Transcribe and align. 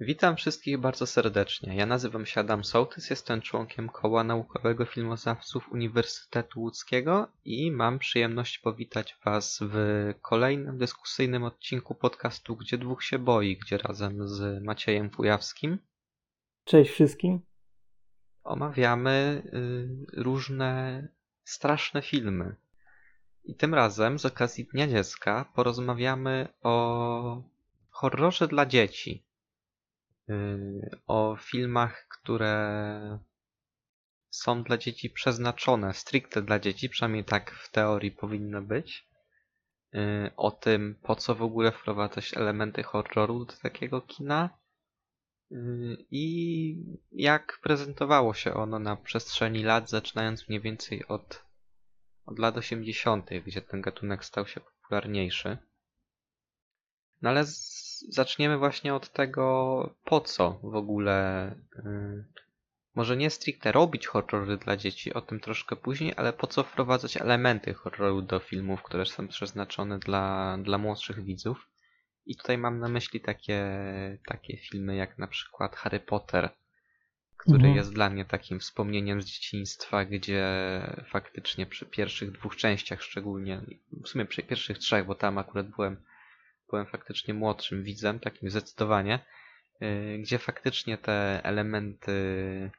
Witam 0.00 0.36
wszystkich 0.36 0.78
bardzo 0.78 1.06
serdecznie. 1.06 1.76
Ja 1.76 1.86
nazywam 1.86 2.26
się 2.26 2.40
Adam 2.40 2.64
Sołtys, 2.64 3.10
jestem 3.10 3.40
członkiem 3.40 3.88
Koła 3.88 4.24
Naukowego 4.24 4.84
Filmoznawców 4.84 5.72
Uniwersytetu 5.72 6.60
Łódzkiego 6.60 7.28
i 7.44 7.70
mam 7.70 7.98
przyjemność 7.98 8.58
powitać 8.58 9.16
Was 9.24 9.58
w 9.62 9.74
kolejnym 10.22 10.78
dyskusyjnym 10.78 11.44
odcinku 11.44 11.94
podcastu 11.94 12.56
Gdzie 12.56 12.78
dwóch 12.78 13.04
się 13.04 13.18
boi, 13.18 13.56
gdzie 13.56 13.78
razem 13.78 14.28
z 14.28 14.62
Maciejem 14.64 15.10
Kujawskim 15.10 15.78
Cześć 16.64 16.90
wszystkim. 16.90 17.40
omawiamy 18.44 19.42
y, 20.16 20.22
różne 20.22 21.08
straszne 21.44 22.02
filmy. 22.02 22.56
I 23.44 23.54
tym 23.54 23.74
razem 23.74 24.18
z 24.18 24.26
okazji 24.26 24.64
Dnia 24.64 24.88
Dziecka 24.88 25.52
porozmawiamy 25.54 26.48
o 26.62 27.42
horrorze 27.90 28.48
dla 28.48 28.66
dzieci. 28.66 29.31
O 31.06 31.36
filmach, 31.36 32.06
które 32.08 33.18
są 34.30 34.62
dla 34.62 34.78
dzieci 34.78 35.10
przeznaczone, 35.10 35.94
stricte 35.94 36.42
dla 36.42 36.58
dzieci, 36.58 36.88
przynajmniej 36.88 37.24
tak 37.24 37.50
w 37.50 37.70
teorii 37.70 38.10
powinno 38.10 38.62
być. 38.62 39.08
Y, 39.94 40.30
O 40.36 40.50
tym, 40.50 40.98
po 41.02 41.16
co 41.16 41.34
w 41.34 41.42
ogóle 41.42 41.72
wprowadzać 41.72 42.36
elementy 42.36 42.82
horroru 42.82 43.44
do 43.44 43.52
takiego 43.62 44.00
kina 44.00 44.58
y, 45.52 45.56
i 46.10 46.98
jak 47.12 47.58
prezentowało 47.62 48.34
się 48.34 48.54
ono 48.54 48.78
na 48.78 48.96
przestrzeni 48.96 49.62
lat, 49.62 49.90
zaczynając 49.90 50.48
mniej 50.48 50.60
więcej 50.60 51.06
od, 51.06 51.44
od 52.26 52.38
lat 52.38 52.56
80., 52.56 53.30
gdzie 53.46 53.62
ten 53.62 53.80
gatunek 53.80 54.24
stał 54.24 54.46
się 54.46 54.60
popularniejszy. 54.60 55.58
No 57.22 57.30
ale 57.30 57.46
z, 57.46 58.04
zaczniemy 58.08 58.58
właśnie 58.58 58.94
od 58.94 59.12
tego, 59.12 59.94
po 60.04 60.20
co 60.20 60.60
w 60.62 60.74
ogóle. 60.76 61.46
y, 61.78 62.24
może 62.94 63.16
nie 63.16 63.30
stricte 63.30 63.72
robić 63.72 64.06
horrory 64.06 64.56
dla 64.56 64.76
dzieci, 64.76 65.14
o 65.14 65.20
tym 65.20 65.40
troszkę 65.40 65.76
później, 65.76 66.12
ale 66.16 66.32
po 66.32 66.46
co 66.46 66.62
wprowadzać 66.62 67.16
elementy 67.16 67.74
horroru 67.74 68.22
do 68.22 68.38
filmów, 68.38 68.82
które 68.82 69.06
są 69.06 69.28
przeznaczone 69.28 69.98
dla, 69.98 70.58
dla 70.62 70.78
młodszych 70.78 71.24
widzów. 71.24 71.68
I 72.26 72.36
tutaj 72.36 72.58
mam 72.58 72.78
na 72.78 72.88
myśli 72.88 73.20
takie, 73.20 73.70
takie 74.26 74.56
filmy 74.56 74.96
jak 74.96 75.18
na 75.18 75.26
przykład 75.26 75.76
Harry 75.76 76.00
Potter, 76.00 76.50
który 77.36 77.58
Mhm. 77.58 77.76
jest 77.76 77.92
dla 77.92 78.10
mnie 78.10 78.24
takim 78.24 78.60
wspomnieniem 78.60 79.22
z 79.22 79.26
dzieciństwa, 79.26 80.04
gdzie 80.04 80.46
faktycznie 81.10 81.66
przy 81.66 81.86
pierwszych 81.86 82.32
dwóch 82.32 82.56
częściach 82.56 83.02
szczególnie, 83.02 83.60
w 84.04 84.08
sumie 84.08 84.24
przy 84.24 84.42
pierwszych 84.42 84.78
trzech, 84.78 85.06
bo 85.06 85.14
tam 85.14 85.38
akurat 85.38 85.68
byłem 85.68 85.96
byłem 86.72 86.86
faktycznie 86.86 87.34
młodszym 87.34 87.82
widzem, 87.82 88.20
takim 88.20 88.50
zdecydowanie, 88.50 89.18
yy, 89.80 90.18
gdzie 90.18 90.38
faktycznie 90.38 90.98
te 90.98 91.40
elementy 91.44 92.70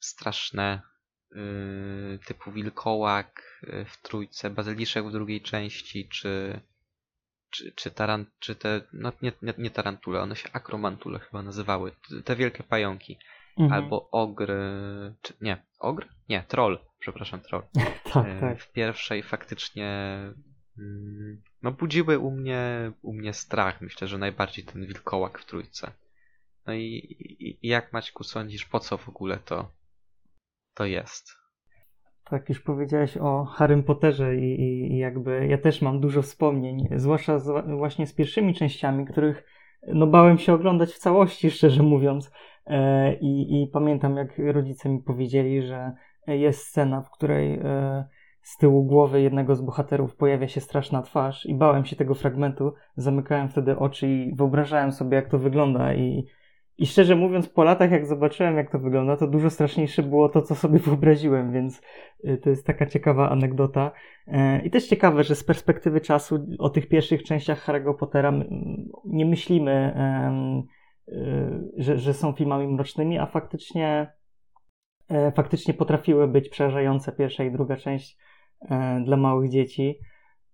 straszne 0.00 0.82
yy, 1.30 2.18
typu 2.26 2.52
wilkołak 2.52 3.60
yy, 3.62 3.84
w 3.84 4.02
trójce, 4.02 4.50
bazyliszek 4.50 5.04
w 5.06 5.12
drugiej 5.12 5.40
części, 5.42 6.08
czy 6.08 6.60
czy, 7.50 7.72
czy, 7.72 7.90
taran, 7.90 8.26
czy 8.38 8.54
te, 8.54 8.80
no 8.92 9.12
nie, 9.22 9.32
nie, 9.42 9.54
nie 9.58 9.70
tarantule, 9.70 10.20
one 10.20 10.36
się 10.36 10.48
akromantule 10.52 11.18
chyba 11.18 11.42
nazywały, 11.42 11.92
te- 12.24 12.36
wielkie 12.36 12.62
pająki, 12.62 13.18
Mhm. 13.58 13.72
albo 13.72 14.10
ogr, 14.10 14.52
czy 15.22 15.34
nie, 15.40 15.62
ogr? 15.78 16.08
Nie, 16.28 16.42
troll, 16.48 16.78
przepraszam, 16.98 17.40
troll. 17.40 17.62
Tak, 18.12 18.26
tak. 18.40 18.60
W 18.60 18.72
pierwszej 18.72 19.22
faktycznie 19.22 19.86
mm, 20.78 21.42
no 21.64 21.72
budziły 21.72 22.18
u 22.18 22.30
mnie, 22.30 22.92
u 23.02 23.12
mnie 23.12 23.32
strach. 23.32 23.80
Myślę, 23.80 24.08
że 24.08 24.18
najbardziej 24.18 24.64
ten 24.64 24.86
wilkołak 24.86 25.38
w 25.38 25.44
trójce. 25.44 25.90
No 26.66 26.74
i, 26.74 27.16
i, 27.40 27.68
jak 27.68 27.92
Maćku 27.92 28.24
sądzisz, 28.24 28.64
po 28.64 28.80
co 28.80 28.98
w 28.98 29.08
ogóle 29.08 29.38
to, 29.38 29.70
to 30.74 30.84
jest? 30.84 31.24
Tak, 32.24 32.48
już 32.48 32.60
powiedziałeś 32.60 33.16
o 33.16 33.44
Harrym 33.44 33.82
Potterze 33.82 34.36
i, 34.36 34.60
i, 34.60 34.92
i 34.92 34.98
jakby 34.98 35.46
ja 35.46 35.58
też 35.58 35.82
mam 35.82 36.00
dużo 36.00 36.22
wspomnień, 36.22 36.88
zwłaszcza 36.96 37.38
z, 37.38 37.66
właśnie 37.78 38.06
z 38.06 38.14
pierwszymi 38.14 38.54
częściami, 38.54 39.06
których 39.06 39.44
no 39.86 40.06
bałem 40.06 40.38
się 40.38 40.52
oglądać 40.52 40.92
w 40.92 40.98
całości, 40.98 41.50
szczerze 41.50 41.82
mówiąc. 41.82 42.32
E, 42.66 43.14
i, 43.14 43.62
I 43.62 43.66
pamiętam, 43.72 44.16
jak 44.16 44.38
rodzice 44.38 44.88
mi 44.88 45.02
powiedzieli, 45.02 45.62
że 45.62 45.92
jest 46.26 46.66
scena, 46.66 47.02
w 47.02 47.10
której 47.10 47.54
e, 47.54 48.04
z 48.44 48.56
tyłu 48.56 48.84
głowy 48.84 49.22
jednego 49.22 49.56
z 49.56 49.60
bohaterów 49.60 50.16
pojawia 50.16 50.48
się 50.48 50.60
straszna 50.60 51.02
twarz 51.02 51.46
i 51.46 51.54
bałem 51.54 51.84
się 51.84 51.96
tego 51.96 52.14
fragmentu, 52.14 52.74
zamykałem 52.96 53.48
wtedy 53.48 53.78
oczy 53.78 54.08
i 54.08 54.34
wyobrażałem 54.34 54.92
sobie, 54.92 55.16
jak 55.16 55.28
to 55.28 55.38
wygląda 55.38 55.94
i 55.94 56.26
I 56.78 56.86
szczerze 56.86 57.16
mówiąc, 57.16 57.48
po 57.48 57.64
latach, 57.64 57.90
jak 57.90 58.06
zobaczyłem, 58.06 58.56
jak 58.56 58.70
to 58.70 58.78
wygląda, 58.78 59.16
to 59.16 59.26
dużo 59.26 59.50
straszniejsze 59.50 60.02
było 60.02 60.28
to, 60.28 60.42
co 60.42 60.54
sobie 60.54 60.78
wyobraziłem, 60.88 61.52
więc 61.52 61.82
y, 62.24 62.38
to 62.38 62.50
jest 62.50 62.66
taka 62.66 62.86
ciekawa 62.86 63.30
anegdota. 63.30 63.92
E, 64.26 64.62
I 64.62 64.70
też 64.70 64.86
ciekawe, 64.86 65.24
że 65.24 65.34
z 65.34 65.44
perspektywy 65.44 66.00
czasu 66.00 66.46
o 66.58 66.70
tych 66.70 66.88
pierwszych 66.88 67.22
częściach 67.22 67.66
Harry'ego 67.66 67.94
Pottera 67.94 68.32
nie 69.04 69.26
myślimy, 69.26 69.94
y, 71.08 71.72
że, 71.76 71.98
że 71.98 72.14
są 72.14 72.32
filmami 72.32 72.68
mrocznymi, 72.68 73.18
a 73.18 73.26
faktycznie, 73.26 74.12
e, 75.08 75.32
faktycznie 75.32 75.74
potrafiły 75.74 76.28
być 76.28 76.48
przerażające 76.48 77.12
pierwsza 77.12 77.44
i 77.44 77.52
druga 77.52 77.76
część 77.76 78.18
dla 79.04 79.16
małych 79.16 79.50
dzieci. 79.50 79.98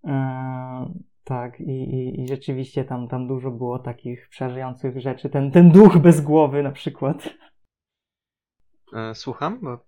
E, 0.04 0.94
tak, 1.24 1.60
i, 1.60 1.70
i, 1.70 2.20
i 2.20 2.28
rzeczywiście 2.28 2.84
tam, 2.84 3.08
tam 3.08 3.28
dużo 3.28 3.50
było 3.50 3.78
takich 3.78 4.28
przerażających 4.28 5.00
rzeczy. 5.00 5.30
Ten, 5.30 5.50
ten 5.50 5.70
duch 5.70 5.98
bez 5.98 6.20
głowy 6.20 6.62
na 6.62 6.72
przykład. 6.72 7.30
E, 8.94 9.14
Słucham? 9.14 9.58
Bo... 9.62 9.78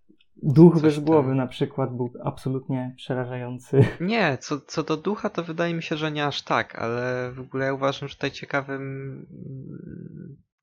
Duch 0.42 0.80
bez 0.80 0.94
tam. 0.94 1.04
głowy 1.04 1.34
na 1.34 1.46
przykład 1.46 1.96
był 1.96 2.12
absolutnie 2.24 2.94
przerażający. 2.96 3.84
Nie, 4.00 4.38
co, 4.40 4.60
co 4.60 4.82
do 4.82 4.96
ducha, 4.96 5.30
to 5.30 5.42
wydaje 5.42 5.74
mi 5.74 5.82
się, 5.82 5.96
że 5.96 6.12
nie 6.12 6.26
aż 6.26 6.42
tak, 6.42 6.78
ale 6.78 7.32
w 7.32 7.40
ogóle 7.40 7.66
ja 7.66 7.74
uważam, 7.74 8.08
że 8.08 8.14
tutaj 8.14 8.30
ciekawym 8.30 9.26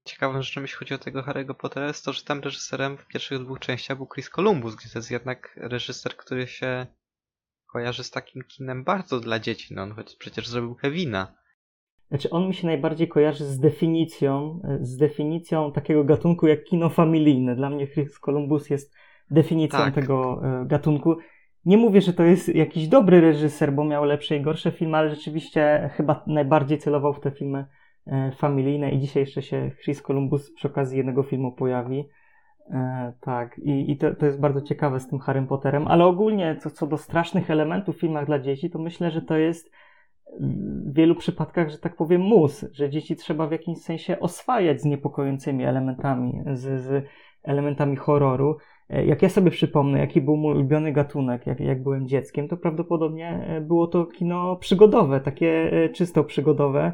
ciekawą 0.03 0.41
rzeczą, 0.41 0.61
jeśli 0.61 0.77
chodzi 0.77 0.93
o 0.93 0.97
tego 0.97 1.21
Harry'ego 1.21 1.53
Pottera, 1.53 1.87
jest 1.87 2.05
to, 2.05 2.13
że 2.13 2.23
tam 2.23 2.39
reżyserem 2.39 2.97
w 2.97 3.07
pierwszych 3.07 3.39
dwóch 3.39 3.59
częściach 3.59 3.97
był 3.97 4.07
Chris 4.07 4.29
Columbus, 4.29 4.75
gdzie 4.75 4.89
to 4.89 4.99
jest 4.99 5.11
jednak 5.11 5.59
reżyser, 5.61 6.17
który 6.17 6.47
się 6.47 6.87
kojarzy 7.73 8.03
z 8.03 8.11
takim 8.11 8.43
kinem 8.43 8.83
bardzo 8.83 9.19
dla 9.19 9.39
dzieci. 9.39 9.73
No 9.73 9.81
on 9.81 9.91
choć 9.91 10.15
przecież 10.15 10.47
zrobił 10.47 10.75
Kevina. 10.75 11.35
Znaczy, 12.09 12.29
on 12.29 12.47
mi 12.47 12.53
się 12.53 12.67
najbardziej 12.67 13.07
kojarzy 13.07 13.45
z 13.45 13.59
definicją, 13.59 14.61
z 14.81 14.97
definicją 14.97 15.71
takiego 15.71 16.03
gatunku 16.03 16.47
jak 16.47 16.63
kino 16.63 16.89
familijne. 16.89 17.55
Dla 17.55 17.69
mnie 17.69 17.87
Chris 17.87 18.19
Columbus 18.19 18.69
jest 18.69 18.93
definicją 19.31 19.79
Tak. 19.79 19.95
tego 19.95 20.41
e, 20.43 20.65
gatunku. 20.65 21.17
Nie 21.65 21.77
mówię, 21.77 22.01
że 22.01 22.13
to 22.13 22.23
jest 22.23 22.55
jakiś 22.55 22.87
dobry 22.87 23.21
reżyser, 23.21 23.73
bo 23.73 23.85
miał 23.85 24.05
lepsze 24.05 24.37
i 24.37 24.41
gorsze 24.41 24.71
filmy, 24.71 24.97
ale 24.97 25.09
rzeczywiście 25.09 25.89
chyba 25.93 26.23
najbardziej 26.27 26.77
celował 26.77 27.13
w 27.13 27.19
te 27.19 27.31
filmy 27.31 27.65
e, 28.07 28.31
familijne 28.37 28.91
i 28.91 28.99
dzisiaj 28.99 29.23
jeszcze 29.23 29.41
się 29.41 29.71
Chris 29.83 30.01
Columbus 30.01 30.53
przy 30.53 30.67
okazji 30.67 30.97
jednego 30.97 31.23
filmu 31.23 31.51
pojawi. 31.51 32.09
E, 32.69 33.13
tak, 33.21 33.59
i, 33.59 33.91
i 33.91 33.97
to, 33.97 34.15
to 34.15 34.25
jest 34.25 34.39
bardzo 34.39 34.61
ciekawe 34.61 34.99
z 34.99 35.07
tym 35.07 35.19
Harrym 35.19 35.47
Potterem, 35.47 35.87
ale 35.87 36.05
ogólnie 36.05 36.57
co, 36.61 36.69
co 36.69 36.87
do 36.87 36.97
strasznych 36.97 37.51
elementów 37.51 37.97
w 37.97 37.99
filmach 37.99 38.25
dla 38.25 38.39
dzieci, 38.39 38.69
to 38.69 38.79
myślę, 38.79 39.11
że 39.11 39.21
to 39.21 39.37
jest 39.37 39.71
w 40.39 40.93
wielu 40.93 41.15
przypadkach, 41.15 41.69
że 41.69 41.77
tak 41.77 41.95
powiem, 41.95 42.21
mus, 42.21 42.65
że 42.71 42.89
dzieci 42.89 43.15
trzeba 43.15 43.47
w 43.47 43.51
jakimś 43.51 43.77
sensie 43.77 44.19
oswajać 44.19 44.81
z 44.81 44.85
niepokojącymi 44.85 45.65
elementami, 45.65 46.41
z, 46.53 46.81
z 46.81 47.05
elementami 47.43 47.95
horroru. 47.95 48.57
E, 48.89 49.05
Jak 49.05 49.21
ja 49.21 49.29
sobie 49.29 49.51
przypomnę, 49.51 49.99
jaki 49.99 50.21
był 50.21 50.37
mój 50.37 50.53
ulubiony 50.53 50.91
gatunek, 50.91 51.47
jak, 51.47 51.59
jak 51.59 51.83
byłem 51.83 52.07
dzieckiem, 52.07 52.47
to 52.47 52.57
prawdopodobnie 52.57 53.29
e, 53.29 53.61
było 53.61 53.87
to 53.87 54.05
kino 54.05 54.55
przygodowe, 54.55 55.19
takie 55.19 55.71
e, 55.71 55.89
czysto 55.89 56.23
przygodowe. 56.23 56.93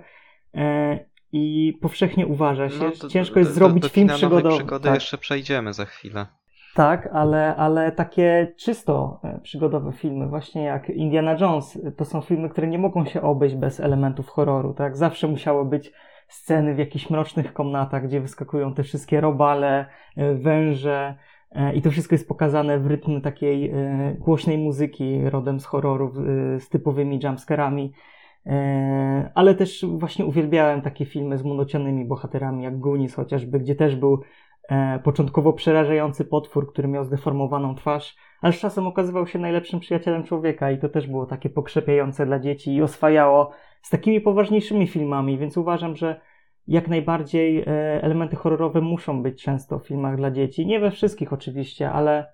I 1.31 1.73
powszechnie 1.81 2.27
uważa 2.27 2.69
się, 2.69 2.75
że 2.75 2.91
to- 2.91 3.07
ciężko 3.07 3.33
do- 3.33 3.39
jest 3.39 3.51
do- 3.51 3.55
zrobić 3.55 3.83
do 3.83 3.89
film 3.89 4.07
kina 4.07 4.13
nowej 4.13 4.27
przygodowy. 4.29 4.55
przygody 4.57 4.83
Tak. 4.83 4.95
jeszcze 4.95 5.17
przejdziemy 5.17 5.73
za 5.73 5.85
chwilę. 5.85 6.25
Tak, 6.75 7.09
ale, 7.13 7.55
ale 7.55 7.91
takie 7.91 8.53
czysto 8.57 9.19
e, 9.23 9.39
przygodowe 9.43 9.91
filmy, 9.91 10.27
właśnie 10.27 10.63
jak 10.63 10.89
Indiana 10.89 11.37
Jones, 11.39 11.79
e, 11.85 11.91
to 11.91 12.05
są 12.05 12.21
filmy, 12.21 12.49
które 12.49 12.67
nie 12.67 12.79
mogą 12.79 13.05
się 13.05 13.21
obejść 13.21 13.55
bez 13.55 13.79
elementów 13.79 14.27
horroru, 14.29 14.73
tak? 14.73 14.97
Zawsze 14.97 15.27
musiały 15.27 15.65
być 15.65 15.93
sceny 16.27 16.75
w 16.75 16.77
jakichś 16.77 17.09
mrocznych 17.09 17.53
komnatach, 17.53 18.07
gdzie 18.07 18.21
wyskakują 18.21 18.73
te 18.73 18.83
wszystkie 18.83 19.21
robale, 19.21 19.85
e, 20.17 20.33
węże 20.35 21.15
i 21.73 21.81
to 21.81 21.91
wszystko 21.91 22.15
jest 22.15 22.27
pokazane 22.27 22.79
w 22.79 22.87
rytmie 22.87 23.21
takiej 23.21 23.73
głośnej 24.19 24.57
muzyki 24.57 25.29
rodem 25.29 25.59
z 25.59 25.65
horrorów 25.65 26.15
z 26.59 26.69
typowymi 26.69 27.19
jumpscarami. 27.23 27.93
E, 28.45 29.31
Ale 29.35 29.55
też 29.55 29.85
właśnie 29.89 30.25
uwielbiałem 30.25 30.81
takie 30.81 31.05
filmy 31.05 31.37
z 31.37 31.43
monocionymi 31.43 32.05
bohaterami, 32.05 32.63
jak 32.63 32.79
Goonies 32.79 33.15
chociażby, 33.15 33.59
gdzie 33.59 33.75
też 33.75 33.95
był 33.95 34.21
e, 34.69 34.99
początkowo 34.99 35.53
przerażający 35.53 36.25
potwór, 36.25 36.71
który 36.73 36.87
miał 36.87 37.03
zdeformowaną 37.03 37.75
twarz, 37.75 38.15
ale 38.41 38.53
z 38.53 38.59
czasem 38.59 38.87
okazywał 38.87 39.27
się 39.27 39.39
najlepszym 39.39 39.79
przyjacielem 39.79 40.23
człowieka 40.23 40.71
i 40.71 40.77
to 40.77 40.89
też 40.89 41.07
było 41.07 41.25
takie 41.25 41.49
pokrzepiające 41.49 42.25
dla 42.25 42.39
dzieci 42.39 42.75
i 42.75 42.81
oswajało 42.81 43.51
z 43.81 43.89
takimi 43.89 44.21
poważniejszymi 44.21 44.87
filmami, 44.87 45.37
więc 45.37 45.57
uważam, 45.57 45.95
że 45.95 46.21
jak 46.67 46.87
najbardziej 46.87 47.59
e, 47.59 47.65
elementy 48.03 48.35
horrorowe 48.35 48.81
muszą 48.81 49.23
być 49.23 49.43
często 49.43 49.79
w 49.79 49.87
filmach 49.87 50.17
dla 50.17 50.31
dzieci. 50.31 50.65
Nie 50.65 50.79
we 50.79 50.91
wszystkich 50.91 51.33
oczywiście, 51.33 51.91
ale, 51.91 52.33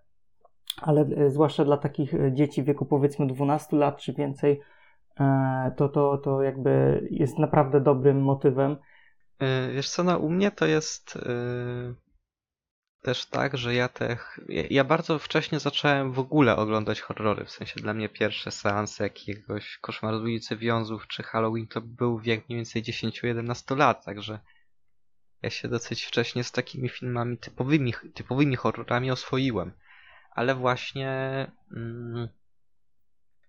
ale 0.82 1.30
zwłaszcza 1.30 1.66
dla 1.66 1.78
takich 1.78 2.14
dzieci 2.32 2.64
w 2.64 2.66
wieku 2.66 2.86
powiedzmy 2.86 3.28
12 3.28 3.78
lat 3.78 3.98
czy 3.98 4.14
więcej, 4.14 4.62
to, 5.78 5.90
to, 5.90 6.18
to 6.18 6.42
jakby 6.42 7.08
jest 7.12 7.40
naprawdę 7.40 7.82
dobrym 7.82 8.24
motywem. 8.24 8.78
Wiesz 9.74 9.90
co, 9.90 10.04
no 10.04 10.18
u 10.18 10.30
mnie 10.30 10.52
to 10.52 10.66
jest 10.66 11.18
też 13.02 13.26
tak, 13.26 13.58
że 13.58 13.74
ja 13.74 13.88
te. 13.88 14.18
Ja 14.70 14.84
bardzo 14.84 15.20
wcześnie 15.20 15.60
zacząłem 15.60 16.12
w 16.12 16.20
ogóle 16.20 16.56
oglądać 16.56 17.02
horrory. 17.02 17.46
W 17.46 17.52
sensie 17.52 17.82
dla 17.82 17.94
mnie 17.94 18.10
pierwsze 18.10 18.52
seanse 18.52 19.04
jakiegoś 19.04 19.78
koszmaru 19.78 20.20
z 20.20 20.22
ulicy 20.22 20.58
Wiązów 20.58 21.08
czy 21.08 21.24
Halloween 21.24 21.68
to 21.68 21.82
był 21.82 22.20
wiek 22.20 22.50
mniej 22.50 22.58
więcej 22.58 22.84
10-11 22.84 23.78
lat, 23.78 24.06
także 24.06 24.40
ja 25.42 25.50
się 25.50 25.68
dosyć 25.68 26.04
wcześnie 26.04 26.44
z 26.44 26.52
takimi 26.52 26.90
filmami 26.90 27.38
typowymi, 27.38 27.94
typowymi 28.14 28.56
horrorami 28.56 29.12
oswoiłem. 29.12 29.72
Ale 30.32 30.56
właśnie 30.56 31.48
mm, 31.76 32.28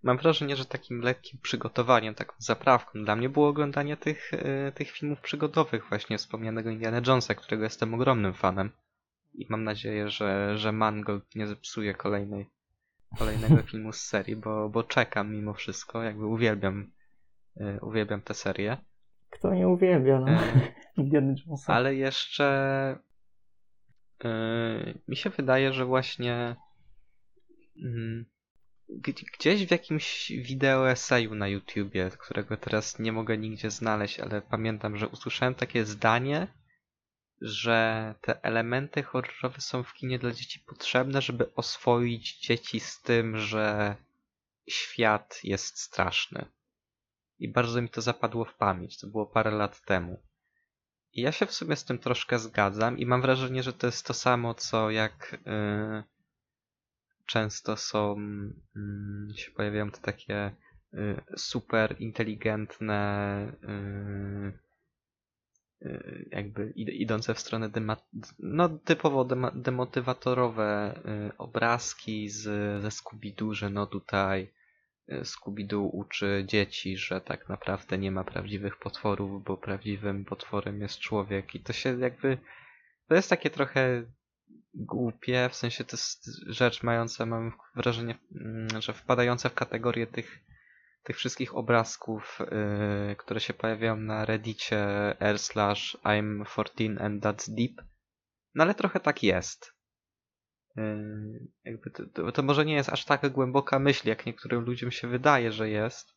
mam 0.02 0.18
wrażenie, 0.18 0.56
że 0.56 0.64
takim 0.64 1.00
lekkim 1.00 1.40
przygotowaniem, 1.42 2.14
taką 2.14 2.34
zaprawką 2.38 3.04
dla 3.04 3.16
mnie 3.16 3.28
było 3.28 3.48
oglądanie 3.48 3.96
tych, 3.96 4.34
y, 4.34 4.72
tych 4.74 4.90
filmów 4.90 5.20
przygodowych, 5.20 5.88
właśnie 5.88 6.18
wspomnianego 6.18 6.70
Indiana 6.70 7.00
Jonesa, 7.06 7.34
którego 7.34 7.64
jestem 7.64 7.94
ogromnym 7.94 8.34
fanem. 8.34 8.70
I 9.34 9.46
mam 9.48 9.64
nadzieję, 9.64 10.08
że, 10.08 10.58
że 10.58 10.72
Mangold 10.72 11.34
nie 11.34 11.46
zepsuje 11.46 11.94
kolejnej, 11.94 12.50
kolejnego 13.18 13.62
filmu 13.70 13.92
z 13.92 14.00
serii, 14.00 14.36
bo, 14.36 14.68
bo 14.68 14.82
czekam 14.82 15.32
mimo 15.32 15.54
wszystko. 15.54 16.02
Jakby 16.02 16.26
uwielbiam, 16.26 16.90
yy, 17.56 17.78
uwielbiam 17.82 18.22
tę 18.22 18.34
serię. 18.34 18.76
Kto 19.30 19.54
nie 19.54 19.68
uwielbia, 19.68 20.20
no? 20.20 20.26
Indiana 20.96 21.34
Jonesa. 21.46 21.74
Ale 21.74 21.94
jeszcze 21.94 22.98
yy, 24.24 24.98
mi 25.08 25.16
się 25.16 25.30
wydaje, 25.30 25.72
że 25.72 25.84
właśnie 25.84 26.56
yy, 27.76 28.24
gdzieś 29.38 29.66
w 29.66 29.70
jakimś 29.70 30.32
wideo 30.32 30.90
eseju 30.90 31.34
na 31.34 31.48
YouTubie, 31.48 32.10
którego 32.18 32.56
teraz 32.56 32.98
nie 32.98 33.12
mogę 33.12 33.38
nigdzie 33.38 33.70
znaleźć, 33.70 34.20
ale 34.20 34.42
pamiętam, 34.42 34.96
że 34.96 35.08
usłyszałem 35.08 35.54
takie 35.54 35.84
zdanie, 35.84 36.48
że 37.40 38.14
te 38.20 38.42
elementy 38.42 39.02
horrorowe 39.02 39.60
są 39.60 39.82
w 39.82 39.94
kinie 39.94 40.18
dla 40.18 40.32
dzieci 40.32 40.60
potrzebne, 40.60 41.22
żeby 41.22 41.54
oswoić 41.54 42.38
dzieci 42.38 42.80
z 42.80 43.00
tym, 43.00 43.38
że 43.38 43.96
świat 44.68 45.40
jest 45.44 45.78
straszny. 45.78 46.46
I 47.38 47.52
bardzo 47.52 47.82
mi 47.82 47.88
to 47.88 48.00
zapadło 48.00 48.44
w 48.44 48.54
pamięć. 48.54 48.98
To 48.98 49.06
było 49.06 49.26
parę 49.26 49.50
lat 49.50 49.84
temu. 49.84 50.22
I 51.12 51.20
ja 51.20 51.32
się 51.32 51.46
w 51.46 51.52
sumie 51.52 51.76
z 51.76 51.84
tym 51.84 51.98
troszkę 51.98 52.38
zgadzam 52.38 52.98
i 52.98 53.06
mam 53.06 53.22
wrażenie, 53.22 53.62
że 53.62 53.72
to 53.72 53.86
jest 53.86 54.06
to 54.06 54.14
samo, 54.14 54.54
co 54.54 54.90
jak 54.90 55.40
yy, 55.46 56.02
często 57.26 57.76
są, 57.76 58.16
yy, 59.28 59.36
się 59.36 59.50
pojawiają 59.50 59.90
te 59.90 60.00
takie 60.00 60.52
yy, 60.92 61.22
super 61.36 61.96
inteligentne 61.98 63.52
yy, 63.62 64.62
Y, 65.86 66.28
jakby 66.30 66.72
idące 66.76 67.34
w 67.34 67.40
stronę 67.40 67.70
no, 68.38 68.68
typowo 68.68 69.24
demotywatorowe 69.54 71.00
y, 71.30 71.36
obrazki 71.38 72.28
z, 72.28 72.42
ze 72.82 72.88
Scooby-Doo, 72.88 73.52
że 73.52 73.70
no 73.70 73.86
tutaj 73.86 74.50
y, 75.12 75.20
Scooby-Doo 75.24 75.88
uczy 75.92 76.44
dzieci, 76.46 76.96
że 76.96 77.20
tak 77.20 77.48
naprawdę 77.48 77.98
nie 77.98 78.10
ma 78.10 78.24
prawdziwych 78.24 78.76
potworów, 78.76 79.44
bo 79.44 79.56
prawdziwym 79.56 80.24
potworem 80.24 80.80
jest 80.80 80.98
człowiek 80.98 81.54
i 81.54 81.60
to 81.60 81.72
się 81.72 82.00
jakby 82.00 82.38
to 83.08 83.14
jest 83.14 83.30
takie 83.30 83.50
trochę 83.50 84.04
głupie, 84.74 85.48
w 85.48 85.54
sensie 85.56 85.84
to 85.84 85.96
jest 85.96 86.26
rzecz 86.46 86.82
mająca, 86.82 87.26
mam 87.26 87.52
wrażenie, 87.74 88.18
mm, 88.40 88.68
że 88.82 88.92
wpadająca 88.92 89.48
w 89.48 89.54
kategorię 89.54 90.06
tych 90.06 90.44
tych 91.02 91.16
wszystkich 91.16 91.56
obrazków, 91.56 92.38
yy, 93.08 93.16
które 93.16 93.40
się 93.40 93.54
pojawiają 93.54 93.96
na 93.96 94.24
reddicie 94.24 94.78
r 95.20 95.38
slash 95.38 95.96
I'm 96.04 96.46
14 96.46 97.04
and 97.04 97.24
that's 97.24 97.54
deep. 97.54 97.82
No 98.54 98.64
ale 98.64 98.74
trochę 98.74 99.00
tak 99.00 99.22
jest. 99.22 99.74
Yy, 100.76 101.48
jakby 101.64 101.90
to, 101.90 102.06
to, 102.06 102.32
to, 102.32 102.42
może 102.42 102.64
nie 102.64 102.74
jest 102.74 102.88
aż 102.88 103.04
tak 103.04 103.28
głęboka 103.28 103.78
myśl, 103.78 104.08
jak 104.08 104.26
niektórym 104.26 104.64
ludziom 104.64 104.90
się 104.90 105.08
wydaje, 105.08 105.52
że 105.52 105.70
jest, 105.70 106.14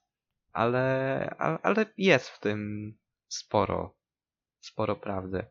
ale, 0.51 1.36
ale, 1.40 1.58
ale 1.63 1.86
jest 1.98 2.30
w 2.30 2.40
tym 2.40 2.92
sporo, 3.28 3.98
sporo 4.60 4.96
prawdy. 4.96 5.46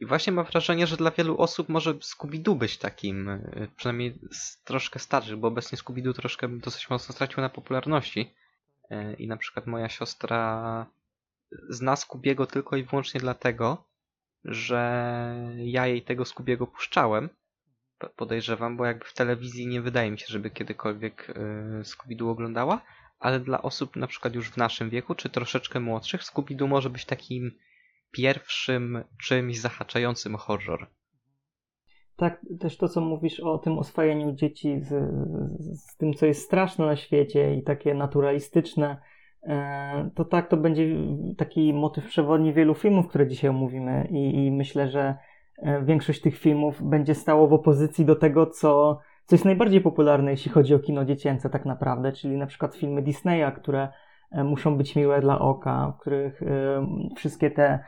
I 0.00 0.06
właśnie 0.06 0.32
mam 0.32 0.44
wrażenie, 0.44 0.86
że 0.86 0.96
dla 0.96 1.10
wielu 1.10 1.38
osób 1.38 1.68
może 1.68 1.94
Scooby-Doo 1.94 2.54
być 2.54 2.78
takim, 2.78 3.26
yy, 3.56 3.68
przynajmniej 3.76 4.18
troszkę 4.64 4.98
starszy, 4.98 5.36
bo 5.36 5.48
obecnie 5.48 5.78
Scooby-Doo 5.78 6.14
troszkę 6.14 6.48
dosyć 6.48 6.90
mocno 6.90 7.14
stracił 7.14 7.40
na 7.40 7.48
popularności. 7.48 8.34
E, 8.90 9.14
I 9.14 9.26
na 9.26 9.36
przykład 9.36 9.66
moja 9.66 9.88
siostra 9.88 10.86
zna 11.68 11.96
Skubiego 11.96 12.46
tylko 12.46 12.76
i 12.76 12.84
wyłącznie 12.84 13.20
dlatego, 13.20 13.84
że 14.44 15.52
ja 15.56 15.86
jej 15.86 16.02
tego 16.02 16.24
Skubiego 16.24 16.66
puszczałem. 16.66 17.28
Podejrzewam, 18.16 18.76
bo 18.76 18.84
jakby 18.84 19.04
w 19.04 19.14
telewizji 19.14 19.66
nie 19.66 19.80
wydaje 19.80 20.10
mi 20.10 20.18
się, 20.18 20.26
żeby 20.28 20.50
kiedykolwiek 20.50 21.30
e, 21.30 21.34
Scooby-Doo 21.82 22.30
oglądała, 22.30 22.80
ale 23.18 23.40
dla 23.40 23.62
osób 23.62 23.96
na 23.96 24.06
przykład 24.06 24.34
już 24.34 24.50
w 24.50 24.56
naszym 24.56 24.90
wieku, 24.90 25.14
czy 25.14 25.28
troszeczkę 25.28 25.80
młodszych, 25.80 26.22
Scooby-Doo 26.22 26.68
może 26.68 26.90
być 26.90 27.04
takim 27.04 27.52
pierwszym 28.10 29.04
czymś 29.22 29.60
zahaczającym 29.60 30.36
horror. 30.36 30.86
Tak, 32.18 32.40
też 32.60 32.76
to, 32.76 32.88
co 32.88 33.00
mówisz 33.00 33.40
o 33.40 33.58
tym 33.58 33.78
oswajaniu 33.78 34.32
dzieci 34.32 34.80
z, 34.80 34.88
z, 35.80 35.96
tym, 35.96 36.14
co 36.14 36.26
jest 36.26 36.44
straszne 36.44 36.86
na 36.86 36.96
świecie 36.96 37.54
i 37.54 37.62
takie 37.62 37.94
naturalistyczne, 37.94 38.96
e, 39.42 40.10
to 40.14 40.24
tak, 40.24 40.48
to 40.48 40.56
będzie 40.56 40.96
taki 41.36 41.72
motyw 41.74 42.06
przewodni 42.06 42.52
wielu 42.52 42.74
filmów, 42.74 43.08
które 43.08 43.26
dzisiaj 43.26 43.50
omówimy 43.50 44.08
i, 44.10 44.46
i 44.46 44.50
myślę, 44.50 44.88
że 44.88 45.14
e, 45.62 45.84
większość 45.84 46.20
tych 46.20 46.38
filmów 46.38 46.82
będzie 46.82 47.14
stało 47.14 47.48
w 47.48 47.52
opozycji 47.52 48.04
do 48.04 48.16
tego, 48.16 48.46
co, 48.46 49.00
co 49.24 49.34
jest 49.34 49.44
najbardziej 49.44 49.80
popularne, 49.80 50.30
jeśli 50.30 50.50
chodzi 50.50 50.74
o 50.74 50.78
kino 50.78 51.04
dziecięce 51.04 51.50
tak 51.50 51.64
naprawdę, 51.64 52.12
czyli 52.12 52.36
na 52.36 52.46
przykład 52.46 52.76
filmy 52.76 53.02
Disneya, 53.02 53.52
które 53.56 53.88
e, 54.32 54.44
muszą 54.44 54.76
być 54.76 54.96
miłe 54.96 55.20
dla 55.20 55.38
oka, 55.38 55.92
w 55.96 56.00
których 56.00 56.40
wszystkie 57.16 57.50
te 57.50 57.78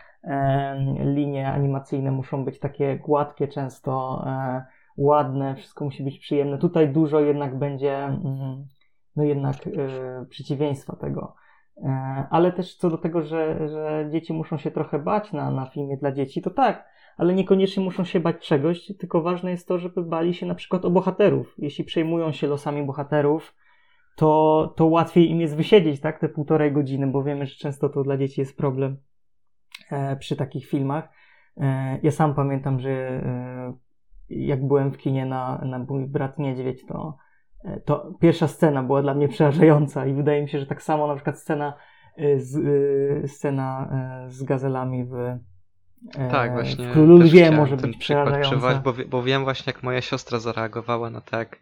linie 1.05 1.53
animacyjne 1.53 2.11
muszą 2.11 2.45
być 2.45 2.59
takie 2.59 2.99
gładkie, 2.99 3.49
często 3.49 4.25
e, 4.27 4.65
ładne, 4.97 5.57
wszystko 5.57 5.85
musi 5.85 6.03
być 6.03 6.19
przyjemne. 6.19 6.59
Tutaj 6.59 6.89
dużo 6.89 7.21
jednak 7.21 7.59
będzie, 7.59 7.97
mm, 7.97 8.67
no 9.17 9.25
jednak 9.25 9.57
e, 9.67 10.27
przeciwieństwa 10.27 10.97
tego. 10.97 11.35
E, 11.77 11.89
ale 12.31 12.53
też 12.53 12.77
co 12.77 12.91
do 12.91 12.99
tego, 12.99 13.23
że, 13.23 13.69
że 13.69 14.09
dzieci 14.13 14.33
muszą 14.33 14.59
się 14.59 14.71
trochę 14.71 14.99
bać 14.99 15.33
na, 15.33 15.51
na 15.51 15.67
filmie 15.67 15.97
dla 15.97 16.13
dzieci, 16.13 16.43
to 16.43 16.51
tak, 16.51 16.89
ale 17.17 17.35
niekoniecznie 17.35 17.83
muszą 17.83 18.05
się 18.05 18.21
bać 18.21 18.47
czegoś, 18.47 18.87
tylko 18.99 19.23
ważne 19.23 19.51
jest 19.51 19.69
to, 19.69 19.79
żeby 19.79 20.03
bali 20.03 20.35
się 20.35 20.47
na 20.47 20.55
przykład 20.55 20.85
o 20.85 20.91
bohaterów. 20.91 21.55
Jeśli 21.59 21.85
przejmują 21.85 22.33
się 22.33 22.47
losami 22.47 22.83
bohaterów, 22.83 23.55
to, 24.17 24.73
to 24.77 24.87
łatwiej 24.87 25.31
im 25.31 25.41
jest 25.41 25.57
wysiedzieć, 25.57 26.01
tak, 26.01 26.19
te 26.19 26.29
półtorej 26.29 26.73
godziny, 26.73 27.07
bo 27.07 27.23
wiemy, 27.23 27.47
że 27.47 27.57
często 27.57 27.89
to 27.89 28.03
dla 28.03 28.17
dzieci 28.17 28.41
jest 28.41 28.57
problem. 28.57 28.97
E, 29.91 30.17
przy 30.17 30.37
takich 30.37 30.67
filmach. 30.67 31.09
E, 31.57 31.99
ja 32.03 32.11
sam 32.11 32.35
pamiętam, 32.35 32.81
że 32.81 32.91
e, 32.91 33.75
jak 34.29 34.67
byłem 34.67 34.93
w 34.93 34.99
kinie 34.99 35.27
na, 35.27 35.59
na 35.65 35.79
mój 35.79 36.07
brat 36.07 36.39
Niedźwiedź, 36.39 36.87
to, 36.87 37.17
to 37.85 38.13
pierwsza 38.21 38.49
scena 38.49 38.83
była 38.83 39.03
dla 39.03 39.15
mnie 39.15 39.29
przerażająca 39.29 40.07
i 40.07 40.15
wydaje 40.15 40.43
mi 40.43 40.49
się, 40.49 40.59
że 40.59 40.67
tak 40.67 40.83
samo 40.83 41.07
na 41.07 41.15
przykład 41.15 41.39
scena 41.39 41.75
z, 42.37 43.31
scena 43.33 43.91
z 44.29 44.43
gazelami 44.43 45.05
w, 45.05 45.39
tak, 46.31 46.53
właśnie. 46.53 46.89
W 46.89 46.93
Królu 46.93 47.19
Lwie 47.19 47.51
może 47.51 47.77
być 47.77 47.97
przerażająca. 47.97 48.81
Bo, 48.85 48.93
bo 49.09 49.23
wiem 49.23 49.45
właśnie, 49.45 49.73
jak 49.73 49.83
moja 49.83 50.01
siostra 50.01 50.39
zareagowała 50.39 51.11
na 51.11 51.21
tak 51.21 51.61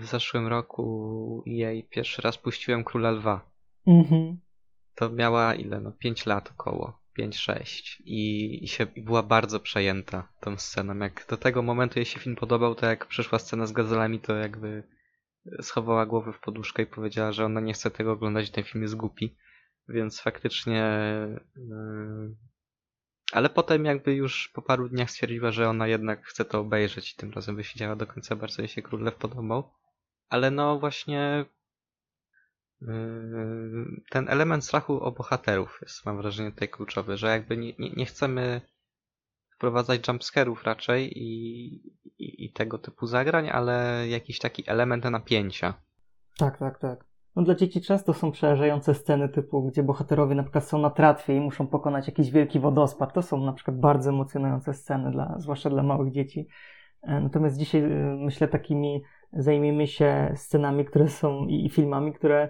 w 0.00 0.04
zeszłym 0.04 0.46
roku 0.46 1.42
jej 1.46 1.82
pierwszy 1.82 2.22
raz 2.22 2.38
puściłem 2.38 2.84
Króla 2.84 3.10
Lwa. 3.10 3.40
Mhm. 3.86 4.38
To 4.94 5.10
miała 5.10 5.54
ile? 5.54 5.80
No 5.80 5.92
5 5.92 6.26
lat 6.26 6.50
około. 6.50 7.03
5-6 7.18 8.02
i, 8.04 8.64
i, 8.64 8.68
się, 8.68 8.86
i 8.96 9.02
była 9.02 9.22
bardzo 9.22 9.60
przejęta 9.60 10.28
tą 10.40 10.56
sceną. 10.56 10.98
Jak 10.98 11.26
do 11.28 11.36
tego 11.36 11.62
momentu 11.62 11.98
jej 11.98 12.06
się 12.06 12.20
film 12.20 12.36
podobał, 12.36 12.74
to 12.74 12.86
jak 12.86 13.06
przyszła 13.06 13.38
scena 13.38 13.66
z 13.66 13.72
gazelami, 13.72 14.20
to 14.20 14.34
jakby 14.34 14.82
schowała 15.62 16.06
głowę 16.06 16.32
w 16.32 16.40
poduszkę 16.40 16.82
i 16.82 16.86
powiedziała, 16.86 17.32
że 17.32 17.44
ona 17.44 17.60
nie 17.60 17.72
chce 17.72 17.90
tego 17.90 18.12
oglądać, 18.12 18.50
ten 18.50 18.64
film 18.64 18.82
jest 18.82 18.96
głupi. 18.96 19.36
Więc 19.88 20.20
faktycznie. 20.20 20.82
Yy... 21.56 22.34
Ale 23.32 23.50
potem 23.50 23.84
jakby 23.84 24.14
już 24.14 24.50
po 24.54 24.62
paru 24.62 24.88
dniach 24.88 25.10
stwierdziła, 25.10 25.50
że 25.52 25.68
ona 25.68 25.88
jednak 25.88 26.26
chce 26.26 26.44
to 26.44 26.60
obejrzeć 26.60 27.12
i 27.12 27.16
tym 27.16 27.30
razem 27.32 27.56
wysiedziała 27.56 27.96
do 27.96 28.06
końca, 28.06 28.36
bardzo 28.36 28.62
jej 28.62 28.68
się 28.68 28.82
Król 28.82 29.02
Lew 29.02 29.14
podobał. 29.14 29.72
Ale 30.28 30.50
no 30.50 30.78
właśnie 30.78 31.44
ten 34.10 34.28
element 34.28 34.64
strachu 34.64 35.00
o 35.00 35.12
bohaterów 35.12 35.78
jest, 35.82 36.06
mam 36.06 36.16
wrażenie, 36.16 36.50
tutaj 36.52 36.68
kluczowy, 36.68 37.16
że 37.16 37.28
jakby 37.28 37.56
nie, 37.56 37.72
nie, 37.78 37.90
nie 37.90 38.06
chcemy 38.06 38.60
wprowadzać 39.56 40.08
jumpscarów 40.08 40.64
raczej 40.64 41.18
i, 41.18 41.74
i, 42.18 42.44
i, 42.44 42.52
tego 42.52 42.78
typu 42.78 43.06
zagrań, 43.06 43.50
ale 43.50 44.04
jakiś 44.08 44.38
taki 44.38 44.70
element 44.70 45.04
napięcia. 45.04 45.74
Tak, 46.38 46.58
tak, 46.58 46.78
tak. 46.78 47.04
No 47.36 47.42
dla 47.42 47.54
dzieci 47.54 47.80
często 47.80 48.14
są 48.14 48.32
przerażające 48.32 48.94
sceny 48.94 49.28
typu, 49.28 49.62
gdzie 49.62 49.82
bohaterowie 49.82 50.34
na 50.34 50.42
przykład 50.42 50.64
są 50.64 50.78
na 50.78 50.90
tratwie 50.90 51.36
i 51.36 51.40
muszą 51.40 51.66
pokonać 51.66 52.06
jakiś 52.06 52.30
wielki 52.30 52.60
wodospad. 52.60 53.12
To 53.12 53.22
są 53.22 53.44
na 53.44 53.52
przykład 53.52 53.80
bardzo 53.80 54.10
emocjonujące 54.10 54.74
sceny, 54.74 55.10
dla, 55.10 55.34
zwłaszcza 55.38 55.70
dla 55.70 55.82
małych 55.82 56.12
dzieci. 56.12 56.48
E, 57.02 57.20
natomiast 57.20 57.58
dzisiaj 57.58 57.82
e, 57.82 58.16
myślę 58.20 58.48
takimi 58.48 59.02
zajmiemy 59.32 59.86
się 59.86 60.32
scenami, 60.36 60.84
które 60.84 61.08
są 61.08 61.46
i, 61.46 61.66
i 61.66 61.70
filmami, 61.70 62.12
które 62.12 62.48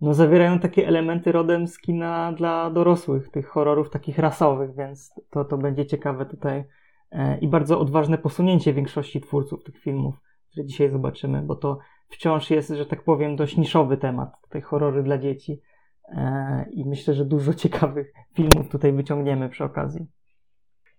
no, 0.00 0.14
zawierają 0.14 0.58
takie 0.58 0.88
elementy 0.88 1.32
rodem 1.32 1.68
z 1.68 1.78
kina 1.78 2.32
dla 2.32 2.70
dorosłych, 2.70 3.28
tych 3.30 3.48
horrorów 3.48 3.90
takich 3.90 4.18
rasowych, 4.18 4.74
więc 4.76 5.14
to, 5.30 5.44
to 5.44 5.58
będzie 5.58 5.86
ciekawe 5.86 6.26
tutaj. 6.26 6.64
E, 7.10 7.38
i 7.38 7.48
bardzo 7.48 7.80
odważne 7.80 8.18
posunięcie 8.18 8.72
większości 8.72 9.20
twórców 9.20 9.64
tych 9.64 9.78
filmów, 9.78 10.14
które 10.50 10.66
dzisiaj 10.66 10.90
zobaczymy, 10.90 11.42
bo 11.42 11.56
to 11.56 11.78
wciąż 12.08 12.50
jest, 12.50 12.68
że 12.68 12.86
tak 12.86 13.02
powiem, 13.02 13.36
dość 13.36 13.56
niszowy 13.56 13.96
temat, 13.96 14.30
te 14.48 14.60
horrory 14.60 15.02
dla 15.02 15.18
dzieci. 15.18 15.60
E, 16.08 16.66
i 16.70 16.84
myślę, 16.84 17.14
że 17.14 17.24
dużo 17.24 17.54
ciekawych 17.64 18.12
filmów 18.34 18.68
tutaj 18.68 18.92
wyciągniemy 18.92 19.48
przy 19.48 19.64
okazji. 19.64 20.06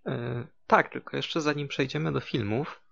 E, 0.06 0.44
tak, 0.66 0.88
tylko 0.92 1.16
jeszcze 1.16 1.40
zanim 1.40 1.68
przejdziemy 1.68 2.12
do 2.12 2.20
filmów, 2.20 2.82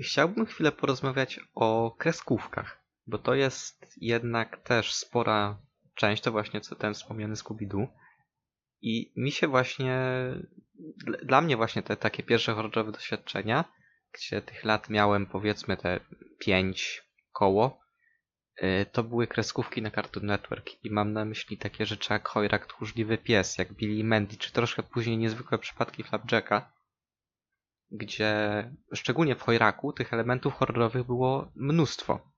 chciałbym 0.00 0.46
chwilę 0.46 0.72
porozmawiać 0.72 1.40
o 1.54 1.94
kreskówkach 1.98 2.87
bo 3.08 3.18
to 3.18 3.34
jest 3.34 3.94
jednak 3.96 4.56
też 4.56 4.94
spora 4.94 5.58
część, 5.94 6.22
to 6.22 6.32
właśnie 6.32 6.60
co 6.60 6.76
ten 6.76 6.94
wspomniany 6.94 7.34
Scooby-Doo. 7.34 7.86
I 8.80 9.12
mi 9.16 9.32
się 9.32 9.48
właśnie, 9.48 9.98
dla 11.22 11.40
mnie 11.40 11.56
właśnie 11.56 11.82
te 11.82 11.96
takie 11.96 12.22
pierwsze 12.22 12.54
horrorowe 12.54 12.92
doświadczenia, 12.92 13.64
gdzie 14.12 14.42
tych 14.42 14.64
lat 14.64 14.90
miałem 14.90 15.26
powiedzmy 15.26 15.76
te 15.76 16.00
pięć 16.38 17.02
koło, 17.32 17.80
y, 18.62 18.86
to 18.92 19.02
były 19.02 19.26
kreskówki 19.26 19.82
na 19.82 19.90
Cartoon 19.90 20.26
Network 20.26 20.84
i 20.84 20.90
mam 20.90 21.12
na 21.12 21.24
myśli 21.24 21.58
takie 21.58 21.86
rzeczy 21.86 22.12
jak 22.12 22.28
Hojrak 22.28 22.66
Tchórzliwy 22.66 23.18
Pies, 23.18 23.58
jak 23.58 23.72
Billy 23.72 24.04
Mandy, 24.04 24.36
czy 24.36 24.52
troszkę 24.52 24.82
później 24.82 25.18
niezwykłe 25.18 25.58
przypadki 25.58 26.02
Flapjacka, 26.02 26.72
gdzie 27.90 28.64
szczególnie 28.92 29.36
w 29.36 29.42
Hojraku 29.42 29.92
tych 29.92 30.12
elementów 30.12 30.54
horrorowych 30.54 31.04
było 31.04 31.52
mnóstwo. 31.54 32.37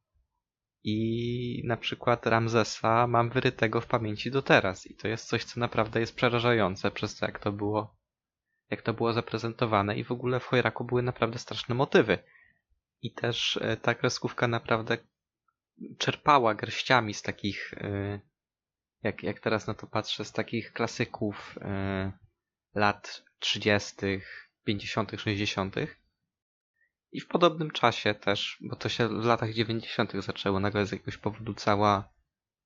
I 0.85 1.63
na 1.65 1.77
przykład 1.77 2.27
Ramzesa 2.27 3.07
mam 3.07 3.31
wyrytego 3.31 3.81
w 3.81 3.87
pamięci 3.87 4.31
do 4.31 4.43
teraz. 4.43 4.87
I 4.87 4.95
to 4.95 5.09
jest 5.09 5.29
coś, 5.29 5.45
co 5.45 5.61
naprawdę 5.61 6.01
jest 6.01 6.15
przerażające 6.15 6.91
przez 6.91 7.17
to, 7.17 7.27
jak 7.27 7.39
to 7.39 7.53
było, 7.53 7.97
jak 8.71 8.83
to 8.83 8.95
było 8.95 9.13
zaprezentowane. 9.13 9.99
I 9.99 10.05
w 10.05 10.13
ogóle 10.13 10.41
w 10.41 10.47
Chojraku 10.47 10.85
były 10.85 11.03
naprawdę 11.03 11.39
straszne 11.39 11.75
motywy. 11.75 12.19
I 13.03 13.13
też 13.13 13.59
e, 13.63 13.77
ta 13.77 13.95
kreskówka 13.95 14.49
naprawdę 14.49 14.99
czerpała 15.99 16.55
garściami 16.55 17.15
z 17.15 17.23
takich, 17.23 17.75
e, 17.77 18.21
jak, 19.03 19.23
jak 19.23 19.41
teraz 19.41 19.67
na 19.67 19.75
to 19.75 19.87
patrzę, 19.87 20.25
z 20.25 20.33
takich 20.33 20.73
klasyków 20.73 21.59
e, 21.61 22.13
lat 22.75 23.25
30., 23.39 23.97
50., 24.65 25.13
60. 25.17 25.77
I 27.13 27.21
w 27.21 27.29
podobnym 27.29 27.71
czasie 27.71 28.15
też, 28.15 28.59
bo 28.61 28.77
to 28.77 28.89
się 28.89 29.09
w 29.09 29.25
latach 29.25 29.53
90. 29.53 30.13
zaczęło, 30.13 30.61
nagle 30.61 30.87
z 30.87 30.93
jakiegoś 30.93 31.17
powodu 31.17 31.55
cała, 31.55 32.13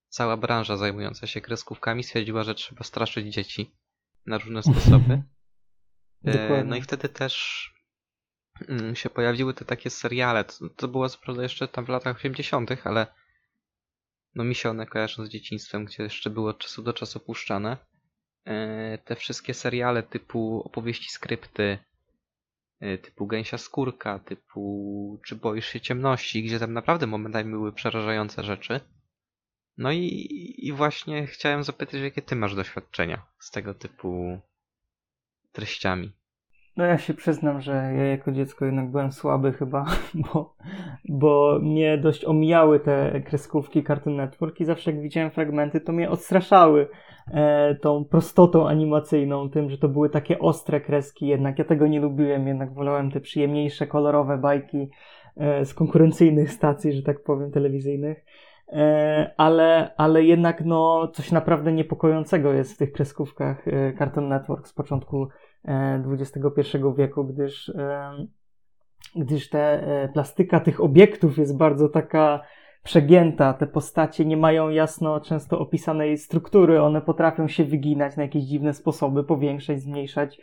cała 0.08 0.36
branża 0.36 0.76
zajmująca 0.76 1.26
się 1.26 1.40
kreskówkami 1.40 2.04
stwierdziła, 2.04 2.42
że 2.42 2.54
trzeba 2.54 2.84
straszyć 2.84 3.34
dzieci 3.34 3.76
na 4.26 4.38
różne 4.38 4.62
sposoby. 4.72 5.22
E, 6.24 6.64
no 6.64 6.76
i 6.76 6.82
wtedy 6.82 7.08
też 7.08 7.64
mm, 8.68 8.96
się 8.96 9.10
pojawiły 9.10 9.54
te 9.54 9.64
takie 9.64 9.90
seriale. 9.90 10.44
To, 10.44 10.68
to 10.68 10.88
było 10.88 11.08
co 11.08 11.18
prawda 11.18 11.42
jeszcze 11.42 11.68
tam 11.68 11.84
w 11.84 11.88
latach 11.88 12.16
80., 12.16 12.70
ale 12.84 13.06
no 14.34 14.44
mi 14.44 14.54
się 14.54 14.70
one 14.70 14.86
kojarzą 14.86 15.26
z 15.26 15.28
dzieciństwem, 15.28 15.84
gdzie 15.84 16.02
jeszcze 16.02 16.30
było 16.30 16.50
od 16.50 16.58
czasu 16.58 16.82
do 16.82 16.92
czasu 16.92 17.20
puszczane. 17.20 17.76
E, 18.44 18.98
te 18.98 19.16
wszystkie 19.16 19.54
seriale 19.54 20.02
typu 20.02 20.62
opowieści 20.64 21.10
skrypty, 21.10 21.78
typu 23.02 23.26
Gęsia 23.26 23.58
Skórka, 23.58 24.18
typu 24.18 25.20
Czy 25.26 25.36
boisz 25.36 25.66
się 25.66 25.80
ciemności, 25.80 26.42
gdzie 26.42 26.58
tam 26.58 26.72
naprawdę 26.72 27.06
momentami 27.06 27.50
były 27.50 27.72
przerażające 27.72 28.44
rzeczy. 28.44 28.80
No 29.78 29.92
i, 29.92 30.54
i 30.58 30.72
właśnie 30.72 31.26
chciałem 31.26 31.64
zapytać, 31.64 32.00
jakie 32.00 32.22
ty 32.22 32.36
masz 32.36 32.54
doświadczenia 32.54 33.26
z 33.38 33.50
tego 33.50 33.74
typu 33.74 34.40
treściami. 35.52 36.12
No 36.76 36.84
ja 36.84 36.98
się 36.98 37.14
przyznam, 37.14 37.60
że 37.60 37.72
ja 37.72 38.04
jako 38.04 38.32
dziecko 38.32 38.64
jednak 38.64 38.90
byłem 38.90 39.12
słaby 39.12 39.52
chyba, 39.52 39.84
bo, 40.32 40.54
bo 41.08 41.58
mnie 41.62 41.98
dość 41.98 42.24
omijały 42.24 42.80
te 42.80 43.20
kreskówki 43.20 43.84
Cartoon 43.84 44.16
Network 44.16 44.60
i 44.60 44.64
zawsze 44.64 44.90
jak 44.92 45.00
widziałem 45.00 45.30
fragmenty, 45.30 45.80
to 45.80 45.92
mnie 45.92 46.10
odstraszały 46.10 46.88
e, 47.30 47.74
tą 47.74 48.04
prostotą 48.04 48.68
animacyjną, 48.68 49.50
tym, 49.50 49.70
że 49.70 49.78
to 49.78 49.88
były 49.88 50.10
takie 50.10 50.38
ostre 50.38 50.80
kreski 50.80 51.26
jednak. 51.26 51.58
Ja 51.58 51.64
tego 51.64 51.86
nie 51.86 52.00
lubiłem, 52.00 52.48
jednak 52.48 52.74
wolałem 52.74 53.10
te 53.10 53.20
przyjemniejsze, 53.20 53.86
kolorowe 53.86 54.38
bajki 54.38 54.90
e, 55.36 55.64
z 55.64 55.74
konkurencyjnych 55.74 56.52
stacji, 56.52 56.92
że 56.92 57.02
tak 57.02 57.22
powiem, 57.22 57.50
telewizyjnych. 57.50 58.24
E, 58.68 59.34
ale, 59.36 59.94
ale 59.96 60.24
jednak 60.24 60.64
no, 60.64 61.08
coś 61.08 61.32
naprawdę 61.32 61.72
niepokojącego 61.72 62.52
jest 62.52 62.74
w 62.74 62.78
tych 62.78 62.92
kreskówkach 62.92 63.68
e, 63.68 63.92
Cartoon 63.98 64.28
Network 64.28 64.66
z 64.66 64.72
początku 64.72 65.28
XXI 65.64 66.76
e, 66.76 66.94
wieku, 66.96 67.24
gdyż, 67.24 67.72
gdyż 69.16 69.48
te 69.48 70.08
plastyka 70.12 70.60
tych 70.60 70.80
obiektów 70.80 71.38
jest 71.38 71.56
bardzo 71.56 71.88
taka 71.88 72.40
przegięta. 72.84 73.52
Te 73.52 73.66
postacie 73.66 74.24
nie 74.24 74.36
mają 74.36 74.68
jasno 74.68 75.20
często 75.20 75.58
opisanej 75.58 76.18
struktury, 76.18 76.82
one 76.82 77.00
potrafią 77.00 77.48
się 77.48 77.64
wyginać 77.64 78.16
na 78.16 78.22
jakieś 78.22 78.44
dziwne 78.44 78.74
sposoby, 78.74 79.24
powiększać, 79.24 79.80
zmniejszać. 79.82 80.40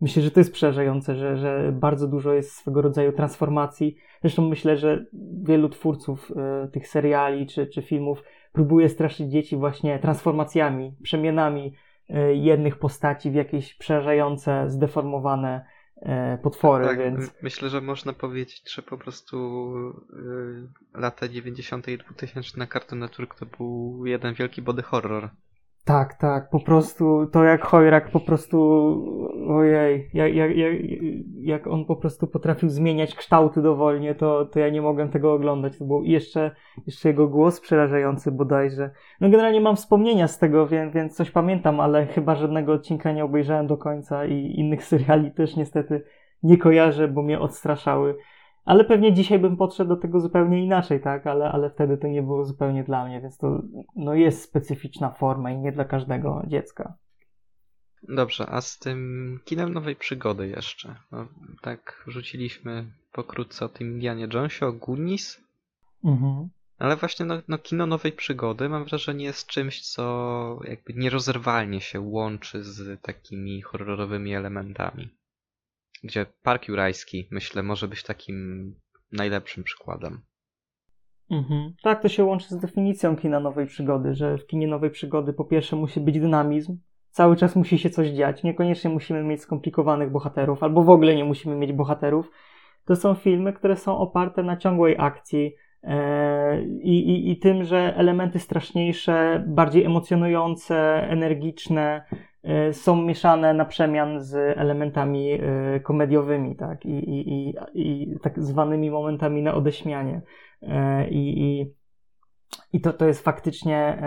Myślę, 0.00 0.22
że 0.22 0.30
to 0.30 0.40
jest 0.40 0.52
przerażające, 0.52 1.14
że, 1.16 1.36
że 1.36 1.72
bardzo 1.72 2.08
dużo 2.08 2.32
jest 2.32 2.52
swego 2.52 2.82
rodzaju 2.82 3.12
transformacji. 3.12 3.96
Zresztą 4.20 4.48
myślę, 4.48 4.76
że 4.76 5.04
wielu 5.42 5.68
twórców 5.68 6.30
y, 6.64 6.70
tych 6.70 6.88
seriali 6.88 7.46
czy, 7.46 7.66
czy 7.66 7.82
filmów 7.82 8.22
próbuje 8.52 8.88
straszyć 8.88 9.30
dzieci 9.30 9.56
właśnie 9.56 9.98
transformacjami, 9.98 10.94
przemianami 11.02 11.74
jednych 12.34 12.78
postaci 12.78 13.30
w 13.30 13.34
jakieś 13.34 13.74
przerażające, 13.74 14.70
zdeformowane 14.70 15.64
E, 16.04 16.38
potwory, 16.38 16.84
tak, 16.84 16.98
więc... 16.98 17.30
Myślę, 17.42 17.70
że 17.70 17.80
można 17.80 18.12
powiedzieć, 18.12 18.74
że 18.74 18.82
po 18.82 18.98
prostu 18.98 19.36
y, 20.94 20.98
lata 20.98 21.28
90. 21.28 21.88
i 21.88 21.98
2000 21.98 22.58
na 22.58 22.66
Cartoon 22.66 22.98
Network 22.98 23.38
to 23.38 23.46
był 23.46 24.02
jeden 24.06 24.34
wielki 24.34 24.62
body 24.62 24.82
horror. 24.82 25.30
Tak, 25.84 26.14
tak, 26.14 26.50
po 26.50 26.60
prostu 26.60 27.26
to 27.32 27.44
jak 27.44 27.64
Chojrak 27.64 28.10
po 28.10 28.20
prostu, 28.20 28.58
ojej, 29.48 30.10
jak, 30.14 30.34
jak, 30.34 30.56
jak, 30.56 30.72
jak 31.40 31.66
on 31.66 31.84
po 31.84 31.96
prostu 31.96 32.26
potrafił 32.26 32.68
zmieniać 32.68 33.14
kształty 33.14 33.62
dowolnie, 33.62 34.14
to, 34.14 34.44
to 34.44 34.58
ja 34.60 34.68
nie 34.68 34.82
mogłem 34.82 35.08
tego 35.08 35.32
oglądać. 35.32 35.78
To 35.78 35.84
był 35.84 36.02
jeszcze, 36.04 36.50
jeszcze 36.86 37.08
jego 37.08 37.28
głos 37.28 37.60
przerażający 37.60 38.32
bodajże. 38.32 38.90
No 39.20 39.30
generalnie 39.30 39.60
mam 39.60 39.76
wspomnienia 39.76 40.28
z 40.28 40.38
tego, 40.38 40.66
więc, 40.66 40.94
więc 40.94 41.16
coś 41.16 41.30
pamiętam, 41.30 41.80
ale 41.80 42.06
chyba 42.06 42.34
żadnego 42.34 42.72
odcinka 42.72 43.12
nie 43.12 43.24
obejrzałem 43.24 43.66
do 43.66 43.76
końca 43.76 44.26
i 44.26 44.54
innych 44.56 44.84
seriali 44.94 45.32
też 45.32 45.56
niestety 45.56 46.04
nie 46.42 46.58
kojarzę, 46.58 47.08
bo 47.08 47.22
mnie 47.22 47.40
odstraszały. 47.40 48.16
Ale 48.64 48.84
pewnie 48.84 49.12
dzisiaj 49.12 49.38
bym 49.38 49.56
podszedł 49.56 49.88
do 49.88 49.96
tego 49.96 50.20
zupełnie 50.20 50.64
inaczej, 50.64 51.00
tak? 51.00 51.26
Ale, 51.26 51.52
ale 51.52 51.70
wtedy 51.70 51.98
to 51.98 52.08
nie 52.08 52.22
było 52.22 52.44
zupełnie 52.44 52.84
dla 52.84 53.04
mnie, 53.04 53.20
więc 53.20 53.38
to 53.38 53.62
no 53.96 54.14
jest 54.14 54.42
specyficzna 54.42 55.10
forma 55.10 55.50
i 55.50 55.58
nie 55.58 55.72
dla 55.72 55.84
każdego 55.84 56.42
dziecka. 56.46 56.94
Dobrze, 58.08 58.46
a 58.48 58.60
z 58.60 58.78
tym 58.78 59.40
kinem 59.44 59.72
nowej 59.72 59.96
przygody 59.96 60.48
jeszcze. 60.48 60.94
No, 61.12 61.26
tak 61.62 62.04
rzuciliśmy 62.06 62.84
pokrótce 63.12 63.64
o 63.64 63.68
tym 63.68 63.92
Indianie 63.92 64.28
Jonesie, 64.34 64.66
o 64.66 64.72
Goonies. 64.72 65.40
Mhm. 66.04 66.48
Ale 66.78 66.96
właśnie 66.96 67.26
no, 67.26 67.34
no, 67.48 67.58
kino 67.58 67.86
nowej 67.86 68.12
przygody 68.12 68.68
mam 68.68 68.84
wrażenie 68.84 69.24
jest 69.24 69.46
czymś, 69.46 69.80
co 69.80 70.58
jakby 70.64 70.94
nierozerwalnie 70.94 71.80
się 71.80 72.00
łączy 72.00 72.64
z 72.64 73.00
takimi 73.02 73.62
horrorowymi 73.62 74.34
elementami 74.34 75.08
gdzie 76.04 76.26
Park 76.42 76.68
Jurajski, 76.68 77.28
myślę, 77.30 77.62
może 77.62 77.88
być 77.88 78.02
takim 78.02 78.74
najlepszym 79.12 79.64
przykładem. 79.64 80.22
Mhm. 81.30 81.74
Tak, 81.82 82.02
to 82.02 82.08
się 82.08 82.24
łączy 82.24 82.48
z 82.48 82.58
definicją 82.58 83.16
kina 83.16 83.40
nowej 83.40 83.66
przygody, 83.66 84.14
że 84.14 84.38
w 84.38 84.46
kinie 84.46 84.68
nowej 84.68 84.90
przygody 84.90 85.32
po 85.32 85.44
pierwsze 85.44 85.76
musi 85.76 86.00
być 86.00 86.20
dynamizm, 86.20 86.78
cały 87.10 87.36
czas 87.36 87.56
musi 87.56 87.78
się 87.78 87.90
coś 87.90 88.08
dziać, 88.08 88.42
niekoniecznie 88.42 88.90
musimy 88.90 89.24
mieć 89.24 89.42
skomplikowanych 89.42 90.10
bohaterów, 90.10 90.62
albo 90.62 90.82
w 90.82 90.90
ogóle 90.90 91.14
nie 91.14 91.24
musimy 91.24 91.56
mieć 91.56 91.72
bohaterów. 91.72 92.30
To 92.84 92.96
są 92.96 93.14
filmy, 93.14 93.52
które 93.52 93.76
są 93.76 93.98
oparte 93.98 94.42
na 94.42 94.56
ciągłej 94.56 94.96
akcji, 94.98 95.54
E, 95.84 96.62
I, 96.62 97.10
i, 97.10 97.30
I 97.30 97.38
tym, 97.38 97.64
że 97.64 97.96
elementy 97.96 98.38
straszniejsze, 98.38 99.44
bardziej 99.46 99.84
emocjonujące, 99.84 100.76
energiczne 101.08 102.04
są 102.72 103.02
mieszane 103.02 103.54
na 103.54 103.64
przemian 103.64 104.22
z 104.22 104.58
elementami 104.58 105.32
e, 105.32 105.80
komediowymi, 105.80 106.56
tak, 106.56 106.86
i, 106.86 106.90
i, 106.90 107.48
i, 107.48 107.54
i 107.74 108.20
tak 108.20 108.42
zwanymi 108.42 108.90
momentami 108.90 109.42
na 109.42 109.54
odeśmianie. 109.54 110.22
I, 111.10 111.42
i, 111.42 111.74
i 112.72 112.80
to, 112.80 112.92
to 112.92 113.06
jest 113.06 113.24
faktycznie 113.24 114.02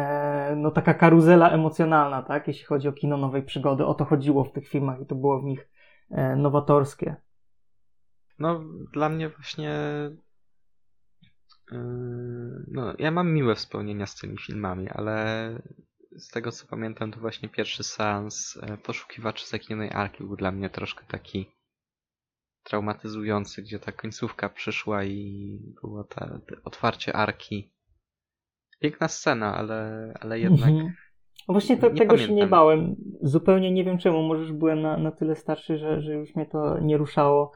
no, 0.57 0.71
taka 0.71 0.93
karuzela 0.93 1.49
emocjonalna, 1.49 2.23
tak, 2.23 2.47
jeśli 2.47 2.65
chodzi 2.65 2.87
o 2.87 2.93
kino 2.93 3.17
nowej 3.17 3.43
przygody. 3.43 3.85
O 3.85 3.93
to 3.93 4.05
chodziło 4.05 4.43
w 4.43 4.51
tych 4.51 4.67
filmach 4.67 5.01
i 5.01 5.05
to 5.05 5.15
było 5.15 5.41
w 5.41 5.43
nich 5.43 5.69
nowatorskie. 6.37 7.15
No, 8.39 8.63
dla 8.93 9.09
mnie 9.09 9.29
właśnie 9.29 9.79
no, 12.67 12.93
ja 12.99 13.11
mam 13.11 13.33
miłe 13.33 13.55
wspomnienia 13.55 14.05
z 14.05 14.15
tymi 14.15 14.37
filmami, 14.37 14.89
ale 14.89 15.49
z 16.15 16.29
tego 16.29 16.51
co 16.51 16.67
pamiętam, 16.67 17.11
to 17.11 17.19
właśnie 17.19 17.49
pierwszy 17.49 17.83
seans 17.83 18.59
e, 18.61 18.77
Poszukiwaczy 18.77 19.47
Zaginionej 19.47 19.91
Arki 19.91 20.23
był 20.23 20.35
dla 20.35 20.51
mnie 20.51 20.69
troszkę 20.69 21.05
taki 21.07 21.51
traumatyzujący, 22.63 23.61
gdzie 23.61 23.79
ta 23.79 23.91
końcówka 23.91 24.49
przyszła 24.49 25.03
i 25.03 25.59
było 25.81 26.03
to 26.03 26.25
otwarcie 26.63 27.15
Arki. 27.15 27.71
Piękna 28.79 29.07
scena, 29.07 29.55
ale, 29.55 30.13
ale 30.21 30.39
jednak... 30.39 30.69
Mhm. 30.69 30.93
Właśnie 31.47 31.77
to, 31.77 31.81
tego 31.81 31.97
pamiętam. 31.97 32.27
się 32.27 32.33
nie 32.33 32.47
bałem. 32.47 32.95
Zupełnie 33.21 33.71
nie 33.71 33.83
wiem 33.83 33.97
czemu. 33.97 34.23
Może 34.23 34.41
już 34.41 34.53
byłem 34.53 34.81
na, 34.81 34.97
na 34.97 35.11
tyle 35.11 35.35
starszy, 35.35 35.77
że, 35.77 36.01
że 36.01 36.13
już 36.13 36.35
mnie 36.35 36.45
to 36.45 36.79
nie 36.79 36.97
ruszało. 36.97 37.51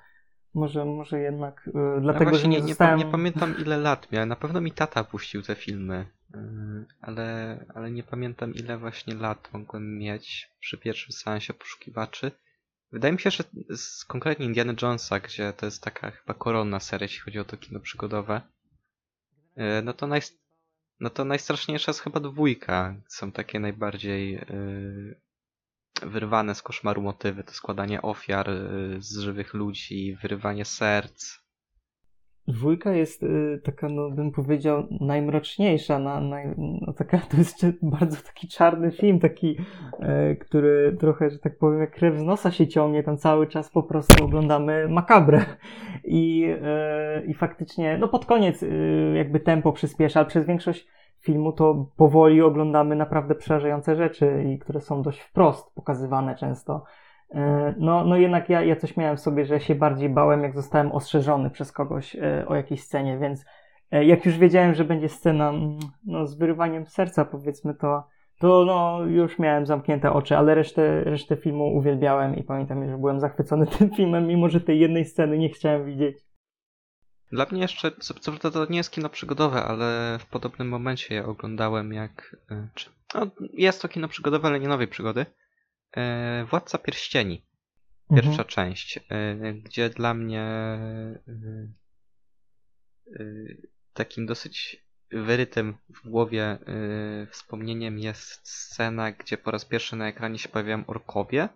Może, 0.53 0.85
może 0.85 1.19
jednak 1.19 1.69
yy, 1.73 2.01
dlatego, 2.01 2.35
że 2.35 2.47
nie, 2.47 2.61
nie 2.61 2.67
zostałem... 2.67 2.99
Nie, 2.99 3.05
pamiętam 3.05 3.55
ile 3.61 3.77
lat 3.77 4.11
miałem. 4.11 4.29
Na 4.29 4.35
pewno 4.35 4.61
mi 4.61 4.71
tata 4.71 5.03
puścił 5.03 5.41
te 5.41 5.55
filmy, 5.55 6.05
ale, 7.01 7.57
ale 7.75 7.91
nie 7.91 8.03
pamiętam 8.03 8.53
ile 8.53 8.77
właśnie 8.77 9.15
lat 9.15 9.49
mogłem 9.53 9.97
mieć 9.97 10.49
przy 10.59 10.77
pierwszym 10.77 11.11
seansie 11.11 11.53
poszukiwaczy. 11.53 12.31
Wydaje 12.91 13.13
mi 13.13 13.19
się, 13.19 13.31
że 13.31 13.43
z 13.75 14.05
konkretnie 14.05 14.45
Indiana 14.45 14.73
Jonesa, 14.81 15.19
gdzie 15.19 15.53
to 15.53 15.65
jest 15.65 15.83
taka 15.83 16.11
chyba 16.11 16.33
koronna 16.33 16.79
seria, 16.79 17.05
jeśli 17.05 17.19
chodzi 17.19 17.39
o 17.39 17.45
to 17.45 17.57
kino 17.57 17.79
przygodowe, 17.79 18.41
yy, 19.57 19.81
no 19.83 19.93
to 19.93 20.07
naj, 20.07 20.21
no 20.99 21.09
to 21.09 21.25
najstraszniejsza 21.25 21.89
jest 21.89 22.01
chyba 22.01 22.19
dwójka. 22.19 22.95
Są 23.07 23.31
takie 23.31 23.59
najbardziej 23.59 24.31
yy, 24.31 25.15
wyrwane 26.01 26.55
z 26.55 26.61
koszmaru 26.61 27.01
motywy, 27.01 27.43
to 27.43 27.51
składanie 27.51 28.01
ofiar 28.01 28.49
y, 28.49 28.97
z 28.99 29.17
żywych 29.19 29.53
ludzi, 29.53 30.17
wyrywanie 30.21 30.65
serc. 30.65 31.40
Dwójka 32.51 32.91
jest 32.91 33.23
y, 33.23 33.61
taka, 33.63 33.89
no 33.89 34.09
bym 34.09 34.31
powiedział, 34.31 34.87
najmroczniejsza, 35.01 35.99
na, 35.99 36.21
naj, 36.21 36.47
no, 36.57 36.93
taka, 36.93 37.17
to 37.31 37.37
jest 37.37 37.65
bardzo 37.81 38.17
taki 38.25 38.47
czarny 38.47 38.91
film, 38.91 39.19
taki, 39.19 39.57
e, 39.99 40.35
który 40.35 40.97
trochę, 40.99 41.29
że 41.29 41.39
tak 41.39 41.57
powiem, 41.57 41.79
jak 41.79 41.91
krew 41.91 42.19
z 42.19 42.23
nosa 42.23 42.51
się 42.51 42.67
ciągnie, 42.67 43.03
tam 43.03 43.17
cały 43.17 43.47
czas 43.47 43.69
po 43.69 43.83
prostu 43.83 44.25
oglądamy 44.25 44.89
makabrę 44.89 45.45
i, 46.03 46.47
e, 46.61 47.25
i 47.25 47.33
faktycznie, 47.33 47.97
no 47.97 48.07
pod 48.07 48.25
koniec 48.25 48.63
y, 48.63 49.13
jakby 49.15 49.39
tempo 49.39 49.73
przyspiesza, 49.73 50.19
ale 50.19 50.29
przez 50.29 50.45
większość 50.45 50.87
filmu, 51.19 51.51
to 51.51 51.85
powoli 51.97 52.41
oglądamy 52.41 52.95
naprawdę 52.95 53.35
przerażające 53.35 53.95
rzeczy 53.95 54.43
i 54.53 54.59
które 54.59 54.81
są 54.81 55.01
dość 55.01 55.19
wprost 55.19 55.75
pokazywane 55.75 56.35
często. 56.35 56.83
E, 57.35 57.73
no, 57.77 58.05
no 58.05 58.17
jednak 58.17 58.49
ja, 58.49 58.61
ja 58.61 58.75
coś 58.75 58.97
miałem 58.97 59.17
w 59.17 59.21
sobie, 59.21 59.45
że 59.45 59.59
się 59.59 59.75
bardziej 59.75 60.09
bałem, 60.09 60.43
jak 60.43 60.55
zostałem 60.55 60.91
ostrzeżony 60.91 61.49
przez 61.49 61.71
kogoś 61.71 62.15
e, 62.15 62.45
o 62.47 62.55
jakiejś 62.55 62.83
scenie, 62.83 63.17
więc 63.17 63.45
e, 63.91 64.05
jak 64.05 64.25
już 64.25 64.37
wiedziałem, 64.37 64.73
że 64.73 64.85
będzie 64.85 65.09
scena 65.09 65.49
mm, 65.49 65.79
no, 66.05 66.27
z 66.27 66.37
wyrywaniem 66.37 66.85
serca, 66.85 67.25
powiedzmy, 67.25 67.73
to, 67.73 68.07
to 68.39 68.65
no, 68.65 69.05
już 69.05 69.39
miałem 69.39 69.65
zamknięte 69.65 70.13
oczy, 70.13 70.37
ale 70.37 70.55
resztę, 70.55 71.03
resztę 71.03 71.35
filmu 71.35 71.77
uwielbiałem 71.77 72.35
i 72.35 72.43
pamiętam, 72.43 72.89
że 72.89 72.97
byłem 72.97 73.19
zachwycony 73.19 73.67
tym 73.77 73.89
filmem, 73.89 74.27
mimo 74.27 74.49
że 74.49 74.61
tej 74.61 74.79
jednej 74.79 75.05
sceny 75.05 75.37
nie 75.37 75.49
chciałem 75.49 75.85
widzieć. 75.85 76.17
Dla 77.31 77.45
mnie 77.51 77.61
jeszcze, 77.61 77.91
co, 77.91 78.13
co 78.13 78.31
prawda 78.31 78.51
to 78.51 78.71
nie 78.71 78.77
jest 78.77 78.91
kino 78.91 79.09
przygodowe, 79.09 79.63
ale 79.63 80.17
w 80.19 80.25
podobnym 80.25 80.69
momencie 80.69 81.15
ja 81.15 81.25
oglądałem 81.25 81.93
jak... 81.93 82.35
Czy, 82.73 82.89
no, 83.15 83.27
jest 83.53 83.81
to 83.81 83.87
kino 83.87 84.07
przygodowe, 84.07 84.47
ale 84.47 84.59
nie 84.59 84.67
nowej 84.67 84.87
przygody. 84.87 85.25
E, 85.97 86.45
Władca 86.49 86.77
Pierścieni. 86.77 87.45
Pierwsza 88.09 88.29
mhm. 88.29 88.47
część, 88.47 88.99
e, 89.09 89.53
gdzie 89.53 89.89
dla 89.89 90.13
mnie 90.13 90.45
takim 93.93 94.25
dosyć 94.25 94.85
wyrytym 95.11 95.77
w 95.89 96.09
głowie 96.09 96.57
wspomnieniem 97.31 97.99
jest 97.99 98.49
scena, 98.49 99.11
gdzie 99.11 99.37
po 99.37 99.51
raz 99.51 99.65
pierwszy 99.65 99.95
na 99.95 100.07
ekranie 100.07 100.39
się 100.39 100.49
pojawiają 100.49 100.85
orkowie 100.85 101.49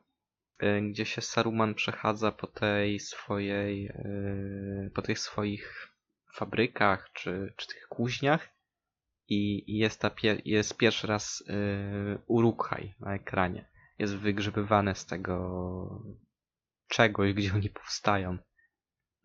E, 0.59 0.81
gdzie 0.81 1.05
się 1.05 1.21
Saruman 1.21 1.73
przechadza 1.73 2.31
po 2.31 2.47
tej 2.47 2.99
swojej, 2.99 3.87
e, 3.87 4.89
po 4.93 5.01
tych 5.01 5.19
swoich 5.19 5.91
fabrykach 6.33 7.09
czy, 7.13 7.53
czy 7.57 7.67
tych 7.67 7.87
kuźniach 7.87 8.49
i 9.27 9.63
jest, 9.77 10.01
ta 10.01 10.11
jest 10.45 10.77
pierwszy 10.77 11.07
raz 11.07 11.43
e, 11.47 11.53
Urukhaj 12.27 12.93
na 12.99 13.15
ekranie. 13.15 13.69
Jest 13.99 14.15
wygrzebywane 14.15 14.95
z 14.95 15.05
tego 15.05 16.05
czegoś, 16.87 17.33
gdzie 17.33 17.53
oni 17.53 17.69
powstają. 17.69 18.37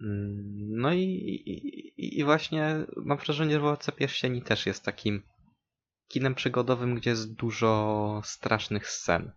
Mm, 0.00 0.68
no 0.68 0.92
i, 0.92 1.02
i, 1.02 2.18
i 2.18 2.24
właśnie 2.24 2.74
mam 2.96 3.18
wrażenie, 3.18 3.52
że 3.52 3.60
Władca 3.60 3.92
Pierścieni 3.92 4.42
też 4.42 4.66
jest 4.66 4.84
takim 4.84 5.22
kinem 6.08 6.34
przygodowym, 6.34 6.94
gdzie 6.94 7.10
jest 7.10 7.34
dużo 7.34 8.20
strasznych 8.24 8.88
scen. 8.88 9.32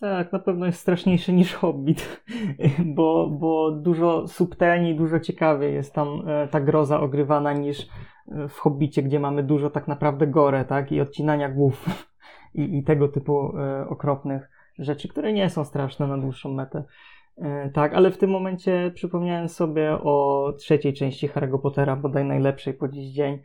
Tak, 0.00 0.32
na 0.32 0.38
pewno 0.38 0.66
jest 0.66 0.80
straszniejszy 0.80 1.32
niż 1.32 1.54
Hobbit, 1.54 2.24
bo, 2.96 3.30
bo 3.30 3.70
dużo 3.70 4.28
subtelniej, 4.28 4.96
dużo 4.96 5.20
ciekawiej 5.20 5.74
jest 5.74 5.94
tam 5.94 6.28
e, 6.28 6.48
ta 6.48 6.60
groza 6.60 7.00
ogrywana 7.00 7.52
niż 7.52 7.86
w 8.48 8.58
Hobbicie, 8.58 9.02
gdzie 9.02 9.20
mamy 9.20 9.42
dużo 9.42 9.70
tak 9.70 9.88
naprawdę 9.88 10.26
gore, 10.26 10.64
tak, 10.64 10.92
i 10.92 11.00
odcinania 11.00 11.48
głów 11.48 11.84
i, 12.54 12.78
i 12.78 12.84
tego 12.84 13.08
typu 13.08 13.58
e, 13.58 13.88
okropnych 13.88 14.53
rzeczy, 14.78 15.08
które 15.08 15.32
nie 15.32 15.50
są 15.50 15.64
straszne 15.64 16.06
na 16.06 16.18
dłuższą 16.18 16.52
metę. 16.52 16.84
Tak, 17.72 17.94
ale 17.94 18.10
w 18.10 18.18
tym 18.18 18.30
momencie 18.30 18.92
przypomniałem 18.94 19.48
sobie 19.48 19.92
o 19.92 20.52
trzeciej 20.58 20.94
części 20.94 21.28
Harry'ego 21.28 21.58
Pottera, 21.58 21.96
bodaj 21.96 22.24
najlepszej 22.24 22.74
po 22.74 22.88
dziś 22.88 23.12
dzień, 23.12 23.38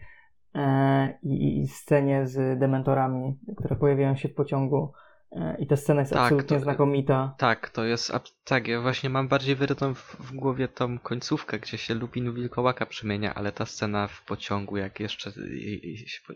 i, 1.24 1.60
i 1.60 1.68
scenie 1.68 2.28
z 2.28 2.60
dementorami, 2.60 3.40
które 3.58 3.76
pojawiają 3.76 4.16
się 4.16 4.30
w 4.30 4.34
pociągu 4.34 4.94
E, 5.32 5.56
I 5.60 5.68
ta 5.68 5.76
scena 5.76 6.00
jest 6.02 6.14
tak, 6.14 6.22
absolutnie 6.22 6.58
to, 6.58 6.64
znakomita. 6.64 7.36
Tak, 7.38 7.70
to 7.70 7.84
jest. 7.84 8.12
Tak, 8.44 8.68
ja 8.68 8.82
właśnie 8.82 9.10
mam 9.10 9.28
bardziej 9.28 9.56
wyrytą 9.56 9.94
w, 9.94 10.16
w, 10.20 10.36
głowie 10.36 10.68
tą 10.68 11.00
końcówkę, 11.00 11.60
gdzie 11.60 11.78
się 11.78 11.94
Lupin 11.94 12.34
wilkołaka 12.34 12.86
przemienia, 12.86 13.34
ale 13.34 13.52
ta 13.52 13.66
scena 13.66 14.08
w 14.08 14.26
pociągu, 14.26 14.78
jak 14.78 15.00
jeszcze 15.00 15.32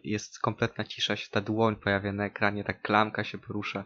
jest 0.03 0.39
kompletna 0.39 0.83
cisza, 0.83 1.15
się 1.15 1.29
ta 1.31 1.41
dłoń 1.41 1.75
pojawia 1.75 2.13
na 2.13 2.25
ekranie, 2.25 2.63
ta 2.63 2.73
klamka 2.73 3.23
się 3.23 3.37
porusza. 3.37 3.83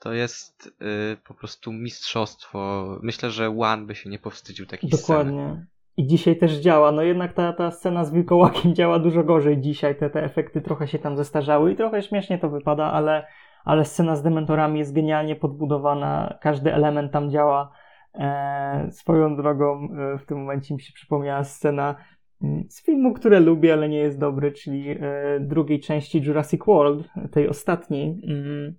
To 0.00 0.12
jest 0.12 0.66
y, 0.66 1.16
po 1.28 1.34
prostu 1.34 1.72
mistrzostwo. 1.72 2.86
Myślę, 3.02 3.30
że 3.30 3.48
One 3.58 3.86
by 3.86 3.94
się 3.94 4.10
nie 4.10 4.18
powstydził 4.18 4.66
takiej 4.66 4.90
Dokładnie. 4.90 5.42
Sceny. 5.42 5.66
I 5.96 6.06
dzisiaj 6.06 6.38
też 6.38 6.52
działa. 6.52 6.92
No 6.92 7.02
jednak 7.02 7.32
ta, 7.32 7.52
ta 7.52 7.70
scena 7.70 8.04
z 8.04 8.12
wilkołakiem 8.12 8.74
działa 8.74 8.98
dużo 8.98 9.24
gorzej 9.24 9.60
dzisiaj. 9.60 9.98
Te, 9.98 10.10
te 10.10 10.24
efekty 10.24 10.60
trochę 10.60 10.88
się 10.88 10.98
tam 10.98 11.16
zestarzały 11.16 11.72
i 11.72 11.76
trochę 11.76 12.02
śmiesznie 12.02 12.38
to 12.38 12.50
wypada, 12.50 12.92
ale 12.92 13.26
ale 13.64 13.84
scena 13.84 14.16
z 14.16 14.22
dementorami 14.22 14.78
jest 14.78 14.94
genialnie 14.94 15.36
podbudowana, 15.36 16.38
każdy 16.40 16.74
element 16.74 17.12
tam 17.12 17.30
działa. 17.30 17.72
E, 18.14 18.88
swoją 18.90 19.36
drogą 19.36 19.88
e, 20.14 20.18
w 20.18 20.26
tym 20.26 20.38
momencie 20.38 20.74
mi 20.74 20.80
się 20.80 20.92
przypomniała 20.92 21.44
scena 21.44 21.96
mm, 22.42 22.64
z 22.68 22.84
filmu, 22.84 23.14
które 23.14 23.40
lubię, 23.40 23.72
ale 23.72 23.88
nie 23.88 23.98
jest 23.98 24.18
dobry, 24.18 24.52
czyli 24.52 24.90
e, 24.90 24.96
drugiej 25.40 25.80
części 25.80 26.22
Jurassic 26.22 26.64
World, 26.66 27.08
tej 27.30 27.48
ostatniej, 27.48 28.20
mm, 28.26 28.74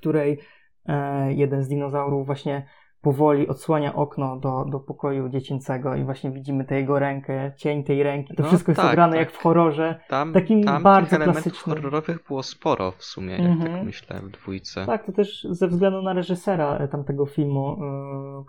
której 0.00 0.40
e, 0.86 1.32
jeden 1.32 1.62
z 1.62 1.68
dinozaurów 1.68 2.26
właśnie 2.26 2.66
powoli 3.00 3.48
odsłania 3.48 3.94
okno 3.94 4.36
do, 4.36 4.64
do 4.64 4.80
pokoju 4.80 5.28
dziecięcego 5.28 5.94
i 5.94 6.04
właśnie 6.04 6.30
widzimy 6.30 6.64
tę 6.64 6.74
jego 6.74 6.98
rękę, 6.98 7.52
cień 7.56 7.84
tej 7.84 8.02
ręki. 8.02 8.34
To 8.34 8.42
no, 8.42 8.48
wszystko 8.48 8.72
jest 8.72 8.80
tak, 8.80 8.92
ograne 8.92 9.12
tak. 9.12 9.20
jak 9.20 9.30
w 9.30 9.36
horrorze. 9.36 10.00
Tam, 10.08 10.32
takim 10.32 10.64
tam 10.64 10.82
bardzo 10.82 11.16
tych 11.16 11.24
klasycznym. 11.24 11.76
horrorowych 11.76 12.24
było 12.28 12.42
sporo 12.42 12.90
w 12.90 13.04
sumie, 13.04 13.32
jak 13.32 13.40
mm 13.40 13.58
-hmm. 13.58 13.72
tak 13.72 13.84
myślę, 13.84 14.20
w 14.20 14.30
dwójce. 14.30 14.86
Tak, 14.86 15.06
to 15.06 15.12
też 15.12 15.46
ze 15.50 15.68
względu 15.68 16.02
na 16.02 16.12
reżysera 16.12 16.76
e, 16.76 16.88
tamtego 16.88 17.26
filmu, 17.26 17.78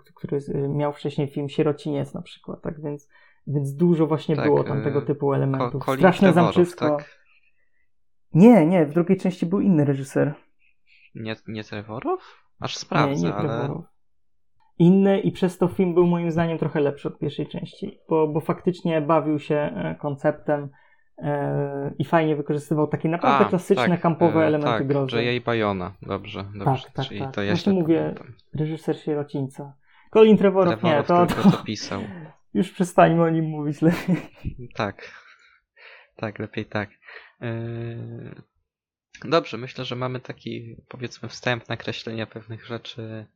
yy, 0.06 0.12
który 0.14 0.68
miał 0.68 0.92
wcześniej 0.92 1.28
film 1.28 1.48
Sierociniec 1.48 2.14
na 2.14 2.22
przykład, 2.22 2.62
tak 2.62 2.80
więc, 2.80 3.08
więc 3.46 3.74
dużo 3.74 4.06
właśnie 4.06 4.36
tak, 4.36 4.44
było 4.44 4.64
tam 4.64 4.82
tego 4.82 4.98
e, 4.98 5.02
typu 5.02 5.32
elementów. 5.32 5.84
Ko 5.84 5.94
Straszne 5.94 6.32
zamczysko. 6.32 6.88
Tak? 6.88 7.22
Nie, 8.34 8.66
nie, 8.66 8.86
w 8.86 8.92
drugiej 8.92 9.18
części 9.18 9.46
był 9.46 9.60
inny 9.60 9.84
reżyser. 9.84 10.34
Nie, 11.14 11.36
nie 11.48 11.64
Trevorow? 11.64 12.42
Aż 12.60 12.76
sprawdzę, 12.76 13.22
nie, 13.22 13.28
nie 13.28 13.34
ale 13.34 13.82
inny 14.78 15.20
i 15.20 15.32
przez 15.32 15.58
to 15.58 15.68
film 15.68 15.94
był 15.94 16.06
moim 16.06 16.30
zdaniem 16.30 16.58
trochę 16.58 16.80
lepszy 16.80 17.08
od 17.08 17.18
pierwszej 17.18 17.46
części, 17.46 17.98
bo, 18.08 18.28
bo 18.28 18.40
faktycznie 18.40 19.00
bawił 19.00 19.38
się 19.38 19.54
e, 19.54 19.96
konceptem 20.00 20.68
e, 21.18 21.94
i 21.98 22.04
fajnie 22.04 22.36
wykorzystywał 22.36 22.86
takie 22.86 23.08
naprawdę 23.08 23.46
A, 23.46 23.48
klasyczne, 23.48 23.88
tak, 23.88 24.00
kampowe 24.00 24.40
e, 24.40 24.46
elementy 24.46 24.78
tak, 24.78 24.86
grozy. 24.86 25.24
J.A. 25.24 25.44
Bayona, 25.44 25.94
dobrze, 26.02 26.44
dobrze. 26.54 26.84
Tak, 26.84 26.92
tak, 26.92 27.06
Czyli 27.06 27.20
tak. 27.20 27.28
to 27.28 27.34
Właśnie 27.34 27.50
jeszcze 27.50 27.72
mówię, 27.72 27.98
pamiętam. 27.98 28.34
reżyser 28.54 28.98
sierocińca. 28.98 29.76
Colin 30.12 30.38
Trevorrow, 30.38 30.82
nie, 30.82 30.90
Trevorrow 30.90 31.28
to, 31.28 31.34
tylko 31.34 31.50
to 31.50 31.56
to 31.56 31.64
pisał. 31.64 32.00
już 32.54 32.70
przestańmy 32.70 33.22
o 33.22 33.30
nim 33.30 33.44
mówić 33.44 33.82
lepiej. 33.82 34.16
Tak. 34.74 35.22
Tak, 36.16 36.38
lepiej 36.38 36.66
tak. 36.66 36.90
Yy, 37.40 38.42
Dobrze, 39.24 39.58
myślę, 39.58 39.84
że 39.84 39.96
mamy 39.96 40.20
taki, 40.20 40.76
powiedzmy, 40.88 41.28
wstęp 41.28 41.68
nakreślenia 41.68 42.26
pewnych 42.26 42.66
rzeczy, 42.66 43.26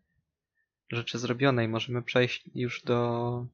rzeczy 0.93 1.19
zrobionej. 1.19 1.69
Możemy 1.69 2.03
przejść 2.03 2.51
już 2.55 2.83
do, 2.83 3.47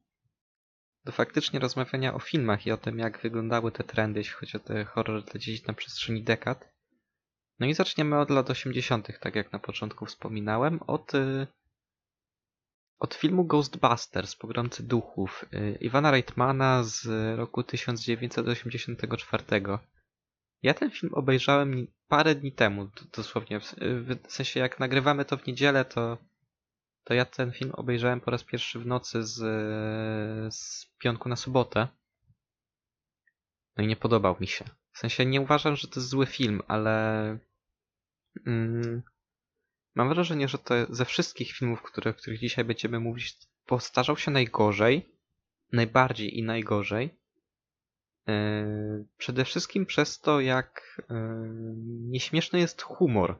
do 1.04 1.12
faktycznie 1.12 1.60
rozmawiania 1.60 2.14
o 2.14 2.18
filmach 2.18 2.66
i 2.66 2.72
o 2.72 2.76
tym, 2.76 2.98
jak 2.98 3.20
wyglądały 3.20 3.72
te 3.72 3.84
trendy, 3.84 4.20
jeśli 4.20 4.34
chodzi 4.34 4.56
o 4.56 4.60
te 4.60 4.84
horrory 4.84 5.22
dla 5.22 5.40
dzieci 5.40 5.64
na 5.68 5.74
przestrzeni 5.74 6.22
dekad. 6.22 6.72
No 7.58 7.66
i 7.66 7.74
zaczniemy 7.74 8.20
od 8.20 8.30
lat 8.30 8.50
80., 8.50 9.20
tak 9.20 9.34
jak 9.34 9.52
na 9.52 9.58
początku 9.58 10.06
wspominałem, 10.06 10.80
od, 10.86 11.14
y, 11.14 11.46
od 12.98 13.14
filmu 13.14 13.44
Ghostbusters, 13.44 14.36
Pogromcy 14.36 14.82
Duchów, 14.82 15.44
y, 15.52 15.78
Iwana 15.80 16.10
Reitmana 16.10 16.82
z 16.84 17.06
roku 17.38 17.62
1984. 17.62 19.44
Ja 20.62 20.74
ten 20.74 20.90
film 20.90 21.14
obejrzałem 21.14 21.86
parę 22.12 22.34
dni 22.34 22.52
temu, 22.52 22.88
dosłownie. 23.16 23.60
W, 23.60 23.74
w 24.28 24.32
sensie, 24.32 24.60
jak 24.60 24.80
nagrywamy 24.80 25.24
to 25.24 25.36
w 25.36 25.46
niedzielę, 25.46 25.84
to, 25.84 26.18
to 27.04 27.14
ja 27.14 27.24
ten 27.24 27.52
film 27.52 27.72
obejrzałem 27.74 28.20
po 28.20 28.30
raz 28.30 28.44
pierwszy 28.44 28.78
w 28.78 28.86
nocy 28.86 29.24
z, 29.24 29.34
z 30.54 30.86
piątku 30.98 31.28
na 31.28 31.36
sobotę. 31.36 31.88
No 33.76 33.84
i 33.84 33.86
nie 33.86 33.96
podobał 33.96 34.36
mi 34.40 34.46
się. 34.46 34.64
W 34.92 34.98
sensie, 34.98 35.26
nie 35.26 35.40
uważam, 35.40 35.76
że 35.76 35.88
to 35.88 36.00
jest 36.00 36.08
zły 36.08 36.26
film, 36.26 36.62
ale. 36.68 37.38
Mm, 38.46 39.02
mam 39.94 40.08
wrażenie, 40.08 40.48
że 40.48 40.58
to 40.58 40.74
ze 40.88 41.04
wszystkich 41.04 41.52
filmów, 41.52 41.82
które, 41.82 42.10
o 42.10 42.14
których 42.14 42.40
dzisiaj 42.40 42.64
będziemy 42.64 43.00
mówić, 43.00 43.36
postarzał 43.66 44.16
się 44.16 44.30
najgorzej. 44.30 45.16
Najbardziej 45.72 46.38
i 46.38 46.42
najgorzej. 46.42 47.21
Yy, 48.26 49.04
Przede 49.18 49.44
wszystkim 49.44 49.86
przez 49.86 50.20
to, 50.20 50.40
jak 50.40 51.00
yy, 51.10 51.16
nieśmieszny 52.10 52.58
jest 52.58 52.82
humor. 52.82 53.38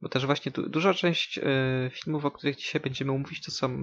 Bo 0.00 0.08
też 0.08 0.26
właśnie 0.26 0.52
du 0.52 0.68
duża 0.68 0.94
część 0.94 1.36
yy, 1.36 1.90
filmów, 1.92 2.24
o 2.24 2.30
których 2.30 2.56
dzisiaj 2.56 2.80
będziemy 2.80 3.12
mówić, 3.12 3.44
to 3.44 3.50
są. 3.50 3.78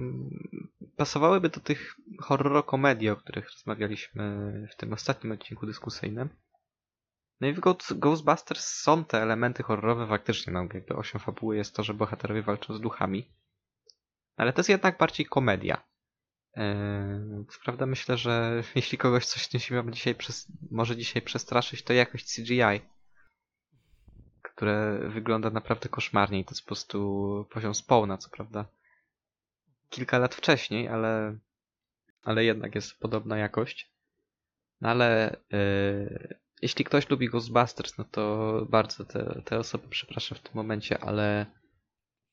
pasowałyby 0.96 1.48
do 1.48 1.60
tych 1.60 1.96
horror-komedii, 2.20 3.10
o 3.10 3.16
których 3.16 3.50
rozmawialiśmy 3.50 4.52
w 4.72 4.76
tym 4.76 4.92
ostatnim 4.92 5.32
odcinku 5.32 5.66
dyskusyjnym. 5.66 6.28
No 7.40 7.48
i 7.48 7.52
w 7.52 7.60
Ghost- 7.60 7.98
Ghostbusters 7.98 8.66
są 8.66 9.04
te 9.04 9.22
elementy 9.22 9.62
horrorowe 9.62 10.06
faktycznie, 10.06 10.52
no 10.52 10.66
jakby 10.74 10.96
osią 10.96 11.18
fabuły 11.18 11.56
jest 11.56 11.74
to, 11.76 11.82
że 11.82 11.94
bohaterowie 11.94 12.42
walczą 12.42 12.74
z 12.74 12.80
duchami. 12.80 13.32
Ale 14.36 14.52
to 14.52 14.60
jest 14.60 14.68
jednak 14.68 14.98
bardziej 14.98 15.26
komedia. 15.26 15.82
Yy, 16.56 17.44
Co 17.48 17.58
prawda 17.64 17.86
myślę, 17.86 18.16
że 18.16 18.62
jeśli 18.74 18.98
kogoś 18.98 19.26
coś 19.26 19.48
tym 19.48 19.60
filmie 19.60 19.92
dzisiaj 19.92 20.14
może 20.70 20.96
dzisiaj 20.96 21.22
przestraszyć, 21.22 21.82
to 21.82 21.92
jakość 21.92 22.36
CGI, 22.36 22.80
które 24.42 24.98
wygląda 25.08 25.50
naprawdę 25.50 25.88
koszmarnie 25.88 26.40
i 26.40 26.44
to 26.44 26.50
jest 26.50 26.62
po 26.62 26.66
prostu 26.66 27.46
poziom 27.50 27.74
spawna, 27.74 28.18
co 28.18 28.30
prawda. 28.30 28.64
Kilka 29.90 30.18
lat 30.18 30.34
wcześniej, 30.34 30.88
ale, 30.88 31.38
ale 32.22 32.44
jednak 32.44 32.74
jest 32.74 32.98
podobna 33.00 33.38
jakość. 33.38 33.92
No 34.80 34.88
ale 34.88 35.36
yy, 35.50 36.38
jeśli 36.62 36.84
ktoś 36.84 37.10
lubi 37.10 37.28
Ghostbusters, 37.28 37.98
no 37.98 38.04
to 38.04 38.66
bardzo 38.70 39.04
te, 39.04 39.42
te 39.44 39.58
osoby 39.58 39.88
przepraszam 39.88 40.38
w 40.38 40.40
tym 40.40 40.52
momencie, 40.54 40.98
ale 40.98 41.46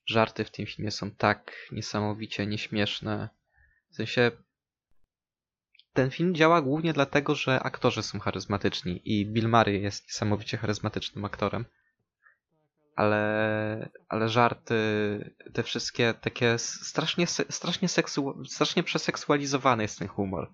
żarty 0.06 0.46
w 0.46 0.52
tym 0.52 0.66
filmie 0.66 0.92
są 0.92 1.12
tak 1.12 1.68
niesamowicie 1.72 2.48
nieśmieszne. 2.48 3.30
W 3.92 3.96
sensie 3.96 4.32
ten 5.94 6.12
film 6.12 6.36
działa 6.36 6.62
głównie 6.62 6.94
dlatego, 6.94 7.36
że 7.36 7.60
aktorzy 7.60 8.04
są 8.04 8.20
charyzmatyczni 8.20 9.02
i 9.06 9.26
Bill 9.26 9.50
Murray 9.50 9.82
jest 9.82 10.08
niesamowicie 10.08 10.58
charyzmatycznym 10.58 11.26
aktorem. 11.26 11.66
Ale, 12.96 13.90
ale 14.10 14.30
żarty, 14.30 14.76
te 15.54 15.64
wszystkie 15.64 16.14
takie 16.14 16.58
strasznie, 16.58 17.28
strasznie, 17.28 17.88
seksu, 17.88 18.44
strasznie 18.46 18.84
przeseksualizowany 18.84 19.84
jest 19.84 20.00
ten 20.00 20.08
humor. 20.08 20.52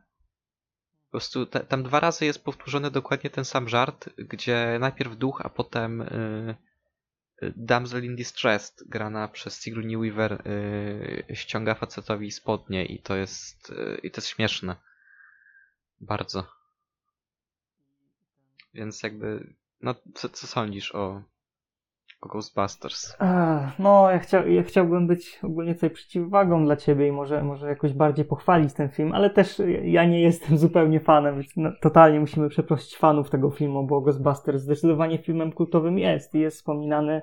Po 1.05 1.11
prostu 1.11 1.45
te, 1.45 1.59
tam 1.59 1.83
dwa 1.83 1.99
razy 1.99 2.25
jest 2.25 2.43
powtórzony 2.43 2.91
dokładnie 2.91 3.29
ten 3.29 3.45
sam 3.45 3.69
żart, 3.69 4.09
gdzie 4.17 4.77
najpierw 4.79 5.17
duch, 5.17 5.41
a 5.43 5.49
potem 5.49 6.01
y, 6.01 6.05
y, 6.05 6.55
Damsel 7.41 8.03
in 8.03 8.15
Distress, 8.15 8.75
grana 8.87 9.27
przez 9.27 9.61
Sigourney 9.61 9.97
Weaver, 9.97 10.47
y, 10.47 11.35
ściąga 11.35 11.75
facetowi 11.75 12.31
spodnie 12.31 12.85
i 12.85 12.99
to 12.99 13.15
jest, 13.15 13.69
y, 13.69 13.99
i 14.03 14.11
to 14.11 14.21
jest 14.21 14.27
śmieszne. 14.27 14.75
Bardzo. 16.01 16.47
Więc 18.73 19.03
jakby, 19.03 19.53
no 19.81 19.95
co, 20.15 20.29
co 20.29 20.47
sądzisz 20.47 20.95
o 20.95 21.23
Ghostbusters? 22.21 23.17
No, 23.79 24.11
ja, 24.11 24.19
chcia, 24.19 24.45
ja 24.45 24.63
chciałbym 24.63 25.07
być 25.07 25.39
ogólnie 25.43 25.73
tutaj 25.75 25.89
przeciwwagą 25.89 26.65
dla 26.65 26.75
ciebie 26.75 27.07
i 27.07 27.11
może, 27.11 27.43
może 27.43 27.69
jakoś 27.69 27.93
bardziej 27.93 28.25
pochwalić 28.25 28.73
ten 28.73 28.89
film, 28.89 29.13
ale 29.13 29.29
też 29.29 29.61
ja 29.83 30.05
nie 30.05 30.21
jestem 30.21 30.57
zupełnie 30.57 30.99
fanem, 30.99 31.35
więc 31.35 31.51
no, 31.57 31.69
totalnie 31.81 32.19
musimy 32.19 32.49
przeprosić 32.49 32.97
fanów 32.97 33.29
tego 33.29 33.49
filmu, 33.51 33.87
bo 33.87 34.01
Ghostbusters 34.01 34.61
zdecydowanie 34.61 35.17
filmem 35.17 35.51
kultowym 35.51 35.99
jest 35.99 36.35
i 36.35 36.39
jest 36.39 36.57
wspominany 36.57 37.21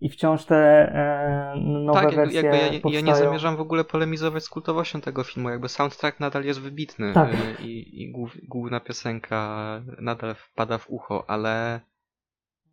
i 0.00 0.08
wciąż 0.08 0.44
te 0.44 0.56
e, 0.56 1.54
nowe 1.60 2.00
tak, 2.00 2.14
wersje 2.14 2.42
jakby 2.42 2.56
ja, 2.58 2.68
nie- 2.68 2.80
powstają. 2.80 3.06
ja 3.06 3.12
nie 3.12 3.18
zamierzam 3.24 3.56
w 3.56 3.60
ogóle 3.60 3.84
polemizować 3.84 4.44
z 4.44 4.48
kultowością 4.48 5.00
tego 5.00 5.24
filmu. 5.24 5.50
Jakby 5.50 5.68
soundtrack 5.68 6.20
nadal 6.20 6.44
jest 6.44 6.60
wybitny 6.60 7.12
Tak. 7.12 7.34
y, 7.34 7.62
i, 7.62 8.02
i 8.02 8.12
głów, 8.12 8.36
główna 8.48 8.80
piosenka 8.80 9.58
nadal 10.00 10.34
wpada 10.34 10.78
w 10.78 10.90
ucho, 10.90 11.24
ale 11.30 11.80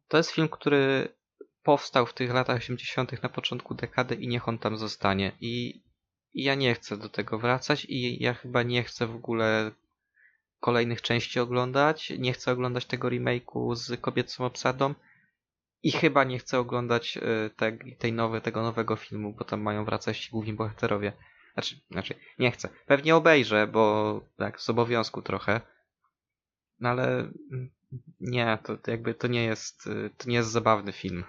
to 0.07 0.17
jest 0.17 0.31
film, 0.31 0.47
który 0.49 1.07
powstał 1.63 2.05
w 2.05 2.13
tych 2.13 2.33
latach 2.33 2.57
80. 2.57 3.23
na 3.23 3.29
początku 3.29 3.75
dekady 3.75 4.15
i 4.15 4.27
niech 4.27 4.47
on 4.47 4.59
tam 4.59 4.77
zostanie. 4.77 5.31
I, 5.41 5.83
I 6.33 6.43
ja 6.43 6.55
nie 6.55 6.75
chcę 6.75 6.97
do 6.97 7.09
tego 7.09 7.39
wracać 7.39 7.85
i 7.85 8.23
ja 8.23 8.33
chyba 8.33 8.63
nie 8.63 8.83
chcę 8.83 9.07
w 9.07 9.15
ogóle 9.15 9.71
kolejnych 10.59 11.01
części 11.01 11.39
oglądać. 11.39 12.13
Nie 12.19 12.33
chcę 12.33 12.51
oglądać 12.51 12.85
tego 12.85 13.07
remake'u 13.07 13.75
z 13.75 14.01
kobiecą 14.01 14.45
obsadą. 14.45 14.93
I 15.83 15.91
chyba 15.91 16.23
nie 16.23 16.39
chcę 16.39 16.59
oglądać 16.59 17.17
y, 17.17 17.49
te, 17.55 17.77
tej 17.99 18.13
nowe, 18.13 18.41
tego 18.41 18.61
nowego 18.61 18.95
filmu, 18.95 19.33
bo 19.33 19.45
tam 19.45 19.61
mają 19.61 19.85
wracać 19.85 20.19
ci 20.19 20.31
główni 20.31 20.53
bohaterowie. 20.53 21.13
Znaczy, 21.53 21.75
znaczy, 21.91 22.15
nie 22.39 22.51
chcę. 22.51 22.69
Pewnie 22.85 23.15
obejrzę, 23.15 23.67
bo 23.67 24.21
tak, 24.37 24.61
z 24.61 24.69
obowiązku 24.69 25.21
trochę. 25.21 25.61
No 26.79 26.89
ale 26.89 27.19
mm, 27.19 27.69
nie, 28.19 28.57
to, 28.63 28.77
to 28.77 28.91
jakby 28.91 29.13
to 29.13 29.27
nie 29.27 29.43
jest, 29.43 29.87
y, 29.87 30.09
to 30.17 30.29
nie 30.29 30.35
jest 30.35 30.49
zabawny 30.49 30.91
film. 30.91 31.23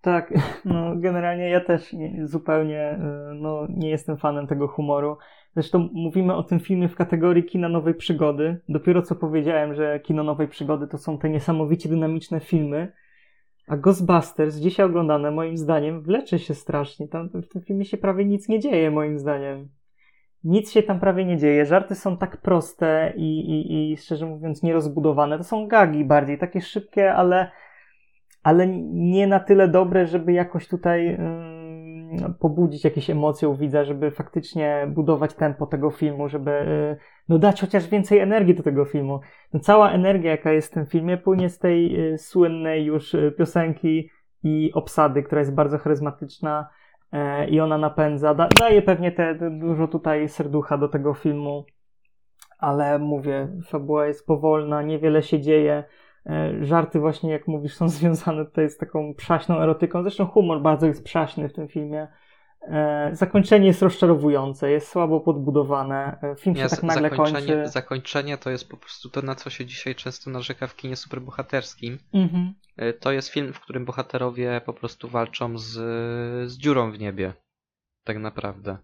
Tak, 0.00 0.34
no 0.64 0.96
generalnie 0.96 1.50
ja 1.50 1.60
też 1.60 1.92
nie, 1.92 2.26
zupełnie 2.26 2.98
y, 3.30 3.34
no, 3.34 3.66
nie 3.70 3.90
jestem 3.90 4.16
fanem 4.16 4.46
tego 4.46 4.68
humoru. 4.68 5.16
Zresztą 5.54 5.88
mówimy 5.92 6.34
o 6.34 6.42
tym 6.42 6.60
filmie 6.60 6.88
w 6.88 6.96
kategorii 6.96 7.44
kina 7.44 7.68
nowej 7.68 7.94
przygody. 7.94 8.60
Dopiero 8.68 9.02
co 9.02 9.14
powiedziałem, 9.14 9.74
że 9.74 10.00
kino 10.00 10.22
nowej 10.22 10.48
przygody 10.48 10.88
to 10.88 10.98
są 10.98 11.18
te 11.18 11.30
niesamowicie 11.30 11.88
dynamiczne 11.88 12.40
filmy. 12.40 12.92
A 13.68 13.76
Ghostbusters, 13.76 14.56
dzisiaj 14.56 14.86
oglądane, 14.86 15.30
moim 15.30 15.56
zdaniem, 15.56 16.02
wlecze 16.02 16.38
się 16.38 16.54
strasznie. 16.54 17.08
Tam 17.08 17.28
w 17.28 17.48
tym 17.48 17.62
filmie 17.62 17.84
się 17.84 17.96
prawie 17.96 18.24
nic 18.24 18.48
nie 18.48 18.60
dzieje, 18.60 18.90
moim 18.90 19.18
zdaniem. 19.18 19.68
Nic 20.44 20.72
się 20.72 20.82
tam 20.82 21.00
prawie 21.00 21.24
nie 21.24 21.36
dzieje. 21.36 21.66
Żarty 21.66 21.94
są 21.94 22.16
tak 22.16 22.36
proste 22.36 23.12
i, 23.16 23.40
i, 23.40 23.92
i 23.92 23.96
szczerze 23.96 24.26
mówiąc 24.26 24.62
nierozbudowane. 24.62 25.38
To 25.38 25.44
są 25.44 25.66
gagi 25.66 26.04
bardziej, 26.04 26.38
takie 26.38 26.60
szybkie, 26.60 27.14
ale 27.14 27.50
ale 28.42 28.66
nie 28.92 29.26
na 29.26 29.40
tyle 29.40 29.68
dobre, 29.68 30.06
żeby 30.06 30.32
jakoś 30.32 30.68
tutaj 30.68 31.18
pobudzić 32.40 32.84
jakieś 32.84 33.10
emocje 33.10 33.48
u 33.48 33.56
widza, 33.56 33.84
żeby 33.84 34.10
faktycznie 34.10 34.86
budować 34.88 35.34
tempo 35.34 35.66
tego 35.66 35.90
filmu, 35.90 36.28
żeby 36.28 36.50
y, 36.50 36.96
no, 37.28 37.38
dać 37.38 37.60
chociaż 37.60 37.88
więcej 37.88 38.18
energii 38.18 38.54
do 38.54 38.62
tego 38.62 38.84
filmu. 38.84 39.20
No, 39.52 39.60
cała 39.60 39.90
energia, 39.90 40.30
jaka 40.30 40.52
jest 40.52 40.70
w 40.70 40.74
tym 40.74 40.86
filmie, 40.86 41.16
płynie 41.16 41.48
z 41.48 41.58
tej 41.58 42.10
y, 42.12 42.18
słynnej 42.18 42.84
już 42.84 43.14
y, 43.14 43.34
piosenki 43.38 44.10
i 44.42 44.70
obsady, 44.74 45.22
która 45.22 45.38
jest 45.38 45.54
bardzo 45.54 45.78
charyzmatyczna 45.78 46.68
e, 47.12 47.48
i 47.48 47.60
ona 47.60 47.78
napędza, 47.78 48.34
da, 48.34 48.48
daje 48.60 48.82
pewnie 48.82 49.12
te 49.12 49.34
dużo 49.50 49.88
tutaj 49.88 50.28
serducha 50.28 50.78
do 50.78 50.88
tego 50.88 51.14
filmu, 51.14 51.64
ale 52.58 52.98
mówię, 52.98 53.48
fabuła 53.66 54.06
jest 54.06 54.26
powolna, 54.26 54.82
niewiele 54.82 55.22
się 55.22 55.40
dzieje. 55.40 55.84
E, 56.26 56.64
Żarty 56.64 57.00
właśnie, 57.00 57.30
jak 57.30 57.48
mówisz, 57.48 57.74
są 57.74 57.88
związane 57.98 58.44
tutaj 58.44 58.70
z 58.70 58.76
taką 58.76 59.14
przaśną 59.14 59.58
erotyką. 59.58 60.02
Zresztą 60.02 60.26
humor 60.26 60.62
bardzo 60.62 60.86
jest 60.86 61.04
przaśny 61.04 61.48
w 61.48 61.52
tym 61.52 61.68
filmie. 61.68 62.08
E, 62.62 63.10
zakończenie 63.12 63.66
jest 63.66 63.82
rozczarowujące, 63.82 64.70
jest 64.70 64.88
słabo 64.88 65.20
podbudowane. 65.20 66.18
E, 66.22 66.36
film 66.36 66.56
się 66.56 66.62
Nie, 66.62 66.68
tak 66.68 66.82
nagle 66.82 67.10
zakończenie, 67.10 67.46
kończy. 67.46 67.68
zakończenie 67.68 68.38
to 68.38 68.50
jest 68.50 68.68
po 68.70 68.76
prostu 68.76 69.10
to, 69.10 69.22
na 69.22 69.34
co 69.34 69.50
się 69.50 69.66
dzisiaj 69.66 69.94
często 69.94 70.30
narzeka 70.30 70.66
w 70.66 70.76
kinie 70.76 70.96
superbohaterskim. 70.96 71.98
Mhm. 72.14 72.54
To 73.00 73.12
jest 73.12 73.28
film, 73.28 73.52
w 73.52 73.60
którym 73.60 73.84
bohaterowie 73.84 74.60
po 74.66 74.72
prostu 74.72 75.08
walczą 75.08 75.58
z, 75.58 75.70
z 76.50 76.58
dziurą 76.58 76.92
w 76.92 76.98
niebie. 76.98 77.32
Tak 78.04 78.18
naprawdę. 78.18 78.76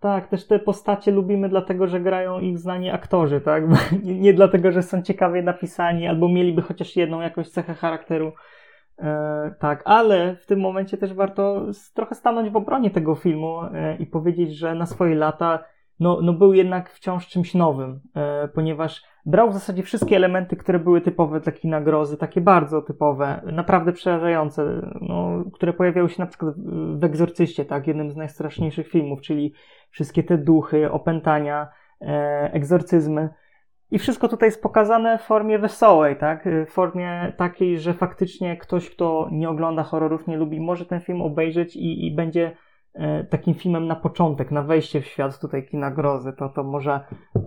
Tak, 0.00 0.28
też 0.28 0.46
te 0.46 0.58
postacie 0.58 1.12
lubimy 1.12 1.48
dlatego, 1.48 1.86
że 1.86 2.00
grają 2.00 2.40
ich 2.40 2.58
znani 2.58 2.90
aktorzy, 2.90 3.40
tak? 3.40 3.64
Nie, 4.04 4.34
dlatego, 4.34 4.72
że 4.72 4.82
są 4.82 5.02
ciekawie 5.02 5.42
napisani 5.42 6.06
albo 6.06 6.28
mieliby 6.28 6.62
chociaż 6.62 6.96
jedną 6.96 7.20
jakąś 7.20 7.48
cechę 7.48 7.74
charakteru. 7.74 8.32
E, 8.98 9.54
tak, 9.58 9.82
ale 9.84 10.36
w 10.36 10.46
tym 10.46 10.60
momencie 10.60 10.96
też 10.96 11.14
warto 11.14 11.66
trochę 11.94 12.14
stanąć 12.14 12.50
w 12.50 12.56
obronie 12.56 12.90
tego 12.90 13.14
filmu 13.14 13.62
e, 13.62 13.96
i 13.96 14.06
powiedzieć, 14.06 14.56
że 14.56 14.74
na 14.74 14.86
swoje 14.86 15.14
lata 15.14 15.64
no, 16.00 16.18
no 16.22 16.32
był 16.32 16.54
jednak 16.54 16.90
wciąż 16.90 17.26
czymś 17.26 17.54
nowym, 17.54 18.00
e, 18.14 18.48
ponieważ 18.48 19.02
brał 19.26 19.50
w 19.50 19.54
zasadzie 19.54 19.82
wszystkie 19.82 20.16
elementy, 20.16 20.56
które 20.56 20.78
były 20.78 21.00
typowe 21.00 21.40
dla 21.40 21.52
kina 21.52 21.80
grozy, 21.80 22.16
takie 22.16 22.40
bardzo 22.40 22.82
typowe, 22.82 23.42
naprawdę 23.52 23.92
przerażające, 23.92 24.90
no, 25.00 25.44
które 25.52 25.72
pojawiały 25.72 26.08
się 26.08 26.22
na 26.22 26.26
przykład 26.26 26.54
w 26.98 27.04
Egzorcyście, 27.04 27.64
tak, 27.64 27.86
jednym 27.86 28.10
z 28.10 28.16
najstraszniejszych 28.16 28.88
filmów, 28.88 29.20
czyli 29.20 29.52
wszystkie 29.90 30.22
te 30.22 30.38
duchy, 30.38 30.90
opętania, 30.90 31.68
e, 32.00 32.50
egzorcyzmy. 32.52 33.28
I 33.90 33.98
wszystko 33.98 34.28
tutaj 34.28 34.46
jest 34.46 34.62
pokazane 34.62 35.18
w 35.18 35.22
formie 35.22 35.58
wesołej, 35.58 36.16
tak? 36.16 36.48
W 36.66 36.70
formie 36.70 37.32
takiej, 37.36 37.78
że 37.78 37.94
faktycznie 37.94 38.56
ktoś, 38.56 38.90
kto 38.90 39.28
nie 39.32 39.48
ogląda 39.48 39.82
horrorów, 39.82 40.26
nie 40.26 40.36
lubi, 40.36 40.60
może 40.60 40.86
ten 40.86 41.00
film 41.00 41.22
obejrzeć 41.22 41.76
i, 41.76 42.06
i 42.06 42.14
będzie 42.14 42.46
e, 42.46 42.56
takim 43.30 43.54
filmem 43.54 43.86
na 43.86 43.96
początek, 43.96 44.50
na 44.50 44.62
wejście 44.62 45.00
w 45.00 45.06
świat 45.06 45.40
tutaj 45.40 45.66
kina 45.66 45.90
grozy. 45.90 46.32
To, 46.32 46.48
to 46.48 46.64
może 46.64 47.00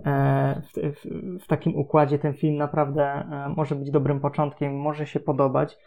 e, 0.06 0.62
w, 0.62 0.96
w, 0.96 1.44
w 1.44 1.46
takim 1.46 1.76
układzie 1.76 2.18
ten 2.18 2.34
film 2.34 2.56
naprawdę 2.56 3.04
e, 3.04 3.54
może 3.56 3.74
być 3.74 3.90
dobrym 3.90 4.20
początkiem, 4.20 4.76
może 4.76 5.06
się 5.06 5.20
podobać. 5.20 5.78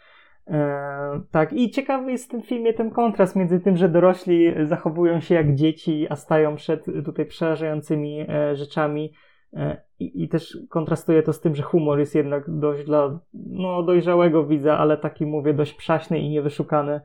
E, 0.48 1.20
tak, 1.30 1.52
i 1.52 1.70
ciekawy 1.70 2.12
jest 2.12 2.24
w 2.24 2.28
tym 2.28 2.42
filmie 2.42 2.72
ten 2.72 2.90
kontrast 2.90 3.36
między 3.36 3.60
tym, 3.60 3.76
że 3.76 3.88
dorośli 3.88 4.66
zachowują 4.66 5.20
się 5.20 5.34
jak 5.34 5.54
dzieci, 5.54 6.06
a 6.10 6.16
stają 6.16 6.56
przed 6.56 6.86
tutaj 7.04 7.26
przerażającymi 7.26 8.26
e, 8.28 8.56
rzeczami. 8.56 9.12
E, 9.52 9.82
I, 9.98 10.22
I 10.22 10.28
też 10.28 10.58
kontrastuje 10.70 11.22
to 11.22 11.32
z 11.32 11.40
tym, 11.40 11.54
że 11.54 11.62
humor 11.62 11.98
jest 11.98 12.14
jednak 12.14 12.44
dość 12.48 12.84
dla 12.84 13.18
no, 13.34 13.82
dojrzałego 13.82 14.44
widza, 14.46 14.78
ale 14.78 14.96
taki 14.96 15.26
mówię 15.26 15.54
dość 15.54 15.74
przaśny 15.74 16.18
i 16.18 16.28
niewyszukany. 16.28 17.00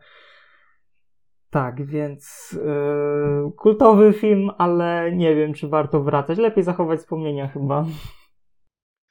Tak, 1.50 1.86
więc 1.86 2.56
e, 2.66 3.52
kultowy 3.58 4.14
film, 4.14 4.50
ale 4.58 5.12
nie 5.12 5.36
wiem, 5.36 5.54
czy 5.54 5.68
warto 5.68 6.04
wracać. 6.04 6.38
Lepiej 6.38 6.64
zachować 6.64 7.00
wspomnienia 7.00 7.48
chyba. 7.48 7.86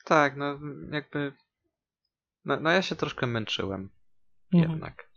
Tak, 0.05 0.37
no 0.37 0.59
jakby. 0.91 1.33
No, 2.45 2.61
no 2.61 2.71
ja 2.71 2.83
się 2.83 2.97
troszkę 2.97 3.27
męczyłem. 3.27 3.91
Mhm. 4.55 4.73
jednak. 4.73 5.11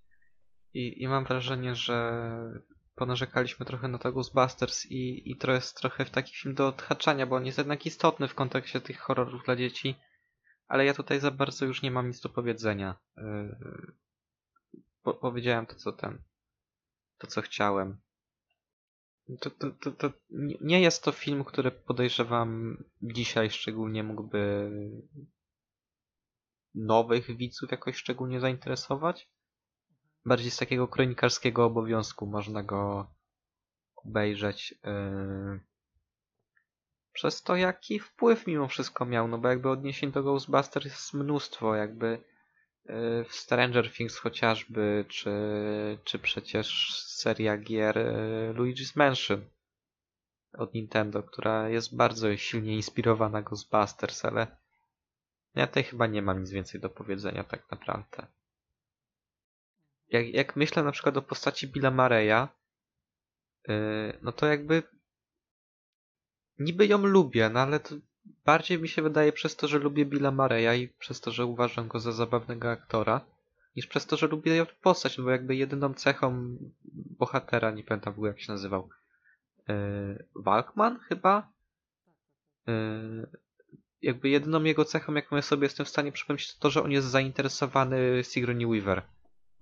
I, 0.73 1.03
I 1.03 1.07
mam 1.07 1.25
wrażenie, 1.25 1.75
że 1.75 2.21
ponarzekaliśmy 2.95 3.65
trochę 3.65 3.88
na 3.88 3.97
to 3.97 4.12
Ghostbusters 4.12 4.86
i, 4.86 5.31
i 5.31 5.38
to 5.38 5.51
jest 5.51 5.77
trochę 5.77 6.05
w 6.05 6.10
taki 6.10 6.36
film 6.36 6.55
do 6.55 6.67
odhaczania, 6.67 7.25
bo 7.25 7.36
on 7.36 7.45
jest 7.45 7.57
jednak 7.57 7.86
istotny 7.86 8.27
w 8.27 8.36
kontekście 8.36 8.81
tych 8.81 8.99
horrorów 8.99 9.43
dla 9.45 9.55
dzieci, 9.55 9.95
ale 10.67 10.86
ja 10.86 10.93
tutaj 10.93 11.19
za 11.19 11.31
bardzo 11.31 11.65
już 11.65 11.81
nie 11.81 11.91
mam 11.91 12.07
nic 12.07 12.21
do 12.21 12.29
powiedzenia. 12.29 12.95
Yy, 13.17 13.93
po, 15.03 15.13
powiedziałem 15.13 15.65
to, 15.65 15.75
co 15.75 15.91
ten, 15.91 16.23
to, 17.21 17.27
co 17.27 17.41
chciałem. 17.41 18.01
To, 19.39 19.49
to, 19.49 19.71
to, 19.71 19.91
to 19.91 20.12
nie- 20.62 20.81
jest 20.81 21.03
to 21.03 21.12
film, 21.12 21.43
który 21.43 21.71
podejrzewam 21.71 22.77
dzisiaj 23.01 23.49
szczególnie 23.49 24.03
mógłby 24.03 24.71
nowych 26.75 27.38
widzów 27.38 27.71
jakoś 27.71 27.95
szczególnie 27.95 28.39
zainteresować. 28.39 29.29
Bardziej 30.25 30.51
z 30.51 30.57
takiego 30.57 30.88
kronikarskiego 30.88 31.65
obowiązku 31.65 32.25
można 32.25 32.63
go 32.63 33.12
obejrzeć. 33.95 34.75
Yy... 34.84 35.60
Przez 37.13 37.41
to, 37.41 37.55
jaki 37.55 37.99
wpływ 37.99 38.47
mimo 38.47 38.67
wszystko 38.67 39.05
miał, 39.05 39.27
no 39.27 39.38
bo 39.38 39.47
jakby 39.49 39.69
odniesień 39.69 40.12
do 40.12 40.23
Ghostbusters 40.23 40.86
jest 40.86 41.13
mnóstwo, 41.13 41.75
jakby 41.75 42.23
w 42.85 43.27
Stranger 43.29 43.91
Things 43.91 44.17
chociażby, 44.17 45.05
czy, 45.07 45.31
czy 46.03 46.19
przecież 46.19 46.95
seria 47.07 47.57
gier 47.57 47.97
yy, 47.97 48.53
Luigi's 48.53 48.97
Mansion 48.97 49.45
od 50.53 50.73
Nintendo, 50.73 51.23
która 51.23 51.69
jest 51.69 51.95
bardzo 51.95 52.37
silnie 52.37 52.75
inspirowana 52.75 53.41
Ghostbusters, 53.41 54.25
ale 54.25 54.57
ja 55.55 55.67
tutaj 55.67 55.83
chyba 55.83 56.07
nie 56.07 56.21
mam 56.21 56.39
nic 56.39 56.51
więcej 56.51 56.81
do 56.81 56.89
powiedzenia 56.89 57.43
tak 57.43 57.71
naprawdę. 57.71 58.27
Jak, 60.07 60.27
jak 60.27 60.55
myślę 60.55 60.83
na 60.83 60.91
przykład 60.91 61.17
o 61.17 61.21
postaci 61.21 61.67
Billa 61.67 61.91
Mareya, 61.91 62.47
yy, 63.67 64.19
no 64.21 64.31
to 64.31 64.45
jakby 64.45 64.83
niby 66.59 66.87
ją 66.87 66.97
lubię, 66.97 67.49
no 67.49 67.59
ale 67.59 67.79
to 67.79 67.95
bardziej 68.45 68.81
mi 68.81 68.88
się 68.88 69.01
wydaje 69.01 69.31
przez 69.31 69.55
to, 69.55 69.67
że 69.67 69.79
lubię 69.79 70.05
Billa 70.05 70.31
Mareya 70.31 70.81
i 70.81 70.88
przez 70.88 71.21
to, 71.21 71.31
że 71.31 71.45
uważam 71.45 71.88
go 71.88 71.99
za 71.99 72.12
zabawnego 72.12 72.71
aktora, 72.71 73.21
niż 73.75 73.88
przez 73.88 74.05
to, 74.05 74.17
że 74.17 74.27
lubię 74.27 74.65
postać, 74.81 75.17
no 75.17 75.23
bo 75.23 75.29
jakby 75.29 75.55
jedyną 75.55 75.93
cechą 75.93 76.57
bohatera, 77.19 77.71
nie 77.71 77.84
pamiętam 77.84 78.13
w 78.13 78.17
ogóle 78.17 78.31
jak 78.31 78.41
się 78.41 78.51
nazywał, 78.51 78.89
yy, 79.67 80.25
Walkman 80.36 80.99
chyba? 80.99 81.51
Yy, 82.67 83.27
jakby 84.01 84.29
jedyną 84.29 84.63
jego 84.63 84.86
cechą, 84.86 85.13
jaką 85.13 85.36
ja 85.36 85.41
sobie 85.41 85.63
jestem 85.63 85.86
w 85.86 85.89
stanie 85.89 86.12
przypomnieć, 86.12 86.53
to 86.53 86.62
to, 86.62 86.69
że 86.69 86.84
on 86.84 86.91
jest 86.91 87.07
zainteresowany 87.07 88.23
Sigourney 88.23 88.65
Weaver. 88.65 89.01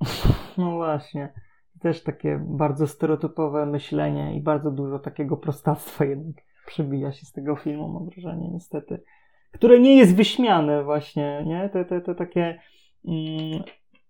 No 0.58 0.72
właśnie. 0.72 1.34
Też 1.82 2.04
takie 2.04 2.45
bardzo 2.48 2.88
stereotypowe 2.88 3.65
myślenie 3.65 4.38
i 4.38 4.41
bardzo 4.41 4.72
dużo 4.72 5.00
takiego 5.00 5.38
prostactwa 5.38 6.06
jednak 6.06 6.36
przebija 6.69 7.12
się 7.12 7.25
z 7.25 7.32
tego 7.32 7.55
filmu, 7.55 7.88
mam 7.88 8.05
wrażenie, 8.05 8.49
niestety. 8.49 9.01
Które 9.51 9.79
nie 9.79 9.97
jest 9.97 10.15
wyśmiane 10.15 10.84
właśnie, 10.84 11.43
nie? 11.47 11.69
Te, 11.69 11.86
te, 11.86 12.01
te 12.01 12.15
takie... 12.15 12.60
Mm, 13.08 13.63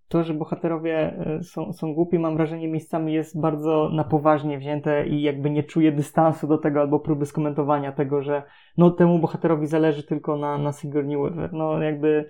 to, 0.07 0.23
że 0.23 0.33
bohaterowie 0.33 0.97
e, 0.97 1.43
są, 1.43 1.73
są 1.73 1.93
głupi, 1.93 2.19
mam 2.19 2.37
wrażenie, 2.37 2.67
miejscami 2.67 3.13
jest 3.13 3.39
bardzo 3.39 3.89
na 3.93 4.03
poważnie 4.03 4.57
wzięte 4.57 5.07
i 5.07 5.21
jakby 5.21 5.49
nie 5.49 5.63
czuję 5.63 5.91
dystansu 5.91 6.47
do 6.47 6.57
tego 6.57 6.79
albo 6.79 6.99
próby 6.99 7.25
skomentowania 7.25 7.91
tego, 7.91 8.21
że 8.21 8.43
no 8.77 8.91
temu 8.91 9.19
bohaterowi 9.19 9.67
zależy 9.67 10.03
tylko 10.03 10.37
na, 10.37 10.57
na 10.57 10.71
Sigourney 10.73 11.17
Weaver. 11.17 11.53
No 11.53 11.83
jakby 11.83 12.29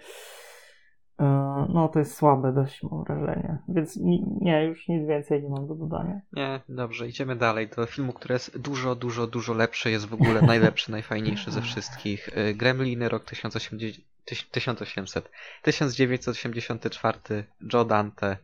no 1.73 1.89
to 1.93 1.99
jest 1.99 2.15
słabe 2.17 2.53
dość, 2.53 2.84
mam 2.84 3.03
wrażenie. 3.03 3.58
Więc 3.67 3.95
ni- 3.97 4.25
nie, 4.41 4.63
już 4.65 4.88
nic 4.88 5.08
więcej 5.08 5.43
nie 5.43 5.49
mam 5.49 5.67
do 5.67 5.75
dodania. 5.75 6.21
Nie, 6.34 6.60
dobrze, 6.69 7.08
idziemy 7.08 7.36
dalej 7.36 7.67
do 7.67 7.86
filmu, 7.86 8.13
który 8.13 8.34
jest 8.34 8.58
dużo, 8.58 8.95
dużo, 8.95 9.27
dużo 9.27 9.53
lepszy, 9.53 9.91
jest 9.91 10.05
w 10.05 10.13
ogóle 10.13 10.41
najlepszy, 10.41 10.91
najfajniejszy 10.97 11.51
ze 11.51 11.62
wszystkich. 11.62 12.29
Y, 12.38 12.53
Gremliny, 12.53 13.10
rok 13.10 13.23
1800, 13.25 13.79
tyś- 14.25 14.49
1800, 14.51 15.32
1984, 15.63 17.43
Joe 17.73 17.86
Dante, 17.86 18.38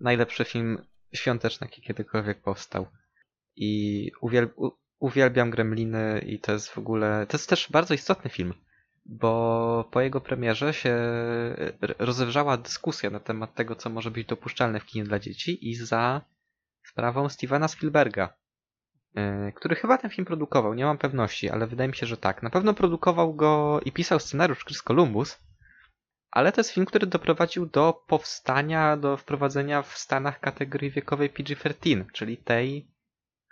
najlepszy 0.00 0.44
film 0.44 0.78
świąteczny, 1.14 1.66
jaki 1.66 1.82
kiedykolwiek 1.82 2.42
powstał. 2.42 2.86
I 3.56 4.10
uwiel- 4.22 4.48
u- 4.56 4.70
uwielbiam 4.98 5.50
Gremliny 5.50 6.18
i 6.26 6.38
to 6.38 6.52
jest 6.52 6.68
w 6.68 6.78
ogóle, 6.78 7.26
to 7.28 7.36
jest 7.36 7.48
też 7.48 7.68
bardzo 7.70 7.94
istotny 7.94 8.30
film, 8.30 8.54
bo 9.08 9.88
po 9.90 10.00
jego 10.00 10.20
premierze 10.20 10.74
się 10.74 10.96
rozewrzała 11.98 12.56
dyskusja 12.56 13.10
na 13.10 13.20
temat 13.20 13.54
tego, 13.54 13.76
co 13.76 13.90
może 13.90 14.10
być 14.10 14.26
dopuszczalne 14.26 14.80
w 14.80 14.84
kinie 14.84 15.04
dla 15.04 15.18
dzieci 15.18 15.70
i 15.70 15.74
za 15.74 16.20
sprawą 16.82 17.28
Stevena 17.28 17.68
Spielberga, 17.68 18.36
yy, 19.14 19.52
który 19.52 19.76
chyba 19.76 19.98
ten 19.98 20.10
film 20.10 20.24
produkował, 20.24 20.74
nie 20.74 20.84
mam 20.84 20.98
pewności, 20.98 21.50
ale 21.50 21.66
wydaje 21.66 21.88
mi 21.88 21.96
się, 21.96 22.06
że 22.06 22.16
tak. 22.16 22.42
Na 22.42 22.50
pewno 22.50 22.74
produkował 22.74 23.34
go 23.34 23.80
i 23.84 23.92
pisał 23.92 24.20
scenariusz 24.20 24.64
Chris 24.64 24.82
Columbus, 24.82 25.38
ale 26.30 26.52
to 26.52 26.60
jest 26.60 26.70
film, 26.70 26.86
który 26.86 27.06
doprowadził 27.06 27.66
do 27.66 28.04
powstania, 28.06 28.96
do 28.96 29.16
wprowadzenia 29.16 29.82
w 29.82 29.98
Stanach 29.98 30.40
kategorii 30.40 30.90
wiekowej 30.90 31.30
PG-13, 31.30 32.04
czyli 32.12 32.36
tej 32.36 32.90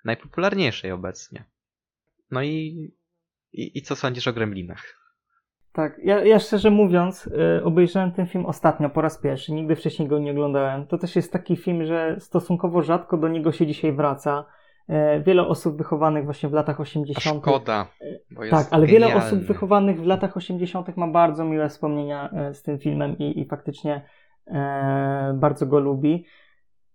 najpopularniejszej 0.04 0.92
obecnie. 0.92 1.44
No 2.30 2.42
i, 2.42 2.90
i, 3.52 3.78
i 3.78 3.82
co 3.82 3.96
sądzisz 3.96 4.28
o 4.28 4.32
Gremlinach? 4.32 4.95
Tak, 5.76 6.00
ja, 6.04 6.24
ja 6.24 6.38
szczerze 6.38 6.70
mówiąc, 6.70 7.26
y, 7.26 7.64
obejrzałem 7.64 8.12
ten 8.12 8.26
film 8.26 8.46
ostatnio 8.46 8.90
po 8.90 9.00
raz 9.00 9.18
pierwszy, 9.18 9.52
nigdy 9.52 9.76
wcześniej 9.76 10.08
go 10.08 10.18
nie 10.18 10.30
oglądałem. 10.30 10.86
To 10.86 10.98
też 10.98 11.16
jest 11.16 11.32
taki 11.32 11.56
film, 11.56 11.84
że 11.84 12.16
stosunkowo 12.18 12.82
rzadko 12.82 13.16
do 13.16 13.28
niego 13.28 13.52
się 13.52 13.66
dzisiaj 13.66 13.92
wraca. 13.92 14.44
E, 14.88 15.20
Wiele 15.20 15.46
osób 15.46 15.76
wychowanych 15.76 16.24
właśnie 16.24 16.48
w 16.48 16.52
latach 16.52 16.80
A 16.80 16.82
80. 16.82 17.38
szkoda, 17.38 17.86
bo 18.30 18.44
jest 18.44 18.56
Tak, 18.56 18.66
ale 18.70 18.86
wiele 18.86 19.06
genialny. 19.06 19.26
osób 19.26 19.40
wychowanych 19.40 20.02
w 20.02 20.06
latach 20.06 20.36
80. 20.36 20.96
ma 20.96 21.08
bardzo 21.08 21.44
miłe 21.44 21.68
wspomnienia 21.68 22.30
e, 22.30 22.54
z 22.54 22.62
tym 22.62 22.78
filmem 22.78 23.18
i, 23.18 23.40
i 23.40 23.44
faktycznie 23.44 24.02
e, 24.46 25.34
bardzo 25.40 25.66
go 25.66 25.80
lubi. 25.80 26.24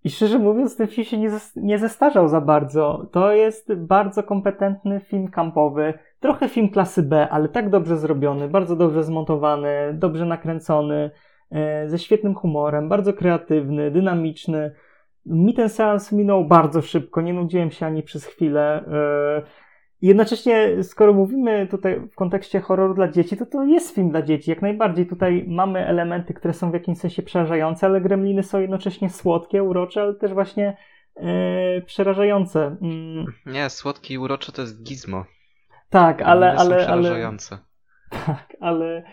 I 0.03 0.09
szczerze 0.09 0.39
mówiąc, 0.39 0.77
ten 0.77 0.87
film 0.87 1.05
się 1.05 1.17
nie, 1.17 1.29
nie 1.55 1.79
zestarzał 1.79 2.27
za 2.27 2.41
bardzo. 2.41 3.07
To 3.11 3.31
jest 3.31 3.73
bardzo 3.73 4.23
kompetentny 4.23 4.99
film 4.99 5.27
kampowy, 5.27 5.93
trochę 6.19 6.49
film 6.49 6.69
klasy 6.69 7.03
B, 7.03 7.29
ale 7.29 7.49
tak 7.49 7.69
dobrze 7.69 7.97
zrobiony, 7.97 8.47
bardzo 8.47 8.75
dobrze 8.75 9.03
zmontowany, 9.03 9.69
dobrze 9.93 10.25
nakręcony, 10.25 11.11
e, 11.51 11.89
ze 11.89 11.99
świetnym 11.99 12.35
humorem, 12.35 12.89
bardzo 12.89 13.13
kreatywny, 13.13 13.91
dynamiczny. 13.91 14.71
Mi 15.25 15.53
ten 15.53 15.69
seans 15.69 16.11
minął 16.11 16.45
bardzo 16.45 16.81
szybko, 16.81 17.21
nie 17.21 17.33
nudziłem 17.33 17.71
się 17.71 17.85
ani 17.85 18.03
przez 18.03 18.25
chwilę. 18.25 18.83
E, 20.03 20.07
jednocześnie, 20.07 20.83
skoro 20.83 21.13
mówimy 21.13 21.67
tutaj 21.67 21.99
w 22.11 22.15
kontekście 22.15 22.59
horroru 22.59 22.93
dla 22.93 23.07
dzieci, 23.07 23.37
to 23.37 23.45
to 23.45 23.63
jest 23.63 23.95
film 23.95 24.09
dla 24.09 24.21
dzieci. 24.21 24.49
Jak 24.49 24.61
najbardziej 24.61 25.07
tutaj 25.07 25.45
mamy 25.47 25.87
elementy, 25.87 26.33
które 26.33 26.53
są 26.53 26.71
w 26.71 26.73
jakimś 26.73 26.97
sensie 26.97 27.23
przerażające, 27.23 27.85
ale 27.85 28.01
gremliny 28.01 28.43
są 28.43 28.59
jednocześnie 28.59 29.09
słodkie, 29.09 29.63
urocze, 29.63 30.01
ale 30.01 30.15
też 30.15 30.33
właśnie 30.33 30.77
e, 31.15 31.81
przerażające. 31.81 32.77
Mm. 32.81 33.25
Nie, 33.45 33.69
słodkie 33.69 34.13
i 34.13 34.17
urocze 34.17 34.51
to 34.51 34.61
jest 34.61 34.83
gizmo. 34.83 35.25
Tak, 35.89 36.21
ale. 36.21 36.53
ale, 36.53 36.79
są 36.79 36.85
przerażające. 36.85 37.57
Ale, 38.11 38.25
tak, 38.25 38.57
ale 38.59 39.03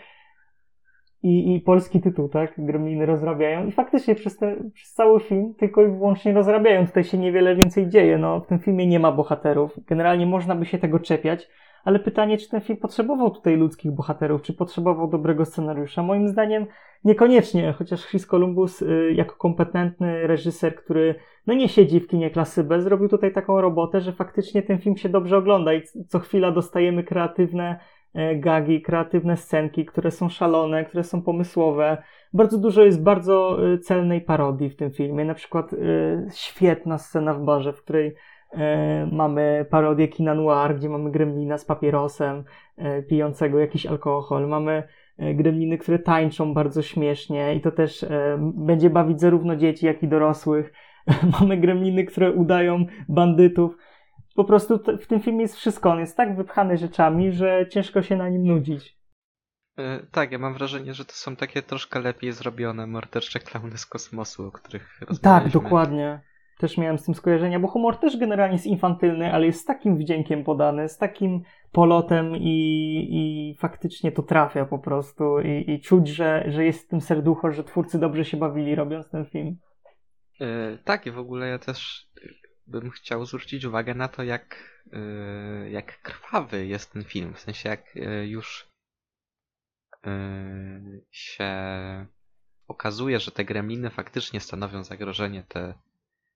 i, 1.23 1.55
i 1.55 1.61
polski 1.61 2.01
tytuł, 2.01 2.29
tak? 2.29 2.53
Gremliny 2.57 3.05
rozrabiają. 3.05 3.67
I 3.67 3.71
faktycznie 3.71 4.15
przez, 4.15 4.37
te, 4.37 4.55
przez 4.73 4.93
cały 4.93 5.19
film 5.19 5.53
tylko 5.57 5.81
i 5.83 5.87
wyłącznie 5.87 6.33
rozrabiają. 6.33 6.87
Tutaj 6.87 7.03
się 7.03 7.17
niewiele 7.17 7.55
więcej 7.55 7.89
dzieje. 7.89 8.17
No, 8.17 8.39
w 8.39 8.47
tym 8.47 8.59
filmie 8.59 8.87
nie 8.87 8.99
ma 8.99 9.11
bohaterów. 9.11 9.79
Generalnie 9.87 10.25
można 10.25 10.55
by 10.55 10.65
się 10.65 10.77
tego 10.77 10.99
czepiać, 10.99 11.49
ale 11.83 11.99
pytanie, 11.99 12.37
czy 12.37 12.49
ten 12.49 12.61
film 12.61 12.79
potrzebował 12.79 13.31
tutaj 13.31 13.57
ludzkich 13.57 13.91
bohaterów, 13.91 14.41
czy 14.41 14.53
potrzebował 14.53 15.07
dobrego 15.07 15.45
scenariusza? 15.45 16.03
Moim 16.03 16.27
zdaniem 16.27 16.65
niekoniecznie, 17.03 17.73
chociaż 17.73 18.07
Chris 18.07 18.27
Columbus 18.27 18.81
y, 18.81 19.13
jako 19.15 19.35
kompetentny 19.35 20.27
reżyser, 20.27 20.75
który 20.75 21.15
no 21.47 21.53
nie 21.53 21.69
siedzi 21.69 21.99
w 21.99 22.07
kinie 22.07 22.29
klasy 22.29 22.63
B, 22.63 22.81
zrobił 22.81 23.09
tutaj 23.09 23.33
taką 23.33 23.61
robotę, 23.61 24.01
że 24.01 24.13
faktycznie 24.13 24.61
ten 24.61 24.79
film 24.79 24.97
się 24.97 25.09
dobrze 25.09 25.37
ogląda 25.37 25.73
i 25.73 25.81
co 26.07 26.19
chwila 26.19 26.51
dostajemy 26.51 27.03
kreatywne 27.03 27.79
gagi, 28.35 28.81
kreatywne 28.81 29.37
scenki, 29.37 29.85
które 29.85 30.11
są 30.11 30.29
szalone, 30.29 30.85
które 30.85 31.03
są 31.03 31.21
pomysłowe. 31.21 31.97
Bardzo 32.33 32.57
dużo 32.57 32.83
jest 32.83 33.03
bardzo 33.03 33.57
e, 33.73 33.77
celnej 33.77 34.21
parodii 34.21 34.69
w 34.69 34.75
tym 34.75 34.91
filmie. 34.91 35.25
Na 35.25 35.33
przykład 35.33 35.73
e, 35.73 35.77
świetna 36.33 36.97
scena 36.97 37.33
w 37.33 37.43
barze, 37.43 37.73
w 37.73 37.81
której 37.81 38.15
mamy 39.11 39.65
parodię 39.69 40.07
kina 40.07 40.35
noir, 40.35 40.75
gdzie 40.75 40.89
mamy 40.89 41.11
gremlina 41.11 41.57
z 41.57 41.65
papierosem, 41.65 42.43
pijącego 43.09 43.59
jakiś 43.59 43.85
alkohol. 43.85 44.47
Mamy 44.47 44.83
gremliny, 45.17 45.77
które 45.77 45.99
tańczą 45.99 46.53
bardzo 46.53 46.81
śmiesznie 46.81 47.55
i 47.55 47.61
to 47.61 47.71
też 47.71 48.05
będzie 48.39 48.89
bawić 48.89 49.21
zarówno 49.21 49.55
dzieci, 49.55 49.85
jak 49.85 50.03
i 50.03 50.07
dorosłych. 50.07 50.73
mamy 51.39 51.57
gremliny, 51.57 52.03
które 52.05 52.31
udają 52.31 52.85
bandytów 53.09 53.77
po 54.35 54.43
prostu 54.43 54.79
w 55.01 55.07
tym 55.07 55.21
filmie 55.21 55.41
jest 55.41 55.55
wszystko. 55.55 55.91
On 55.91 55.99
jest 55.99 56.17
tak 56.17 56.35
wypchany 56.35 56.77
rzeczami, 56.77 57.31
że 57.31 57.65
ciężko 57.69 58.01
się 58.01 58.17
na 58.17 58.29
nim 58.29 58.43
nudzić. 58.43 58.99
Yy, 59.77 60.07
tak, 60.11 60.31
ja 60.31 60.37
mam 60.37 60.53
wrażenie, 60.53 60.93
że 60.93 61.05
to 61.05 61.13
są 61.13 61.35
takie 61.35 61.61
troszkę 61.61 61.99
lepiej 61.99 62.31
zrobione 62.31 62.87
mordercze 62.87 63.39
klauny 63.39 63.77
z 63.77 63.85
kosmosu, 63.85 64.47
o 64.47 64.51
których 64.51 64.99
Tak, 65.21 65.49
dokładnie. 65.49 66.21
Też 66.57 66.77
miałem 66.77 66.97
z 66.97 67.03
tym 67.03 67.13
skojarzenia, 67.13 67.59
bo 67.59 67.67
humor 67.67 67.97
też 67.97 68.17
generalnie 68.17 68.55
jest 68.55 68.65
infantylny, 68.65 69.33
ale 69.33 69.45
jest 69.45 69.61
z 69.61 69.65
takim 69.65 69.97
wdziękiem 69.97 70.43
podany, 70.43 70.89
z 70.89 70.97
takim 70.97 71.41
polotem 71.71 72.35
i, 72.35 73.07
i 73.11 73.55
faktycznie 73.59 74.11
to 74.11 74.23
trafia 74.23 74.65
po 74.65 74.79
prostu 74.79 75.39
i, 75.39 75.71
i 75.71 75.81
czuć, 75.81 76.07
że, 76.07 76.43
że 76.47 76.65
jest 76.65 76.85
w 76.85 76.87
tym 76.87 77.01
serducho, 77.01 77.51
że 77.51 77.63
twórcy 77.63 77.99
dobrze 77.99 78.25
się 78.25 78.37
bawili 78.37 78.75
robiąc 78.75 79.09
ten 79.09 79.25
film. 79.25 79.57
Yy, 80.39 80.77
tak 80.83 81.05
i 81.05 81.11
w 81.11 81.19
ogóle 81.19 81.47
ja 81.47 81.59
też 81.59 82.07
bym 82.69 82.91
chciał 82.91 83.25
zwrócić 83.25 83.65
uwagę 83.65 83.93
na 83.93 84.07
to, 84.07 84.23
jak, 84.23 84.55
y, 84.93 85.69
jak 85.69 86.01
krwawy 86.01 86.65
jest 86.65 86.91
ten 86.91 87.03
film. 87.03 87.33
W 87.33 87.39
sensie, 87.39 87.69
jak 87.69 87.95
y, 87.95 88.27
już 88.27 88.67
y, 90.07 91.05
się 91.11 91.55
okazuje, 92.67 93.19
że 93.19 93.31
te 93.31 93.45
gremliny 93.45 93.89
faktycznie 93.89 94.39
stanowią 94.39 94.83
zagrożenie, 94.83 95.43
te, 95.43 95.73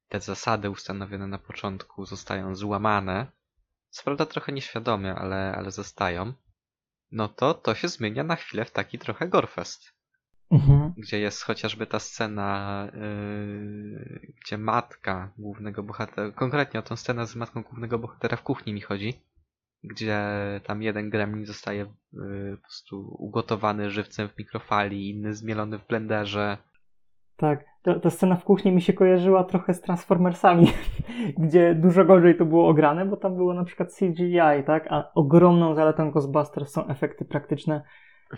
te 0.10 0.20
zasady 0.20 0.70
ustanowione 0.70 1.28
na 1.28 1.38
początku 1.38 2.06
zostają 2.06 2.56
złamane. 2.56 3.32
Co 3.90 4.04
prawda 4.04 4.26
trochę 4.26 4.52
nieświadomie, 4.52 5.16
ale, 5.16 5.56
ale 5.58 5.72
zostają. 5.72 6.34
No 7.12 7.28
to 7.28 7.54
to 7.54 7.76
się 7.76 7.88
zmienia 7.88 8.24
na 8.24 8.36
chwilę 8.36 8.66
w 8.66 8.72
taki 8.72 9.00
trochę 9.00 9.28
gorfest. 9.28 9.94
Mhm. 10.54 10.94
Gdzie 10.98 11.20
jest 11.20 11.44
chociażby 11.44 11.88
ta 11.88 12.00
scena, 12.00 12.88
yy, 12.94 14.34
gdzie 14.42 14.58
matka 14.58 15.32
głównego 15.38 15.84
bohatera, 15.84 16.32
konkretnie 16.32 16.80
o 16.80 16.84
tą 16.84 16.96
scenę 16.96 17.28
z 17.28 17.36
matką 17.36 17.62
głównego 17.62 18.00
bohatera 18.00 18.38
w 18.38 18.44
kuchni 18.44 18.74
mi 18.74 18.82
chodzi, 18.82 19.14
gdzie 19.84 20.22
tam 20.64 20.82
jeden 20.82 21.10
gremlin 21.10 21.46
zostaje 21.46 21.86
yy, 22.14 22.58
po 22.58 22.62
prostu 22.62 23.16
ugotowany 23.20 23.90
żywcem 23.90 24.30
w 24.30 24.38
mikrofali, 24.38 25.10
inny 25.10 25.34
zmielony 25.34 25.78
w 25.78 25.88
blenderze. 25.88 26.58
Tak, 27.38 27.66
ta, 27.84 28.00
ta 28.00 28.10
scena 28.10 28.36
w 28.36 28.44
kuchni 28.44 28.72
mi 28.72 28.82
się 28.82 28.94
kojarzyła 28.94 29.44
trochę 29.44 29.74
z 29.74 29.82
Transformersami, 29.82 30.68
gdzie 31.44 31.76
dużo 31.76 32.06
gorzej 32.06 32.38
to 32.38 32.46
było 32.46 32.68
ograne, 32.68 33.06
bo 33.06 33.18
tam 33.18 33.36
było 33.36 33.54
na 33.54 33.64
przykład 33.64 33.90
CGI, 33.94 34.64
tak? 34.66 34.88
A 34.90 35.12
ogromną 35.14 35.76
zaletą 35.76 36.12
Ghostbusters 36.12 36.72
są 36.72 36.88
efekty 36.88 37.26
praktyczne 37.26 37.84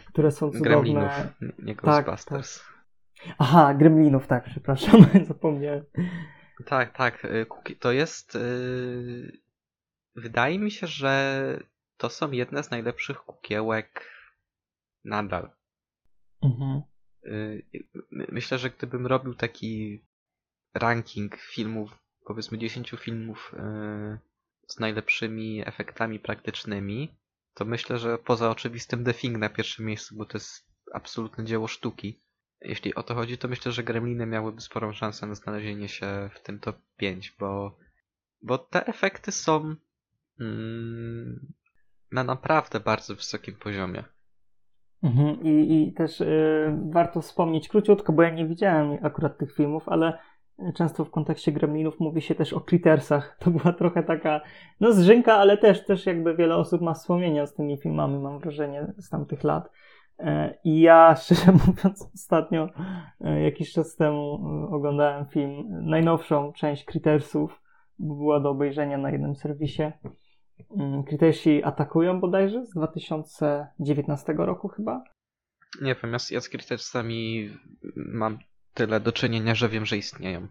które 0.04 0.32
są 0.32 0.52
cudowne. 0.52 0.70
Gremlinów, 0.70 1.12
nie 1.60 1.76
Ghostbusters. 1.76 2.60
Tak, 2.60 2.68
tak. 2.68 3.36
Aha, 3.38 3.74
Gremlinów, 3.74 4.28
tak, 4.28 4.44
przepraszam, 4.44 5.06
zapomniałem. 5.28 5.84
Tak, 6.66 6.98
tak, 6.98 7.26
y, 7.26 7.76
to 7.80 7.92
jest... 7.92 8.36
Yy... 8.36 9.46
Wydaje 10.16 10.60
mi 10.60 10.72
się, 10.72 10.88
że 10.88 11.60
to 11.98 12.10
są 12.10 12.32
jedne 12.32 12.64
z 12.64 12.72
najlepszych 12.72 13.18
kukiełek 13.18 14.12
nadal. 15.06 15.50
Mhm. 16.44 16.82
Yy, 17.24 17.64
myślę, 18.12 18.58
że 18.58 18.70
gdybym 18.70 19.08
robił 19.08 19.36
taki 19.36 20.04
ranking 20.74 21.36
filmów, 21.36 21.98
powiedzmy 22.26 22.58
10 22.58 22.92
filmów 23.00 23.56
z 24.68 24.80
najlepszymi 24.80 25.68
efektami 25.68 26.20
praktycznymi, 26.20 27.18
to 27.56 27.66
myślę, 27.66 27.98
że 27.98 28.18
poza 28.18 28.50
oczywistym 28.50 29.04
The 29.04 29.14
Thing 29.14 29.38
na 29.38 29.50
pierwszym 29.50 29.86
miejscu, 29.86 30.16
bo 30.16 30.26
to 30.26 30.38
jest 30.38 30.70
absolutne 30.94 31.46
dzieło 31.46 31.68
sztuki. 31.68 32.22
Jeśli 32.62 32.96
o 32.96 33.04
to 33.04 33.16
chodzi, 33.16 33.38
to 33.38 33.48
myślę, 33.48 33.72
że 33.72 33.84
Gremliny 33.84 34.26
miałyby 34.26 34.62
sporą 34.62 34.94
szansę 34.94 35.28
na 35.28 35.36
znalezienie 35.36 35.90
się 35.90 36.30
w 36.34 36.40
tym 36.40 36.60
top 36.60 36.76
5, 36.98 37.36
bo, 37.40 37.78
bo 38.42 38.58
te 38.58 38.88
efekty 38.88 39.32
są 39.32 39.76
mm, 40.40 41.54
na 42.12 42.24
naprawdę 42.24 42.80
bardzo 42.80 43.16
wysokim 43.16 43.56
poziomie. 43.56 44.04
Mhm. 45.04 45.44
I, 45.44 45.84
I 45.84 45.94
też 45.94 46.22
y, 46.22 46.78
warto 46.92 47.22
wspomnieć 47.22 47.70
króciutko, 47.70 48.14
bo 48.14 48.24
ja 48.24 48.30
nie 48.30 48.48
widziałem 48.48 49.06
akurat 49.06 49.38
tych 49.38 49.56
filmów, 49.56 49.90
ale 49.90 50.20
Często 50.76 51.06
w 51.06 51.12
kontekście 51.12 51.52
Gremlinów 51.52 52.00
mówi 52.00 52.22
się 52.22 52.36
też 52.36 52.54
o 52.54 52.62
Crittersach. 52.62 53.38
To 53.40 53.52
była 53.52 53.74
trochę 53.74 54.04
taka, 54.04 54.42
no 54.80 54.94
zrzynka, 54.94 55.34
ale 55.34 55.58
też, 55.58 55.86
też 55.86 56.06
jakby 56.06 56.36
wiele 56.36 56.56
osób 56.56 56.82
ma 56.82 56.94
wspomnienia 56.94 57.46
z 57.46 57.54
tymi 57.54 57.78
filmami, 57.78 58.20
mam 58.20 58.40
wrażenie, 58.40 58.94
z 58.98 59.10
tamtych 59.10 59.44
lat. 59.44 59.70
E, 60.20 60.58
I 60.64 60.80
ja, 60.80 61.16
szczerze 61.22 61.52
mówiąc, 61.52 62.10
ostatnio, 62.16 62.70
e, 63.22 63.42
jakiś 63.42 63.72
czas 63.72 63.96
temu 63.96 64.40
e, 64.70 64.76
oglądałem 64.76 65.26
film, 65.26 65.68
najnowszą 65.70 66.54
część 66.54 66.86
Crittersów, 66.86 67.62
bo 68.00 68.16
była 68.16 68.40
do 68.40 68.50
obejrzenia 68.50 68.98
na 68.98 69.12
jednym 69.12 69.36
serwisie. 69.36 69.92
Mm, 70.78 71.04
Crittersi 71.04 71.64
atakują 71.64 72.20
bodajże 72.20 72.66
z 72.66 72.70
2019 72.70 74.34
roku 74.38 74.68
chyba. 74.68 75.04
Nie 75.82 75.96
wiem, 76.04 76.12
ja 76.32 76.42
z 76.42 76.50
Crittersami 76.50 77.50
mam 77.96 78.38
tyle 78.76 79.00
do 79.00 79.12
czynienia, 79.12 79.56
że 79.56 79.70
wiem, 79.70 79.86
że 79.86 79.98
istnieją. 79.98 80.48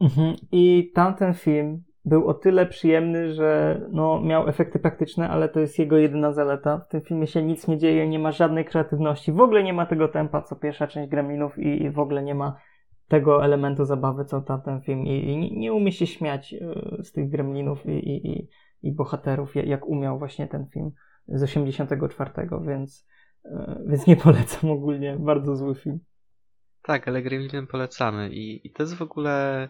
Mhm. 0.00 0.36
I 0.52 0.92
tamten 0.94 1.34
film 1.34 1.82
był 2.04 2.28
o 2.28 2.34
tyle 2.34 2.66
przyjemny, 2.66 3.34
że 3.34 3.80
no, 3.92 4.20
miał 4.20 4.48
efekty 4.48 4.78
praktyczne, 4.78 5.28
ale 5.28 5.48
to 5.48 5.60
jest 5.60 5.78
jego 5.78 5.96
jedyna 5.96 6.32
zaleta. 6.32 6.78
W 6.78 6.88
tym 6.88 7.00
filmie 7.00 7.26
się 7.26 7.42
nic 7.42 7.68
nie 7.68 7.78
dzieje, 7.78 8.08
nie 8.08 8.18
ma 8.18 8.32
żadnej 8.32 8.64
kreatywności, 8.64 9.32
w 9.32 9.40
ogóle 9.40 9.62
nie 9.62 9.72
ma 9.72 9.86
tego 9.86 10.08
tempa, 10.08 10.42
co 10.42 10.56
pierwsza 10.56 10.86
część 10.86 11.10
Gremlinów 11.10 11.58
i, 11.58 11.90
w 11.90 11.98
ogóle 11.98 12.22
nie 12.22 12.34
ma 12.34 12.56
tego 13.08 13.44
elementu 13.44 13.84
zabawy, 13.84 14.24
co 14.24 14.40
tamten 14.40 14.80
film 14.80 15.06
i, 15.06 15.30
i 15.30 15.36
nie, 15.36 15.50
nie 15.50 15.72
umie 15.72 15.92
się 15.92 16.06
śmiać 16.06 16.52
y, 16.52 17.04
z 17.04 17.12
tych 17.12 17.30
Gremlinów 17.30 17.86
i, 17.86 18.16
i, 18.16 18.48
i 18.82 18.92
bohaterów, 18.92 19.54
jak 19.54 19.86
umiał 19.86 20.18
właśnie 20.18 20.46
ten 20.46 20.66
film 20.66 20.90
z 21.28 21.42
84, 21.42 22.30
więc, 22.66 23.06
y, 23.44 23.50
więc 23.86 24.06
nie 24.06 24.16
polecam 24.16 24.70
ogólnie, 24.70 25.16
bardzo 25.20 25.56
zły 25.56 25.74
film. 25.74 26.00
Tak, 26.86 27.08
ale 27.08 27.22
Gremlinem 27.22 27.66
polecamy 27.66 28.30
i, 28.30 28.66
i 28.66 28.70
to 28.70 28.82
jest 28.82 28.94
w 28.94 29.02
ogóle 29.02 29.68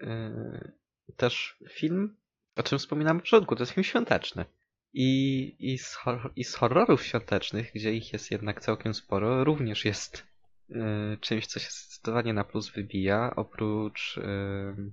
yy, 0.00 0.72
też 1.16 1.56
film, 1.68 2.16
o 2.56 2.62
czym 2.62 2.78
wspominałem 2.78 3.16
na 3.16 3.22
początku, 3.22 3.56
to 3.56 3.62
jest 3.62 3.72
film 3.72 3.84
świąteczny. 3.84 4.44
I, 4.92 5.56
i, 5.58 5.78
z, 5.78 5.98
i 6.36 6.44
z 6.44 6.54
horrorów 6.54 7.02
świątecznych, 7.02 7.72
gdzie 7.74 7.92
ich 7.92 8.12
jest 8.12 8.30
jednak 8.30 8.60
całkiem 8.60 8.94
sporo, 8.94 9.44
również 9.44 9.84
jest 9.84 10.26
y, 10.70 10.74
czymś, 11.20 11.46
co 11.46 11.60
się 11.60 11.70
zdecydowanie 11.70 12.32
na 12.32 12.44
plus 12.44 12.70
wybija, 12.70 13.32
oprócz, 13.36 14.18
y, 14.18 14.92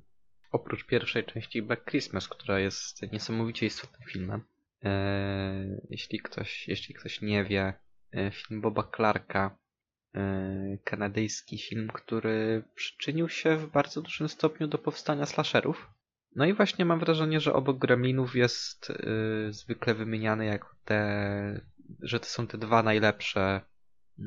oprócz 0.52 0.86
pierwszej 0.86 1.26
części 1.26 1.62
Black 1.62 1.86
Christmas, 1.86 2.28
która 2.28 2.60
jest 2.60 3.12
niesamowicie 3.12 3.66
istotnym 3.66 4.10
filmem. 4.10 4.44
Jeśli 5.90 6.20
ktoś, 6.20 6.68
jeśli 6.68 6.96
ktoś 6.96 7.22
nie 7.22 7.44
wie, 7.44 7.74
film 8.32 8.62
Boba 8.62 8.92
Clarka, 8.96 9.58
kanadyjski 10.84 11.58
film, 11.58 11.88
który 11.94 12.64
przyczynił 12.76 13.30
się 13.30 13.58
w 13.58 13.72
bardzo 13.72 14.02
dużym 14.02 14.30
stopniu 14.30 14.68
do 14.68 14.78
powstania 14.78 15.26
slasherów. 15.26 15.90
No 16.36 16.46
i 16.46 16.54
właśnie 16.54 16.86
mam 16.86 17.00
wrażenie, 17.00 17.40
że 17.40 17.54
obok 17.54 17.78
Gremlinów 17.78 18.36
jest 18.36 18.90
yy, 18.90 19.54
zwykle 19.54 19.94
wymieniany 19.94 20.46
jako 20.46 20.76
te, 20.86 21.62
że 22.00 22.20
to 22.20 22.26
są 22.26 22.48
te 22.48 22.58
dwa 22.58 22.84
najlepsze 22.84 23.62
yy, 24.18 24.26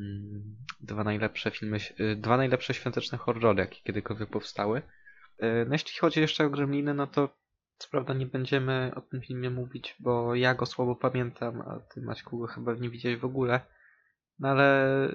dwa 0.80 1.04
najlepsze 1.04 1.50
filmy, 1.50 1.78
yy, 1.98 2.16
dwa 2.16 2.36
najlepsze 2.36 2.74
świąteczne 2.74 3.18
horrory, 3.18 3.60
jakie 3.60 3.82
kiedykolwiek 3.82 4.30
powstały. 4.30 4.82
No 5.66 5.72
jeśli 5.72 5.98
chodzi 5.98 6.20
jeszcze 6.20 6.44
o 6.44 6.50
Gremliny, 6.50 6.94
no 6.94 7.06
to 7.06 7.38
co 7.78 7.88
prawda 7.90 8.14
nie 8.14 8.26
będziemy 8.26 8.92
o 8.94 9.00
tym 9.00 9.20
filmie 9.20 9.50
mówić, 9.50 9.96
bo 10.00 10.34
ja 10.34 10.54
go 10.54 10.66
słabo 10.66 10.96
pamiętam, 10.96 11.60
a 11.60 11.80
ty 11.80 12.00
Maćku 12.00 12.38
go 12.38 12.46
chyba 12.46 12.74
nie 12.74 12.90
widziałeś 12.90 13.18
w 13.18 13.24
ogóle. 13.24 13.60
No 14.38 14.48
ale 14.48 15.08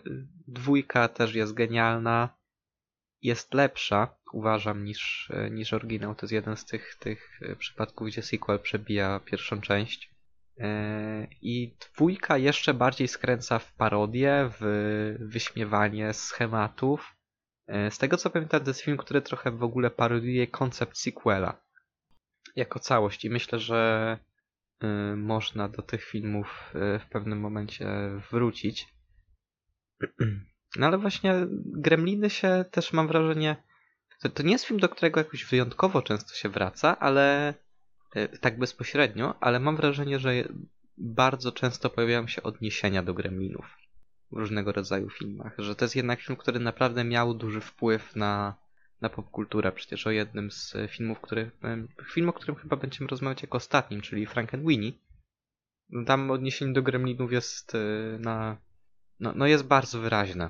dwójka 0.48 1.08
też 1.08 1.36
jest 1.36 1.54
genialna 1.54 2.30
jest 3.22 3.54
lepsza, 3.54 4.16
uważam, 4.34 4.84
niż, 4.84 5.32
niż 5.52 5.74
oryginał. 5.74 6.16
To 6.16 6.26
jest 6.26 6.34
jeden 6.34 6.58
z 6.58 6.66
tych, 6.66 6.96
tych 7.00 7.40
przypadków, 7.58 8.08
gdzie 8.08 8.22
sequel 8.22 8.60
przebija 8.60 9.20
pierwszą 9.20 9.62
część. 9.62 10.12
I 11.42 11.76
dwójka 11.80 12.38
jeszcze 12.38 12.74
bardziej 12.74 13.08
skręca 13.08 13.60
w 13.60 13.74
parodię, 13.74 14.50
w 14.60 15.16
wyśmiewanie 15.20 16.14
schematów. 16.14 17.16
Z 17.90 17.98
tego 17.98 18.18
co 18.18 18.30
pamiętam, 18.30 18.62
to 18.64 18.70
jest 18.70 18.82
film, 18.82 18.98
który 18.98 19.22
trochę 19.22 19.52
w 19.52 19.64
ogóle 19.64 19.90
parodiuje 19.90 20.48
koncept 20.48 20.98
sequela 20.98 21.62
jako 22.56 22.80
całość. 22.80 23.26
I 23.26 23.30
myślę, 23.30 23.60
że 23.60 24.18
można 25.16 25.70
do 25.70 25.82
tych 25.82 26.04
filmów 26.04 26.74
w 26.74 27.06
pewnym 27.10 27.40
momencie 27.40 27.88
wrócić. 28.32 28.88
No 30.76 30.88
ale 30.88 30.98
właśnie 30.98 31.48
Gremliny 31.66 32.30
się 32.30 32.66
też 32.72 32.94
mam 32.94 33.08
wrażenie. 33.08 33.56
To, 34.22 34.30
to 34.30 34.44
nie 34.44 34.52
jest 34.52 34.66
film, 34.66 34.80
do 34.80 34.90
którego 34.90 35.20
jakoś 35.20 35.46
wyjątkowo 35.46 36.02
często 36.02 36.36
się 36.36 36.50
wraca, 36.50 37.00
ale 37.00 37.54
e, 38.16 38.28
tak 38.28 38.60
bezpośrednio, 38.60 39.36
ale 39.40 39.60
mam 39.60 39.76
wrażenie, 39.76 40.20
że 40.20 40.34
bardzo 40.98 41.52
często 41.52 41.90
pojawiają 41.90 42.28
się 42.28 42.44
odniesienia 42.44 43.04
do 43.04 43.14
Gremlinów 43.14 43.78
w 44.32 44.38
różnego 44.38 44.72
rodzaju 44.72 45.10
filmach. 45.10 45.54
Że 45.58 45.76
to 45.76 45.86
jest 45.86 45.96
jednak 45.96 46.22
film, 46.22 46.38
który 46.38 46.60
naprawdę 46.60 47.04
miał 47.04 47.34
duży 47.34 47.62
wpływ 47.62 48.16
na, 48.16 48.56
na 49.02 49.10
popkulturę. 49.10 49.72
Przecież 49.72 50.08
o 50.08 50.12
jednym 50.12 50.52
z 50.52 50.76
filmów, 50.90 51.22
który, 51.22 51.52
film, 52.14 52.30
o 52.30 52.34
którym 52.34 52.56
chyba 52.56 52.76
będziemy 52.76 53.08
rozmawiać 53.08 53.42
jako 53.42 53.58
ostatnim, 53.58 54.02
czyli 54.02 54.26
Frankenweenie. 54.26 54.92
Tam 56.06 56.32
odniesienie 56.32 56.74
do 56.74 56.82
Gremlinów 56.82 57.32
jest 57.32 57.76
e, 57.76 57.80
na, 58.20 58.58
no, 59.22 59.34
no 59.36 59.48
jest 59.48 59.68
bardzo 59.68 60.00
wyraźne. 60.00 60.50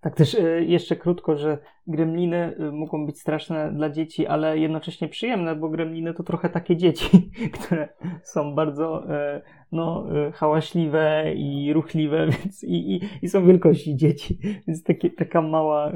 Tak 0.00 0.16
też 0.16 0.34
e, 0.34 0.64
jeszcze 0.64 0.96
krótko, 0.96 1.36
że 1.36 1.58
gremliny 1.86 2.56
e, 2.58 2.72
mogą 2.72 3.06
być 3.06 3.20
straszne 3.20 3.72
dla 3.72 3.90
dzieci, 3.90 4.26
ale 4.26 4.58
jednocześnie 4.58 5.08
przyjemne, 5.08 5.56
bo 5.56 5.68
gremliny 5.68 6.14
to 6.14 6.22
trochę 6.22 6.48
takie 6.48 6.76
dzieci, 6.76 7.30
które 7.60 7.88
są 8.24 8.54
bardzo 8.54 9.14
e, 9.14 9.42
no, 9.72 10.06
hałaśliwe 10.34 11.34
i 11.34 11.72
ruchliwe, 11.72 12.26
więc 12.32 12.64
i, 12.64 12.94
i, 12.94 13.00
i 13.22 13.28
są 13.28 13.46
wielkości 13.46 13.96
dzieci. 13.96 14.38
Więc 14.68 14.84
taka 15.18 15.42
mała, 15.42 15.92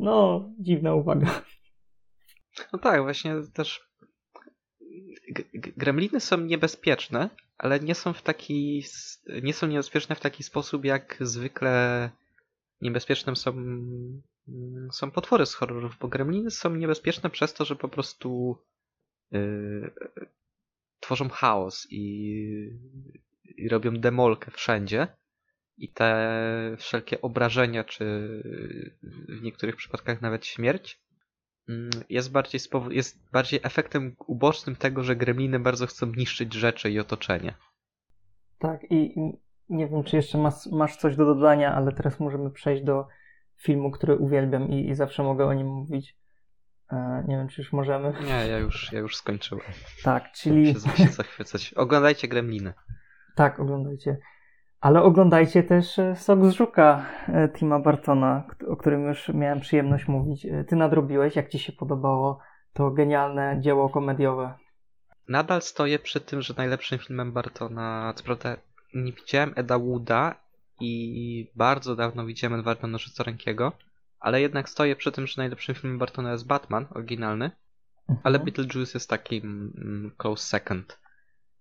no, 0.00 0.48
dziwna 0.60 0.94
uwaga. 0.94 1.42
No 2.72 2.78
tak, 2.78 3.02
właśnie 3.02 3.34
też 3.54 3.80
gremliny 5.76 6.20
są 6.20 6.40
niebezpieczne, 6.40 7.30
ale 7.58 7.80
nie 7.80 7.94
są 7.94 8.12
w 8.12 8.22
taki 8.22 8.84
nie 9.42 9.54
są 9.54 9.66
niebezpieczne 9.66 10.16
w 10.16 10.20
taki 10.20 10.42
sposób 10.42 10.84
jak 10.84 11.16
zwykle 11.20 12.10
niebezpiecznym 12.80 13.36
są, 13.36 13.54
są 14.92 15.10
potwory 15.10 15.46
z 15.46 15.54
horrorów, 15.54 15.96
bo 16.00 16.08
gremliny 16.08 16.50
są 16.50 16.74
niebezpieczne 16.74 17.30
przez 17.30 17.54
to, 17.54 17.64
że 17.64 17.76
po 17.76 17.88
prostu 17.88 18.58
yy, 19.30 19.92
tworzą 21.00 21.28
chaos 21.28 21.86
i, 21.90 22.00
i 23.44 23.68
robią 23.68 23.92
demolkę 23.92 24.50
wszędzie. 24.50 25.08
I 25.76 25.92
te 25.92 26.76
wszelkie 26.78 27.20
obrażenia, 27.20 27.84
czy 27.84 28.04
w 29.28 29.42
niektórych 29.42 29.76
przypadkach 29.76 30.20
nawet 30.20 30.46
śmierć, 30.46 31.00
mm, 31.00 31.03
jest 32.08 32.32
bardziej, 32.32 32.60
jest 32.90 33.30
bardziej 33.32 33.60
efektem 33.62 34.16
ubocznym 34.26 34.76
tego, 34.76 35.02
że 35.02 35.16
gremliny 35.16 35.60
bardzo 35.60 35.86
chcą 35.86 36.06
niszczyć 36.06 36.54
rzeczy 36.54 36.90
i 36.90 36.98
otoczenie. 36.98 37.54
Tak, 38.58 38.80
i 38.90 39.14
nie 39.68 39.88
wiem, 39.88 40.04
czy 40.04 40.16
jeszcze 40.16 40.38
masz, 40.38 40.66
masz 40.66 40.96
coś 40.96 41.16
do 41.16 41.24
dodania, 41.24 41.74
ale 41.74 41.92
teraz 41.92 42.20
możemy 42.20 42.50
przejść 42.50 42.82
do 42.82 43.08
filmu, 43.56 43.90
który 43.90 44.16
uwielbiam 44.16 44.68
i, 44.68 44.88
i 44.88 44.94
zawsze 44.94 45.22
mogę 45.22 45.46
o 45.46 45.54
nim 45.54 45.66
mówić. 45.66 46.16
E, 46.92 47.24
nie 47.28 47.36
wiem, 47.36 47.48
czy 47.48 47.62
już 47.62 47.72
możemy. 47.72 48.12
Nie, 48.24 48.48
ja 48.48 48.58
już, 48.58 48.92
ja 48.92 48.98
już 48.98 49.16
skończyłem. 49.16 49.64
Tak, 50.02 50.32
czyli. 50.32 50.74
Się, 50.74 50.80
się 50.96 51.08
zachwycać. 51.08 51.74
Oglądajcie 51.74 52.28
Gremliny. 52.28 52.72
Tak, 53.34 53.60
oglądajcie. 53.60 54.18
Ale 54.84 55.02
oglądajcie 55.02 55.62
też 55.62 55.98
e, 55.98 56.16
Sok 56.16 56.44
z 56.44 56.52
Żuka 56.52 57.06
e, 57.28 57.48
Tima 57.48 57.78
Bartona, 57.78 58.44
o 58.68 58.76
którym 58.76 59.06
już 59.06 59.28
miałem 59.28 59.60
przyjemność 59.60 60.08
mówić. 60.08 60.46
Ty 60.68 60.76
nadrobiłeś, 60.76 61.36
jak 61.36 61.48
ci 61.48 61.58
się 61.58 61.72
podobało 61.72 62.38
to 62.72 62.90
genialne 62.90 63.60
dzieło 63.60 63.88
komediowe? 63.88 64.54
Nadal 65.28 65.62
stoję 65.62 65.98
przy 65.98 66.20
tym, 66.20 66.42
że 66.42 66.54
najlepszym 66.56 66.98
filmem 66.98 67.32
Bartona, 67.32 68.12
co 68.16 68.24
prawda 68.24 68.56
nie 68.94 69.12
widziałem 69.12 69.52
Eda 69.56 69.78
Wooda 69.78 70.34
i 70.80 71.50
bardzo 71.56 71.96
dawno 71.96 72.26
widziałem 72.26 72.58
Edwarda 72.58 72.86
Nożycorankiego, 72.86 73.72
ale 74.20 74.40
jednak 74.40 74.68
stoję 74.68 74.96
przy 74.96 75.12
tym, 75.12 75.26
że 75.26 75.34
najlepszym 75.36 75.74
filmem 75.74 75.98
Bartona 75.98 76.32
jest 76.32 76.46
Batman, 76.46 76.86
oryginalny, 76.90 77.50
mhm. 78.08 78.18
ale 78.24 78.38
Beetlejuice 78.38 78.92
jest 78.94 79.10
takim 79.10 79.72
mm, 79.76 80.10
close 80.16 80.42
second. 80.42 81.03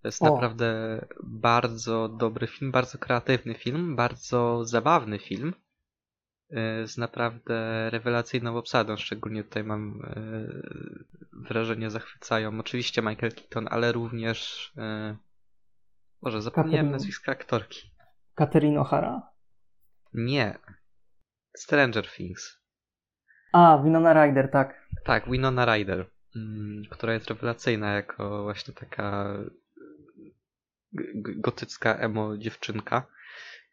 To 0.04 0.08
jest 0.08 0.22
o. 0.22 0.34
naprawdę 0.34 1.00
bardzo 1.24 2.10
dobry 2.10 2.48
film, 2.48 2.72
bardzo 2.72 2.98
kreatywny 2.98 3.54
film, 3.54 3.96
bardzo 3.96 4.66
zabawny 4.66 5.20
film 5.20 5.54
y, 6.52 6.88
z 6.88 6.98
naprawdę 6.98 7.90
rewelacyjną 7.90 8.58
obsadą. 8.58 8.98
Szczególnie 8.98 9.44
tutaj 9.44 9.64
mam 9.64 10.02
y, 10.02 11.48
wrażenie 11.48 11.90
zachwycają 11.90 12.60
oczywiście 12.60 13.02
Michael 13.02 13.34
Keaton, 13.34 13.68
ale 13.72 13.92
również 13.92 14.74
może 16.22 16.42
zapomniałem 16.42 16.92
nazwiska 16.92 17.32
aktorki. 17.32 17.92
Catherine 18.36 18.80
O'Hara? 18.80 19.22
Nie. 20.14 20.60
Stranger 21.58 22.08
Things. 22.08 22.60
A, 23.54 23.82
Winona 23.84 24.26
Ryder, 24.26 24.52
tak. 24.52 24.90
Tak, 25.06 25.32
Winona 25.32 25.66
Ryder, 25.66 26.06
mm, 26.36 26.84
która 26.90 27.14
jest 27.14 27.28
rewelacyjna 27.28 27.94
jako 27.94 28.44
właśnie 28.44 28.74
taka 28.74 29.38
gotycka 31.16 31.96
emo 31.96 32.38
dziewczynka, 32.38 33.04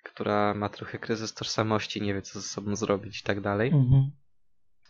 która 0.03 0.55
ma 0.55 0.69
trochę 0.69 0.99
kryzys 0.99 1.35
tożsamości, 1.35 2.03
nie 2.03 2.15
wie 2.15 2.23
co 2.23 2.41
ze 2.41 2.49
sobą 2.49 2.77
zrobić 2.77 3.21
i 3.21 3.25
tak 3.25 3.41
dalej. 3.41 3.69
Mhm. 3.69 4.11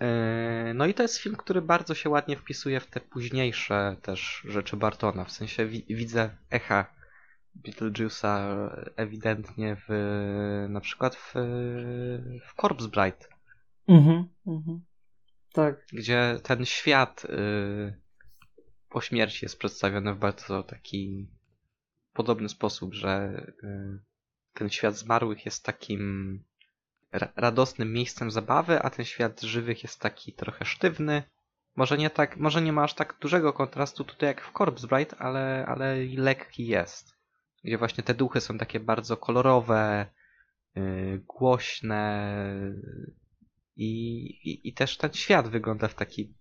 E, 0.01 0.75
no 0.75 0.87
i 0.87 0.95
to 0.95 1.03
jest 1.03 1.19
film, 1.19 1.37
który 1.37 1.63
bardzo 1.63 1.95
się 1.95 2.11
ładnie 2.11 2.37
wpisuje 2.37 2.81
w 2.81 2.87
te 2.87 3.01
późniejsze 3.01 3.97
też 4.03 4.43
rzeczy 4.49 4.77
Bartona. 4.77 5.25
W 5.25 5.33
sensie 5.33 5.67
widzę 5.67 6.31
echa 6.51 6.95
Beetlejuice'a 7.57 8.69
ewidentnie 8.97 9.77
w 9.89 10.67
na 10.69 10.81
przykład 10.81 11.17
w, 11.17 11.33
w 12.47 12.55
Corpse 12.61 12.89
Bride. 12.89 13.27
Mhm, 13.89 14.29
mhm. 14.47 14.81
Tak. 15.53 15.87
Gdzie 15.93 16.41
ten 16.43 16.65
świat 16.65 17.25
y, 17.25 18.01
po 18.89 19.01
śmierci 19.01 19.45
jest 19.45 19.59
przedstawiony 19.59 20.15
w 20.15 20.19
bardzo 20.19 20.63
taki 20.63 21.29
podobny 22.21 22.49
sposób, 22.49 22.95
że 22.95 23.43
y, 23.65 23.99
ten 24.55 24.71
świat 24.71 24.97
zmarłych 24.97 25.45
jest 25.45 25.65
takim 25.65 26.45
ra 27.13 27.33
radosnym 27.37 27.93
miejscem 27.93 28.31
zabawy, 28.31 28.83
a 28.83 28.91
ten 28.91 29.05
świat 29.05 29.41
żywych 29.41 29.83
jest 29.83 30.01
taki 30.01 30.33
trochę 30.33 30.65
sztywny. 30.65 31.23
Może 31.77 31.99
nie 31.99 32.11
tak, 32.11 32.37
może 32.37 32.63
nie 32.63 32.73
ma 32.73 32.83
aż 32.83 32.95
tak 32.95 33.17
dużego 33.21 33.53
kontrastu 33.53 34.05
tutaj 34.05 34.29
jak 34.29 34.41
w 34.41 34.53
Corpse 34.53 34.87
Bride, 34.87 35.17
ale, 35.19 35.67
ale 35.67 35.97
lekki 36.17 36.67
jest 36.67 37.21
gdzie 37.65 37.79
właśnie 37.79 38.05
te 38.05 38.15
duchy 38.15 38.41
są 38.41 38.59
takie 38.59 38.81
bardzo 38.81 39.17
kolorowe, 39.17 40.07
yy, 40.75 41.23
głośne 41.27 42.55
i, 43.77 43.91
i, 44.51 44.69
i, 44.69 44.73
też 44.73 44.97
ten 44.97 45.13
świat 45.13 45.49
wygląda 45.49 45.89
w 45.89 45.95
taki, 45.95 46.35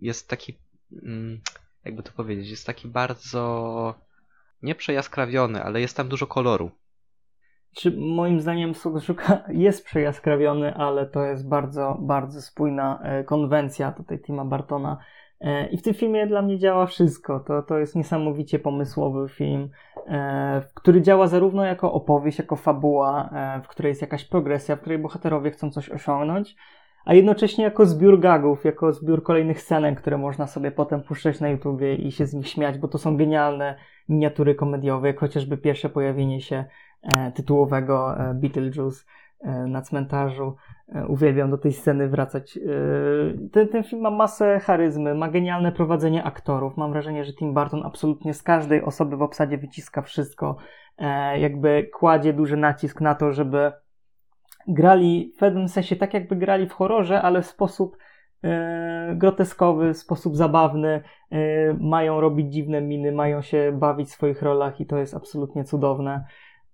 jest 0.00 0.28
taki, 0.28 0.58
yy, 0.90 1.40
jakby 1.84 2.02
to 2.02 2.12
powiedzieć, 2.12 2.50
jest 2.50 2.66
taki 2.66 2.88
bardzo 2.88 3.94
nieprzejaskrawiony, 4.62 5.62
ale 5.62 5.80
jest 5.80 5.96
tam 5.96 6.08
dużo 6.08 6.26
koloru. 6.26 6.70
czy 7.76 7.96
moim 7.96 8.40
zdaniem 8.40 8.74
Sugoszuka 8.74 9.44
jest 9.66 9.84
przejaskrawiony, 9.84 10.74
ale 10.74 11.06
to 11.06 11.24
jest 11.24 11.48
bardzo, 11.48 11.96
bardzo 12.00 12.42
spójna 12.42 13.00
e, 13.02 13.24
konwencja 13.24 13.92
tutaj 13.92 14.18
Tima 14.18 14.44
Bartona. 14.44 14.98
E, 15.40 15.66
I 15.68 15.78
w 15.78 15.82
tym 15.82 15.94
filmie 15.94 16.26
dla 16.26 16.42
mnie 16.42 16.58
działa 16.58 16.86
wszystko. 16.86 17.40
To, 17.40 17.62
to 17.62 17.78
jest 17.78 17.96
niesamowicie 17.96 18.58
pomysłowy 18.58 19.28
film, 19.28 19.70
e, 20.06 20.62
który 20.74 21.02
działa 21.02 21.26
zarówno 21.26 21.64
jako 21.64 21.92
opowieść, 21.92 22.38
jako 22.38 22.56
fabuła, 22.56 23.30
w 23.64 23.68
której 23.68 23.90
jest 23.90 24.02
jakaś 24.02 24.24
progresja, 24.24 24.76
w 24.76 24.80
której 24.80 24.98
bohaterowie 24.98 25.50
chcą 25.50 25.70
coś 25.70 25.90
osiągnąć, 25.90 26.56
a 27.08 27.14
jednocześnie 27.14 27.64
jako 27.64 27.86
zbiór 27.86 28.20
gagów, 28.20 28.64
jako 28.64 28.92
zbiór 28.92 29.22
kolejnych 29.22 29.60
scenek, 29.60 30.00
które 30.00 30.18
można 30.18 30.46
sobie 30.46 30.70
potem 30.70 31.02
puszczać 31.02 31.40
na 31.40 31.48
YouTubie 31.48 31.94
i 31.94 32.12
się 32.12 32.26
z 32.26 32.34
nich 32.34 32.48
śmiać, 32.48 32.78
bo 32.78 32.88
to 32.88 32.98
są 32.98 33.16
genialne 33.16 33.78
miniatury 34.08 34.54
komediowe, 34.54 35.08
jak 35.08 35.20
chociażby 35.20 35.56
pierwsze 35.56 35.88
pojawienie 35.88 36.40
się 36.40 36.64
E, 37.02 37.32
tytułowego 37.32 38.16
e, 38.18 38.34
Beetlejuice 38.34 39.04
e, 39.40 39.50
na 39.50 39.82
cmentarzu. 39.82 40.56
Uwielbiam 41.08 41.50
do 41.50 41.58
tej 41.58 41.72
sceny 41.72 42.08
wracać. 42.08 42.58
Ten, 43.52 43.68
ten 43.68 43.84
film 43.84 44.02
ma 44.02 44.10
masę 44.10 44.60
charyzmy, 44.60 45.14
ma 45.14 45.28
genialne 45.28 45.72
prowadzenie 45.72 46.24
aktorów. 46.24 46.76
Mam 46.76 46.92
wrażenie, 46.92 47.24
że 47.24 47.32
Tim 47.32 47.54
Burton 47.54 47.82
absolutnie 47.86 48.34
z 48.34 48.42
każdej 48.42 48.82
osoby 48.82 49.16
w 49.16 49.22
obsadzie 49.22 49.58
wyciska 49.58 50.02
wszystko. 50.02 50.56
Jakby 51.38 51.90
kładzie 51.92 52.32
duży 52.32 52.56
nacisk 52.56 53.00
na 53.00 53.14
to, 53.14 53.32
żeby 53.32 53.72
grali 54.68 55.32
w 55.36 55.38
pewnym 55.38 55.68
sensie 55.68 55.96
tak, 55.96 56.14
jakby 56.14 56.36
grali 56.36 56.66
w 56.66 56.72
horrorze, 56.72 57.22
ale 57.22 57.42
w 57.42 57.46
sposób 57.46 57.96
groteskowy, 59.14 59.94
w 59.94 59.98
sposób 59.98 60.36
zabawny, 60.36 61.02
mają 61.80 62.20
robić 62.20 62.52
dziwne 62.52 62.80
miny, 62.80 63.12
mają 63.12 63.42
się 63.42 63.72
bawić 63.72 64.08
w 64.08 64.12
swoich 64.12 64.42
rolach 64.42 64.80
i 64.80 64.86
to 64.86 64.98
jest 64.98 65.14
absolutnie 65.14 65.64
cudowne. 65.64 66.24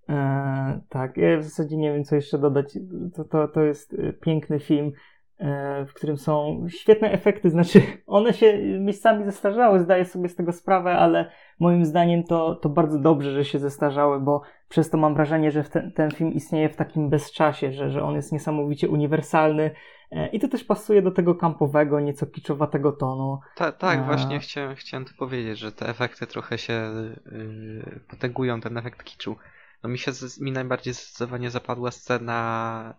E, 0.08 0.80
tak, 0.88 1.16
ja 1.16 1.38
w 1.38 1.42
zasadzie 1.42 1.76
nie 1.76 1.92
wiem, 1.92 2.04
co 2.04 2.16
jeszcze 2.16 2.38
dodać. 2.38 2.78
To, 3.14 3.24
to, 3.24 3.48
to 3.48 3.60
jest 3.60 3.94
e, 3.94 4.12
piękny 4.12 4.60
film, 4.60 4.92
e, 5.38 5.84
w 5.86 5.94
którym 5.94 6.16
są 6.16 6.66
świetne 6.68 7.12
efekty. 7.12 7.50
Znaczy, 7.50 7.80
one 8.06 8.32
się 8.32 8.58
miejscami 8.80 9.24
zestarzały, 9.24 9.80
zdaję 9.80 10.04
sobie 10.04 10.28
z 10.28 10.36
tego 10.36 10.52
sprawę, 10.52 10.92
ale 10.92 11.30
moim 11.60 11.84
zdaniem 11.84 12.24
to, 12.24 12.54
to 12.54 12.68
bardzo 12.68 12.98
dobrze, 12.98 13.30
że 13.30 13.44
się 13.44 13.58
zestarzały, 13.58 14.20
bo 14.20 14.42
przez 14.68 14.90
to 14.90 14.98
mam 14.98 15.14
wrażenie, 15.14 15.50
że 15.50 15.64
ten, 15.64 15.92
ten 15.92 16.10
film 16.10 16.32
istnieje 16.32 16.68
w 16.68 16.76
takim 16.76 17.10
bezczasie, 17.10 17.72
że, 17.72 17.90
że 17.90 18.02
on 18.02 18.14
jest 18.14 18.32
niesamowicie 18.32 18.88
uniwersalny. 18.88 19.70
E, 20.14 20.26
I 20.26 20.40
to 20.40 20.48
też 20.48 20.64
pasuje 20.64 21.02
do 21.02 21.10
tego 21.10 21.34
kampowego, 21.34 22.00
nieco 22.00 22.26
kiczowatego 22.26 22.92
tonu. 22.92 23.40
Ta, 23.54 23.72
tak, 23.72 23.98
A... 23.98 24.04
właśnie 24.04 24.40
chciałem, 24.40 24.76
chciałem 24.76 25.04
to 25.04 25.12
powiedzieć, 25.18 25.58
że 25.58 25.72
te 25.72 25.88
efekty 25.88 26.26
trochę 26.26 26.58
się 26.58 26.92
yy, 27.32 28.00
potęgują, 28.08 28.60
ten 28.60 28.76
efekt 28.78 29.04
kiczu. 29.04 29.36
No 29.82 29.90
mi 29.90 29.98
się 29.98 30.12
mi 30.40 30.52
najbardziej 30.52 30.94
zdecydowanie 30.94 31.50
zapadła 31.50 31.90
scena 31.90 32.94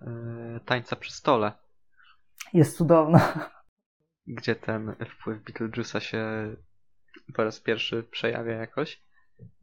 y, 0.57 0.59
tańca 0.59 0.95
przy 0.95 1.11
stole. 1.11 1.51
Jest 2.53 2.77
cudowna. 2.77 3.49
Gdzie 4.27 4.55
ten 4.55 4.95
wpływ 5.09 5.43
Beetlejuice'a 5.43 5.99
się 5.99 6.55
po 7.35 7.43
raz 7.43 7.59
pierwszy 7.59 8.03
przejawia 8.03 8.53
jakoś. 8.53 9.01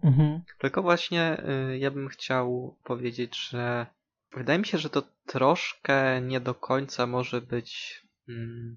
Mhm. 0.03 0.43
Tylko 0.59 0.83
właśnie 0.83 1.43
y, 1.73 1.79
ja 1.79 1.91
bym 1.91 2.09
chciał 2.09 2.77
powiedzieć, 2.85 3.49
że 3.49 3.87
wydaje 4.37 4.59
mi 4.59 4.67
się, 4.67 4.79
że 4.79 4.91
to 4.91 5.03
troszkę 5.27 6.21
nie 6.21 6.41
do 6.41 6.55
końca 6.55 7.07
może 7.07 7.41
być. 7.41 8.03
Mm, 8.29 8.77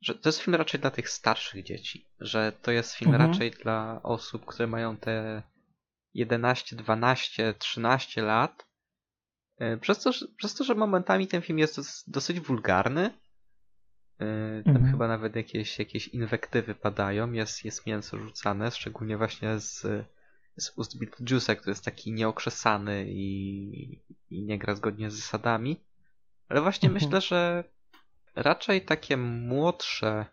że 0.00 0.14
to 0.14 0.28
jest 0.28 0.40
film 0.40 0.54
raczej 0.54 0.80
dla 0.80 0.90
tych 0.90 1.08
starszych 1.08 1.64
dzieci. 1.64 2.08
Że 2.20 2.52
to 2.62 2.70
jest 2.70 2.94
film 2.94 3.14
mhm. 3.14 3.30
raczej 3.30 3.50
dla 3.50 4.00
osób, 4.02 4.46
które 4.46 4.66
mają 4.66 4.96
te 4.96 5.42
11, 6.14 6.76
12, 6.76 7.54
13 7.58 8.22
lat. 8.22 8.66
E, 9.58 9.76
przez 9.76 10.02
to, 10.02 10.10
przez 10.36 10.54
to, 10.54 10.64
że 10.64 10.74
momentami 10.74 11.26
ten 11.26 11.42
film 11.42 11.58
jest 11.58 12.10
dosyć 12.10 12.40
wulgarny. 12.40 13.04
E, 14.18 14.62
tam 14.62 14.76
mhm. 14.76 14.90
chyba 14.90 15.08
nawet 15.08 15.36
jakieś, 15.36 15.78
jakieś 15.78 16.08
inwektywy 16.08 16.74
padają, 16.74 17.32
jest, 17.32 17.64
jest 17.64 17.86
mięso 17.86 18.18
rzucane, 18.18 18.70
szczególnie 18.70 19.16
właśnie 19.16 19.58
z, 19.58 19.86
z 20.56 20.72
ust 20.76 20.98
Beetlejuice'a, 20.98 21.56
który 21.56 21.70
jest 21.70 21.84
taki 21.84 22.12
nieokrzesany 22.12 23.06
i, 23.08 24.02
i 24.30 24.42
nie 24.42 24.58
gra 24.58 24.74
zgodnie 24.74 25.10
z 25.10 25.14
zasadami. 25.14 25.80
Ale 26.48 26.60
właśnie 26.60 26.88
mhm. 26.88 27.04
myślę, 27.04 27.20
że 27.20 27.64
raczej 28.34 28.84
takie 28.84 29.16
młodsze 29.16 30.26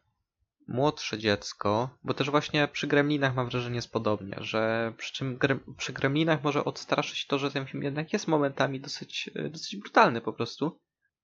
młodsze 0.67 1.17
dziecko, 1.17 1.97
bo 2.03 2.13
też 2.13 2.30
właśnie 2.30 2.67
przy 2.67 2.88
Gremlinach 2.88 3.36
mam 3.36 3.49
wrażenie 3.49 3.76
jest 3.76 3.91
podobnie, 3.91 4.38
że 4.41 4.93
przy, 4.97 5.13
czym 5.13 5.39
przy 5.78 5.93
Gremlinach 5.93 6.43
może 6.43 6.65
odstraszyć 6.65 7.28
to, 7.28 7.39
że 7.39 7.51
ten 7.51 7.65
film 7.65 7.84
jednak 7.84 8.13
jest 8.13 8.28
momentami 8.28 8.80
dosyć, 8.80 9.30
e, 9.36 9.49
dosyć 9.49 9.76
brutalny 9.76 10.21
po 10.21 10.34
prostu, 10.34 10.80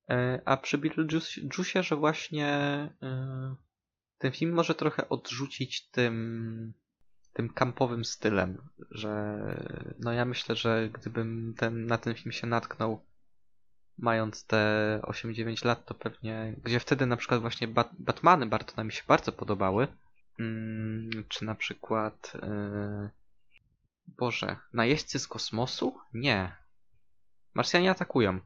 e, 0.09 0.41
a 0.45 0.57
przy 0.57 0.77
Beetlejuice, 0.77 1.83
że 1.83 1.95
właśnie 1.95 2.47
e, 3.01 3.55
ten 4.17 4.31
film 4.31 4.53
może 4.53 4.75
trochę 4.75 5.09
odrzucić 5.09 5.89
tym 5.89 6.73
tym 7.33 7.49
kampowym 7.49 8.05
stylem, 8.05 8.57
że 8.91 9.39
no 9.99 10.13
ja 10.13 10.25
myślę, 10.25 10.55
że 10.55 10.89
gdybym 10.93 11.53
ten, 11.57 11.85
na 11.85 11.97
ten 11.97 12.15
film 12.15 12.31
się 12.31 12.47
natknął 12.47 13.01
mając 13.97 14.45
te 14.45 14.99
8-9 15.03 15.65
lat, 15.65 15.85
to 15.85 15.93
pewnie, 15.93 16.55
gdzie 16.63 16.79
wtedy 16.79 17.05
na 17.05 17.17
przykład 17.17 17.41
właśnie 17.41 17.67
Bat 17.67 17.89
Batmany 17.99 18.45
Bartona 18.45 18.83
mi 18.83 18.91
się 18.91 19.03
bardzo 19.07 19.31
podobały, 19.31 19.87
mm, 20.39 21.09
czy 21.27 21.45
na 21.45 21.55
przykład 21.55 22.33
yy... 22.33 23.09
Boże, 24.17 24.55
najeźdźcy 24.73 25.19
z 25.19 25.27
kosmosu? 25.27 25.97
Nie. 26.13 26.55
Marsjanie 27.53 27.91
atakują. 27.91 28.39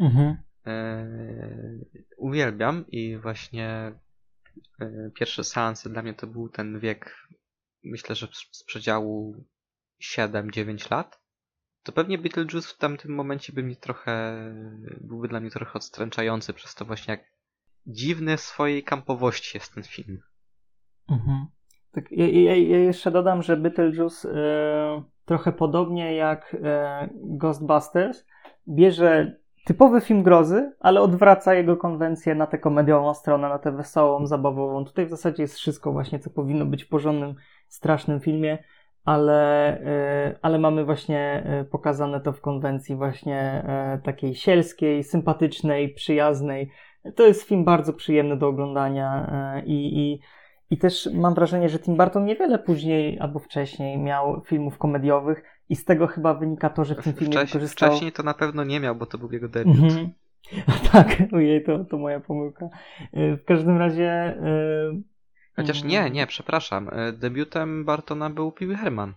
Mhm. 0.00 0.36
Yy, 0.66 2.04
uwielbiam 2.16 2.84
i 2.88 3.18
właśnie 3.18 3.92
yy, 4.80 5.12
pierwsze 5.14 5.44
seanse 5.44 5.90
dla 5.90 6.02
mnie 6.02 6.14
to 6.14 6.26
był 6.26 6.48
ten 6.48 6.80
wiek, 6.80 7.16
myślę, 7.84 8.14
że 8.14 8.28
z 8.52 8.64
przedziału 8.64 9.44
7-9 10.02 10.90
lat 10.90 11.20
to 11.86 11.92
pewnie 11.92 12.18
Beetlejuice 12.18 12.68
w 12.68 12.78
tamtym 12.78 13.14
momencie 13.14 13.52
by 13.52 13.62
mi 13.62 13.76
trochę, 13.76 14.36
byłby 15.00 15.28
dla 15.28 15.40
mnie 15.40 15.50
trochę 15.50 15.72
odstręczający 15.74 16.52
przez 16.52 16.74
to 16.74 16.84
właśnie 16.84 17.12
jak 17.14 17.24
dziwny 17.86 18.36
w 18.36 18.40
swojej 18.40 18.84
kampowości 18.84 19.56
jest 19.56 19.74
ten 19.74 19.84
film. 19.84 20.18
Mhm. 21.10 21.46
Tak, 21.92 22.12
ja, 22.12 22.26
ja, 22.56 22.78
jeszcze 22.78 23.10
dodam, 23.10 23.42
że 23.42 23.56
Beetlejuice 23.56 24.30
e, 24.30 25.02
trochę 25.24 25.52
podobnie 25.52 26.14
jak 26.14 26.56
e, 26.62 27.08
Ghostbusters 27.14 28.24
bierze 28.68 29.36
typowy 29.64 30.00
film 30.00 30.22
grozy, 30.22 30.72
ale 30.80 31.00
odwraca 31.00 31.54
jego 31.54 31.76
konwencję 31.76 32.34
na 32.34 32.46
tę 32.46 32.58
komediową 32.58 33.14
stronę, 33.14 33.48
na 33.48 33.58
tę 33.58 33.72
wesołą, 33.72 34.26
zabawową. 34.26 34.84
Tutaj 34.84 35.06
w 35.06 35.10
zasadzie 35.10 35.42
jest 35.42 35.56
wszystko 35.56 35.92
właśnie, 35.92 36.18
co 36.18 36.30
powinno 36.30 36.66
być 36.66 36.84
porządnym, 36.84 37.34
strasznym 37.68 38.20
filmie 38.20 38.58
ale, 39.06 39.68
e, 39.80 40.38
ale 40.42 40.58
mamy 40.58 40.84
właśnie 40.84 41.42
e, 41.46 41.64
pokazane 41.64 42.20
to 42.20 42.32
w 42.32 42.40
konwencji 42.40 42.96
właśnie 42.96 43.38
e, 43.38 44.00
takiej 44.04 44.34
sielskiej, 44.34 45.04
sympatycznej, 45.04 45.94
przyjaznej. 45.94 46.70
To 47.16 47.26
jest 47.26 47.42
film 47.42 47.64
bardzo 47.64 47.92
przyjemny 47.92 48.36
do 48.36 48.48
oglądania 48.48 49.30
i, 49.66 49.98
i, 49.98 50.20
i 50.70 50.78
też 50.78 51.08
mam 51.14 51.34
wrażenie, 51.34 51.68
że 51.68 51.78
Tim 51.78 51.96
Burton 51.96 52.24
niewiele 52.24 52.58
później 52.58 53.18
albo 53.20 53.38
wcześniej 53.38 53.98
miał 53.98 54.42
filmów 54.46 54.78
komediowych 54.78 55.42
i 55.68 55.76
z 55.76 55.84
tego 55.84 56.06
chyba 56.06 56.34
wynika 56.34 56.70
to, 56.70 56.84
że 56.84 56.94
w 56.94 57.04
tym 57.04 57.12
filmie 57.12 57.36
Wcześ, 57.36 57.52
wykorzystał... 57.52 57.90
Wcześniej 57.90 58.12
to 58.12 58.22
na 58.22 58.34
pewno 58.34 58.64
nie 58.64 58.80
miał, 58.80 58.96
bo 58.96 59.06
to 59.06 59.18
był 59.18 59.32
jego 59.32 59.48
debiut. 59.48 59.76
Mhm. 59.76 60.10
tak, 60.92 61.16
ojej, 61.32 61.64
to, 61.64 61.84
to 61.84 61.98
moja 61.98 62.20
pomyłka. 62.20 62.68
W 63.12 63.44
każdym 63.44 63.78
razie 63.78 64.38
Chociaż 65.56 65.84
nie, 65.84 66.00
mm. 66.00 66.12
nie, 66.12 66.26
przepraszam. 66.26 66.88
E, 66.92 67.12
debiutem 67.12 67.84
Bartona 67.84 68.30
był 68.30 68.52
Pee 68.52 68.74
Herman. 68.74 69.14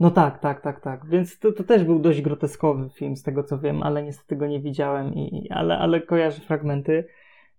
No 0.00 0.10
tak, 0.10 0.38
tak, 0.38 0.60
tak, 0.60 0.80
tak. 0.80 1.06
Więc 1.06 1.38
to, 1.38 1.52
to 1.52 1.64
też 1.64 1.84
był 1.84 1.98
dość 1.98 2.22
groteskowy 2.22 2.90
film, 2.90 3.16
z 3.16 3.22
tego 3.22 3.42
co 3.42 3.58
wiem, 3.58 3.82
ale 3.82 4.02
niestety 4.02 4.36
go 4.36 4.46
nie 4.46 4.60
widziałem, 4.60 5.14
i, 5.14 5.50
ale, 5.50 5.78
ale 5.78 6.00
kojarzę 6.00 6.40
fragmenty. 6.40 7.08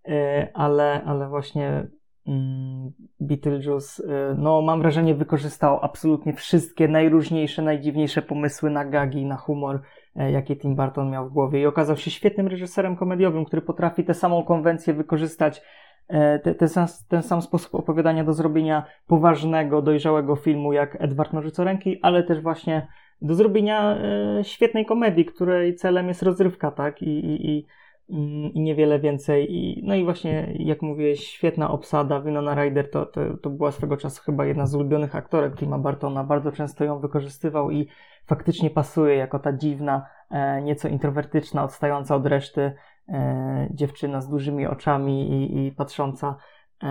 E, 0.07 0.49
ale, 0.53 1.03
ale 1.03 1.29
właśnie 1.29 1.87
mm, 2.27 2.91
Beetlejuice, 3.19 4.03
e, 4.03 4.35
no 4.37 4.61
mam 4.61 4.81
wrażenie, 4.81 5.15
wykorzystał 5.15 5.79
absolutnie 5.81 6.33
wszystkie 6.33 6.87
najróżniejsze, 6.87 7.61
najdziwniejsze 7.61 8.21
pomysły 8.21 8.69
na 8.69 8.85
gagi, 8.85 9.25
na 9.25 9.37
humor, 9.37 9.81
jakie 10.15 10.55
Tim 10.55 10.75
Burton 10.75 11.09
miał 11.09 11.29
w 11.29 11.33
głowie 11.33 11.61
i 11.61 11.65
okazał 11.65 11.97
się 11.97 12.11
świetnym 12.11 12.47
reżyserem 12.47 12.95
komediowym, 12.95 13.45
który 13.45 13.61
potrafi 13.61 14.03
tę 14.03 14.13
samą 14.13 14.43
konwencję 14.43 14.93
wykorzystać 14.93 15.61
te, 16.07 16.55
te, 16.55 16.67
ten 17.07 17.23
sam 17.23 17.41
sposób 17.41 17.75
opowiadania 17.75 18.23
do 18.23 18.33
zrobienia 18.33 18.85
poważnego, 19.07 19.81
dojrzałego 19.81 20.35
filmu 20.35 20.73
jak 20.73 20.97
Edward 21.01 21.33
Nożycoręki, 21.33 21.99
ale 22.01 22.23
też 22.23 22.41
właśnie 22.41 22.87
do 23.21 23.35
zrobienia 23.35 23.97
e, 23.97 24.43
świetnej 24.43 24.85
komedii, 24.85 25.25
której 25.25 25.75
celem 25.75 26.07
jest 26.07 26.23
rozrywka, 26.23 26.71
tak? 26.71 27.01
I, 27.01 27.09
i, 27.09 27.49
i 27.49 27.65
mm, 28.09 28.53
i 28.53 28.61
niewiele 28.61 28.99
więcej. 28.99 29.55
I, 29.55 29.83
no 29.83 29.95
i 29.95 30.03
właśnie, 30.03 30.53
jak 30.59 30.81
mówiłeś, 30.81 31.27
świetna 31.27 31.71
obsada. 31.71 32.21
Winona 32.21 32.55
Ryder 32.55 32.91
to, 32.91 33.05
to, 33.05 33.37
to 33.37 33.49
była 33.49 33.71
swego 33.71 33.97
czasu 33.97 34.23
chyba 34.23 34.45
jedna 34.45 34.67
z 34.67 34.75
ulubionych 34.75 35.15
aktorek 35.15 35.55
Tima 35.55 35.77
Bartona. 35.77 36.23
Bardzo 36.23 36.51
często 36.51 36.83
ją 36.83 36.99
wykorzystywał 36.99 37.71
i 37.71 37.87
faktycznie 38.25 38.69
pasuje 38.69 39.15
jako 39.15 39.39
ta 39.39 39.53
dziwna, 39.53 40.05
e, 40.31 40.61
nieco 40.61 40.87
introwertyczna, 40.87 41.63
odstająca 41.63 42.15
od 42.15 42.25
reszty 42.25 42.71
e, 43.09 43.67
dziewczyna 43.71 44.21
z 44.21 44.29
dużymi 44.29 44.65
oczami 44.67 45.31
i, 45.31 45.67
i 45.67 45.71
patrząca 45.71 46.35
e, 46.83 46.87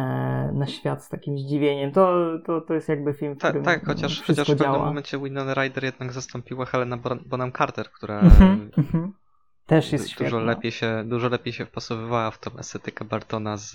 na 0.54 0.66
świat 0.66 1.04
z 1.04 1.08
takim 1.08 1.38
zdziwieniem. 1.38 1.92
To, 1.92 2.16
to, 2.46 2.60
to 2.60 2.74
jest 2.74 2.88
jakby 2.88 3.14
film, 3.14 3.34
w 3.34 3.38
Ta, 3.38 3.48
którym 3.48 3.64
tak, 3.64 3.86
chociaż, 3.86 4.22
chociaż 4.22 4.46
w 4.46 4.50
pewnym 4.50 4.72
działa. 4.72 4.84
momencie 4.86 5.18
Winona 5.18 5.54
Ryder 5.54 5.84
jednak 5.84 6.12
zastąpiła 6.12 6.64
Helena 6.66 6.96
Bon- 6.96 7.28
Bonham 7.28 7.52
Carter, 7.52 7.90
która 7.90 8.20
Mhm, 8.20 8.70
mhm. 8.78 9.12
Też 9.66 9.92
jest 9.92 10.04
dużo 10.04 10.14
świetna. 10.28 10.38
lepiej, 10.40 10.72
się, 10.72 11.04
dużo 11.06 11.28
lepiej 11.28 11.52
się 11.52 11.66
wpasowywała 11.66 12.30
w 12.30 12.38
tą 12.38 12.58
estetykę 12.58 13.04
Bartona 13.04 13.56
z, 13.56 13.72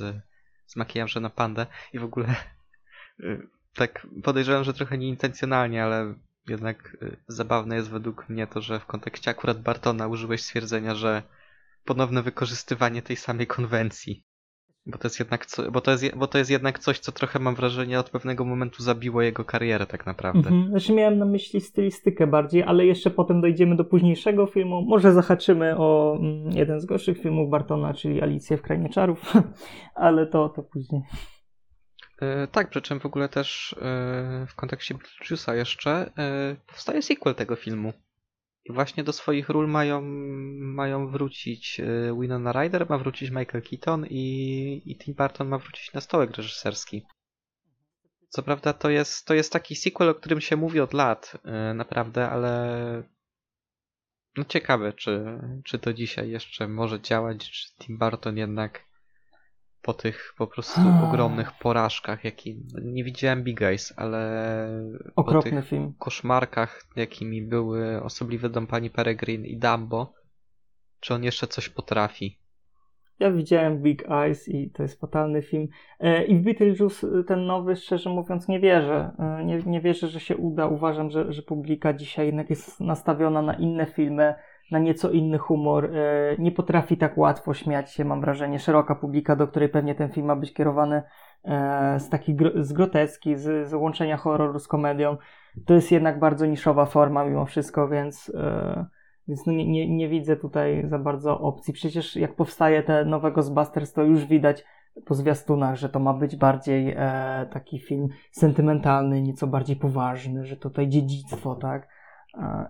z 0.66 0.76
makijażem 0.76 1.24
na 1.24 1.30
pandę 1.30 1.66
i 1.94 2.00
w 2.00 2.04
ogóle 2.04 2.28
y, 3.20 3.48
tak 3.76 4.08
podejrzewam, 4.24 4.64
że 4.64 4.74
trochę 4.74 4.98
nieintencjonalnie, 4.98 5.84
ale 5.84 6.14
jednak 6.48 6.98
y, 7.02 7.18
zabawne 7.28 7.76
jest 7.76 7.90
według 7.90 8.30
mnie 8.30 8.48
to, 8.48 8.62
że 8.62 8.80
w 8.80 8.86
kontekście 8.86 9.32
akurat 9.32 9.62
Bartona 9.62 10.08
użyłeś 10.08 10.42
stwierdzenia, 10.44 10.96
że 10.96 11.24
ponowne 11.90 12.22
wykorzystywanie 12.24 13.02
tej 13.02 13.16
samej 13.16 13.48
konwencji. 13.48 14.24
Bo 14.86 14.98
to 14.98 15.08
jest 15.08 15.20
jednak, 15.20 15.46
co, 15.46 15.72
bo 15.72 15.82
to 15.82 15.92
jest, 15.92 16.04
je- 16.04 16.12
bo 16.16 16.28
to 16.28 16.38
jest 16.38 16.52
jednak 16.52 16.80
coś, 16.80 17.00
co 17.00 17.12
trochę 17.12 17.40
mam 17.40 17.56
wrażenie 17.56 18.00
od 18.00 18.10
pewnego 18.10 18.46
momentu 18.46 18.84
zabiło 18.84 19.22
jego 19.22 19.46
karierę 19.46 19.86
tak 19.86 20.06
naprawdę. 20.06 20.50
Mhm. 20.50 20.70
Znaczy 20.70 20.94
miałem 20.94 21.18
na 21.18 21.26
myśli 21.26 21.62
stylistykę 21.62 22.28
bardziej, 22.28 22.64
ale 22.64 22.86
jeszcze 22.86 23.10
potem 23.10 23.42
dojdziemy 23.42 23.76
do 23.76 23.86
późniejszego 23.86 24.46
filmu. 24.48 24.82
Może 24.82 25.14
zahaczymy 25.14 25.78
o 25.78 26.18
mm, 26.20 26.52
jeden 26.58 26.80
z 26.80 26.86
gorszych 26.86 27.22
filmów 27.22 27.50
Bartona, 27.50 27.94
czyli 27.94 28.22
Alicję 28.22 28.58
w 28.58 28.62
Krainie 28.62 28.90
Czarów, 28.90 29.34
ale 29.96 30.28
to, 30.28 30.50
to 30.50 30.64
później. 30.64 31.02
E, 32.22 32.48
tak, 32.48 32.70
przy 32.70 32.82
czym 32.82 33.00
w 33.00 33.06
ogóle 33.06 33.30
też 33.30 33.76
e, 33.82 34.46
w 34.50 34.56
kontekście 34.56 34.96
Beetlejuice'a 34.96 35.54
jeszcze 35.54 35.92
e, 36.18 36.56
powstaje 36.68 37.02
sequel 37.02 37.36
tego 37.36 37.56
filmu. 37.56 37.94
I 38.66 38.74
właśnie 38.74 39.03
do 39.03 39.14
swoich 39.14 39.49
ról 39.49 39.68
mają, 39.68 40.01
mają 40.60 41.07
wrócić 41.07 41.80
e, 41.80 42.20
Winona 42.22 42.51
Ryder, 42.51 42.89
ma 42.89 42.97
wrócić 42.97 43.30
Michael 43.30 43.64
Keaton 43.64 44.05
i, 44.10 44.82
i 44.86 44.97
Tim 44.97 45.14
Burton 45.14 45.47
ma 45.47 45.57
wrócić 45.57 45.93
na 45.93 46.01
stołek 46.01 46.32
reżyserski. 46.32 47.05
Co 48.30 48.43
prawda 48.43 48.74
to 48.74 48.89
jest, 48.89 49.26
to 49.26 49.34
jest 49.34 49.53
taki 49.53 49.76
sequel, 49.76 50.10
o 50.10 50.16
którym 50.16 50.41
się 50.41 50.55
mówi 50.55 50.80
od 50.80 50.93
lat, 50.93 51.38
e, 51.45 51.74
naprawdę, 51.74 52.30
ale 52.30 53.03
no 54.38 54.45
ciekawe, 54.45 54.93
czy, 54.93 55.39
czy 55.64 55.80
to 55.80 55.93
dzisiaj 55.93 56.30
jeszcze 56.30 56.68
może 56.68 57.01
działać, 57.01 57.51
czy 57.51 57.76
Tim 57.76 57.97
Burton 57.97 58.38
jednak 58.38 58.89
po 59.82 59.94
tych 59.94 60.34
po 60.38 60.48
prostu 60.48 60.82
Ah. 60.82 61.10
ogromnych 61.10 61.52
porażkach, 61.62 62.24
jaki 62.24 62.60
nie 62.84 63.04
widziałem 63.04 63.44
Big 63.44 63.62
Eyes, 63.62 63.94
ale 63.98 64.22
po 65.16 65.22
Okropny 65.22 65.52
tych 65.52 65.66
film. 65.70 65.94
koszmarkach, 66.00 66.84
jakimi 66.96 67.42
były 67.42 68.04
osobliwy 68.04 68.50
dom 68.50 68.68
pani 68.68 68.90
Peregrine 68.90 69.46
i 69.46 69.58
Dumbo, 69.58 70.14
czy 71.00 71.14
on 71.14 71.24
jeszcze 71.24 71.48
coś 71.48 71.70
potrafi? 71.70 72.38
Ja 73.20 73.32
widziałem 73.32 73.82
Big 73.82 74.10
Eyes 74.12 74.48
i 74.50 74.72
to 74.72 74.84
jest 74.84 75.00
fatalny 75.02 75.42
film. 75.42 75.68
E, 76.00 76.24
I 76.26 76.38
w 76.38 76.42
Beetlejuice 76.44 77.08
e, 77.20 77.24
ten 77.24 77.46
nowy, 77.46 77.76
szczerze 77.76 78.10
mówiąc, 78.10 78.48
nie 78.48 78.60
wierzę. 78.60 79.12
E, 79.20 79.46
Nie, 79.46 79.58
nie 79.58 79.82
wierzę, 79.82 80.08
że 80.08 80.20
się 80.20 80.38
uda. 80.38 80.68
Uważam, 80.68 81.10
że, 81.12 81.34
że 81.34 81.42
publika 81.42 81.94
dzisiaj 81.94 82.26
jednak 82.26 82.50
jest 82.50 82.80
nastawiona 82.80 83.42
na 83.42 83.54
inne 83.54 83.86
filmy, 83.86 84.36
na 84.72 84.80
nieco 84.80 85.10
inny 85.10 85.38
humor. 85.38 85.86
E, 85.86 86.36
Nie 86.40 86.52
potrafi 86.52 86.98
tak 86.98 87.18
łatwo 87.18 87.54
śmiać 87.54 87.92
się, 87.92 88.06
mam 88.06 88.22
wrażenie, 88.22 88.60
szeroka 88.60 88.96
publika, 88.96 89.36
do 89.36 89.48
której 89.48 89.70
pewnie 89.70 89.96
ten 89.96 90.10
film 90.10 90.28
ma 90.28 90.36
być 90.36 90.54
kierowany 90.54 91.04
e, 91.44 92.00
z 92.00 92.10
takiej 92.10 92.38
z 92.60 92.74
groteski, 92.74 93.36
z, 93.36 93.70
z 93.70 93.74
łączenia 93.74 94.18
horroru 94.18 94.60
z 94.60 94.68
komedią. 94.68 95.18
To 95.66 95.74
jest 95.74 95.92
jednak 95.92 96.20
bardzo 96.20 96.46
niszowa 96.46 96.86
forma 96.86 97.26
mimo 97.26 97.46
wszystko, 97.46 97.88
więc... 97.88 98.32
e, 98.36 98.86
więc 99.28 99.46
no 99.46 99.54
nie, 99.54 99.68
nie, 99.68 99.96
nie 99.96 100.10
widzę 100.10 100.36
tutaj 100.36 100.84
za 100.88 101.00
bardzo 101.00 101.40
opcji. 101.40 101.74
Przecież 101.74 102.16
jak 102.16 102.36
powstaje 102.36 102.84
te 102.84 103.06
nowe 103.06 103.32
Ghostbusters, 103.32 103.94
to 103.94 104.04
już 104.04 104.26
widać 104.26 104.66
po 105.06 105.14
zwiastunach, 105.14 105.76
że 105.76 105.90
to 105.90 106.00
ma 106.00 106.14
być 106.14 106.36
bardziej 106.36 106.96
taki 107.52 107.80
film 107.80 108.08
sentymentalny, 108.32 109.22
nieco 109.22 109.48
bardziej 109.48 109.76
poważny, 109.76 110.46
że 110.46 110.58
tutaj 110.58 110.88
dziedzictwo, 110.88 111.56
tak? 111.56 111.88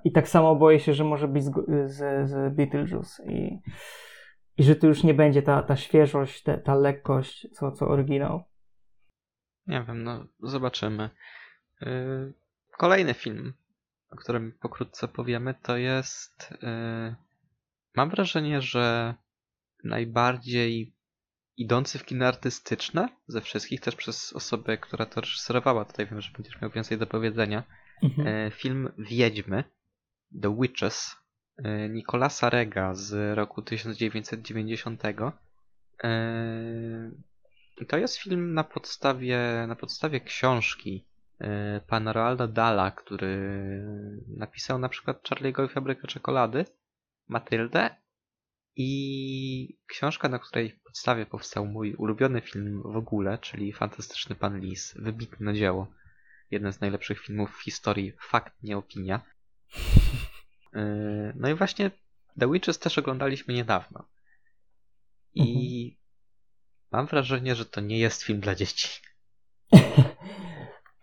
I 0.03 0.11
tak 0.11 0.27
samo 0.27 0.55
boję 0.55 0.79
się, 0.79 0.93
że 0.93 1.03
może 1.03 1.27
być 1.27 1.43
z, 1.43 1.51
z, 1.91 2.29
z 2.29 2.55
Beetlejuice 2.55 3.25
i, 3.25 3.61
i 4.57 4.63
że 4.63 4.75
tu 4.75 4.87
już 4.87 5.03
nie 5.03 5.13
będzie 5.13 5.41
ta, 5.41 5.63
ta 5.63 5.75
świeżość, 5.75 6.43
te, 6.43 6.57
ta 6.57 6.75
lekkość, 6.75 7.47
co, 7.53 7.71
co 7.71 7.87
oryginał. 7.87 8.43
Nie 9.67 9.83
wiem, 9.87 10.03
no 10.03 10.25
zobaczymy. 10.43 11.09
Yy, 11.81 12.33
Kolejny 12.77 13.13
film, 13.13 13.53
o 14.11 14.15
którym 14.15 14.57
pokrótce 14.61 15.07
powiemy, 15.07 15.55
to 15.63 15.77
jest. 15.77 16.53
yy, 16.61 17.15
Mam 17.95 18.09
wrażenie, 18.09 18.61
że 18.61 19.15
najbardziej 19.83 20.95
idący 21.57 21.99
w 21.99 22.05
kino 22.05 22.25
artystyczne 22.25 23.09
ze 23.27 23.41
wszystkich, 23.41 23.81
też 23.81 23.95
przez 23.95 24.33
osobę, 24.33 24.77
która 24.77 25.05
to 25.05 25.21
reżyserowała. 25.21 25.85
Tutaj 25.85 26.07
wiem, 26.07 26.21
że 26.21 26.31
będziesz 26.31 26.61
miał 26.61 26.71
więcej 26.71 26.97
do 26.97 27.07
powiedzenia. 27.07 27.63
Mhm. 28.03 28.27
E, 28.27 28.51
Film 28.51 28.91
Wiedźmy, 28.97 29.63
The 30.41 30.57
Witches, 30.61 31.15
e, 31.57 31.89
Nicolasa 31.89 32.49
Rega 32.49 32.93
z 32.93 33.37
roku 33.37 33.61
1990. 33.61 35.03
E, 36.03 37.11
To 37.87 37.97
jest 37.97 38.17
film 38.17 38.53
na 38.53 38.63
podstawie, 38.63 39.65
na 39.67 39.75
podstawie 39.75 40.19
książki 40.19 41.05
pana 41.87 42.13
Roalda 42.13 42.47
Dala, 42.47 42.91
który 42.91 43.37
napisał 44.37 44.79
na 44.79 44.89
przykład 44.89 45.29
Charlie'ego 45.29 45.65
i 45.65 45.69
Fabrykę 45.69 46.07
Czekolady, 46.07 46.65
Matyldę 47.27 47.95
i 48.75 49.77
książka, 49.87 50.29
na 50.29 50.39
której 50.39 50.79
podstawie 50.85 51.25
powstał 51.25 51.65
mój 51.65 51.95
ulubiony 51.95 52.41
film 52.41 52.81
w 52.81 52.95
ogóle, 52.95 53.37
czyli 53.37 53.73
Fantastyczny 53.73 54.35
Pan 54.35 54.59
Lis. 54.59 54.93
Wybitne 54.99 55.53
dzieło. 55.53 55.87
Jeden 56.51 56.73
z 56.73 56.81
najlepszych 56.81 57.19
filmów 57.19 57.57
w 57.57 57.63
historii. 57.63 58.13
Fakt, 58.19 58.53
nie 58.63 58.77
opinia. 58.77 59.21
Yy, 60.73 61.33
No 61.39 61.49
i 61.49 61.53
właśnie 61.53 61.91
The 62.39 62.51
Witches 62.51 62.79
też 62.79 62.97
oglądaliśmy 62.97 63.53
niedawno. 63.53 64.05
I 65.35 65.97
mam 66.91 67.05
wrażenie, 67.05 67.55
że 67.55 67.65
to 67.65 67.81
nie 67.81 67.99
jest 67.99 68.23
film 68.23 68.39
dla 68.39 68.55
dzieci. 68.55 68.89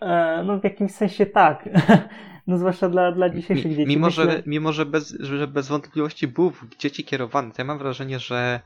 E, 0.00 0.42
no 0.46 0.60
w 0.60 0.64
jakimś 0.64 0.92
sensie 0.92 1.26
tak. 1.26 1.68
No 2.46 2.58
zwłaszcza 2.58 2.88
dla, 2.88 3.12
dla 3.12 3.30
dzisiejszych 3.30 3.70
Mi- 3.70 3.76
dzieci. 3.76 3.88
Mimo, 3.88 4.06
Myślę- 4.06 4.30
że, 4.32 4.42
mimo 4.46 4.72
że, 4.72 4.86
bez, 4.86 5.16
że 5.20 5.46
bez 5.46 5.68
wątpliwości 5.68 6.28
był 6.28 6.50
w 6.50 6.76
dzieci 6.76 7.04
kierowany, 7.04 7.52
to 7.52 7.62
ja 7.62 7.64
mam 7.64 7.78
wrażenie, 7.78 8.18
że 8.18 8.60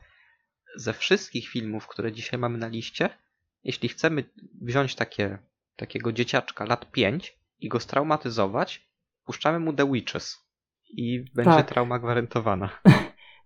ze 0.75 0.93
wszystkich 0.93 1.47
filmów, 1.49 1.87
które 1.87 2.11
dzisiaj 2.11 2.39
mamy 2.39 2.57
na 2.57 2.67
liście, 2.67 3.09
jeśli 3.63 3.89
chcemy 3.89 4.23
wziąć 4.61 4.95
takie, 4.95 5.37
takiego 5.81 6.11
dzieciaczka 6.11 6.65
lat 6.65 6.91
5 6.91 7.37
i 7.59 7.69
go 7.69 7.79
straumatyzować, 7.79 8.87
puszczamy 9.25 9.59
mu 9.59 9.73
The 9.73 9.91
Witches 9.91 10.51
i 10.89 11.25
będzie 11.35 11.51
Tak. 11.51 11.69
trauma 11.69 11.99
gwarantowana. 11.99 12.69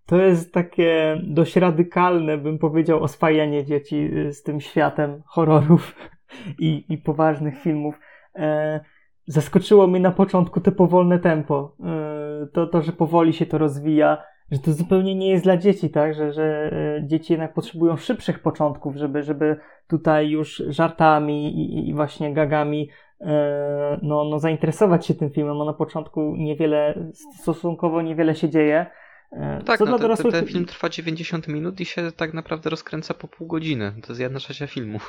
To 0.08 0.22
jest 0.22 0.54
takie 0.54 1.22
dość 1.24 1.56
radykalne, 1.56 2.38
bym 2.38 2.60
powiedział, 2.60 3.04
oswajanie 3.04 3.66
dzieci 3.66 3.96
y, 3.96 4.34
z 4.34 4.44
tym 4.44 4.62
światem 4.62 5.24
horrorów 5.26 5.96
i, 6.60 6.86
i 6.90 6.98
poważnych 6.98 7.62
filmów. 7.62 7.96
E, 8.36 8.80
zaskoczyło 9.28 9.88
mnie 9.88 10.00
na 10.00 10.12
początku 10.12 10.62
te 10.62 10.72
powolne 10.72 11.20
tempo. 11.20 11.76
E, 11.84 12.48
to, 12.54 12.68
to, 12.68 12.82
że 12.82 12.92
powoli 12.92 13.34
się 13.34 13.46
to 13.46 13.58
rozwija, 13.58 14.24
że 14.52 14.60
to 14.60 14.74
zupełnie 14.74 15.16
nie 15.16 15.30
jest 15.30 15.43
dla 15.43 15.58
dzieci, 15.58 15.89
tak? 15.89 16.14
Że, 16.14 16.34
że 16.34 16.43
e, 16.43 17.08
dzieci 17.08 17.34
jednak 17.34 17.54
potrzebują 17.54 17.98
szybszych 17.98 18.39
początków, 18.39 18.96
żeby, 18.96 19.24
żeby 19.24 19.60
tutaj 19.88 20.30
już 20.30 20.64
żartami 20.68 21.60
i, 21.60 21.89
i 21.89 21.93
właśnie 21.93 22.34
gagami 22.34 22.89
e, 23.22 24.00
no, 24.02 24.24
no, 24.24 24.39
zainteresować 24.39 25.06
się 25.06 25.14
tym 25.14 25.30
filmem. 25.30 25.58
No, 25.58 25.66
na 25.66 25.74
początku 25.74 26.36
niewiele, 26.38 27.12
stosunkowo 27.41 28.02
niewiele 28.02 28.36
się 28.36 28.50
dzieje. 28.50 28.86
E, 29.32 29.62
Tak, 29.66 29.78
co 29.78 29.86
no, 29.86 29.91
ten, 29.91 30.02
dorosłych... 30.02 30.34
ten 30.34 30.46
film 30.46 30.66
trwa 30.66 30.89
90 30.89 31.48
minut 31.48 31.80
i 31.80 31.86
się 31.86 32.12
tak 32.12 32.34
naprawdę 32.34 32.70
rozkręca 32.70 33.14
po 33.14 33.28
pół 33.28 33.48
godziny. 33.48 33.91
To 34.02 34.08
jest 34.10 34.22
jedna 34.22 34.39
trzecia 34.39 34.68
filmu. 34.68 35.00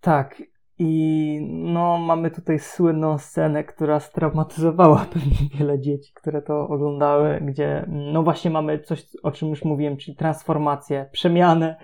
Tak. 0.00 0.42
I 0.84 1.38
no, 1.50 1.98
mamy 1.98 2.30
tutaj 2.30 2.58
słynną 2.58 3.18
scenę, 3.18 3.64
która 3.64 4.00
straumatyzowała 4.00 5.06
pewnie 5.12 5.36
wiele 5.58 5.80
dzieci, 5.80 6.12
które 6.14 6.42
to 6.42 6.68
oglądały, 6.68 7.40
gdzie 7.40 7.84
no 7.88 8.22
właśnie 8.22 8.50
mamy 8.50 8.78
coś, 8.78 9.06
o 9.22 9.30
czym 9.30 9.48
już 9.48 9.64
mówiłem, 9.64 9.96
czyli 9.96 10.16
transformację, 10.16 11.08
przemianę 11.12 11.76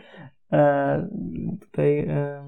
e, 0.53 1.09
tutaj 1.61 1.99
e, 1.99 2.43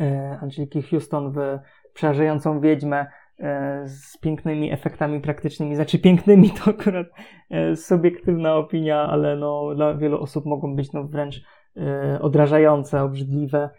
e, 0.00 0.38
Angeliki 0.40 0.82
Houston 0.82 1.32
w 1.32 1.58
przerażającą 1.94 2.60
wiedźmę. 2.60 3.06
e, 3.38 3.82
z 3.86 4.18
pięknymi 4.18 4.72
efektami 4.72 5.20
praktycznymi. 5.20 5.76
Znaczy 5.76 5.98
pięknymi 5.98 6.50
to 6.50 6.70
akurat 6.70 7.06
e, 7.50 7.76
subiektywna 7.76 8.54
opinia, 8.54 9.08
ale 9.08 9.36
no, 9.36 9.74
dla 9.74 9.94
wielu 9.94 10.20
osób 10.20 10.46
mogą 10.46 10.76
być 10.76 10.92
no, 10.92 11.04
wręcz 11.04 11.42
e, 11.76 12.18
odrażające, 12.20 13.02
obrzydliwe. 13.02 13.70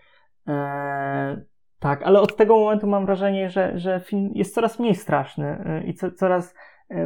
Tak, 1.83 2.03
ale 2.03 2.21
od 2.21 2.35
tego 2.35 2.57
momentu 2.57 2.87
mam 2.87 3.05
wrażenie, 3.05 3.49
że, 3.49 3.79
że 3.79 3.99
film 3.99 4.31
jest 4.35 4.53
coraz 4.53 4.79
mniej 4.79 4.95
straszny 4.95 5.81
i 5.87 5.93
co, 5.93 6.11
coraz 6.11 6.55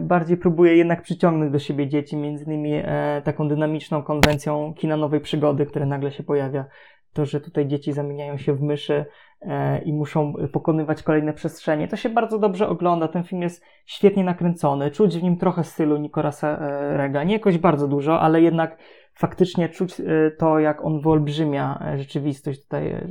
bardziej 0.01 0.37
próbuje 0.37 0.75
jednak 0.75 1.01
przyciągnąć 1.01 1.51
do 1.51 1.59
siebie 1.59 1.87
dzieci, 1.87 2.17
między 2.17 2.45
innymi 2.45 2.83
taką 3.23 3.47
dynamiczną 3.47 4.03
konwencją 4.03 4.73
kina 4.73 4.97
nowej 4.97 5.19
przygody, 5.19 5.65
które 5.65 5.85
nagle 5.85 6.11
się 6.11 6.23
pojawia. 6.23 6.65
To, 7.13 7.25
że 7.25 7.41
tutaj 7.41 7.67
dzieci 7.67 7.93
zamieniają 7.93 8.37
się 8.37 8.53
w 8.53 8.61
myszy, 8.61 9.05
E, 9.41 9.81
i 9.81 9.93
muszą 9.93 10.33
pokonywać 10.51 11.03
kolejne 11.03 11.33
przestrzenie. 11.33 11.87
To 11.87 11.95
się 11.95 12.09
bardzo 12.09 12.39
dobrze 12.39 12.69
ogląda. 12.69 13.07
Ten 13.07 13.23
film 13.23 13.41
jest 13.41 13.63
świetnie 13.85 14.23
nakręcony. 14.23 14.91
Czuć 14.91 15.17
w 15.17 15.23
nim 15.23 15.37
trochę 15.37 15.63
stylu 15.63 15.97
Nicolasa 15.97 16.57
e, 16.57 16.97
Rega. 16.97 17.23
Nie 17.23 17.33
jakoś 17.33 17.57
bardzo 17.57 17.87
dużo, 17.87 18.19
ale 18.19 18.41
jednak 18.41 18.77
faktycznie 19.17 19.69
czuć 19.69 19.99
e, 19.99 20.03
to, 20.37 20.59
jak 20.59 20.85
on 20.85 21.01
wyolbrzymia 21.01 21.83
rzeczywistość 21.97 22.63
tutaj 22.63 23.07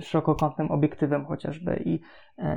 szerokokątnym 0.00 0.70
obiektywem 0.70 1.26
chociażby 1.26 1.82
i, 1.84 2.00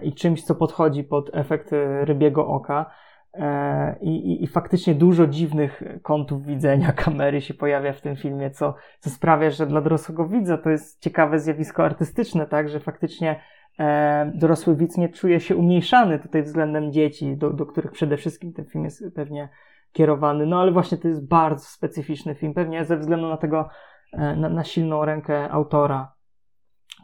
i 0.02 0.14
czymś, 0.14 0.44
co 0.44 0.56
podchodzi 0.56 1.04
pod 1.04 1.30
efekt 1.34 1.72
rybiego 2.06 2.48
oka. 2.48 2.92
E, 3.34 3.96
I, 4.02 4.10
i, 4.10 4.44
I, 4.44 4.48
faktycznie 4.48 4.96
dużo 4.96 5.28
dziwnych 5.28 5.84
kątów 6.02 6.46
widzenia 6.46 6.92
kamery 7.04 7.42
się 7.42 7.54
pojawia 7.54 7.94
w 7.94 8.02
tym 8.02 8.16
filmie, 8.16 8.52
co, 8.52 8.76
co 9.00 9.10
sprawia, 9.10 9.50
że 9.50 9.66
dla 9.66 9.82
dorosłego 9.82 10.28
widza 10.28 10.58
to 10.58 10.70
jest 10.70 11.02
ciekawe 11.02 11.40
zjawisko 11.40 11.86
artystyczne, 11.86 12.48
tak, 12.48 12.70
że 12.70 12.80
faktycznie 12.80 13.40
e, 13.80 14.32
dorosły 14.36 14.76
widz 14.76 14.98
nie 14.98 15.10
czuje 15.10 15.40
się 15.40 15.56
umniejszany 15.56 16.20
tutaj 16.20 16.44
względem 16.44 16.92
dzieci, 16.92 17.38
do, 17.38 17.50
do 17.50 17.66
których 17.66 17.92
przede 17.92 18.18
wszystkim 18.18 18.54
ten 18.54 18.66
film 18.66 18.84
jest 18.84 19.04
pewnie 19.16 19.50
kierowany. 19.94 20.46
No 20.46 20.62
ale 20.62 20.72
właśnie 20.72 20.98
to 20.98 21.08
jest 21.08 21.28
bardzo 21.28 21.66
specyficzny 21.66 22.36
film, 22.36 22.54
pewnie 22.54 22.86
ze 22.86 22.98
względu 22.98 23.28
na 23.28 23.38
tego, 23.38 23.70
e, 24.14 24.36
na, 24.36 24.50
na 24.50 24.64
silną 24.64 25.06
rękę 25.06 25.52
autora, 25.52 26.14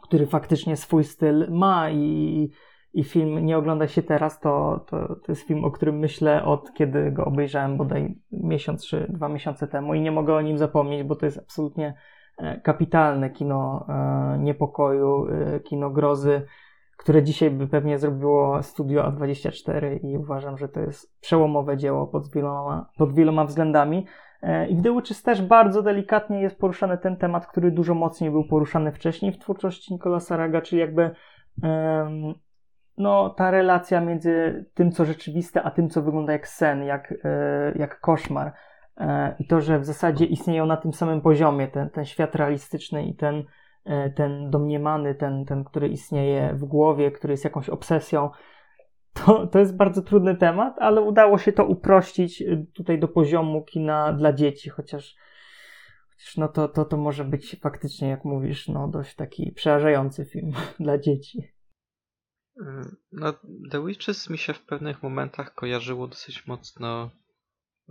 który 0.02 0.26
faktycznie 0.26 0.76
swój 0.76 1.04
styl 1.04 1.46
ma 1.50 1.90
i 1.90 2.50
i 2.94 3.04
film 3.04 3.46
nie 3.46 3.58
ogląda 3.58 3.88
się 3.88 4.02
teraz, 4.02 4.40
to, 4.40 4.84
to, 4.86 5.06
to 5.06 5.32
jest 5.32 5.42
film, 5.42 5.64
o 5.64 5.70
którym 5.70 5.98
myślę 5.98 6.44
od 6.44 6.74
kiedy 6.74 7.12
go 7.12 7.24
obejrzałem 7.24 7.76
bodaj 7.76 8.18
miesiąc 8.32 8.86
czy 8.86 9.06
dwa 9.08 9.28
miesiące 9.28 9.68
temu 9.68 9.94
i 9.94 10.00
nie 10.00 10.12
mogę 10.12 10.34
o 10.34 10.40
nim 10.40 10.58
zapomnieć, 10.58 11.02
bo 11.02 11.16
to 11.16 11.26
jest 11.26 11.38
absolutnie 11.38 11.94
e, 12.38 12.60
kapitalne 12.60 13.30
kino 13.30 13.86
e, 13.88 14.38
niepokoju, 14.38 15.26
kino 15.64 15.90
grozy, 15.90 16.42
które 17.00 17.22
dzisiaj 17.22 17.50
by 17.50 17.68
pewnie 17.68 17.98
zrobiło 17.98 18.62
Studio 18.62 19.02
A24 19.02 20.04
i 20.04 20.16
uważam, 20.16 20.58
że 20.58 20.68
to 20.68 20.80
jest 20.80 21.20
przełomowe 21.20 21.76
dzieło 21.76 22.06
pod 22.06 22.32
wieloma, 22.32 22.90
pod 22.96 23.14
wieloma 23.14 23.44
względami. 23.44 24.06
I 24.68 24.76
w 24.76 24.82
The 24.82 25.22
też 25.24 25.42
bardzo 25.42 25.82
delikatnie 25.82 26.40
jest 26.40 26.58
poruszany 26.58 26.98
ten 26.98 27.16
temat, 27.16 27.46
który 27.46 27.70
dużo 27.70 27.94
mocniej 27.94 28.30
był 28.30 28.44
poruszany 28.44 28.92
wcześniej 28.92 29.32
w 29.32 29.38
twórczości 29.38 29.94
Nicolasa 29.94 30.36
Raga, 30.36 30.60
czyli 30.60 30.80
jakby 30.80 31.10
no, 33.00 33.30
ta 33.30 33.50
relacja 33.50 34.00
między 34.00 34.64
tym, 34.74 34.92
co 34.92 35.04
rzeczywiste, 35.04 35.62
a 35.62 35.70
tym, 35.70 35.88
co 35.88 36.02
wygląda 36.02 36.32
jak 36.32 36.48
sen, 36.48 36.82
jak, 36.82 37.14
e, 37.24 37.72
jak 37.76 38.00
koszmar. 38.00 38.52
E, 38.96 39.34
I 39.38 39.46
to, 39.46 39.60
że 39.60 39.78
w 39.78 39.84
zasadzie 39.84 40.24
istnieją 40.24 40.66
na 40.66 40.76
tym 40.76 40.92
samym 40.92 41.20
poziomie 41.20 41.68
ten, 41.68 41.90
ten 41.90 42.04
świat 42.04 42.34
realistyczny 42.34 43.06
i 43.06 43.14
ten, 43.14 43.34
e, 43.36 43.44
ten 44.16 44.50
domniemany, 44.50 45.14
ten, 45.14 45.44
ten, 45.44 45.64
który 45.64 45.88
istnieje 45.88 46.54
w 46.54 46.64
głowie, 46.64 47.10
który 47.10 47.32
jest 47.32 47.44
jakąś 47.44 47.68
obsesją. 47.68 48.30
To, 49.12 49.46
to 49.46 49.58
jest 49.58 49.76
bardzo 49.76 50.02
trudny 50.02 50.36
temat, 50.36 50.74
ale 50.78 51.00
udało 51.00 51.38
się 51.38 51.52
to 51.52 51.64
uprościć 51.64 52.44
tutaj 52.74 52.98
do 52.98 53.08
poziomu 53.08 53.64
kina 53.64 54.12
dla 54.12 54.32
dzieci, 54.32 54.70
chociaż, 54.70 55.14
chociaż 56.10 56.36
no 56.36 56.48
to, 56.48 56.68
to, 56.68 56.84
to 56.84 56.96
może 56.96 57.24
być 57.24 57.56
faktycznie, 57.60 58.08
jak 58.08 58.24
mówisz, 58.24 58.68
no 58.68 58.88
dość 58.88 59.14
taki 59.14 59.52
przerażający 59.52 60.24
film 60.24 60.52
dla 60.80 60.98
dzieci. 60.98 61.42
No, 63.12 63.32
The 63.70 63.86
Witches 63.86 64.30
mi 64.30 64.38
się 64.38 64.52
w 64.52 64.64
pewnych 64.64 65.02
momentach 65.02 65.54
kojarzyło 65.54 66.08
dosyć 66.08 66.46
mocno 66.46 67.10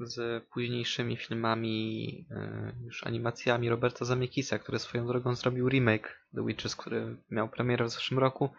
z 0.01 0.43
późniejszymi 0.43 1.17
filmami, 1.17 2.25
e, 2.31 2.73
już 2.85 3.03
animacjami 3.03 3.69
Roberta 3.69 4.05
Zemeckisa, 4.05 4.59
który 4.59 4.79
swoją 4.79 5.07
drogą 5.07 5.35
zrobił 5.35 5.69
remake 5.69 6.25
The 6.35 6.45
Witches, 6.45 6.75
który 6.75 7.17
miał 7.29 7.49
premierę 7.49 7.85
w 7.85 7.89
zeszłym 7.89 8.19
roku. 8.19 8.49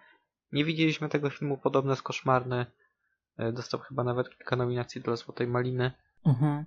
Nie 0.53 0.65
widzieliśmy 0.65 1.09
tego 1.09 1.31
filmu, 1.31 1.59
podobno 1.59 1.93
jest 1.93 2.03
koszmarny. 2.03 2.67
E, 3.39 3.53
dostał 3.53 3.81
chyba 3.81 4.05
nawet 4.05 4.37
kilka 4.37 4.57
nominacji 4.57 5.01
dla 5.01 5.17
Złotej 5.17 5.47
Maliny. 5.47 5.93
Mhm. 6.27 6.65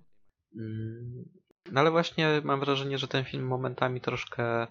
Mm, 0.55 1.25
no 1.71 1.79
ale 1.79 1.91
właśnie 1.91 2.41
mam 2.43 2.59
wrażenie, 2.59 2.97
że 2.97 3.07
ten 3.07 3.25
film 3.25 3.47
momentami 3.47 4.01
troszkę 4.01 4.67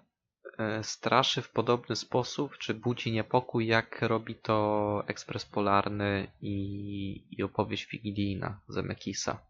E, 0.58 0.84
straszy 0.84 1.42
w 1.42 1.50
podobny 1.50 1.96
sposób, 1.96 2.58
czy 2.58 2.74
budzi 2.74 3.12
niepokój, 3.12 3.66
jak 3.66 4.02
robi 4.02 4.34
to 4.34 5.04
Ekspres 5.06 5.44
Polarny 5.44 6.32
i, 6.40 7.36
i 7.38 7.42
opowieść 7.42 7.86
wigilijna 7.86 8.60
Zemekisa. 8.68 9.46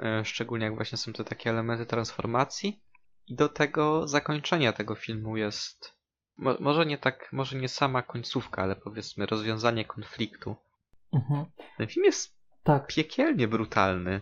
E, 0.00 0.24
szczególnie 0.24 0.64
jak 0.64 0.76
właśnie 0.76 0.98
są 0.98 1.12
te 1.12 1.24
takie 1.24 1.50
elementy 1.50 1.86
transformacji. 1.86 2.80
I 3.26 3.34
do 3.34 3.48
tego 3.48 4.08
zakończenia 4.08 4.72
tego 4.72 4.94
filmu 4.94 5.36
jest 5.36 5.96
mo, 6.36 6.56
może 6.60 6.86
nie 6.86 6.98
tak, 6.98 7.28
może 7.32 7.58
nie 7.58 7.68
sama 7.68 8.02
końcówka, 8.02 8.62
ale 8.62 8.76
powiedzmy 8.76 9.26
rozwiązanie 9.26 9.84
konfliktu. 9.84 10.56
Mhm. 11.12 11.44
Ten 11.78 11.86
film 11.86 12.04
jest 12.04 12.36
tak. 12.62 12.86
piekielnie 12.86 13.48
brutalny 13.48 14.20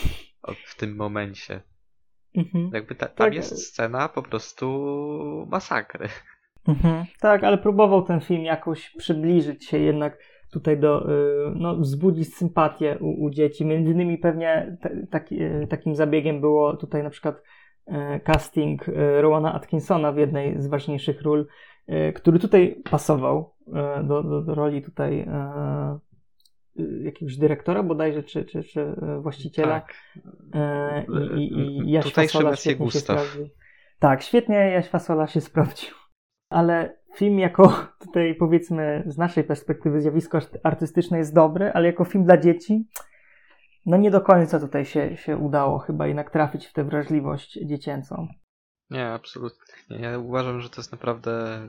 w 0.66 0.74
tym 0.76 0.96
momencie. 0.96 1.60
Mhm. 2.34 2.70
Jakby 2.74 2.94
ta, 2.94 3.06
tam 3.06 3.16
tak. 3.16 3.34
jest 3.34 3.66
scena 3.66 4.08
po 4.08 4.22
prostu 4.22 4.66
masakry. 5.50 6.08
Mhm. 6.68 7.04
Tak, 7.20 7.44
ale 7.44 7.58
próbował 7.58 8.02
ten 8.02 8.20
film 8.20 8.44
jakoś 8.44 8.90
przybliżyć 8.90 9.66
się 9.66 9.78
jednak 9.78 10.18
tutaj 10.56 10.78
do, 10.78 11.10
y, 11.10 11.52
no, 11.54 11.76
wzbudzić 11.76 12.34
sympatię 12.34 12.98
u, 13.00 13.24
u 13.24 13.30
dzieci. 13.30 13.64
Między 13.64 13.92
innymi 13.92 14.18
pewnie 14.18 14.78
taki, 15.10 15.42
y, 15.42 15.66
takim 15.70 15.94
zabiegiem 15.94 16.40
było 16.40 16.76
tutaj 16.76 17.02
na 17.02 17.10
przykład 17.10 17.42
y, 17.88 17.92
casting 18.20 18.86
Rowana 19.20 19.54
Atkinsona 19.54 20.12
w 20.12 20.18
jednej 20.18 20.62
z 20.62 20.66
ważniejszych 20.66 21.22
ról, 21.22 21.46
który 22.14 22.38
tutaj 22.38 22.82
pasował 22.90 23.54
do, 24.04 24.22
do, 24.22 24.42
do 24.42 24.54
roli 24.54 24.82
tutaj 24.82 25.28
jakiegoś 27.02 27.36
dyrektora 27.36 27.82
bodajże, 27.82 28.22
czy, 28.22 28.44
czy, 28.44 28.62
czy 28.62 28.94
właściciela. 29.20 29.80
Tak. 29.80 29.94
I, 31.36 31.42
i, 31.42 31.78
i 31.88 31.90
Jaś 31.90 32.12
Fasola 32.12 32.56
świetnie 32.56 32.84
Gustaw. 32.84 33.18
się 33.18 33.24
sprawdził. 33.24 33.48
Tak, 33.98 34.22
świetnie 34.22 34.56
Jaś 34.56 34.88
Fasola 34.88 35.26
się 35.26 35.40
sprawdził. 35.40 35.94
Ale 36.50 36.95
film 37.16 37.38
jako 37.38 37.86
tutaj 38.04 38.34
powiedzmy 38.34 39.04
z 39.06 39.18
naszej 39.18 39.44
perspektywy 39.44 40.00
zjawisko 40.00 40.38
artystyczne 40.62 41.18
jest 41.18 41.34
dobry, 41.34 41.72
ale 41.72 41.86
jako 41.86 42.04
film 42.04 42.24
dla 42.24 42.36
dzieci 42.36 42.88
no 43.86 43.96
nie 43.96 44.10
do 44.10 44.20
końca 44.20 44.60
tutaj 44.60 44.84
się, 44.84 45.16
się 45.16 45.36
udało 45.36 45.78
chyba 45.78 46.06
jednak 46.06 46.30
trafić 46.30 46.66
w 46.66 46.72
tę 46.72 46.84
wrażliwość 46.84 47.58
dziecięcą. 47.66 48.28
Nie, 48.90 49.08
absolutnie. 49.08 49.74
Ja 50.00 50.18
uważam, 50.18 50.60
że 50.60 50.70
to 50.70 50.80
jest 50.80 50.92
naprawdę 50.92 51.68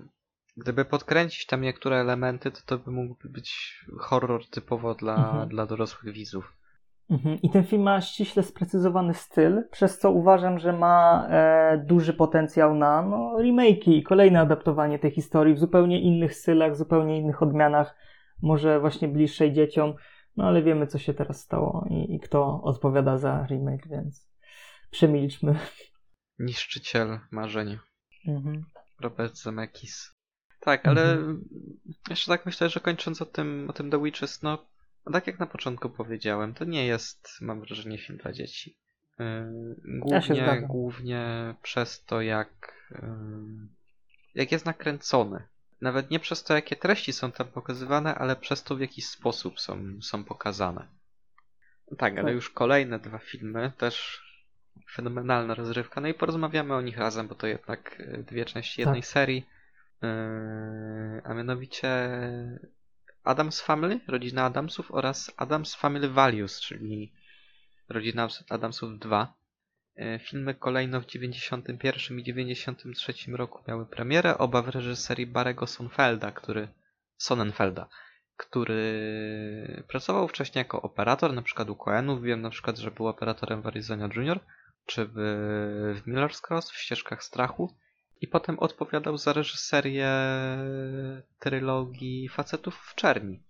Gdyby 0.57 0.85
podkręcić 0.85 1.45
tam 1.45 1.61
niektóre 1.61 1.97
elementy, 1.97 2.51
to 2.51 2.61
to 2.65 2.77
by 2.77 2.91
mógłby 2.91 3.29
być 3.29 3.79
horror 3.99 4.49
typowo 4.49 4.95
dla, 4.95 5.15
mhm. 5.15 5.49
dla 5.49 5.65
dorosłych 5.65 6.13
widzów. 6.13 6.53
Mhm. 7.09 7.41
I 7.41 7.49
ten 7.49 7.63
film 7.63 7.81
ma 7.81 8.01
ściśle 8.01 8.43
sprecyzowany 8.43 9.13
styl, 9.13 9.63
przez 9.71 9.99
co 9.99 10.11
uważam, 10.11 10.59
że 10.59 10.73
ma 10.73 11.27
e, 11.29 11.83
duży 11.85 12.13
potencjał 12.13 12.75
na 12.75 13.01
no, 13.01 13.35
remake'i 13.39 13.91
i 13.91 14.03
kolejne 14.03 14.39
adaptowanie 14.39 14.99
tej 14.99 15.11
historii 15.11 15.55
w 15.55 15.59
zupełnie 15.59 16.01
innych 16.01 16.35
stylach, 16.35 16.75
zupełnie 16.75 17.17
innych 17.17 17.43
odmianach, 17.43 17.95
może 18.41 18.79
właśnie 18.79 19.07
bliższej 19.07 19.53
dzieciom, 19.53 19.93
no 20.37 20.45
ale 20.45 20.63
wiemy, 20.63 20.87
co 20.87 20.97
się 20.97 21.13
teraz 21.13 21.41
stało 21.41 21.87
i, 21.89 22.15
i 22.15 22.19
kto 22.19 22.61
odpowiada 22.63 23.17
za 23.17 23.45
remake, 23.49 23.87
więc 23.87 24.29
przemilczmy. 24.91 25.59
Niszczyciel 26.39 27.19
marzeń. 27.31 27.77
Mhm. 28.27 28.65
Robert 29.01 29.35
Zemeckis. 29.35 30.17
Tak, 30.59 30.87
ale 30.87 31.11
mhm. 31.11 31.43
jeszcze 32.09 32.31
tak 32.31 32.45
myślę, 32.45 32.69
że 32.69 32.79
kończąc 32.79 33.21
o 33.21 33.25
tym, 33.25 33.65
o 33.69 33.73
tym 33.73 33.91
The 33.91 34.03
Witches, 34.03 34.43
no 34.43 34.57
tak 35.11 35.27
jak 35.27 35.39
na 35.39 35.45
początku 35.45 35.89
powiedziałem, 35.89 36.53
to 36.53 36.65
nie 36.65 36.85
jest, 36.85 37.29
mam 37.41 37.61
wrażenie, 37.61 37.97
film 37.97 38.17
dla 38.17 38.31
dzieci. 38.31 38.77
Yy, 39.19 39.75
głównie, 39.99 40.37
ja 40.37 40.61
głównie 40.61 41.55
przez 41.61 42.05
to, 42.05 42.21
jak, 42.21 42.73
yy, 42.91 43.67
jak 44.35 44.51
jest 44.51 44.65
nakręcony. 44.65 45.47
Nawet 45.81 46.11
nie 46.11 46.19
przez 46.19 46.43
to, 46.43 46.53
jakie 46.53 46.75
treści 46.75 47.13
są 47.13 47.31
tam 47.31 47.47
pokazywane, 47.47 48.15
ale 48.15 48.35
przez 48.35 48.63
to, 48.63 48.75
w 48.75 48.79
jaki 48.79 49.01
sposób 49.01 49.59
są, 49.59 50.01
są 50.01 50.23
pokazane. 50.23 50.87
Tak, 51.97 52.13
ale 52.13 52.23
tak. 52.23 52.33
już 52.33 52.49
kolejne 52.49 52.99
dwa 52.99 53.17
filmy, 53.17 53.71
też 53.77 54.21
fenomenalna 54.95 55.55
rozrywka. 55.55 56.01
No 56.01 56.07
i 56.07 56.13
porozmawiamy 56.13 56.73
o 56.75 56.81
nich 56.81 56.97
razem, 56.97 57.27
bo 57.27 57.35
to 57.35 57.47
jednak 57.47 58.03
dwie 58.17 58.45
części 58.45 58.81
jednej 58.81 59.01
tak. 59.01 59.09
serii. 59.09 59.45
Yy, 60.01 61.21
a 61.23 61.33
mianowicie 61.33 62.09
Adams 63.27 63.61
Family, 63.61 63.99
rodzina 64.07 64.45
Adamsów 64.45 64.91
oraz 64.91 65.33
Adams 65.37 65.75
Family 65.75 66.09
Values, 66.09 66.61
czyli 66.61 67.13
rodzina 67.89 68.27
Adamsów 68.49 68.99
2. 68.99 69.33
E, 69.95 70.19
filmy 70.19 70.55
kolejno 70.55 71.01
w 71.01 71.05
91 71.05 72.19
i 72.19 72.23
93 72.23 73.13
roku 73.31 73.63
miały 73.67 73.85
premierę, 73.85 74.37
oba 74.37 74.61
w 74.61 74.69
reżyserii 74.69 75.27
Barego 75.27 75.67
Sonnenfelda, 75.67 76.31
który 76.31 76.67
Sonnenfelda, 77.17 77.87
który 78.37 79.83
pracował 79.87 80.27
wcześniej 80.27 80.61
jako 80.61 80.81
operator, 80.81 81.33
na 81.33 81.41
przykład 81.41 81.69
u 81.69 81.75
Coenów. 81.75 82.23
Wiem 82.23 82.41
na 82.41 82.49
przykład, 82.49 82.77
że 82.77 82.91
był 82.91 83.07
operatorem 83.07 83.61
w 83.61 83.67
Arizona 83.67 84.09
Junior, 84.15 84.39
czy 84.85 85.05
w, 85.05 85.13
w 85.95 86.07
Miller's 86.07 86.41
Cross, 86.47 86.71
w 86.71 86.77
Ścieżkach 86.77 87.23
Strachu. 87.23 87.75
I 88.21 88.27
potem 88.27 88.59
odpowiadał 88.59 89.17
za 89.17 89.33
reżyserię 89.33 90.09
trylogii 91.39 92.29
Facetów 92.29 92.75
w 92.75 92.95
Czerni. 92.95 93.43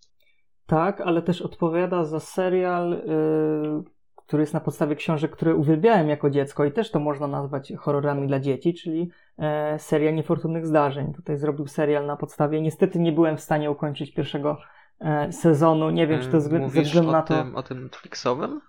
Tak, 0.65 1.01
ale 1.01 1.21
też 1.21 1.41
odpowiada 1.41 2.03
za 2.03 2.19
serial, 2.19 2.89
yy, 2.89 3.83
który 4.27 4.43
jest 4.43 4.53
na 4.53 4.59
podstawie 4.59 4.95
książek, 4.95 5.31
które 5.31 5.55
uwielbiałem 5.55 6.09
jako 6.09 6.29
dziecko 6.29 6.65
i 6.65 6.71
też 6.71 6.91
to 6.91 6.99
można 6.99 7.27
nazwać 7.27 7.73
horrorami 7.77 8.27
dla 8.27 8.39
dzieci, 8.39 8.73
czyli 8.73 9.09
e, 9.37 9.79
seria 9.79 10.11
Niefortunnych 10.11 10.65
Zdarzeń. 10.65 11.13
Tutaj 11.13 11.37
zrobił 11.37 11.67
serial 11.67 12.05
na 12.05 12.17
podstawie. 12.17 12.61
Niestety 12.61 12.99
nie 12.99 13.11
byłem 13.11 13.37
w 13.37 13.41
stanie 13.41 13.71
ukończyć 13.71 14.13
pierwszego 14.13 14.57
e, 14.99 15.31
sezonu. 15.31 15.89
Nie 15.89 16.07
wiem, 16.07 16.21
czy 16.21 16.27
to 16.27 16.41
ze 16.41 16.49
względu 16.67 17.11
na 17.11 17.21
to. 17.21 17.43
Tym, 17.43 17.55
o 17.55 17.63
tym 17.63 17.83
Netflixowym? 17.83 18.61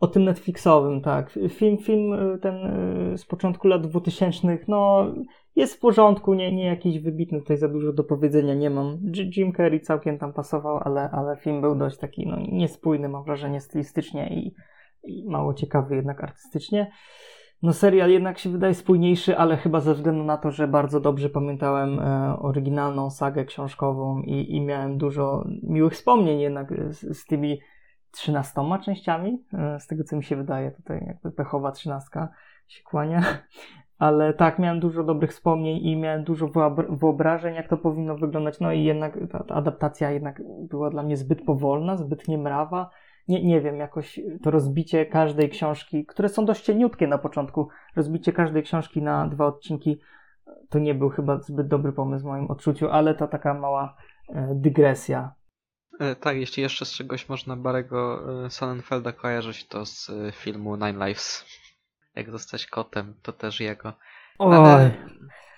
O 0.00 0.06
tym 0.06 0.24
Netflixowym, 0.24 1.00
tak. 1.00 1.38
Film, 1.48 1.78
film 1.78 2.12
e, 2.12 2.38
ten 2.38 2.54
e, 2.54 3.18
z 3.18 3.26
początku 3.26 3.68
lat 3.68 3.86
2000, 3.86 4.58
no 4.68 5.06
jest 5.56 5.74
w 5.74 5.78
porządku, 5.78 6.34
nie, 6.34 6.52
nie 6.52 6.66
jakiś 6.66 6.98
wybitny, 6.98 7.40
tutaj 7.40 7.56
za 7.56 7.68
dużo 7.68 7.92
do 7.92 8.04
powiedzenia 8.04 8.54
nie 8.54 8.70
mam. 8.70 8.98
Jim 9.36 9.52
Carrey 9.52 9.80
całkiem 9.80 10.18
tam 10.18 10.32
pasował, 10.32 10.80
ale, 10.84 11.10
ale 11.10 11.36
film 11.36 11.60
był 11.60 11.74
dość 11.74 11.98
taki 11.98 12.26
no, 12.26 12.36
niespójny, 12.52 13.08
mam 13.08 13.24
wrażenie, 13.24 13.60
stylistycznie 13.60 14.28
i, 14.28 14.54
i 15.04 15.28
mało 15.28 15.54
ciekawy 15.54 15.96
jednak 15.96 16.24
artystycznie. 16.24 16.90
No 17.62 17.72
serial 17.72 18.10
jednak 18.10 18.38
się 18.38 18.50
wydaje 18.50 18.74
spójniejszy, 18.74 19.38
ale 19.38 19.56
chyba 19.56 19.80
ze 19.80 19.94
względu 19.94 20.24
na 20.24 20.36
to, 20.36 20.50
że 20.50 20.68
bardzo 20.68 21.00
dobrze 21.00 21.30
pamiętałem 21.30 22.00
e, 22.00 22.36
oryginalną 22.38 23.10
sagę 23.10 23.44
książkową 23.44 24.22
i, 24.22 24.56
i 24.56 24.60
miałem 24.60 24.98
dużo 24.98 25.44
miłych 25.62 25.92
wspomnień 25.92 26.40
jednak 26.40 26.74
z, 26.88 27.18
z 27.18 27.26
tymi 27.26 27.58
trzynastoma 28.16 28.78
częściami, 28.78 29.44
e, 29.52 29.80
z 29.80 29.86
tego 29.86 30.04
co 30.04 30.16
mi 30.16 30.24
się 30.24 30.36
wydaje, 30.36 30.70
tutaj 30.70 31.04
jakby 31.06 31.32
pechowa 31.32 31.72
trzynastka 31.72 32.28
się 32.68 32.82
kłania. 32.82 33.22
Ale 33.98 34.34
tak, 34.34 34.58
miałem 34.58 34.80
dużo 34.80 35.04
dobrych 35.04 35.30
wspomnień 35.30 35.78
i 35.86 35.96
miałem 35.96 36.24
dużo 36.24 36.48
wyobrażeń, 36.88 37.54
jak 37.54 37.68
to 37.68 37.76
powinno 37.76 38.16
wyglądać. 38.16 38.60
No 38.60 38.72
i 38.72 38.84
jednak 38.84 39.18
ta, 39.30 39.44
ta 39.44 39.54
adaptacja 39.54 40.10
jednak 40.10 40.42
była 40.68 40.90
dla 40.90 41.02
mnie 41.02 41.16
zbyt 41.16 41.44
powolna, 41.44 41.96
zbyt 41.96 42.28
niemrawa. 42.28 42.90
Nie, 43.28 43.44
nie 43.44 43.60
wiem, 43.60 43.76
jakoś 43.76 44.20
to 44.42 44.50
rozbicie 44.50 45.06
każdej 45.06 45.48
książki, 45.48 46.06
które 46.06 46.28
są 46.28 46.44
dość 46.44 46.64
cieniutkie 46.64 47.06
na 47.06 47.18
początku, 47.18 47.68
rozbicie 47.96 48.32
każdej 48.32 48.62
książki 48.62 49.02
na 49.02 49.28
dwa 49.28 49.46
odcinki, 49.46 50.00
to 50.68 50.78
nie 50.78 50.94
był 50.94 51.08
chyba 51.08 51.38
zbyt 51.38 51.68
dobry 51.68 51.92
pomysł 51.92 52.24
w 52.24 52.28
moim 52.28 52.50
odczuciu, 52.50 52.90
ale 52.90 53.14
to 53.14 53.28
taka 53.28 53.54
mała 53.54 53.96
e, 54.28 54.54
dygresja. 54.54 55.34
E, 56.00 56.16
tak, 56.16 56.36
jeśli 56.36 56.62
jeszcze 56.62 56.84
z 56.84 56.92
czegoś 56.92 57.28
można 57.28 57.56
Barego 57.56 58.22
e, 58.46 58.50
Sonnenfelda 58.50 59.12
kojarzyć, 59.12 59.66
to 59.66 59.86
z 59.86 60.10
e, 60.10 60.32
filmu 60.32 60.76
Nine 60.76 61.06
Lives. 61.06 61.44
Jak 62.14 62.30
zostać 62.30 62.66
kotem, 62.66 63.14
to 63.22 63.32
też 63.32 63.60
jego. 63.60 63.92
Ale, 64.38 64.94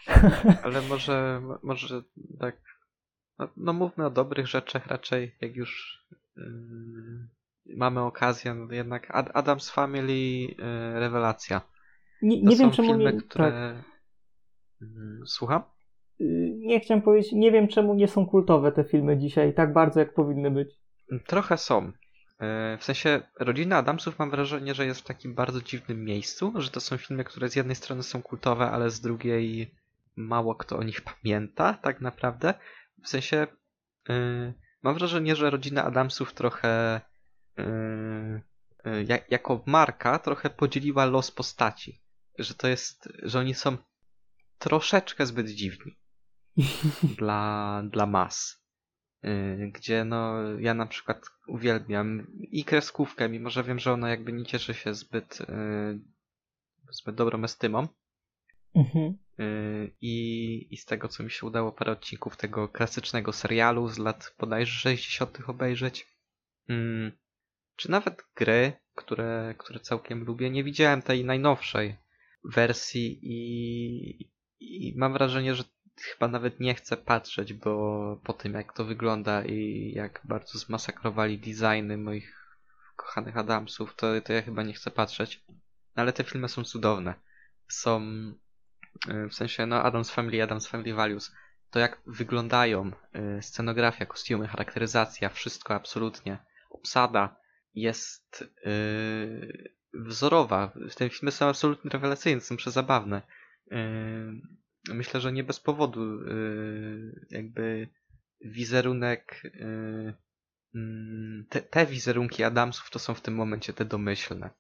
ale 0.64 0.82
może, 0.82 1.42
może 1.62 2.02
tak. 2.40 2.56
No, 3.38 3.48
no, 3.56 3.72
mówmy 3.72 4.06
o 4.06 4.10
dobrych 4.10 4.46
rzeczach 4.46 4.86
raczej, 4.86 5.36
jak 5.40 5.56
już 5.56 6.02
yy, 6.36 6.44
mamy 7.76 8.00
okazję. 8.00 8.54
No 8.54 8.74
jednak 8.74 9.14
Ad, 9.14 9.30
Adams 9.34 9.70
Family 9.70 10.14
yy, 10.14 10.54
rewelacja. 11.00 11.60
Nie, 12.22 12.42
nie 12.42 12.56
wiem, 12.56 12.70
czemu 12.70 12.88
filmy, 12.88 13.12
nie, 13.12 13.20
które. 13.20 13.50
Tak. 13.50 13.84
Yy, 14.80 15.26
słucham? 15.26 15.62
Nie 16.68 16.80
chciałem 16.80 17.02
powiedzieć, 17.02 17.32
nie 17.32 17.52
wiem 17.52 17.68
czemu 17.68 17.94
nie 17.94 18.08
są 18.08 18.26
kultowe 18.26 18.72
te 18.72 18.84
filmy 18.84 19.18
dzisiaj, 19.18 19.54
tak 19.54 19.72
bardzo 19.72 20.00
jak 20.00 20.14
powinny 20.14 20.50
być. 20.50 20.74
Trochę 21.26 21.56
są. 21.56 21.92
E, 22.40 22.78
w 22.80 22.84
sensie 22.84 23.20
Rodzina 23.40 23.76
Adamsów 23.76 24.18
mam 24.18 24.30
wrażenie, 24.30 24.74
że 24.74 24.86
jest 24.86 25.00
w 25.00 25.04
takim 25.04 25.34
bardzo 25.34 25.62
dziwnym 25.62 26.04
miejscu, 26.04 26.52
że 26.56 26.70
to 26.70 26.80
są 26.80 26.96
filmy, 26.96 27.24
które 27.24 27.48
z 27.48 27.56
jednej 27.56 27.76
strony 27.76 28.02
są 28.02 28.22
kultowe, 28.22 28.70
ale 28.70 28.90
z 28.90 29.00
drugiej 29.00 29.74
mało 30.16 30.54
kto 30.54 30.76
o 30.76 30.82
nich 30.82 31.00
pamięta 31.00 31.74
tak 31.74 32.00
naprawdę. 32.00 32.54
W 33.04 33.08
sensie 33.08 33.46
yy, 34.08 34.54
mam 34.82 34.94
wrażenie, 34.94 35.36
że 35.36 35.50
Rodzina 35.50 35.84
Adamsów 35.84 36.34
trochę 36.34 37.00
yy, 37.56 37.64
yy, 38.84 39.18
jako 39.30 39.62
marka 39.66 40.18
trochę 40.18 40.50
podzieliła 40.50 41.06
los 41.06 41.30
postaci. 41.30 42.02
Że 42.38 42.54
to 42.54 42.68
jest, 42.68 43.08
że 43.22 43.38
oni 43.38 43.54
są 43.54 43.76
troszeczkę 44.58 45.26
zbyt 45.26 45.48
dziwni 45.48 45.96
dla, 47.16 47.82
dla 47.90 48.06
mas. 48.06 48.64
Y, 49.24 49.70
gdzie 49.74 50.04
no 50.04 50.42
ja 50.58 50.74
na 50.74 50.86
przykład 50.86 51.26
uwielbiam 51.46 52.26
i 52.40 52.64
kreskówkę, 52.64 53.28
mimo 53.28 53.50
że 53.50 53.64
wiem, 53.64 53.78
że 53.78 53.92
ona 53.92 54.10
jakby 54.10 54.32
nie 54.32 54.44
cieszy 54.44 54.74
się 54.74 54.94
zbyt, 54.94 55.40
y, 55.40 55.44
zbyt 56.90 57.14
dobrą 57.14 57.44
estymą. 57.44 57.88
Mhm. 58.74 59.18
Y, 59.40 59.94
I, 60.00 60.66
I 60.70 60.76
z 60.76 60.84
tego, 60.84 61.08
co 61.08 61.22
mi 61.22 61.30
się 61.30 61.46
udało 61.46 61.72
parę 61.72 61.92
odcinków 61.92 62.36
tego 62.36 62.68
klasycznego 62.68 63.32
serialu 63.32 63.88
z 63.88 63.98
lat 63.98 64.34
bodajże 64.38 64.72
60. 64.72 65.38
obejrzeć, 65.46 66.06
czy 67.76 67.90
nawet 67.90 68.24
gry, 68.36 68.72
które, 68.94 69.54
które 69.58 69.80
całkiem 69.80 70.24
lubię, 70.24 70.50
nie 70.50 70.64
widziałem 70.64 71.02
tej 71.02 71.24
najnowszej 71.24 71.96
wersji 72.44 73.18
i, 73.22 74.30
i 74.60 74.94
mam 74.96 75.12
wrażenie, 75.12 75.54
że 75.54 75.64
chyba 76.00 76.28
nawet 76.28 76.60
nie 76.60 76.74
chcę 76.74 76.96
patrzeć, 76.96 77.54
bo 77.54 78.20
po 78.24 78.32
tym 78.32 78.54
jak 78.54 78.72
to 78.72 78.84
wygląda 78.84 79.44
i 79.44 79.92
jak 79.94 80.20
bardzo 80.24 80.58
zmasakrowali 80.58 81.38
designy 81.38 81.96
moich 81.98 82.56
kochanych 82.96 83.36
Adamsów, 83.36 83.94
to, 83.96 84.20
to 84.20 84.32
ja 84.32 84.42
chyba 84.42 84.62
nie 84.62 84.72
chcę 84.72 84.90
patrzeć. 84.90 85.44
Ale 85.94 86.12
te 86.12 86.24
filmy 86.24 86.48
są 86.48 86.64
cudowne. 86.64 87.14
Są 87.68 88.02
y, 89.08 89.28
w 89.28 89.34
sensie, 89.34 89.66
no 89.66 89.82
Adams 89.82 90.10
Family, 90.10 90.42
Adams 90.42 90.66
Family 90.66 90.94
Values. 90.94 91.32
To 91.70 91.78
jak 91.78 92.00
wyglądają 92.06 92.92
y, 93.38 93.42
scenografia, 93.42 94.06
kostiumy, 94.06 94.48
charakteryzacja, 94.48 95.28
wszystko 95.28 95.74
absolutnie. 95.74 96.38
Obsada 96.70 97.36
jest 97.74 98.44
yy, 98.64 99.74
wzorowa. 99.94 100.72
Te 100.96 101.10
filmy 101.10 101.32
są 101.32 101.48
absolutnie 101.48 101.90
rewelacyjne, 101.90 102.40
są 102.40 102.56
przezabawne. 102.56 103.22
Yy, 103.70 103.78
myślę, 104.88 105.20
że 105.20 105.32
nie 105.32 105.44
bez 105.44 105.60
powodu 105.60 106.02
y, 106.02 107.26
jakby 107.30 107.88
wizerunek 108.40 109.42
y, 109.44 110.14
mm, 110.74 111.46
te, 111.48 111.60
te 111.60 111.86
wizerunki 111.86 112.44
Adamsów 112.44 112.90
to 112.90 112.98
są 112.98 113.14
w 113.14 113.20
tym 113.20 113.34
momencie 113.34 113.72
te 113.72 113.84
domyślne. 113.84 114.50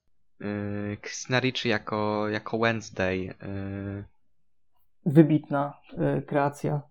Y, 0.40 0.96
Christina 1.02 1.40
Ricci 1.40 1.68
jako, 1.68 2.28
jako 2.28 2.58
Wednesday. 2.58 3.34
Wybitna 5.06 5.74
kreacja. 6.26 6.82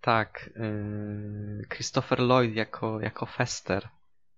Tak. 0.00 0.50
Christopher 1.68 2.20
Lloyd 2.20 2.54
jako, 2.54 3.00
jako 3.00 3.26
Fester. 3.26 3.88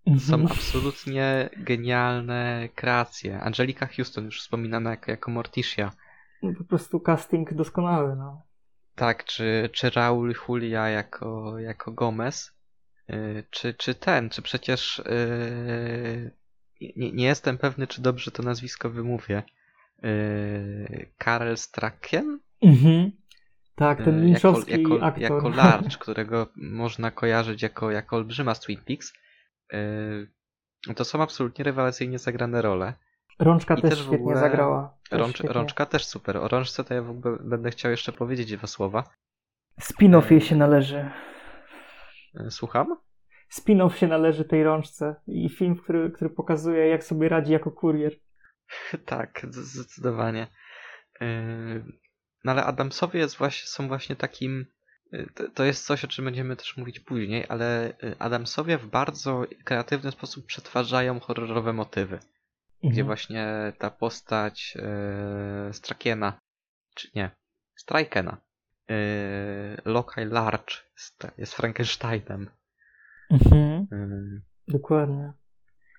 Są 0.07 0.35
mhm. 0.35 0.47
absolutnie 0.53 1.51
genialne 1.57 2.69
kreacje. 2.75 3.41
Angelika 3.41 3.87
Houston, 3.87 4.25
już 4.25 4.41
wspominana 4.41 4.91
jako, 4.91 5.11
jako 5.11 5.31
Morticia 5.31 5.93
po 6.59 6.65
prostu 6.65 7.01
casting 7.01 7.55
doskonały, 7.55 8.17
no. 8.17 8.43
Tak, 8.95 9.25
czy, 9.25 9.71
czy 9.73 9.91
Raul 9.91 10.35
Julia 10.49 10.89
jako, 10.89 11.59
jako 11.59 11.93
Gomez, 11.93 12.53
yy, 13.09 13.45
czy, 13.51 13.75
czy 13.75 13.95
ten, 13.95 14.31
czy 14.31 14.43
przecież 14.43 15.03
yy, 15.07 16.31
nie, 16.97 17.13
nie 17.13 17.27
jestem 17.27 17.59
pewny, 17.59 17.87
czy 17.87 18.03
dobrze 18.03 18.31
to 18.31 18.43
nazwisko 18.43 18.91
wymówię. 18.91 19.43
Yy, 20.03 21.09
Karel 21.19 21.57
Straken? 21.57 22.39
Mhm. 22.63 23.11
Tak, 23.75 24.05
ten 24.05 24.25
linczowski 24.25 24.71
jako, 24.71 24.95
jako, 24.95 25.07
aktor. 25.07 25.23
Jako 25.33 25.49
Larch, 25.49 25.99
którego 25.99 26.49
można 26.57 27.11
kojarzyć 27.11 27.63
jako, 27.63 27.91
jako 27.91 28.17
olbrzyma 28.17 28.55
z 28.55 28.61
Twin 28.61 28.81
Peaks. 28.81 29.13
Yy, 29.73 30.95
to 30.95 31.05
są 31.05 31.23
absolutnie 31.23 31.65
rewelacyjnie 31.65 32.19
zagrane 32.19 32.63
role. 32.63 32.95
Rączka 33.39 33.75
I 33.75 33.83
też, 33.83 33.91
też 33.91 33.99
świetnie 33.99 34.19
ogóle... 34.19 34.41
zagrała. 34.41 34.99
Też 35.11 35.21
Rącz, 35.21 35.35
świetnie. 35.35 35.55
Rączka 35.55 35.87
też 35.87 36.07
super. 36.07 36.37
O 36.37 36.49
Rączce 36.49 36.85
to 36.85 36.95
ja 36.95 37.03
w 37.03 37.11
ogóle 37.11 37.39
będę 37.41 37.71
chciał 37.71 37.91
jeszcze 37.91 38.13
powiedzieć 38.13 38.57
dwa 38.57 38.67
słowa. 38.67 39.05
Spin-off 39.81 40.31
jej 40.31 40.41
się 40.41 40.57
należy. 40.57 41.11
E, 42.35 42.51
słucham? 42.51 42.97
Spin-off 43.59 43.95
się 43.95 44.07
należy 44.07 44.45
tej 44.45 44.65
Rączce 44.65 45.15
i 45.27 45.49
film, 45.49 45.77
który, 45.77 46.11
który 46.11 46.31
pokazuje 46.31 46.89
jak 46.89 47.05
sobie 47.05 47.29
radzi 47.29 47.53
jako 47.53 47.71
kurier. 47.71 48.13
tak, 49.07 49.47
zdecydowanie. 49.51 50.47
E, 51.21 51.27
no 52.45 52.53
ale 52.53 52.65
Adamsowie 52.65 53.21
jest 53.21 53.37
właśnie, 53.37 53.69
są 53.69 53.89
właśnie 53.89 54.17
takim 54.17 54.67
To, 55.55 55.65
jest 55.65 55.87
coś, 55.87 56.05
o 56.05 56.09
czym 56.09 56.25
będziemy 56.25 56.57
też 56.57 56.77
mówić 56.77 57.01
później, 57.01 57.45
ale 57.49 57.97
Adamsowie 58.19 58.79
w 58.79 58.87
bardzo 58.87 59.45
kreatywny 59.65 60.11
sposób 60.11 60.47
przetwarzają 60.47 61.21
horrorowe 61.21 61.73
motywy. 61.73 62.19
Gdzie 62.91 63.01
Mhm. 63.01 63.07
właśnie 63.07 63.73
ta 63.79 63.91
postać 63.91 64.75
yy, 65.67 65.73
Strakiena, 65.75 66.41
czy 66.95 67.09
nie, 67.15 67.31
Strikena, 67.77 68.37
yy, 68.89 68.97
Lokaj 69.85 70.27
Large 70.27 70.75
jest, 71.39 71.55
Frankensteinem. 71.55 72.51
Mhm. 73.31 73.87
Yy, 73.93 74.43
Dokładnie. 74.69 75.33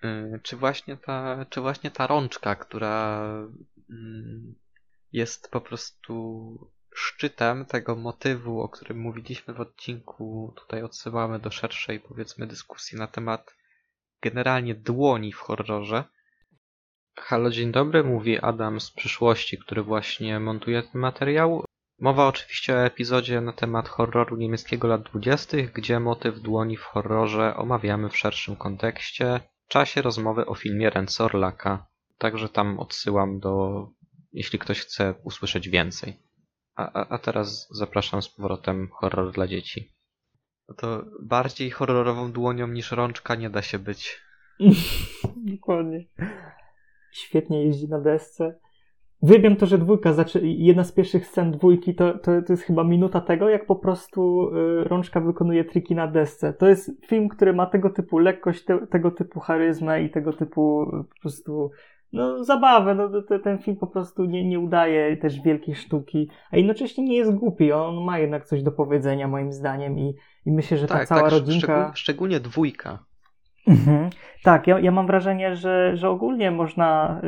yy, 0.03 0.39
czy, 0.43 0.57
właśnie 0.57 0.97
ta, 0.97 1.45
czy 1.49 1.61
właśnie 1.61 1.91
ta 1.91 2.07
rączka, 2.07 2.55
która 2.55 3.21
mm, 3.89 4.55
jest 5.11 5.51
po 5.51 5.61
prostu 5.61 6.71
szczytem 6.95 7.65
tego 7.65 7.95
motywu, 7.95 8.61
o 8.61 8.69
którym 8.69 8.99
mówiliśmy 8.99 9.53
w 9.53 9.61
odcinku. 9.61 10.53
Tutaj 10.55 10.83
odsyłamy 10.83 11.39
do 11.39 11.51
szerszej, 11.51 11.99
powiedzmy, 11.99 12.47
dyskusji 12.47 12.97
na 12.97 13.07
temat 13.07 13.55
generalnie 14.21 14.75
dłoni 14.75 15.33
w 15.33 15.37
horrorze. 15.39 16.03
Halo, 17.19 17.49
dzień 17.49 17.71
dobry, 17.71 18.03
mówi 18.03 18.39
Adam 18.39 18.79
z 18.79 18.91
przyszłości, 18.91 19.57
który 19.57 19.83
właśnie 19.83 20.39
montuje 20.39 20.83
ten 20.83 21.01
materiał. 21.01 21.65
Mowa 21.99 22.27
oczywiście 22.27 22.75
o 22.75 22.85
epizodzie 22.85 23.41
na 23.41 23.53
temat 23.53 23.89
horroru 23.89 24.37
niemieckiego 24.37 24.87
lat 24.87 25.01
20., 25.01 25.57
gdzie 25.73 25.99
motyw 25.99 26.39
dłoni 26.39 26.77
w 26.77 26.83
horrorze 26.83 27.55
omawiamy 27.55 28.09
w 28.09 28.17
szerszym 28.17 28.55
kontekście 28.55 29.39
w 29.65 29.67
czasie 29.67 30.01
rozmowy 30.01 30.45
o 30.45 30.55
filmie 30.55 30.89
Ręce 30.89 31.23
Orlaka. 31.23 31.87
Także 32.17 32.49
tam 32.49 32.79
odsyłam 32.79 33.39
do, 33.39 33.87
jeśli 34.33 34.59
ktoś 34.59 34.79
chce 34.79 35.13
usłyszeć 35.23 35.69
więcej. 35.69 36.17
A, 36.75 36.91
a, 36.93 37.09
a 37.09 37.17
teraz 37.17 37.67
zapraszam 37.71 38.21
z 38.21 38.29
powrotem 38.29 38.89
horror 38.91 39.31
dla 39.31 39.47
dzieci. 39.47 39.93
No 40.69 40.75
to 40.75 41.05
bardziej 41.23 41.71
horrorową 41.71 42.31
dłonią 42.31 42.67
niż 42.67 42.91
rączka 42.91 43.35
nie 43.35 43.49
da 43.49 43.61
się 43.61 43.79
być. 43.79 44.21
Dokładnie. 45.55 46.05
Świetnie 47.11 47.63
jeździ 47.63 47.89
na 47.89 48.01
desce. 48.01 48.59
Wybiam 49.21 49.55
to, 49.55 49.65
że 49.65 49.77
dwójka, 49.77 50.13
zaczy... 50.13 50.41
jedna 50.43 50.83
z 50.83 50.91
pierwszych 50.91 51.27
scen 51.27 51.51
dwójki 51.51 51.95
to, 51.95 52.13
to, 52.19 52.41
to 52.41 52.53
jest 52.53 52.63
chyba 52.63 52.83
minuta 52.83 53.21
tego, 53.21 53.49
jak 53.49 53.65
po 53.65 53.75
prostu 53.75 54.49
y, 54.55 54.83
rączka 54.83 55.21
wykonuje 55.21 55.65
triki 55.65 55.95
na 55.95 56.07
desce. 56.07 56.53
To 56.53 56.67
jest 56.67 56.91
film, 57.07 57.29
który 57.29 57.53
ma 57.53 57.65
tego 57.65 57.89
typu 57.89 58.19
lekkość, 58.19 58.65
te, 58.65 58.87
tego 58.87 59.11
typu 59.11 59.39
charyzmę 59.39 60.03
i 60.03 60.09
tego 60.09 60.33
typu 60.33 60.83
y, 60.83 61.03
po 61.03 61.21
prostu 61.21 61.71
no, 62.13 62.43
zabawę. 62.43 62.95
No, 62.95 63.09
to- 63.09 63.21
to, 63.21 63.39
ten 63.39 63.57
film 63.57 63.77
po 63.77 63.87
prostu 63.87 64.25
nie, 64.25 64.49
nie 64.49 64.59
udaje 64.59 65.17
też 65.17 65.41
wielkiej 65.41 65.75
sztuki, 65.75 66.29
a 66.51 66.57
jednocześnie 66.57 67.03
nie 67.03 67.15
jest 67.17 67.35
głupi. 67.35 67.71
On 67.71 68.03
ma 68.03 68.19
jednak 68.19 68.45
coś 68.45 68.63
do 68.63 68.71
powiedzenia 68.71 69.27
moim 69.27 69.51
zdaniem 69.53 69.99
i, 69.99 70.15
i 70.45 70.51
myślę, 70.51 70.77
że 70.77 70.87
ta 70.87 71.05
cała 71.05 71.21
tak, 71.21 71.31
rodzinka... 71.31 71.67
szczegól- 71.67 71.95
szczególnie 71.95 72.39
dwójka. 72.39 73.05
Mhm. 73.67 74.09
Tak, 74.43 74.67
ja, 74.67 74.79
ja 74.79 74.91
mam 74.91 75.07
wrażenie, 75.07 75.55
że, 75.55 75.97
że 75.97 76.09
ogólnie 76.09 76.51
można 76.51 77.21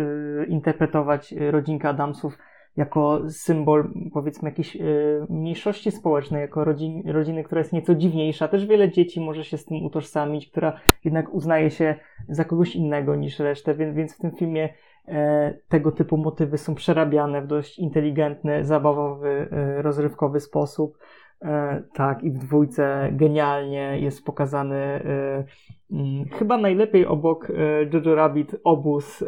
y, 0.43 0.45
interpretować 0.45 1.33
y, 1.33 1.51
rodzinkę 1.51 1.89
Adamsów 1.89 2.37
jako 2.77 3.21
symbol, 3.29 3.91
powiedzmy, 4.13 4.49
jakiejś 4.49 4.75
y, 4.75 5.25
mniejszości 5.29 5.91
społecznej, 5.91 6.41
jako 6.41 6.63
rodzin, 6.63 7.03
rodziny, 7.09 7.43
która 7.43 7.59
jest 7.59 7.73
nieco 7.73 7.95
dziwniejsza. 7.95 8.47
Też 8.47 8.65
wiele 8.65 8.91
dzieci 8.91 9.21
może 9.21 9.43
się 9.43 9.57
z 9.57 9.65
tym 9.65 9.85
utożsamić, 9.85 10.51
która 10.51 10.79
jednak 11.05 11.33
uznaje 11.33 11.71
się 11.71 11.95
za 12.29 12.45
kogoś 12.45 12.75
innego 12.75 13.15
niż 13.15 13.39
resztę, 13.39 13.75
więc, 13.75 13.95
więc 13.95 14.15
w 14.15 14.19
tym 14.19 14.31
filmie 14.31 14.69
e, 15.07 15.53
tego 15.69 15.91
typu 15.91 16.17
motywy 16.17 16.57
są 16.57 16.75
przerabiane 16.75 17.41
w 17.41 17.47
dość 17.47 17.79
inteligentny, 17.79 18.63
zabawowy, 18.63 19.47
e, 19.51 19.81
rozrywkowy 19.81 20.39
sposób. 20.39 20.97
E, 21.45 21.83
tak, 21.93 22.23
i 22.23 22.31
w 22.31 22.37
dwójce 22.37 23.09
genialnie 23.11 23.99
jest 23.99 24.25
pokazany 24.25 24.75
e, 24.75 25.43
mm, 25.91 26.25
chyba 26.25 26.57
najlepiej 26.57 27.05
obok 27.05 27.49
e, 27.49 27.53
Jojo 27.93 28.15
Rabbit 28.15 28.55
obóz 28.63 29.23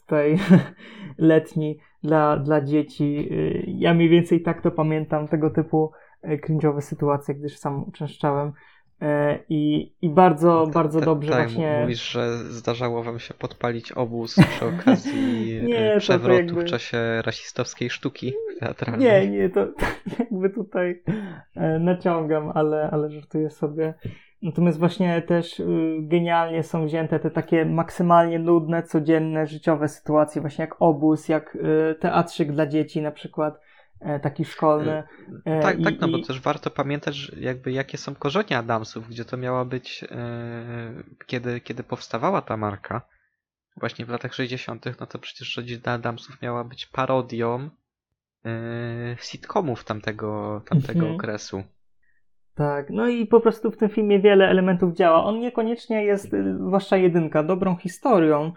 tutaj 0.00 0.38
letni 1.18 1.78
dla, 2.02 2.36
dla 2.36 2.60
dzieci. 2.60 3.28
Ja 3.66 3.94
mniej 3.94 4.08
więcej 4.08 4.42
tak 4.42 4.62
to 4.62 4.70
pamiętam, 4.70 5.28
tego 5.28 5.50
typu 5.50 5.90
cringe'owe 6.24 6.80
sytuacje, 6.80 7.34
gdyż 7.34 7.56
sam 7.56 7.84
uczęszczałem. 7.88 8.52
E, 9.02 9.38
I, 9.48 9.92
I 10.02 10.08
bardzo, 10.08 10.66
bardzo 10.74 11.00
Ta- 11.00 11.06
dobrze 11.06 11.30
tak, 11.30 11.42
właśnie. 11.42 11.78
Mówisz, 11.80 12.10
że 12.10 12.36
zdarzało 12.38 13.02
wam 13.02 13.18
się 13.18 13.34
podpalić 13.34 13.92
obóz 13.92 14.36
przy 14.50 14.66
okazji 14.66 15.60
Nie, 15.62 15.90
e, 15.90 15.94
to 15.94 16.00
przewrotu 16.00 16.44
jakby- 16.44 16.60
w 16.62 16.64
czasie 16.64 16.98
rasistowskiej 17.22 17.90
sztuki 17.90 18.32
teatralnej. 18.60 19.06
Nie, 19.06 19.28
nie, 19.38 19.50
to, 19.50 19.66
to 19.78 19.86
jakby 20.18 20.50
tutaj 20.50 21.02
e, 21.54 21.78
naciągam, 21.78 22.52
ale, 22.54 22.90
ale 22.90 23.10
żartuję 23.10 23.50
sobie. 23.50 23.94
Natomiast 24.42 24.78
właśnie 24.78 25.22
też 25.22 25.60
y, 25.60 25.96
genialnie 26.00 26.62
są 26.62 26.86
wzięte 26.86 27.20
te 27.20 27.30
takie 27.30 27.64
maksymalnie 27.64 28.38
nudne, 28.38 28.82
codzienne, 28.82 29.46
życiowe 29.46 29.88
sytuacje, 29.88 30.40
właśnie 30.40 30.62
jak 30.62 30.76
obóz, 30.78 31.28
jak 31.28 31.56
y, 31.56 31.94
teatrzyk 32.00 32.52
dla 32.52 32.66
dzieci 32.66 33.02
na 33.02 33.10
przykład, 33.10 33.60
taki 34.22 34.44
szkolny. 34.44 35.02
E, 35.44 35.60
Tak, 35.60 35.80
i- 35.80 35.82
tak, 35.82 35.94
no 36.00 36.08
bo 36.08 36.18
i- 36.18 36.22
też 36.24 36.40
warto 36.40 36.70
pamiętać, 36.70 37.32
jakby 37.40 37.72
jakie 37.72 37.98
są 37.98 38.14
korzenie 38.14 38.58
Adamsów, 38.58 39.08
gdzie 39.08 39.24
to 39.24 39.36
miała 39.36 39.64
być, 39.64 40.04
e, 40.10 40.92
kiedy, 41.26 41.60
kiedy 41.60 41.82
powstawała 41.82 42.42
ta 42.42 42.56
marka, 42.56 43.00
właśnie 43.76 44.06
w 44.06 44.08
latach 44.08 44.34
60., 44.34 44.84
no 45.00 45.06
to 45.06 45.18
przecież 45.18 45.56
rodzina 45.56 45.92
Adamsów 45.92 46.42
miała 46.42 46.64
być 46.64 46.86
parodią 46.86 47.70
e, 48.44 48.50
sitcomów 49.20 49.84
tamtego, 49.84 50.62
tamtego 50.68 51.00
Mhm. 51.00 51.14
okresu. 51.14 51.62
Tak, 52.54 52.90
no 52.90 53.08
i 53.08 53.26
po 53.26 53.40
prostu 53.40 53.70
w 53.70 53.76
tym 53.76 53.88
filmie 53.88 54.20
wiele 54.20 54.48
elementów 54.48 54.94
działa. 54.94 55.24
On 55.24 55.40
niekoniecznie 55.40 56.04
jest, 56.04 56.34
y, 56.34 56.54
zwłaszcza 56.58 56.96
jedynka, 56.96 57.42
dobrą 57.42 57.76
historią, 57.76 58.52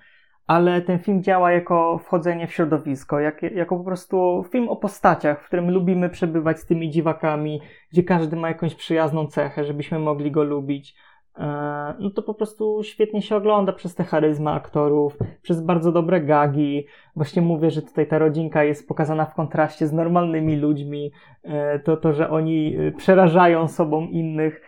ale 0.50 0.82
ten 0.82 1.00
film 1.00 1.24
działa 1.24 1.52
jako 1.52 1.98
wchodzenie 1.98 2.48
w 2.48 2.54
środowisko, 2.54 3.20
jak, 3.20 3.42
jako 3.44 3.78
po 3.78 3.84
prostu 3.84 4.46
film 4.52 4.70
o 4.70 4.76
postaciach, 4.76 5.42
w 5.42 5.46
którym 5.46 5.72
lubimy 5.72 6.10
przebywać 6.10 6.60
z 6.60 6.66
tymi 6.66 6.90
dziwakami, 6.90 7.62
gdzie 7.92 8.04
każdy 8.04 8.36
ma 8.36 8.48
jakąś 8.48 8.76
przyjazną 8.76 9.28
cechę, 9.28 9.66
żebyśmy 9.66 10.00
mogli 10.00 10.32
go 10.32 10.44
lubić. 10.44 10.96
E, 11.40 11.94
No 12.00 12.10
to 12.10 12.24
po 12.24 12.34
prostu 12.34 12.84
świetnie 12.84 13.22
się 13.22 13.36
ogląda 13.36 13.74
przez 13.74 13.96
te 13.96 14.04
charyzmy 14.04 14.52
aktorów, 14.52 15.18
przez 15.42 15.62
bardzo 15.62 15.92
dobre 15.92 16.22
gagi. 16.22 16.86
Właśnie 17.16 17.42
mówię, 17.42 17.72
że 17.72 17.82
tutaj 17.82 18.08
ta 18.08 18.18
rodzinka 18.18 18.64
jest 18.64 18.88
pokazana 18.88 19.26
w 19.26 19.36
kontraście 19.36 19.88
z 19.88 19.94
normalnymi 19.94 20.56
ludźmi, 20.56 21.12
E, 21.44 21.80
to 21.80 21.98
to, 21.98 22.14
że 22.14 22.30
oni 22.30 22.76
e, 22.78 22.92
przerażają 22.92 23.68
sobą 23.68 24.08
innych 24.08 24.62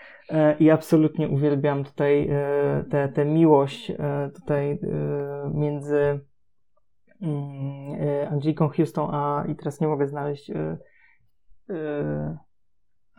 i 0.59 0.69
absolutnie 0.69 1.29
uwielbiam 1.29 1.83
tutaj 1.83 2.29
tę 2.91 3.09
tę 3.09 3.25
miłość 3.25 3.91
e, 3.91 4.29
tutaj 4.35 4.79
między 5.53 6.19
mm, 7.21 8.31
Angeliką 8.31 8.69
Houston 8.69 9.15
a 9.15 9.45
i 9.47 9.55
teraz 9.55 9.81
nie 9.81 9.87
mogę 9.87 10.07
znaleźć 10.07 10.51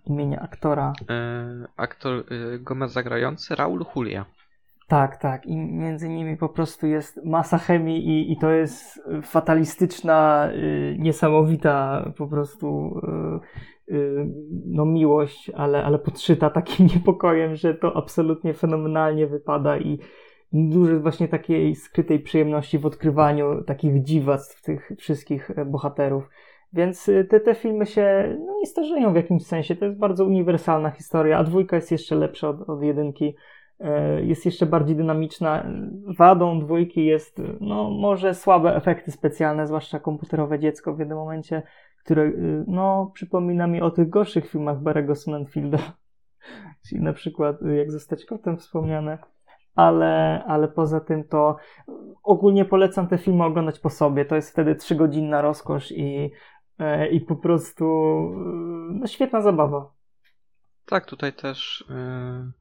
imienia 0.06 0.40
aktora. 0.40 0.92
E, 1.10 1.14
aktor 1.76 2.14
e, 2.18 2.58
Gomez 2.58 2.92
zagrający 2.92 3.54
Raul 3.54 3.84
Julia. 3.96 4.24
Tak, 4.92 5.16
tak. 5.16 5.46
I 5.46 5.56
między 5.56 6.08
nimi 6.08 6.36
po 6.36 6.48
prostu 6.48 6.86
jest 6.86 7.24
masa 7.24 7.58
chemii 7.58 8.08
i, 8.08 8.32
i 8.32 8.36
to 8.36 8.50
jest 8.50 9.02
fatalistyczna, 9.22 10.48
y, 10.52 10.96
niesamowita 10.98 12.04
po 12.18 12.26
prostu 12.26 13.00
y, 13.88 13.94
y, 13.94 14.26
no 14.66 14.84
miłość, 14.84 15.50
ale, 15.50 15.84
ale 15.84 15.98
podszyta 15.98 16.50
takim 16.50 16.86
niepokojem, 16.94 17.56
że 17.56 17.74
to 17.74 17.96
absolutnie 17.96 18.54
fenomenalnie 18.54 19.26
wypada 19.26 19.78
i 19.78 19.98
dużo 20.52 21.00
właśnie 21.00 21.28
takiej 21.28 21.74
skrytej 21.74 22.20
przyjemności 22.20 22.78
w 22.78 22.86
odkrywaniu 22.86 23.64
takich 23.64 24.02
dziwactw 24.02 24.62
tych 24.62 24.92
wszystkich 24.98 25.50
bohaterów. 25.66 26.28
Więc 26.72 27.08
y, 27.08 27.24
te, 27.24 27.40
te 27.40 27.54
filmy 27.54 27.86
się 27.86 28.36
no, 28.46 28.56
nie 28.60 28.66
starzeją 28.66 29.12
w 29.12 29.16
jakimś 29.16 29.46
sensie. 29.46 29.76
To 29.76 29.84
jest 29.84 29.98
bardzo 29.98 30.24
uniwersalna 30.24 30.90
historia, 30.90 31.38
a 31.38 31.44
dwójka 31.44 31.76
jest 31.76 31.92
jeszcze 31.92 32.14
lepsza 32.14 32.48
od, 32.48 32.68
od 32.68 32.82
jedynki 32.82 33.34
e, 33.80 34.22
jest 34.22 34.46
jeszcze 34.46 34.66
bardziej 34.66 34.96
dynamiczna. 34.96 35.66
Wadą 36.18 36.60
dwójki 36.60 37.06
jest, 37.06 37.42
no, 37.60 37.90
może 37.90 38.34
słabe 38.34 38.76
efekty 38.76 39.12
specjalne, 39.12 39.66
zwłaszcza 39.66 40.00
komputerowe 40.00 40.58
dziecko 40.58 40.94
w 40.94 40.98
jednym 40.98 41.18
momencie, 41.18 41.62
które, 42.04 42.22
y, 42.22 42.64
no, 42.66 43.10
przypomina 43.14 43.66
mi 43.66 43.80
o 43.80 43.90
tych 43.90 44.08
gorszych 44.08 44.50
filmach 44.50 44.78
Barry'ego 44.78 45.14
Sonnenfielda. 45.14 45.78
Czyli 46.88 47.02
na 47.02 47.12
przykład 47.12 47.62
y, 47.62 47.76
Jak 47.76 47.90
zostać 47.90 48.24
kotem 48.24 48.56
wspomniane. 48.56 49.18
Ale, 49.74 50.44
ale 50.46 50.68
poza 50.68 51.00
tym 51.00 51.24
to 51.24 51.56
ogólnie 52.22 52.64
polecam 52.64 53.08
te 53.08 53.18
filmy 53.18 53.44
oglądać 53.44 53.78
po 53.78 53.90
sobie. 53.90 54.24
To 54.24 54.36
jest 54.36 54.50
wtedy 54.50 54.74
trzygodzinna 54.74 55.42
rozkosz 55.42 55.92
i, 55.92 56.30
i 57.10 57.20
po 57.20 57.36
prostu 57.36 57.84
y, 58.90 58.94
no, 58.94 59.06
świetna 59.06 59.42
zabawa. 59.42 59.92
Tak, 60.86 61.06
tutaj 61.06 61.32
też 61.32 61.84
e, 61.90 62.52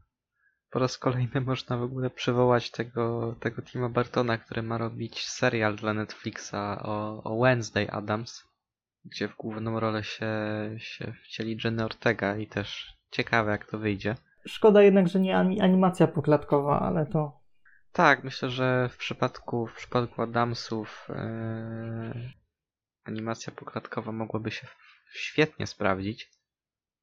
po 0.71 0.79
raz 0.79 0.97
kolejny 0.97 1.41
można 1.51 1.77
w 1.77 1.83
ogóle 1.83 2.09
przywołać 2.09 2.71
tego, 2.71 3.35
tego 3.39 3.61
Tima 3.61 3.89
Bartona, 3.89 4.37
który 4.37 4.63
ma 4.63 4.77
robić 4.77 5.27
serial 5.27 5.75
dla 5.75 5.93
Netflixa 5.93 6.81
o, 6.83 7.23
o 7.23 7.41
Wednesday 7.41 7.91
Adams. 7.91 8.43
gdzie 9.05 9.27
w 9.27 9.35
główną 9.35 9.79
rolę 9.79 10.03
się, 10.03 10.29
się 10.77 11.13
wcieli 11.23 11.57
Jenny 11.63 11.85
Ortega 11.85 12.37
i 12.37 12.47
też 12.47 12.97
ciekawe 13.11 13.51
jak 13.51 13.65
to 13.65 13.79
wyjdzie. 13.79 14.15
Szkoda 14.47 14.81
jednak, 14.81 15.07
że 15.07 15.19
nie 15.19 15.37
animacja 15.37 16.07
poklatkowa, 16.07 16.79
ale 16.79 17.05
to... 17.05 17.41
Tak, 17.91 18.23
myślę, 18.23 18.49
że 18.49 18.89
w 18.89 18.97
przypadku, 18.97 19.67
w 19.67 19.75
przypadku 19.75 20.21
Adamsów 20.21 21.07
yy, 21.09 22.40
animacja 23.03 23.53
poklatkowa 23.53 24.11
mogłaby 24.11 24.51
się 24.51 24.67
świetnie 25.13 25.67
sprawdzić. 25.67 26.29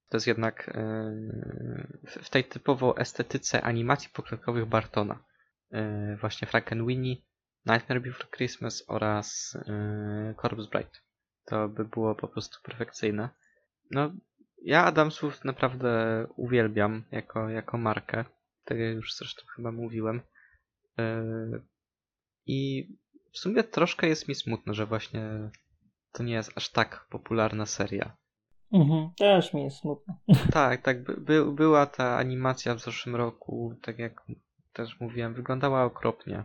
To 0.08 0.16
jest 0.16 0.26
jednak 0.26 0.70
yy, 0.74 2.22
w 2.22 2.30
tej 2.30 2.44
typowo 2.44 2.96
estetyce 2.96 3.62
animacji 3.62 4.10
poklatkowych 4.12 4.66
Bartona. 4.66 5.24
Yy, 5.70 6.16
właśnie 6.16 6.48
Frankenweenie, 6.48 7.16
Nightmare 7.66 8.00
Before 8.00 8.28
Christmas 8.36 8.84
oraz 8.88 9.58
yy, 9.66 10.34
Corpse 10.34 10.68
Bride. 10.70 10.98
To 11.44 11.68
by 11.68 11.84
było 11.84 12.14
po 12.14 12.28
prostu 12.28 12.62
perfekcyjne. 12.62 13.28
No, 13.90 14.12
ja 14.62 14.84
Adamsów 14.84 15.44
naprawdę 15.44 16.26
uwielbiam 16.36 17.04
jako, 17.10 17.48
jako 17.48 17.78
markę. 17.78 18.24
Tak 18.64 18.78
jak 18.78 18.94
już 18.94 19.16
zresztą 19.16 19.42
chyba 19.56 19.72
mówiłem. 19.72 20.20
I 22.46 22.88
w 23.32 23.38
sumie 23.38 23.64
troszkę 23.64 24.08
jest 24.08 24.28
mi 24.28 24.34
smutno, 24.34 24.74
że 24.74 24.86
właśnie 24.86 25.50
to 26.12 26.22
nie 26.22 26.34
jest 26.34 26.52
aż 26.56 26.68
tak 26.68 27.06
popularna 27.10 27.66
seria. 27.66 28.16
Mhm, 28.72 29.10
też 29.16 29.52
mi 29.52 29.64
jest 29.64 29.76
smutno. 29.76 30.14
Tak, 30.52 30.82
tak. 30.82 31.02
By, 31.02 31.16
by, 31.16 31.52
była 31.52 31.86
ta 31.86 32.16
animacja 32.16 32.74
w 32.74 32.80
zeszłym 32.80 33.16
roku, 33.16 33.74
tak 33.82 33.98
jak 33.98 34.22
też 34.72 35.00
mówiłem, 35.00 35.34
wyglądała 35.34 35.84
okropnie 35.84 36.44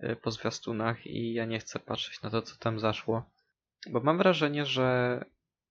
yy, 0.00 0.16
po 0.16 0.30
zwiastunach 0.30 1.06
i 1.06 1.32
ja 1.32 1.44
nie 1.44 1.58
chcę 1.58 1.78
patrzeć 1.78 2.22
na 2.22 2.30
to, 2.30 2.42
co 2.42 2.56
tam 2.56 2.80
zaszło. 2.80 3.30
Bo 3.90 4.00
mam 4.00 4.18
wrażenie, 4.18 4.66
że 4.66 5.20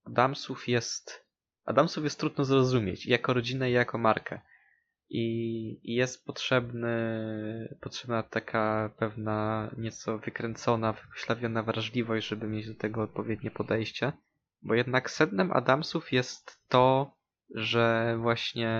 Adamsów 0.05 0.67
jest. 0.67 1.25
Adamsów 1.65 2.03
jest 2.03 2.19
trudno 2.19 2.45
zrozumieć 2.45 3.05
jako 3.05 3.33
rodzinę 3.33 3.69
i 3.69 3.73
jako 3.73 3.97
markę. 3.97 4.41
I, 5.09 5.79
jest 5.83 6.25
potrzebny, 6.25 7.77
potrzebna 7.81 8.23
taka 8.23 8.89
pewna 8.97 9.69
nieco 9.77 10.17
wykręcona, 10.17 10.93
wypoślawiona 10.93 11.63
wrażliwość, 11.63 12.27
żeby 12.27 12.47
mieć 12.47 12.67
do 12.67 12.75
tego 12.75 13.01
odpowiednie 13.01 13.51
podejście. 13.51 14.11
Bo 14.61 14.73
jednak 14.73 15.11
sednem 15.11 15.51
Adamsów 15.51 16.11
jest 16.11 16.59
to, 16.69 17.15
że 17.49 18.17
właśnie 18.21 18.71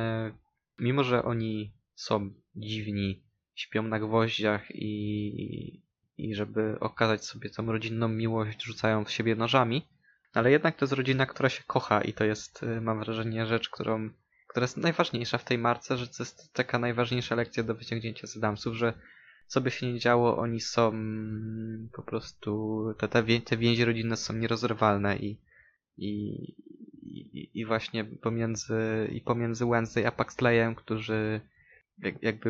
mimo, 0.80 1.04
że 1.04 1.24
oni 1.24 1.74
są 1.96 2.34
dziwni, 2.56 3.24
śpią 3.56 3.84
na 3.84 4.00
gwoździach 4.00 4.72
i, 4.76 5.84
i 6.18 6.36
żeby 6.36 6.80
okazać 6.80 7.26
sobie 7.26 7.50
tą 7.50 7.66
rodzinną 7.66 8.08
miłość, 8.08 8.64
rzucają 8.64 9.06
w 9.06 9.12
siebie 9.12 9.36
nożami, 9.36 9.88
ale 10.34 10.52
jednak 10.52 10.76
to 10.76 10.86
jest 10.86 10.94
rodzina, 10.94 11.26
która 11.26 11.50
się 11.50 11.64
kocha 11.68 12.02
i 12.02 12.14
to 12.14 12.26
jest, 12.26 12.66
mam 12.82 13.00
wrażenie, 13.00 13.46
rzecz, 13.46 13.70
którą, 13.70 14.10
która 14.54 14.64
jest 14.64 14.78
najważniejsza 14.78 15.38
w 15.38 15.44
tej 15.44 15.58
marce, 15.58 15.98
że 15.98 16.08
to 16.08 16.24
jest 16.24 16.54
taka 16.54 16.80
najważniejsza 16.80 17.36
lekcja 17.36 17.64
do 17.64 17.76
wyciągnięcia 17.76 18.28
z 18.28 18.38
Adamsów, 18.38 18.76
że 18.76 18.94
co 19.48 19.62
by 19.62 19.72
się 19.72 19.94
nie 19.94 20.00
działo, 20.00 20.38
oni 20.38 20.62
są 20.62 20.92
po 21.94 22.04
prostu, 22.04 22.84
te, 22.98 23.08
te, 23.08 23.24
te 23.42 23.58
więzi 23.58 23.86
rodzinne 23.86 24.18
są 24.18 24.34
nierozerwalne 24.34 25.18
i, 25.18 25.38
i, 25.98 26.34
i, 27.02 27.50
i 27.54 27.66
właśnie 27.66 28.06
pomiędzy, 28.06 29.10
i 29.12 29.22
pomiędzy 29.22 29.66
Wednesday 29.66 30.08
a 30.08 30.12
Paxleyem, 30.12 30.76
którzy 30.76 31.42
jak, 31.98 32.24
jakby 32.24 32.50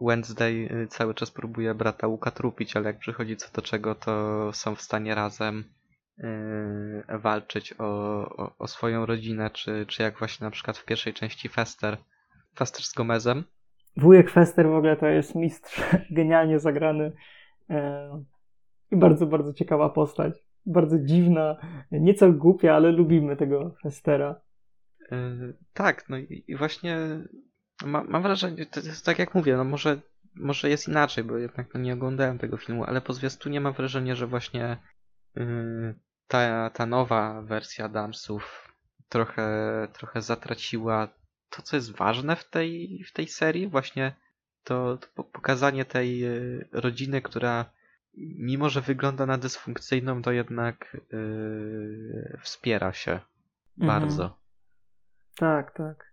Wednesday 0.00 0.86
cały 0.90 1.14
czas 1.14 1.30
próbuje 1.30 1.74
brata 1.74 2.06
Łuka 2.06 2.30
trupić, 2.30 2.76
ale 2.76 2.86
jak 2.86 2.98
przychodzi 2.98 3.36
co 3.36 3.52
do 3.52 3.62
czego, 3.62 3.94
to 3.94 4.50
są 4.52 4.74
w 4.74 4.82
stanie 4.82 5.14
razem 5.14 5.64
walczyć 7.08 7.74
o, 7.78 7.84
o, 8.36 8.56
o, 8.58 8.66
swoją 8.66 9.06
rodzinę, 9.06 9.50
czy, 9.50 9.86
czy 9.86 10.02
jak 10.02 10.18
właśnie 10.18 10.44
na 10.44 10.50
przykład 10.50 10.78
w 10.78 10.84
pierwszej 10.84 11.14
części 11.14 11.48
Fester, 11.48 11.96
Fester 12.56 12.82
z 12.84 12.94
Gomezem. 12.94 13.44
Wujek 13.96 14.30
Fester 14.30 14.68
w 14.68 14.74
ogóle 14.74 14.96
to 14.96 15.06
jest 15.06 15.34
mistrz, 15.34 15.82
genialnie 16.10 16.58
zagrany 16.58 17.12
yy, 17.68 17.76
i 18.90 18.96
bardzo, 18.96 19.26
bardzo 19.26 19.52
ciekawa 19.52 19.88
postać. 19.88 20.34
Bardzo 20.66 20.98
dziwna, 20.98 21.56
nieco 21.90 22.32
głupia, 22.32 22.74
ale 22.74 22.92
lubimy 22.92 23.36
tego 23.36 23.74
Festera. 23.82 24.40
Yy, 25.10 25.56
tak, 25.72 26.08
no 26.08 26.18
i, 26.18 26.44
i 26.48 26.56
właśnie 26.56 26.98
ma, 27.84 28.04
mam 28.04 28.22
wrażenie, 28.22 28.66
to 28.66 28.80
jest 28.80 29.06
tak 29.06 29.18
jak 29.18 29.34
mówię, 29.34 29.56
no 29.56 29.64
może, 29.64 30.00
może 30.34 30.70
jest 30.70 30.88
inaczej, 30.88 31.24
bo 31.24 31.36
jednak 31.36 31.74
no 31.74 31.80
nie 31.80 31.94
oglądałem 31.94 32.38
tego 32.38 32.56
filmu, 32.56 32.84
ale 32.84 33.00
po 33.00 33.12
zwiastunie 33.12 33.60
mam 33.60 33.72
wrażenie, 33.72 34.16
że 34.16 34.26
właśnie 34.26 34.76
yy, 35.36 35.94
ta, 36.28 36.70
ta 36.70 36.86
nowa 36.86 37.42
wersja 37.42 37.88
Damsów 37.88 38.74
trochę, 39.08 39.48
trochę 39.92 40.22
zatraciła 40.22 41.08
to, 41.50 41.62
co 41.62 41.76
jest 41.76 41.96
ważne 41.96 42.36
w 42.36 42.50
tej, 42.50 43.02
w 43.06 43.12
tej 43.12 43.28
serii, 43.28 43.68
właśnie 43.68 44.12
to, 44.64 44.96
to 44.96 45.24
pokazanie 45.24 45.84
tej 45.84 46.18
yy, 46.18 46.68
rodziny, 46.72 47.22
która 47.22 47.64
mimo, 48.38 48.68
że 48.68 48.80
wygląda 48.80 49.26
na 49.26 49.38
dysfunkcyjną, 49.38 50.22
to 50.22 50.32
jednak 50.32 50.96
yy, 51.12 52.38
wspiera 52.42 52.92
się 52.92 53.12
mhm. 53.12 54.00
bardzo. 54.00 54.38
Tak, 55.36 55.74
tak. 55.74 56.12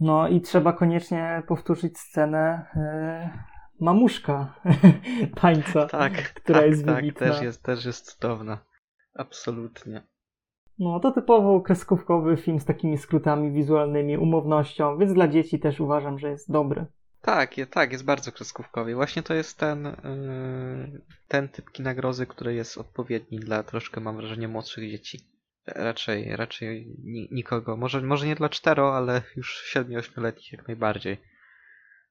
No 0.00 0.28
i 0.28 0.40
trzeba 0.40 0.72
koniecznie 0.72 1.42
powtórzyć 1.48 1.98
scenę 1.98 2.66
yy, 2.76 3.38
mamuszka 3.80 4.54
tańca, 5.40 5.86
tak, 5.86 6.34
która 6.34 6.60
tak, 6.60 6.68
jest 6.68 6.86
tak, 6.86 6.96
wybitna. 6.96 7.26
też 7.26 7.42
jest, 7.42 7.62
też 7.62 7.84
jest 7.84 8.12
cudowna. 8.12 8.71
Absolutnie. 9.14 10.02
No, 10.78 11.00
to 11.00 11.12
typowo 11.12 11.60
kreskówkowy 11.60 12.36
film 12.36 12.60
z 12.60 12.64
takimi 12.64 12.98
skrótami 12.98 13.52
wizualnymi, 13.52 14.18
umownością, 14.18 14.98
więc 14.98 15.14
dla 15.14 15.28
dzieci 15.28 15.60
też 15.60 15.80
uważam, 15.80 16.18
że 16.18 16.30
jest 16.30 16.52
dobry. 16.52 16.86
Tak, 17.22 17.54
tak, 17.70 17.92
jest 17.92 18.04
bardzo 18.04 18.32
kreskówkowy. 18.32 18.94
Właśnie 18.94 19.22
to 19.22 19.34
jest 19.34 19.58
ten, 19.58 19.84
yy, 19.84 21.00
ten 21.28 21.48
typ 21.48 21.70
kinagrozy, 21.70 22.26
który 22.26 22.54
jest 22.54 22.78
odpowiedni 22.78 23.38
dla 23.38 23.62
troszkę, 23.62 24.00
mam 24.00 24.16
wrażenie, 24.16 24.48
młodszych 24.48 24.90
dzieci. 24.90 25.20
Raczej, 25.66 26.36
raczej 26.36 26.96
nikogo, 27.30 27.76
może, 27.76 28.00
może 28.00 28.26
nie 28.26 28.34
dla 28.34 28.48
cztero, 28.48 28.96
ale 28.96 29.22
już 29.36 29.74
7-8-letnich 29.74 30.52
jak 30.52 30.66
najbardziej. 30.68 31.16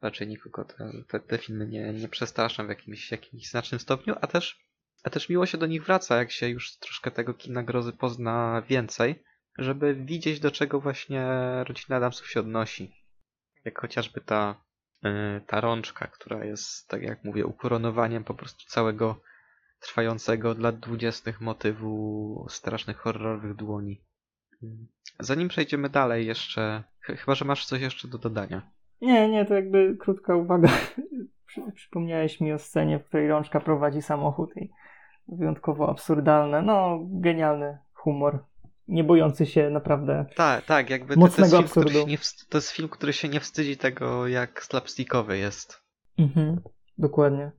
Raczej 0.01 0.27
nikogo 0.27 0.65
te, 0.65 0.91
te, 1.07 1.19
te 1.19 1.37
filmy 1.37 1.67
nie, 1.67 1.93
nie 1.93 2.07
przestraszą 2.07 2.65
w 2.65 2.69
jakimś, 2.69 3.11
jakimś 3.11 3.49
znacznym 3.49 3.79
stopniu, 3.79 4.15
a 4.21 4.27
też, 4.27 4.59
a 5.03 5.09
też 5.09 5.29
miło 5.29 5.45
się 5.45 5.57
do 5.57 5.67
nich 5.67 5.85
wraca, 5.85 6.17
jak 6.17 6.31
się 6.31 6.49
już 6.49 6.77
troszkę 6.77 7.11
tego 7.11 7.33
kina 7.33 7.63
grozy 7.63 7.93
pozna 7.93 8.61
więcej, 8.69 9.23
żeby 9.57 9.95
widzieć 9.95 10.39
do 10.39 10.51
czego 10.51 10.79
właśnie 10.79 11.27
rodzina 11.67 11.95
Adamsów 11.95 12.29
się 12.29 12.39
odnosi. 12.39 12.91
Jak 13.65 13.79
chociażby 13.79 14.21
ta, 14.21 14.63
yy, 15.03 15.41
ta 15.47 15.61
rączka, 15.61 16.07
która 16.07 16.45
jest, 16.45 16.87
tak 16.87 17.01
jak 17.01 17.23
mówię, 17.23 17.45
ukoronowaniem 17.45 18.23
po 18.23 18.33
prostu 18.33 18.65
całego 18.67 19.21
trwającego 19.79 20.49
od 20.49 20.59
lat 20.59 20.79
dwudziestych 20.79 21.41
motywu 21.41 22.45
strasznych 22.49 22.97
horrorowych 22.97 23.55
dłoni. 23.55 24.01
Zanim 25.19 25.47
przejdziemy 25.47 25.89
dalej 25.89 26.27
jeszcze, 26.27 26.83
chyba, 26.99 27.35
że 27.35 27.45
masz 27.45 27.65
coś 27.65 27.81
jeszcze 27.81 28.07
do 28.07 28.17
dodania. 28.17 28.71
Nie, 29.01 29.29
nie, 29.29 29.45
to 29.45 29.53
jakby 29.53 29.97
krótka 29.99 30.35
uwaga. 30.35 30.69
Przypomniałeś 31.75 32.41
mi 32.41 32.53
o 32.53 32.59
scenie, 32.59 32.99
w 32.99 33.05
której 33.05 33.27
rączka 33.27 33.59
prowadzi 33.59 34.01
samochód 34.01 34.57
i 34.57 34.71
wyjątkowo 35.28 35.89
absurdalne, 35.89 36.61
no 36.61 36.99
genialny 37.03 37.78
humor. 37.93 38.45
Nie 38.88 39.03
bojący 39.03 39.45
się 39.45 39.69
naprawdę 39.69 40.26
Tak, 40.36 40.65
tak, 40.65 40.89
jakby 40.89 41.15
mocnego 41.15 41.49
to, 41.49 41.55
jest 41.61 41.65
absurdu. 41.67 41.91
film, 41.91 42.09
nie, 42.09 42.17
to 42.49 42.57
jest 42.57 42.72
film, 42.72 42.89
który 42.89 43.13
się 43.13 43.30
nie 43.30 43.39
wstydzi 43.39 43.78
tego, 43.78 44.28
jak 44.28 44.63
slapstickowy 44.63 45.38
jest. 45.38 45.82
Mhm, 46.19 46.61
dokładnie. 46.97 47.51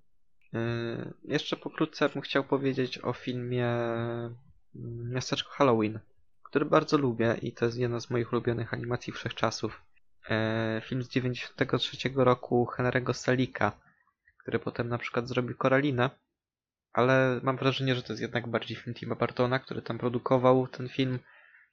Yy, 0.53 1.15
jeszcze 1.24 1.57
pokrótce 1.57 2.09
bym 2.09 2.23
chciał 2.23 2.45
powiedzieć 2.45 2.99
o 2.99 3.12
filmie 3.12 3.69
Miasteczko 5.12 5.51
Halloween, 5.51 5.99
który 6.43 6.65
bardzo 6.65 6.99
lubię 6.99 7.36
i 7.43 7.53
to 7.53 7.65
jest 7.65 7.78
jedna 7.78 8.01
z 8.01 8.11
moich 8.11 8.32
ulubionych 8.32 8.74
animacji 8.74 9.12
wszechczasów. 9.12 9.82
Yy, 10.31 10.81
film 10.81 11.03
z 11.03 11.09
93 11.09 12.11
roku 12.16 12.69
Henry'ego 12.77 13.12
Salika, 13.12 13.73
który 14.39 14.59
potem 14.59 14.89
na 14.89 14.99
przykład 14.99 15.28
zrobił 15.28 15.57
Koralinę, 15.57 16.11
ale 16.93 17.40
mam 17.43 17.56
wrażenie, 17.56 17.94
że 17.94 18.02
to 18.02 18.12
jest 18.12 18.23
jednak 18.23 18.48
bardziej 18.48 18.77
film 18.77 18.94
Tima 18.94 19.14
Bartona, 19.14 19.59
który 19.59 19.82
tam 19.82 19.98
produkował 19.98 20.69
ten 20.69 20.89
film 20.89 21.19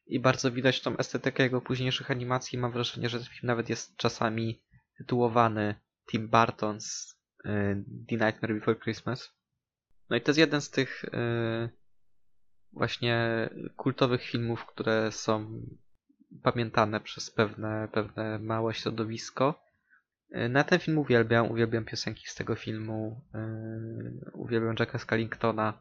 i 0.07 0.19
bardzo 0.19 0.51
widać 0.51 0.81
tą 0.81 0.97
estetykę 0.97 1.43
jego 1.43 1.61
późniejszych 1.61 2.11
animacji. 2.11 2.57
Mam 2.57 2.71
wrażenie, 2.71 3.09
że 3.09 3.17
ten 3.17 3.27
film 3.27 3.47
nawet 3.47 3.69
jest 3.69 3.97
czasami 3.97 4.61
tytułowany 4.97 5.75
Tim 6.11 6.29
Barton's 6.29 7.15
The 8.09 8.15
Nightmare 8.15 8.53
Before 8.53 8.79
Christmas. 8.79 9.31
No 10.09 10.15
i 10.15 10.21
to 10.21 10.31
jest 10.31 10.39
jeden 10.39 10.61
z 10.61 10.69
tych 10.69 11.05
yy, 11.13 11.69
właśnie 12.73 13.49
kultowych 13.75 14.23
filmów, 14.23 14.65
które 14.65 15.11
są 15.11 15.61
pamiętane 16.43 17.01
przez 17.01 17.31
pewne, 17.31 17.87
pewne 17.91 18.39
małe 18.39 18.73
środowisko. 18.73 19.68
Yy, 20.31 20.49
na 20.49 20.63
ten 20.63 20.79
film 20.79 20.97
uwielbiam, 20.97 21.51
uwielbiam 21.51 21.85
piosenki 21.85 22.27
z 22.27 22.35
tego 22.35 22.55
filmu, 22.55 23.21
yy, 23.33 24.31
uwielbiam 24.33 24.75
Jacka 24.79 24.99
Skellingtona. 24.99 25.73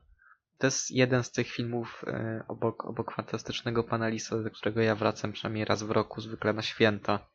to 0.58 0.66
jest 0.66 0.90
jeden 0.90 1.24
z 1.24 1.32
tych 1.32 1.46
filmów 1.46 2.04
e, 2.06 2.44
obok, 2.48 2.84
obok 2.84 3.14
fantastycznego 3.14 3.84
panelista, 3.84 4.42
do 4.42 4.50
którego 4.50 4.80
ja 4.80 4.94
wracam 4.94 5.32
przynajmniej 5.32 5.64
raz 5.64 5.82
w 5.82 5.90
roku, 5.90 6.20
zwykle 6.20 6.52
na 6.52 6.62
święta. 6.62 7.28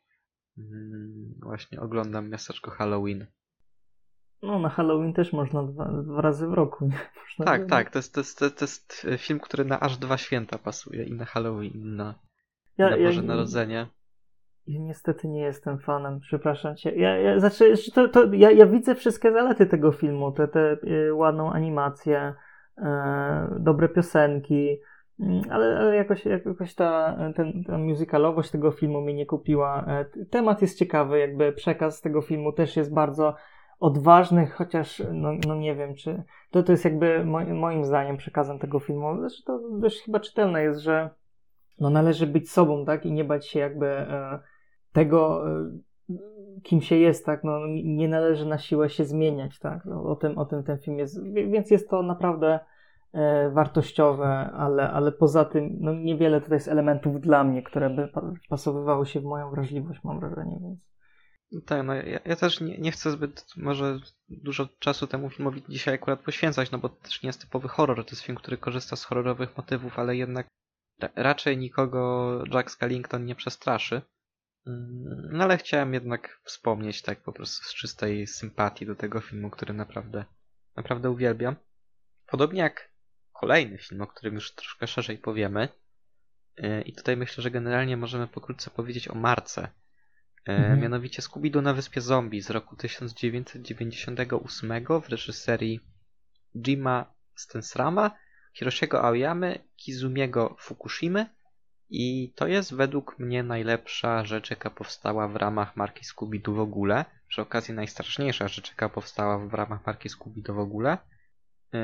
Mm, 0.58 1.34
właśnie 1.44 1.82
oglądam 1.82 2.30
miasteczko 2.30 2.72
Halloween. 2.72 3.28
No, 4.42 4.60
na 4.60 4.70
Halloween 4.70 5.14
też 5.14 5.34
można 5.34 5.64
dwa, 5.64 5.86
dwa 5.86 6.22
razy 6.22 6.48
w 6.48 6.54
roku. 6.54 6.86
Nie? 6.86 7.00
Można 7.24 7.46
tak, 7.46 7.70
tak. 7.70 7.90
To 7.90 8.00
jest, 8.00 8.14
to, 8.14 8.20
jest, 8.20 8.40
to 8.40 8.46
jest 8.62 9.08
film, 9.18 9.40
który 9.40 9.66
na 9.66 9.80
aż 9.80 9.98
dwa 9.98 10.18
święta 10.18 10.58
pasuje. 10.58 11.04
I 11.04 11.14
na 11.14 11.26
Halloween, 11.26 11.74
i 11.74 11.86
na, 11.86 12.16
ja, 12.78 12.90
na 12.90 12.98
Boże 12.98 13.22
ja, 13.22 13.28
Narodzenie. 13.28 13.88
Ja 14.68 14.80
niestety 14.80 15.28
nie 15.28 15.42
jestem 15.42 15.80
fanem, 15.80 16.20
przepraszam 16.20 16.76
cię. 16.76 16.96
Ja, 16.96 17.18
ja, 17.18 17.40
znaczy, 17.40 17.74
to, 17.94 18.08
to, 18.08 18.34
ja, 18.34 18.52
ja 18.52 18.66
widzę 18.66 18.96
wszystkie 18.96 19.32
zalety 19.32 19.66
tego 19.66 19.92
filmu. 19.92 20.32
Te, 20.32 20.48
te 20.48 20.78
y, 20.84 21.14
ładną 21.14 21.52
animację, 21.52 22.34
y, 22.78 22.84
dobre 23.60 23.90
piosenki, 23.90 24.80
mm, 25.20 25.42
ale, 25.50 25.78
ale 25.80 25.96
jakoś, 25.96 26.26
jakoś 26.26 26.76
ta, 26.76 27.18
ten, 27.36 27.64
ta 27.64 27.78
musicalowość 27.78 28.52
tego 28.52 28.72
filmu 28.72 29.02
mnie 29.02 29.14
nie 29.14 29.26
kupiła. 29.26 29.86
E, 29.88 30.06
temat 30.26 30.62
jest 30.62 30.80
ciekawy, 30.80 31.20
jakby 31.20 31.54
przekaz 31.54 32.02
tego 32.02 32.22
filmu 32.22 32.54
też 32.54 32.78
jest 32.78 32.94
bardzo 32.94 33.36
odważny, 33.80 34.48
chociaż 34.48 35.02
no, 35.14 35.32
no 35.48 35.56
nie 35.56 35.76
wiem, 35.76 35.96
czy 35.96 36.24
to, 36.52 36.64
to 36.64 36.72
jest 36.72 36.86
jakby 36.86 37.26
moim 37.54 37.86
zdaniem 37.86 38.18
przekazem 38.18 38.60
tego 38.60 38.80
filmu. 38.80 39.18
Zresztą 39.20 39.44
to 39.60 39.80
dość 39.80 40.02
chyba 40.02 40.20
czytelne 40.20 40.64
jest, 40.64 40.80
że 40.80 41.10
no 41.80 41.90
należy 41.90 42.28
być 42.28 42.52
sobą, 42.52 42.86
tak, 42.86 43.06
i 43.06 43.12
nie 43.12 43.24
bać 43.24 43.48
się 43.48 43.60
jakby 43.60 43.88
e, 43.88 44.40
tego, 44.94 45.44
e, 45.50 45.72
kim 46.64 46.82
się 46.82 46.96
jest, 46.96 47.26
tak, 47.26 47.44
no 47.44 47.60
nie 47.84 48.08
należy 48.08 48.46
na 48.46 48.58
siłę 48.58 48.90
się 48.90 49.06
zmieniać, 49.06 49.60
tak, 49.60 49.86
no, 49.86 50.04
o 50.04 50.16
tym, 50.16 50.38
o 50.38 50.46
tym 50.46 50.64
ten 50.64 50.78
film 50.78 51.00
jest, 51.00 51.24
więc 51.34 51.72
jest 51.72 51.90
to 51.90 52.04
naprawdę 52.04 52.60
e, 53.14 53.50
wartościowe, 53.50 54.28
ale, 54.54 54.92
ale 54.92 55.12
poza 55.12 55.46
tym, 55.46 55.78
no 55.80 55.94
niewiele 55.94 56.42
tutaj 56.42 56.56
jest 56.56 56.68
elementów 56.68 57.22
dla 57.22 57.44
mnie, 57.44 57.64
które 57.64 57.90
by 57.90 58.10
pasowywały 58.50 59.06
się 59.06 59.20
w 59.20 59.24
moją 59.24 59.52
wrażliwość, 59.52 60.04
mam 60.04 60.20
wrażenie, 60.20 60.60
więc 60.62 60.80
tak, 61.66 61.86
no 61.86 61.94
ja, 61.94 62.20
ja 62.26 62.36
też 62.36 62.62
nie, 62.62 62.78
nie, 62.78 62.92
chcę 62.92 63.12
zbyt 63.12 63.46
może 63.58 64.00
dużo 64.30 64.68
czasu 64.80 65.08
temu 65.08 65.30
filmowi 65.30 65.64
dzisiaj 65.70 65.94
akurat 65.94 66.20
poświęcać, 66.20 66.72
no 66.72 66.78
bo 66.78 66.90
to 66.90 66.96
też 66.96 67.24
nie 67.24 67.28
jest 67.28 67.42
typowy 67.42 67.68
horror, 67.68 68.06
to 68.06 68.12
jest 68.12 68.22
film, 68.22 68.38
który 68.38 68.58
korzysta 68.58 68.96
z 68.96 69.04
horrorowych 69.04 69.58
motywów, 69.58 70.00
ale 70.00 70.16
jednak 70.16 70.48
raczej 71.16 71.58
nikogo 71.58 72.44
Jack 72.54 72.72
Skellington 72.72 73.26
nie 73.26 73.36
przestraszy. 73.36 74.02
Mm, 74.68 75.30
no 75.32 75.44
ale 75.44 75.58
chciałem 75.58 75.94
jednak 75.94 76.40
wspomnieć 76.44 77.02
tak 77.02 77.22
po 77.22 77.34
prostu 77.34 77.66
z 77.66 77.74
czystej 77.74 78.28
sympatii 78.28 78.86
do 78.86 78.96
tego 78.96 79.22
filmu, 79.22 79.50
który 79.50 79.74
naprawdę, 79.74 80.26
naprawdę 80.76 81.10
uwielbiam. 81.10 81.56
Podobnie 82.28 82.62
jak 82.62 82.94
kolejny 83.34 83.78
film, 83.78 84.02
o 84.02 84.08
którym 84.08 84.36
już 84.36 84.56
troszkę 84.56 84.88
szerzej 84.88 85.18
powiemy. 85.18 85.70
Y, 86.60 86.82
I 86.82 86.94
tutaj 86.94 87.18
myślę, 87.18 87.42
że 87.42 87.52
generalnie 87.52 87.98
możemy 87.98 88.28
pokrótce 88.28 88.72
powiedzieć 88.72 89.08
o 89.08 89.16
Marce. 89.16 89.64
Y, 89.64 89.70
mhm. 90.52 90.80
Mianowicie 90.80 91.22
Scooby-Doo 91.22 91.62
na 91.62 91.74
Wyspie 91.74 92.02
Zombie 92.02 92.42
z 92.42 92.50
roku 92.50 92.76
1998 92.76 95.02
w 95.02 95.10
reżyserii 95.10 95.80
Jima 96.56 97.14
Stensrama, 97.36 98.12
Hiroshiego 98.54 99.04
Aoyamy, 99.04 99.60
Kizumiego 99.76 100.56
Fukushimy 100.60 101.30
i 101.96 102.34
to 102.36 102.48
jest 102.48 102.76
według 102.76 103.20
mnie 103.20 103.44
najlepsza 103.44 104.26
rzecz, 104.26 104.50
jaka 104.50 104.70
powstała 104.70 105.28
w 105.28 105.36
ramach 105.36 105.76
marki 105.76 106.06
Scooby-Doo 106.06 106.56
w 106.56 106.60
ogóle. 106.60 107.06
Przy 107.28 107.42
okazji 107.42 107.74
najstraszniejsza 107.74 108.48
rzecz, 108.48 108.70
jaka 108.70 108.90
powstała 108.90 109.38
w 109.38 109.54
ramach 109.54 109.86
marki 109.86 110.10
Scooby-Doo 110.10 110.56
w 110.56 110.60
ogóle. 110.60 110.98
Yy, 111.74 111.80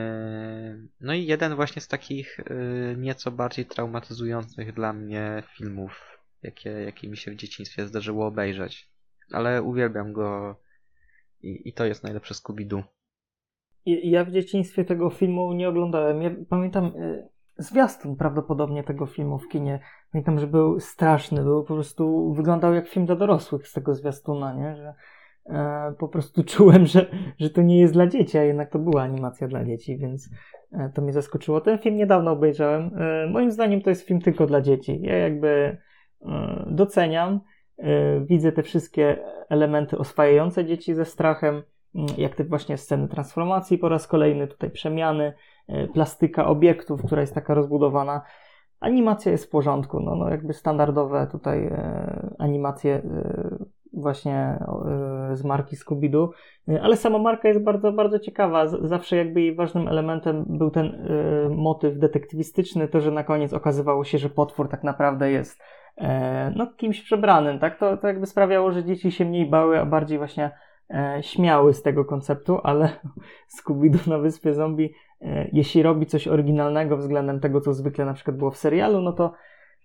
no 1.02 1.14
i 1.14 1.26
jeden 1.26 1.56
właśnie 1.56 1.82
z 1.82 1.88
takich 1.88 2.40
yy, 2.50 2.96
nieco 2.98 3.32
bardziej 3.32 3.66
traumatyzujących 3.66 4.74
dla 4.74 4.94
mnie 4.94 5.44
filmów, 5.58 6.20
jakie, 6.44 6.70
jakie 6.70 7.10
mi 7.10 7.18
się 7.18 7.32
w 7.32 7.36
dzieciństwie 7.36 7.88
zdarzyło 7.88 8.28
obejrzeć. 8.28 8.90
Ale 9.32 9.64
uwielbiam 9.64 10.14
go 10.14 10.60
i, 11.42 11.70
i 11.70 11.74
to 11.74 11.86
jest 11.86 12.04
najlepsze 12.04 12.34
Scooby-Doo. 12.34 12.84
Ja 13.86 14.26
w 14.26 14.32
dzieciństwie 14.32 14.86
tego 14.86 15.10
filmu 15.10 15.54
nie 15.54 15.70
oglądałem. 15.70 16.22
Ja 16.22 16.30
pamiętam 16.50 16.86
yy, 16.96 17.30
zwiastun 17.60 18.16
prawdopodobnie 18.16 18.84
tego 18.84 19.06
filmu 19.06 19.40
w 19.40 19.48
kinie. 19.48 19.80
Pamiętam, 20.12 20.40
że 20.40 20.48
był 20.48 20.80
straszny, 20.80 21.44
był 21.44 21.64
po 21.64 21.74
prostu, 21.74 22.34
wyglądał 22.34 22.74
jak 22.74 22.88
film 22.88 23.06
dla 23.06 23.16
dorosłych 23.16 23.68
z 23.68 23.74
tego 23.74 23.96
zwiastuna, 23.96 24.54
nie? 24.54 24.76
Że 24.76 24.94
e, 25.46 25.94
po 26.00 26.08
prostu 26.08 26.44
czułem, 26.54 26.86
że, 26.86 27.06
że 27.40 27.50
to 27.50 27.62
nie 27.62 27.80
jest 27.80 27.94
dla 27.94 28.08
dzieci, 28.08 28.38
a 28.38 28.44
jednak 28.44 28.72
to 28.72 28.80
była 28.80 29.02
animacja 29.02 29.48
dla 29.48 29.66
dzieci, 29.66 29.98
więc 29.98 30.30
e, 30.72 30.92
to 30.96 31.02
mnie 31.02 31.14
zaskoczyło. 31.14 31.62
Ten 31.62 31.78
film 31.78 31.96
niedawno 31.96 32.32
obejrzałem. 32.32 32.92
E, 32.98 33.28
moim 33.28 33.52
zdaniem 33.52 33.82
to 33.82 33.90
jest 33.90 34.08
film 34.08 34.22
tylko 34.22 34.46
dla 34.46 34.62
dzieci. 34.62 35.00
Ja 35.02 35.18
jakby 35.18 35.78
e, 36.22 36.66
doceniam, 36.72 37.40
e, 37.78 38.20
widzę 38.26 38.52
te 38.52 38.64
wszystkie 38.64 39.18
elementy 39.50 39.98
oswajające 39.98 40.66
dzieci 40.66 40.94
ze 40.94 41.06
strachem, 41.06 41.64
jak 42.18 42.36
te 42.36 42.44
właśnie 42.44 42.78
sceny 42.78 43.08
transformacji 43.08 43.78
po 43.78 43.90
raz 43.90 44.08
kolejny, 44.08 44.48
tutaj 44.48 44.72
przemiany, 44.72 45.34
e, 45.68 45.88
plastyka 45.88 46.48
obiektów, 46.48 47.04
która 47.06 47.22
jest 47.22 47.36
taka 47.36 47.54
rozbudowana. 47.54 48.22
Animacja 48.80 49.32
jest 49.32 49.46
w 49.46 49.50
porządku, 49.50 50.00
no, 50.00 50.16
no 50.16 50.30
jakby 50.30 50.54
standardowe 50.54 51.28
tutaj 51.32 51.66
e, 51.66 52.36
animacje 52.40 52.96
e, 52.96 53.66
właśnie 53.94 54.60
e, 55.32 55.36
z 55.36 55.44
marki 55.44 55.76
Scooby-Doo, 55.76 56.30
e, 56.70 56.82
ale 56.82 56.98
sama 56.98 57.20
marka 57.20 57.48
jest 57.48 57.64
bardzo, 57.64 57.92
bardzo 57.92 58.20
ciekawa. 58.20 58.68
Z, 58.68 58.88
zawsze 58.88 59.16
jakby 59.16 59.42
jej 59.42 59.56
ważnym 59.56 59.88
elementem 59.88 60.46
był 60.48 60.72
ten 60.72 60.86
e, 60.86 61.50
motyw 61.50 62.00
detektywistyczny, 62.00 62.88
to, 62.88 63.02
że 63.02 63.12
na 63.12 63.24
koniec 63.24 63.54
okazywało 63.54 64.04
się, 64.04 64.18
że 64.18 64.30
potwór 64.30 64.70
tak 64.70 64.84
naprawdę 64.84 65.32
jest 65.32 65.62
no, 66.56 66.68
kimś 66.68 67.02
przebranym, 67.02 67.60
tak? 67.60 67.80
To, 67.80 67.98
to 67.98 68.08
jakby 68.08 68.26
sprawiało, 68.26 68.72
że 68.72 68.84
dzieci 68.84 69.12
się 69.12 69.26
mniej 69.26 69.50
bały, 69.50 69.80
a 69.80 69.86
bardziej 69.86 70.18
właśnie 70.18 70.52
śmiały 71.22 71.74
z 71.74 71.82
tego 71.82 72.06
konceptu, 72.06 72.60
ale 72.64 72.90
Scooby-Doo 73.58 74.08
na 74.08 74.18
Wyspie 74.18 74.54
Zombie 74.54 74.94
E, 75.22 75.50
jeśli 75.54 75.84
robi 75.84 76.06
coś 76.06 76.28
oryginalnego 76.28 76.98
względem 76.98 77.40
tego, 77.40 77.62
co 77.62 77.74
zwykle 77.74 78.06
na 78.06 78.14
przykład 78.14 78.38
było 78.38 78.52
w 78.52 78.58
serialu, 78.58 79.02
no 79.02 79.14
to 79.14 79.34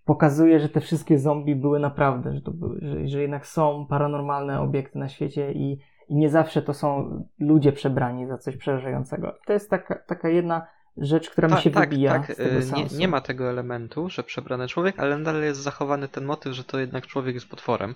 pokazuje, 0.05 0.61
że 0.61 0.69
te 0.69 0.81
wszystkie 0.81 1.19
zombie 1.19 1.57
były 1.57 1.81
naprawdę, 1.81 2.35
że, 2.35 2.41
to 2.41 2.51
były, 2.51 2.79
że, 2.83 3.09
że 3.09 3.23
jednak 3.23 3.47
są 3.47 3.87
paranormalne 3.87 4.61
obiekty 4.61 4.99
na 4.99 5.09
świecie 5.09 5.53
i, 5.53 5.79
i 6.09 6.17
nie 6.17 6.31
zawsze 6.31 6.63
to 6.63 6.75
są 6.75 7.11
ludzie 7.39 7.73
przebrani 7.73 8.27
za 8.27 8.39
coś 8.39 8.57
przerażającego. 8.57 9.39
To 9.47 9.53
jest 9.53 9.71
taka, 9.71 9.95
taka 9.95 10.29
jedna 10.29 10.67
rzecz, 10.97 11.31
która 11.31 11.49
mi 11.49 11.57
się 11.57 11.71
tak, 11.71 11.91
wybija 11.91 12.13
tak. 12.13 12.31
e, 12.31 12.35
nie, 12.77 12.99
nie 12.99 13.09
ma 13.09 13.21
tego 13.21 13.51
elementu, 13.51 14.09
że 14.09 14.23
przebrany 14.23 14.69
człowiek, 14.69 14.99
ale 14.99 15.19
nadal 15.19 15.43
jest 15.43 15.61
zachowany 15.61 16.09
ten 16.09 16.25
motyw, 16.25 16.53
że 16.53 16.65
to 16.65 16.79
jednak 16.79 17.07
człowiek 17.07 17.35
jest 17.35 17.49
potworem. 17.49 17.95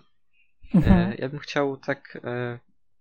Mhm. 0.74 1.12
E, 1.12 1.14
ja 1.14 1.28
bym 1.28 1.38
chciał 1.38 1.76
tak, 1.76 2.20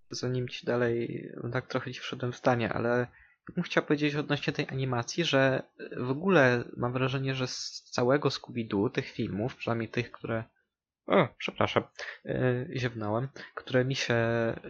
zanim 0.09 0.47
ci 0.47 0.65
dalej, 0.65 1.29
tak 1.51 1.67
trochę 1.67 1.93
ci 1.93 1.99
wszedłem 1.99 2.31
w 2.31 2.37
stanie, 2.37 2.73
ale 2.73 3.07
bym 3.55 3.63
chciał 3.63 3.83
powiedzieć 3.83 4.15
odnośnie 4.15 4.53
tej 4.53 4.67
animacji, 4.69 5.23
że 5.23 5.63
w 5.97 6.09
ogóle 6.09 6.63
mam 6.77 6.93
wrażenie, 6.93 7.35
że 7.35 7.47
z 7.47 7.83
całego 7.91 8.29
Scooby-Doo, 8.29 8.91
tych 8.91 9.09
filmów, 9.09 9.55
przynajmniej 9.55 9.89
tych, 9.89 10.11
które. 10.11 10.43
O, 11.07 11.27
przepraszam, 11.37 11.83
yy, 12.25 12.69
ziewnąłem, 12.75 13.27
które 13.55 13.85
mi 13.85 13.95
się 13.95 14.15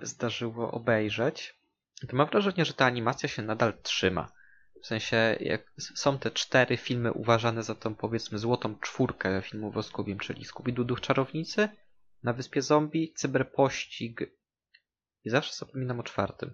zdarzyło 0.02 0.72
obejrzeć, 0.72 1.60
to 2.08 2.18
mam 2.18 2.28
wrażenie, 2.28 2.66
że 2.66 2.74
ta 2.74 2.86
animacja 2.86 3.30
się 3.30 3.42
nadal 3.42 3.74
trzyma. 3.82 4.32
W 4.84 4.88
sensie, 4.88 5.38
jak 5.40 5.72
są 5.78 6.20
te 6.20 6.32
cztery 6.32 6.78
filmy 6.78 7.14
uważane 7.14 7.64
za 7.64 7.76
tą, 7.76 7.96
powiedzmy, 7.96 8.38
złotą 8.38 8.80
czwórkę 8.80 9.42
filmów 9.42 9.78
o 9.78 9.84
Scooby, 9.84 10.16
czyli 10.16 10.46
Scooby-Doo 10.46 10.86
Duch 10.86 11.02
Czarownicy, 11.02 11.70
Na 12.24 12.34
Wyspie 12.34 12.62
Zombie, 12.62 13.14
Cyberpościg 13.14 14.22
i 15.28 15.30
zawsze 15.30 15.54
zapominam 15.54 16.00
o 16.00 16.04
czwartym. 16.04 16.54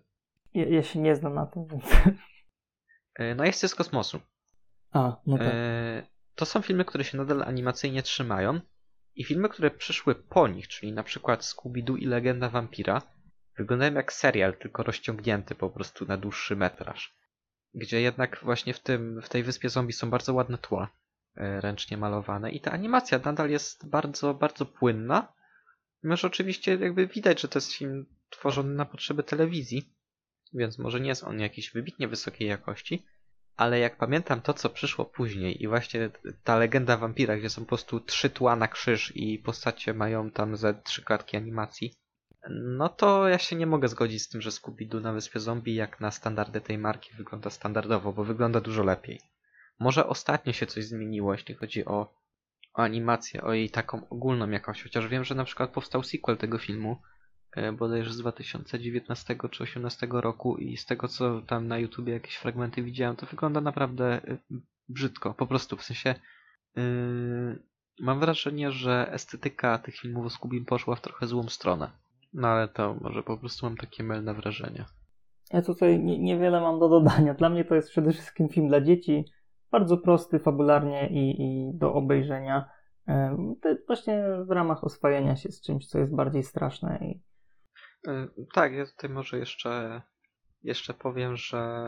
Ja, 0.54 0.66
ja, 0.66 0.84
się 0.84 1.00
nie 1.00 1.16
znam 1.16 1.34
na 1.34 1.45
tym, 1.45 1.68
więc... 1.68 1.84
E, 3.16 3.36
no 3.36 3.45
jest 3.45 3.68
z 3.68 3.76
kosmosu. 3.76 4.20
A, 4.91 5.18
no 5.28 5.38
tak. 5.38 5.48
E, 5.52 6.08
to 6.36 6.45
są 6.45 6.62
filmy, 6.62 6.86
które 6.86 7.04
się 7.04 7.18
nadal 7.18 7.44
animacyjnie 7.44 8.04
trzymają 8.04 8.60
i 9.16 9.24
filmy, 9.24 9.50
które 9.50 9.72
przyszły 9.72 10.16
po 10.16 10.48
nich, 10.48 10.68
czyli 10.68 10.91
na 10.91 11.04
przykład 11.04 11.41
Scooby-Doo 11.41 11.98
i 11.98 12.06
Legenda 12.06 12.50
Vampira, 12.50 13.02
wyglądają 13.58 13.94
jak 13.94 14.14
serial, 14.14 14.58
tylko 14.58 14.84
rozciągnięty 14.84 15.56
po 15.56 15.70
prostu 15.70 16.06
na 16.06 16.18
dłuższy 16.18 16.56
metraż. 16.56 17.16
Gdzie 17.74 18.02
jednak 18.02 18.40
właśnie 18.44 18.74
w, 18.74 18.80
tym, 18.80 19.22
w 19.22 19.30
tej 19.30 19.44
wyspie 19.44 19.70
zombie 19.70 19.94
są 19.94 20.10
bardzo 20.10 20.34
ładne 20.34 20.58
tła, 20.58 20.90
e, 21.36 21.62
ręcznie 21.62 21.98
malowane 21.98 22.52
i 22.52 22.62
ta 22.62 22.72
animacja 22.72 23.20
nadal 23.26 23.50
jest 23.50 23.90
bardzo, 23.90 24.34
bardzo 24.34 24.66
płynna. 24.66 25.34
Mimo, 26.04 26.16
oczywiście 26.24 26.76
jakby 26.76 27.08
widać, 27.08 27.41
że 27.41 27.48
to 27.48 27.58
jest 27.58 27.74
film 27.74 28.06
tworzony 28.34 28.73
na 28.73 28.85
potrzeby 28.85 29.23
telewizji, 29.23 29.93
więc 30.53 30.80
może 30.80 30.99
nie 30.99 31.10
jest 31.10 31.23
on 31.23 31.39
jakiejś 31.39 31.72
wybitnie 31.72 32.07
wysokiej 32.07 32.47
jakości, 32.47 33.05
ale 33.55 33.80
jak 33.80 33.97
pamiętam 33.97 34.41
to, 34.41 34.53
co 34.53 34.69
przyszło 34.69 35.05
później 35.05 35.64
i 35.64 35.68
właśnie 35.68 36.10
ta 36.43 36.57
legenda 36.57 36.97
wampira, 36.97 37.38
gdzie 37.38 37.49
są 37.49 37.61
po 37.61 37.68
prostu 37.68 37.99
trzy 37.99 38.30
tła 38.30 38.55
na 38.55 38.68
krzyż 38.68 39.15
i 39.15 39.39
postacie 39.39 39.93
mają 39.93 40.31
tam 40.31 40.57
ze 40.57 40.73
trzy 40.73 41.03
klatki 41.03 41.38
animacji, 41.38 41.93
no 42.49 42.89
to 42.89 43.27
ja 43.27 43.38
się 43.38 43.55
nie 43.55 43.68
mogę 43.68 43.88
zgodzić 43.88 44.23
z 44.23 44.30
tym, 44.30 44.41
że 44.41 44.49
Scooby-Doo 44.49 45.01
na 45.01 45.14
Wyspie 45.14 45.39
Zombie 45.39 45.76
jak 45.76 45.99
na 45.99 46.11
standardy 46.11 46.61
tej 46.61 46.77
marki 46.77 47.14
wygląda 47.14 47.49
standardowo, 47.49 48.14
bo 48.14 48.23
wygląda 48.23 48.61
dużo 48.61 48.84
lepiej. 48.84 49.19
Może 49.80 50.07
ostatnio 50.07 50.53
się 50.53 50.65
coś 50.65 50.85
zmieniło, 50.85 51.34
jeśli 51.34 51.55
chodzi 51.55 51.85
o, 51.85 52.14
o 52.73 52.80
animację, 52.80 53.41
o 53.43 53.53
jej 53.53 53.69
taką 53.69 54.10
ogólną 54.10 54.49
jakąś, 54.49 54.84
chociaż 54.84 55.07
wiem, 55.07 55.23
że 55.23 55.35
na 55.35 55.45
przykład 55.45 55.72
powstał 55.72 56.03
sequel 56.03 56.38
tego 56.38 56.57
filmu, 56.57 57.01
bodajże 57.78 58.14
z 58.14 58.18
2019 58.18 59.26
czy 59.28 59.40
2018 59.40 60.08
roku 60.12 60.58
i 60.58 60.78
z 60.78 60.86
tego 60.86 61.08
co 61.08 61.42
tam 61.42 61.68
na 61.68 61.78
YouTubie 61.78 62.14
jakieś 62.14 62.36
fragmenty 62.36 62.84
widziałem, 62.84 63.16
to 63.16 63.26
wygląda 63.26 63.62
naprawdę 63.62 64.06
e, 64.06 64.38
brzydko, 64.90 65.34
po 65.34 65.48
prostu, 65.48 65.78
w 65.78 65.84
sensie 65.84 66.16
yy, 66.76 66.84
mam 68.00 68.20
wrażenie, 68.20 68.72
że 68.72 69.12
estetyka 69.12 69.78
tych 69.78 69.96
filmów 69.96 70.26
o 70.26 70.30
Scooby 70.30 70.66
poszła 70.66 70.96
w 70.96 71.02
trochę 71.02 71.28
złą 71.28 71.44
stronę. 71.44 71.92
No 72.34 72.48
ale 72.48 72.68
to 72.68 72.96
może 73.02 73.24
po 73.24 73.38
prostu 73.38 73.66
mam 73.66 73.78
takie 73.78 74.04
mylne 74.04 74.34
wrażenie. 74.34 74.86
Ja 75.54 75.62
tutaj 75.62 76.04
nie, 76.04 76.20
niewiele 76.20 76.62
mam 76.62 76.80
do 76.80 76.90
dodania. 76.90 77.34
Dla 77.34 77.50
mnie 77.50 77.66
to 77.66 77.76
jest 77.76 77.90
przede 77.90 78.12
wszystkim 78.12 78.50
film 78.50 78.68
dla 78.68 78.82
dzieci, 78.82 79.26
bardzo 79.72 79.98
prosty 79.98 80.40
fabularnie 80.40 81.10
i, 81.10 81.42
i 81.42 81.78
do 81.78 81.94
obejrzenia. 81.94 82.70
Właśnie 83.88 84.24
w 84.48 84.52
ramach 84.52 84.84
oswajania 84.84 85.36
się 85.36 85.52
z 85.52 85.62
czymś, 85.62 85.88
co 85.88 86.00
jest 86.00 86.16
bardziej 86.16 86.44
straszne. 86.44 87.00
I... 87.02 87.22
Tak, 88.54 88.74
ja 88.74 88.86
tutaj 88.86 89.10
może 89.10 89.38
jeszcze, 89.38 90.02
jeszcze 90.64 90.94
powiem, 90.94 91.38
że 91.38 91.88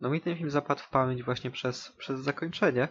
no 0.00 0.10
mi 0.10 0.20
ten 0.20 0.36
film 0.36 0.50
zapadł 0.50 0.80
w 0.80 0.88
pamięć 0.88 1.22
właśnie 1.22 1.50
przez, 1.50 1.92
przez 1.98 2.20
zakończenie. 2.20 2.88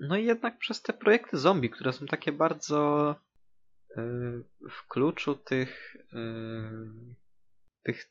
No 0.00 0.16
i 0.16 0.24
jednak 0.24 0.58
przez 0.58 0.82
te 0.82 0.92
projekty 0.92 1.38
zombie, 1.38 1.70
które 1.70 1.92
są 1.92 2.06
takie 2.06 2.32
bardzo 2.32 3.14
yy, 3.96 4.44
w 4.70 4.88
kluczu 4.88 5.34
tych 5.34 5.96
yy, 6.12 7.14
tych 7.82 8.10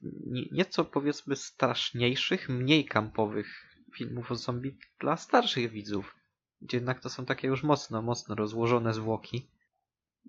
nieco 0.52 0.86
powiedzmy 0.86 1.36
straszniejszych, 1.36 2.50
mniej 2.50 2.86
kampowych 2.86 3.48
filmów 3.96 4.32
o 4.32 4.36
zombie 4.36 4.78
dla 5.00 5.18
starszych 5.18 5.72
widzów. 5.72 6.16
Gdzie 6.62 6.78
jednak 6.78 7.00
to 7.00 7.10
są 7.10 7.26
takie 7.26 7.48
już 7.48 7.64
mocno, 7.64 8.02
mocno 8.02 8.36
rozłożone 8.36 8.94
zwłoki. 8.94 9.48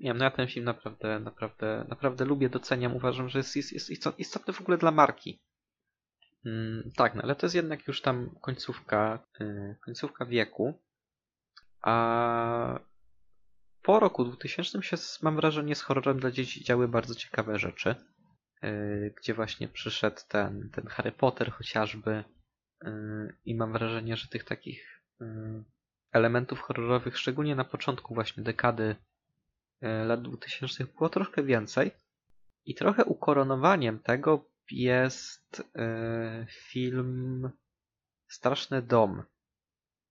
Nie 0.00 0.10
wiem, 0.10 0.18
no 0.18 0.24
ja 0.24 0.30
ten 0.30 0.48
film 0.48 0.64
naprawdę, 0.64 1.20
naprawdę, 1.20 1.86
naprawdę 1.88 2.24
lubię, 2.24 2.48
doceniam. 2.48 2.96
Uważam, 2.96 3.28
że 3.28 3.38
jest, 3.38 3.56
jest, 3.56 3.72
jest 3.72 4.18
istotny 4.18 4.52
w 4.52 4.60
ogóle 4.60 4.78
dla 4.78 4.90
marki. 4.90 5.42
Mm, 6.46 6.90
tak, 6.96 7.14
no 7.14 7.22
ale 7.22 7.36
to 7.36 7.46
jest 7.46 7.56
jednak 7.56 7.88
już 7.88 8.02
tam 8.02 8.30
końcówka, 8.40 9.26
yy, 9.40 9.76
końcówka 9.84 10.26
wieku. 10.26 10.82
A 11.82 12.80
po 13.82 14.00
roku 14.00 14.24
2000 14.24 14.82
się, 14.82 14.96
mam 15.22 15.36
wrażenie, 15.36 15.74
z 15.74 15.82
horrorem 15.82 16.20
dla 16.20 16.30
dzieci 16.30 16.64
działy 16.64 16.88
bardzo 16.88 17.14
ciekawe 17.14 17.58
rzeczy. 17.58 17.94
Yy, 18.62 19.14
gdzie 19.16 19.34
właśnie 19.34 19.68
przyszedł 19.68 20.20
ten, 20.28 20.70
ten 20.72 20.86
Harry 20.86 21.12
Potter 21.12 21.52
chociażby. 21.52 22.24
Yy, 22.82 23.36
I 23.44 23.54
mam 23.54 23.72
wrażenie, 23.72 24.16
że 24.16 24.28
tych 24.28 24.44
takich 24.44 25.02
yy, 25.20 25.64
elementów 26.12 26.60
horrorowych, 26.60 27.18
szczególnie 27.18 27.54
na 27.54 27.64
początku 27.64 28.14
właśnie 28.14 28.42
dekady 28.42 28.96
lat 29.80 30.22
2000 30.22 30.84
było 30.84 31.08
troszkę 31.08 31.42
więcej. 31.42 31.90
I 32.64 32.74
trochę 32.74 33.04
ukoronowaniem 33.04 33.98
tego 33.98 34.50
jest 34.70 35.62
film 36.50 37.50
Straszny 38.28 38.82
Dom 38.82 39.22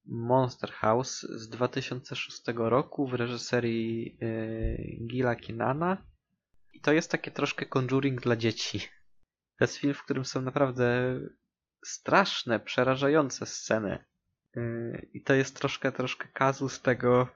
Monster 0.06 0.72
House 0.72 1.22
z 1.22 1.49
2006 1.49 2.41
roku 2.56 3.07
w 3.07 3.14
reżyserii 3.14 4.19
Gila 5.07 5.35
Kinana 5.35 6.06
i 6.73 6.81
to 6.81 6.94
jest 6.94 7.11
takie 7.11 7.31
troszkę 7.31 7.65
Conjuring 7.65 8.22
dla 8.22 8.35
dzieci. 8.35 8.80
To 9.57 9.64
jest 9.64 9.77
film, 9.77 9.94
w 9.94 10.03
którym 10.03 10.26
są 10.26 10.41
naprawdę 10.41 11.19
straszne, 11.85 12.60
przerażające 12.60 13.45
sceny. 13.45 14.06
I 15.14 15.23
to 15.23 15.34
jest 15.34 15.56
troszkę, 15.56 15.91
troszkę 15.91 16.27
kazus 16.27 16.81
tego, 16.81 17.27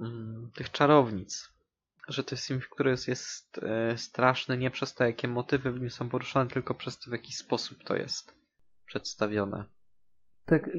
mm, 0.00 0.50
tych 0.54 0.70
czarownic. 0.70 1.51
Że 2.08 2.24
to 2.24 2.34
jest 2.34 2.46
film, 2.46 2.60
który 2.70 2.90
jest, 2.90 3.08
jest 3.08 3.58
e, 3.58 3.98
straszny 3.98 4.58
nie 4.58 4.70
przez 4.70 4.94
to, 4.94 5.04
jakie 5.04 5.28
motywy 5.28 5.72
w 5.72 5.80
nim 5.80 5.90
są 5.90 6.08
poruszane, 6.08 6.50
tylko 6.50 6.74
przez 6.74 6.98
to, 6.98 7.10
w 7.10 7.12
jaki 7.12 7.32
sposób 7.32 7.84
to 7.84 7.96
jest 7.96 8.34
przedstawione. 8.86 9.64
Tak, 10.44 10.70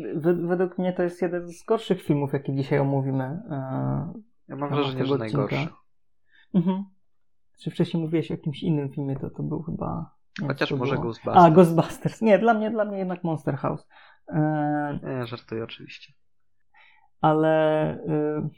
według 0.48 0.78
mnie 0.78 0.94
to 0.94 1.04
jest 1.04 1.22
jeden 1.22 1.48
z 1.48 1.64
gorszych 1.64 2.04
filmów, 2.04 2.34
jakie 2.34 2.56
dzisiaj 2.56 2.80
omówimy. 2.80 3.24
E, 3.24 4.14
ja 4.48 4.56
mam 4.56 4.70
wrażenie, 4.70 5.06
że 5.06 5.18
najgorszy. 5.18 5.68
Mhm. 6.54 6.84
Czy 7.64 7.72
wcześniej 7.72 8.04
mówiłeś 8.04 8.32
o 8.32 8.34
jakimś 8.34 8.64
innym 8.64 8.90
filmie, 8.94 9.20
to 9.20 9.30
to 9.30 9.44
był 9.44 9.64
chyba... 9.64 10.16
Chociaż 10.48 10.72
może 10.72 10.96
było. 10.96 11.04
Ghostbusters. 11.04 11.38
A, 11.38 11.52
Ghostbusters. 11.52 12.22
Nie, 12.22 12.40
dla 12.40 12.54
mnie, 12.54 12.72
dla 12.72 12.86
mnie 12.86 12.98
jednak 12.98 13.24
Monster 13.24 13.56
House. 13.56 13.88
E... 14.28 15.00
Nie, 15.04 15.26
żartuję 15.26 15.64
oczywiście. 15.64 16.14
Ale 17.22 17.94
y, 17.96 18.50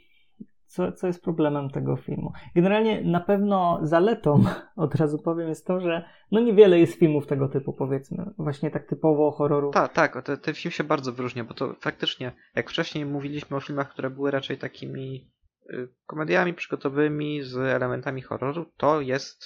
co, 0.76 0.92
co 0.92 1.06
jest 1.06 1.22
problemem 1.22 1.70
tego 1.70 1.96
filmu? 1.96 2.32
Generalnie 2.54 3.02
na 3.04 3.20
pewno 3.20 3.78
zaletą, 3.82 4.44
od 4.76 4.94
razu 4.94 5.18
powiem, 5.18 5.48
jest 5.48 5.66
to, 5.66 5.80
że 5.80 6.04
no 6.30 6.40
niewiele 6.40 6.78
jest 6.78 6.98
filmów 6.98 7.26
tego 7.26 7.48
typu, 7.48 7.72
powiedzmy. 7.72 8.30
Właśnie 8.38 8.70
tak 8.70 8.86
typowo 8.86 9.30
horroru. 9.30 9.70
Tak, 9.70 9.92
tak. 9.92 10.22
Ten, 10.22 10.36
ten 10.36 10.54
film 10.54 10.72
się 10.72 10.84
bardzo 10.84 11.12
wyróżnia, 11.12 11.44
bo 11.44 11.54
to 11.54 11.74
faktycznie, 11.80 12.32
jak 12.54 12.70
wcześniej 12.70 13.06
mówiliśmy 13.06 13.56
o 13.56 13.60
filmach, 13.60 13.90
które 13.90 14.10
były 14.10 14.30
raczej 14.30 14.58
takimi 14.58 15.30
Y, 15.70 15.88
komediami 16.06 16.54
przygotowymi 16.54 17.42
z 17.42 17.56
elementami 17.56 18.22
horroru, 18.22 18.66
to 18.76 19.00
jest 19.00 19.44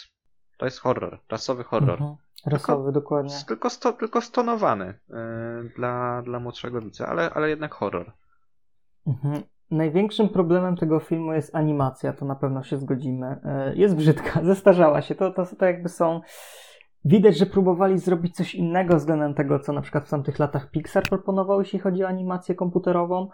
to 0.59 0.65
jest 0.65 0.79
horror, 0.79 1.21
rasowy 1.29 1.65
horror. 1.65 2.01
Mhm. 2.03 2.17
Rasowy, 2.47 2.85
tylko, 2.85 2.93
dokładnie. 2.93 3.35
Tylko, 3.49 3.71
sto, 3.71 3.93
tylko 3.93 4.21
stonowany 4.21 4.85
y, 4.85 5.73
dla, 5.77 6.23
dla 6.23 6.41
młodszego 6.41 6.81
widza, 6.81 7.07
ale, 7.07 7.31
ale 7.31 7.51
jednak 7.51 7.75
horror. 7.75 8.13
Mhm. 9.07 9.43
Największym 9.71 10.29
problemem 10.29 10.77
tego 10.77 11.01
filmu 11.01 11.33
jest 11.33 11.55
animacja, 11.55 12.13
to 12.13 12.25
na 12.25 12.35
pewno 12.35 12.63
się 12.63 12.79
zgodzimy. 12.79 13.41
Y, 13.73 13.77
jest 13.77 13.97
brzydka, 13.97 14.41
zestarzała 14.45 15.03
się. 15.03 15.15
To, 15.15 15.31
to, 15.31 15.47
to 15.59 15.65
jakby 15.65 15.89
są. 15.89 16.21
Widać, 17.05 17.39
że 17.39 17.47
próbowali 17.47 17.99
zrobić 17.99 18.37
coś 18.37 18.55
innego 18.55 18.97
względem 18.97 19.35
tego, 19.35 19.59
co 19.59 19.73
na 19.73 19.81
przykład 19.81 20.05
w 20.05 20.11
tamtych 20.11 20.39
latach 20.39 20.71
Pixar 20.71 21.03
proponował, 21.03 21.61
jeśli 21.61 21.79
chodzi 21.79 22.05
o 22.05 22.09
animację 22.09 22.55
komputerową 22.55 23.29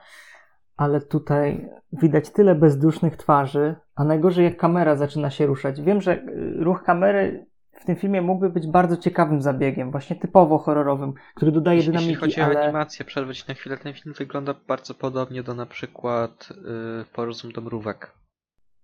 ale 0.77 1.01
tutaj 1.01 1.71
widać 1.93 2.31
tyle 2.31 2.55
bezdusznych 2.55 3.17
twarzy, 3.17 3.75
a 3.95 4.05
najgorzej 4.05 4.45
jak 4.45 4.57
kamera 4.57 4.97
zaczyna 4.97 5.31
się 5.31 5.47
ruszać. 5.47 5.83
Wiem, 5.83 6.01
że 6.01 6.23
y, 6.23 6.55
ruch 6.57 6.83
kamery 6.83 7.47
w 7.81 7.85
tym 7.85 7.97
filmie 7.97 8.23
mógłby 8.23 8.51
być 8.51 8.67
bardzo 8.67 8.97
ciekawym 8.97 9.43
zabiegiem, 9.43 9.91
właśnie 9.91 10.17
typowo 10.17 10.59
horrorowym, 10.59 11.13
który 11.35 11.53
dodaje 11.53 11.77
Jeśli 11.77 11.93
dynamiki. 11.93 12.11
Jeśli 12.11 12.21
chodzi 12.21 12.41
ale... 12.41 12.61
o 12.61 12.65
animację, 12.65 13.05
przerwać 13.05 13.47
na 13.47 13.55
chwilę, 13.55 13.79
ten 13.79 13.95
film 13.95 14.15
wygląda 14.19 14.55
bardzo 14.69 14.95
podobnie 14.95 15.43
do 15.43 15.55
na 15.55 15.67
przykład 15.67 16.49
yy, 16.51 17.05
Porozum 17.13 17.53
do 17.53 17.61
mrówek. 17.61 18.13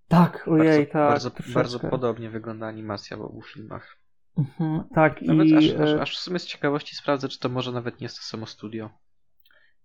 Tak, 0.08 0.48
ojej, 0.48 0.88
bardzo, 0.92 1.30
tak. 1.30 1.46
Bardzo, 1.46 1.54
bardzo 1.54 1.80
podobnie 1.80 2.30
wygląda 2.30 2.66
animacja 2.66 3.16
w 3.16 3.20
obu 3.22 3.42
filmach. 3.42 3.96
Mhm, 4.38 4.84
tak, 4.94 5.22
nawet 5.22 5.46
i... 5.46 5.56
Aż, 5.56 5.80
aż, 5.80 6.00
aż 6.00 6.16
w 6.16 6.20
sumie 6.20 6.38
z 6.38 6.46
ciekawości 6.46 6.96
sprawdzę, 6.96 7.28
czy 7.28 7.38
to 7.38 7.48
może 7.48 7.72
nawet 7.72 8.00
nie 8.00 8.04
jest 8.04 8.16
to 8.16 8.22
samo 8.22 8.46
studio. 8.46 8.90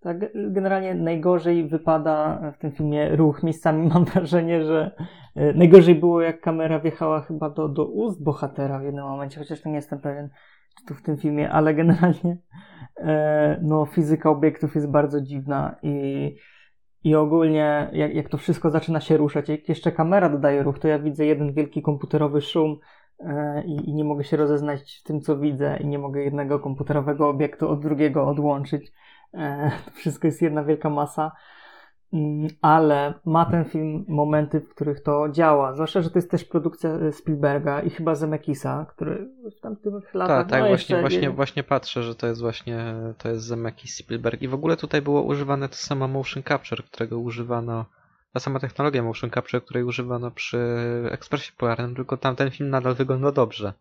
Tak, 0.02 0.18
generalnie 0.36 0.96
najgorzej 0.96 1.68
wypada 1.68 2.42
w 2.56 2.58
tym 2.58 2.72
filmie 2.72 3.16
ruch. 3.16 3.44
Miejscami 3.44 3.88
mam 3.88 4.06
wrażenie, 4.14 4.64
że 4.64 4.92
e, 5.36 5.54
najgorzej 5.54 5.96
było 5.96 6.22
jak 6.22 6.42
kamera 6.42 6.80
wjechała 6.80 7.22
chyba 7.22 7.50
do, 7.50 7.68
do 7.68 7.86
ust 7.86 8.24
bohatera 8.24 8.80
w 8.80 8.84
jednym 8.84 9.06
momencie, 9.06 9.40
chociaż 9.40 9.62
to 9.62 9.70
nie 9.70 9.76
jestem 9.76 10.00
pewien, 10.00 10.30
czy 10.80 10.86
tu 10.86 10.94
w 10.94 11.02
tym 11.02 11.18
filmie, 11.18 11.50
ale 11.50 11.74
generalnie 11.74 12.38
e, 12.98 13.60
no, 13.62 13.86
fizyka 13.86 14.30
obiektów 14.30 14.76
jest 14.76 14.92
bardzo 14.92 15.22
dziwna 15.22 15.76
i, 15.84 16.36
i 17.04 17.16
ogólnie 17.16 17.90
jak, 17.94 18.16
jak 18.16 18.30
to 18.30 18.38
wszystko 18.38 18.70
zaczyna 18.70 19.00
się 19.00 19.18
ruszać, 19.18 19.50
jak 19.50 19.70
jeszcze 19.70 19.92
kamera 19.92 20.30
dodaje 20.30 20.64
ruch, 20.64 20.80
to 20.80 20.88
ja 20.88 21.00
widzę 21.00 21.26
jeden 21.26 21.54
wielki 21.54 21.82
komputerowy 21.82 22.42
szum 22.42 22.78
e, 23.20 23.64
i, 23.66 23.90
i 23.90 23.94
nie 23.94 24.04
mogę 24.04 24.24
się 24.24 24.38
rozeznać 24.38 25.00
w 25.00 25.04
tym, 25.04 25.22
co 25.22 25.38
widzę 25.38 25.78
i 25.78 25.88
nie 25.88 26.00
mogę 26.00 26.24
jednego 26.24 26.60
komputerowego 26.60 27.30
obiektu 27.30 27.70
od 27.70 27.82
drugiego 27.82 28.28
odłączyć 28.28 28.94
to 29.86 29.92
wszystko 29.92 30.28
jest 30.28 30.42
jedna 30.42 30.64
wielka 30.64 30.90
masa. 30.90 31.32
Mm, 32.14 32.48
ale 32.62 33.14
ma 33.26 33.46
ten 33.46 33.66
film 33.66 34.06
momenty, 34.08 34.60
w 34.60 34.70
których 34.70 35.04
to 35.04 35.30
działa. 35.30 35.74
Zwłaszcza, 35.74 36.02
że 36.02 36.10
to 36.10 36.18
jest 36.18 36.32
też 36.32 36.46
produkcja 36.46 36.90
e, 36.90 37.12
Spielberga 37.12 37.82
i 37.82 37.90
chyba 37.90 38.16
Zemekisa, 38.16 38.86
który 38.90 39.30
w 39.58 39.62
tamtych 39.62 40.14
latach. 40.14 40.38
Tak, 40.38 40.50
tak, 40.50 40.62
no 40.62 40.68
właśnie, 40.68 41.02
właśnie, 41.02 41.30
właśnie 41.30 41.64
patrzę, 41.64 42.04
że 42.04 42.16
to 42.16 42.28
jest 42.28 42.42
właśnie 42.42 42.96
to 43.18 43.30
jest 43.30 43.44
Zemekis 43.46 43.96
Spielberg. 43.96 44.42
I 44.42 44.48
w 44.48 44.54
ogóle 44.54 44.78
tutaj 44.78 45.02
było 45.02 45.22
używane 45.22 45.70
to 45.70 45.76
samo 45.76 46.08
motion 46.08 46.44
capture, 46.44 46.84
którego 46.84 47.20
używano. 47.20 47.86
Ta 48.34 48.40
sama 48.40 48.60
technologia 48.60 49.04
motion 49.04 49.30
capture, 49.30 49.64
której 49.64 49.84
używano 49.84 50.32
przy 50.32 50.60
ekspresie 51.12 51.52
polarnym, 51.58 51.96
tylko 51.96 52.18
tamten 52.18 52.52
film 52.52 52.70
nadal 52.70 52.96
wygląda 52.96 53.32
dobrze. 53.32 53.74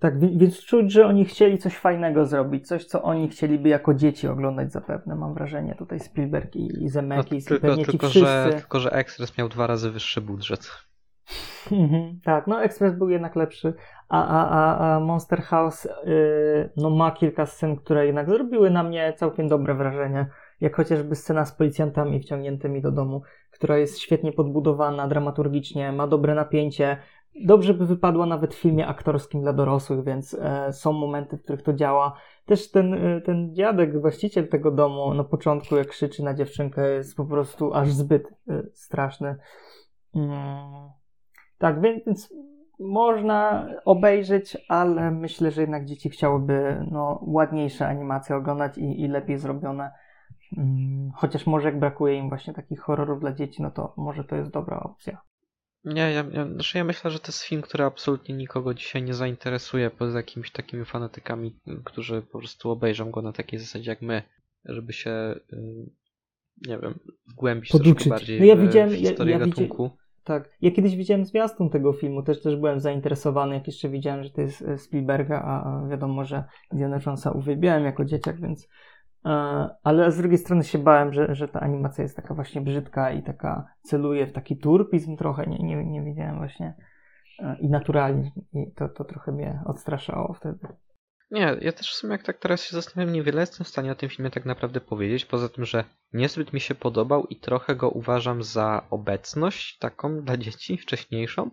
Tak, 0.00 0.38
więc 0.38 0.64
czuć, 0.64 0.92
że 0.92 1.06
oni 1.06 1.24
chcieli 1.24 1.58
coś 1.58 1.76
fajnego 1.76 2.26
zrobić, 2.26 2.66
coś, 2.66 2.84
co 2.84 3.02
oni 3.02 3.28
chcieliby 3.28 3.68
jako 3.68 3.94
dzieci 3.94 4.28
oglądać 4.28 4.72
zapewne, 4.72 5.14
mam 5.14 5.34
wrażenie. 5.34 5.74
Tutaj 5.74 6.00
Spielberg 6.00 6.56
i, 6.56 6.84
i 6.84 6.88
Zemeckis 6.88 7.50
no, 7.50 7.58
tylko, 7.58 7.76
i 7.76 7.84
tylko, 7.84 8.08
wszyscy... 8.08 8.28
że, 8.28 8.50
tylko, 8.56 8.80
że 8.80 8.92
Express 8.92 9.38
miał 9.38 9.48
dwa 9.48 9.66
razy 9.66 9.90
wyższy 9.90 10.20
budżet. 10.20 10.70
Mhm, 11.72 12.20
tak, 12.24 12.46
no 12.46 12.62
Express 12.62 12.94
był 12.94 13.08
jednak 13.08 13.36
lepszy, 13.36 13.74
a, 14.08 14.26
a, 14.26 14.48
a, 14.48 14.96
a 14.96 15.00
Monster 15.00 15.42
House 15.42 15.88
yy, 16.06 16.70
no, 16.76 16.90
ma 16.90 17.10
kilka 17.10 17.46
scen, 17.46 17.76
które 17.76 18.06
jednak 18.06 18.30
zrobiły 18.30 18.70
na 18.70 18.82
mnie 18.82 19.12
całkiem 19.16 19.48
dobre 19.48 19.74
wrażenie. 19.74 20.26
Jak 20.60 20.76
chociażby 20.76 21.14
scena 21.14 21.44
z 21.44 21.52
policjantami 21.52 22.20
wciągniętymi 22.20 22.82
do 22.82 22.92
domu, 22.92 23.22
która 23.50 23.78
jest 23.78 23.98
świetnie 23.98 24.32
podbudowana 24.32 25.08
dramaturgicznie, 25.08 25.92
ma 25.92 26.06
dobre 26.06 26.34
napięcie. 26.34 26.96
Dobrze 27.34 27.74
by 27.74 27.86
wypadła 27.86 28.26
nawet 28.26 28.54
w 28.54 28.58
filmie 28.58 28.86
aktorskim 28.86 29.42
dla 29.42 29.52
dorosłych, 29.52 30.04
więc 30.04 30.34
e, 30.34 30.72
są 30.72 30.92
momenty, 30.92 31.36
w 31.36 31.42
których 31.42 31.62
to 31.62 31.72
działa. 31.72 32.16
Też 32.46 32.70
ten, 32.70 32.94
e, 32.94 33.20
ten 33.20 33.54
dziadek, 33.54 34.00
właściciel 34.00 34.48
tego 34.48 34.70
domu, 34.70 35.14
na 35.14 35.24
początku, 35.24 35.76
jak 35.76 35.88
krzyczy 35.88 36.22
na 36.22 36.34
dziewczynkę, 36.34 36.90
jest 36.90 37.16
po 37.16 37.24
prostu 37.24 37.74
aż 37.74 37.92
zbyt 37.92 38.28
e, 38.48 38.62
straszny. 38.72 39.36
Mm. 40.14 40.90
Tak, 41.58 41.80
więc 41.80 42.34
można 42.80 43.68
obejrzeć, 43.84 44.56
ale 44.68 45.10
myślę, 45.10 45.50
że 45.50 45.60
jednak 45.60 45.84
dzieci 45.84 46.10
chciałyby 46.10 46.86
no, 46.90 47.20
ładniejsze 47.26 47.88
animacje 47.88 48.36
oglądać 48.36 48.78
i, 48.78 49.00
i 49.00 49.08
lepiej 49.08 49.38
zrobione. 49.38 49.90
Mm, 50.56 51.10
chociaż 51.14 51.46
może 51.46 51.68
jak 51.68 51.78
brakuje 51.78 52.14
im 52.14 52.28
właśnie 52.28 52.54
takich 52.54 52.80
horrorów 52.80 53.20
dla 53.20 53.32
dzieci, 53.32 53.62
no 53.62 53.70
to 53.70 53.94
może 53.96 54.24
to 54.24 54.36
jest 54.36 54.50
dobra 54.50 54.80
opcja. 54.80 55.29
Nie, 55.84 56.12
ja, 56.12 56.24
ja, 56.32 56.46
znaczy 56.46 56.78
ja 56.78 56.84
myślę, 56.84 57.10
że 57.10 57.18
to 57.18 57.26
jest 57.26 57.42
film, 57.42 57.62
który 57.62 57.84
absolutnie 57.84 58.34
nikogo 58.34 58.74
dzisiaj 58.74 59.02
nie 59.02 59.14
zainteresuje, 59.14 59.90
poza 59.90 60.18
jakimiś 60.18 60.50
takimi 60.50 60.84
fanatykami, 60.84 61.56
którzy 61.84 62.22
po 62.22 62.38
prostu 62.38 62.70
obejrzą 62.70 63.10
go 63.10 63.22
na 63.22 63.32
takiej 63.32 63.58
zasadzie 63.58 63.90
jak 63.90 64.02
my, 64.02 64.22
żeby 64.64 64.92
się, 64.92 65.34
nie 66.68 66.78
wiem, 66.78 66.98
wgłębić 67.32 67.70
Poduczyć. 67.70 67.94
troszkę 67.94 68.10
bardziej 68.10 68.40
no 68.40 68.46
ja 68.46 68.56
w, 68.56 68.60
widziałem, 68.60 68.90
w 68.90 68.96
historię 68.96 69.34
ja, 69.34 69.40
ja 69.40 69.46
gatunku. 69.46 69.84
Widzi... 69.84 70.00
Tak. 70.24 70.50
Ja 70.60 70.70
kiedyś 70.70 70.96
widziałem 70.96 71.24
zwiastun 71.24 71.70
tego 71.70 71.92
filmu, 71.92 72.22
też 72.22 72.42
też 72.42 72.56
byłem 72.56 72.80
zainteresowany, 72.80 73.54
jak 73.54 73.66
jeszcze 73.66 73.88
widziałem, 73.88 74.24
że 74.24 74.30
to 74.30 74.40
jest 74.40 74.64
Spielberga, 74.76 75.42
a 75.42 75.86
wiadomo, 75.88 76.24
że 76.24 76.44
Indiana 76.72 76.98
Jonesa 77.06 77.30
uwielbiałem 77.30 77.84
jako 77.84 78.04
dzieciak, 78.04 78.40
więc 78.40 78.68
ale 79.82 80.12
z 80.12 80.18
drugiej 80.18 80.38
strony 80.38 80.64
się 80.64 80.78
bałem, 80.78 81.12
że, 81.12 81.34
że 81.34 81.48
ta 81.48 81.60
animacja 81.60 82.02
jest 82.02 82.16
taka 82.16 82.34
właśnie 82.34 82.60
brzydka 82.60 83.12
i 83.12 83.22
taka 83.22 83.66
celuje 83.82 84.26
w 84.26 84.32
taki 84.32 84.56
turpizm 84.56 85.16
trochę, 85.16 85.46
nie, 85.46 85.58
nie, 85.58 85.84
nie 85.84 86.02
wiedziałem 86.02 86.38
właśnie 86.38 86.74
e, 87.38 87.56
i 87.60 87.68
naturalizm 87.68 88.30
i 88.52 88.72
to, 88.72 88.88
to 88.88 89.04
trochę 89.04 89.32
mnie 89.32 89.60
odstraszało 89.66 90.32
wtedy. 90.32 90.68
Nie, 91.30 91.56
ja 91.60 91.72
też 91.72 91.90
w 91.90 91.94
sumie 91.94 92.12
jak 92.12 92.22
tak 92.22 92.38
teraz 92.38 92.62
się 92.62 92.76
zastanawiam, 92.76 93.14
niewiele 93.14 93.40
jestem 93.40 93.64
w 93.64 93.68
stanie 93.68 93.92
o 93.92 93.94
tym 93.94 94.08
filmie 94.08 94.30
tak 94.30 94.44
naprawdę 94.44 94.80
powiedzieć, 94.80 95.26
poza 95.26 95.48
tym, 95.48 95.64
że 95.64 95.84
niezbyt 96.12 96.52
mi 96.52 96.60
się 96.60 96.74
podobał 96.74 97.26
i 97.26 97.36
trochę 97.36 97.76
go 97.76 97.90
uważam 97.90 98.42
za 98.42 98.86
obecność 98.90 99.78
taką 99.78 100.22
dla 100.22 100.36
dzieci 100.36 100.78
wcześniejszą. 100.78 101.50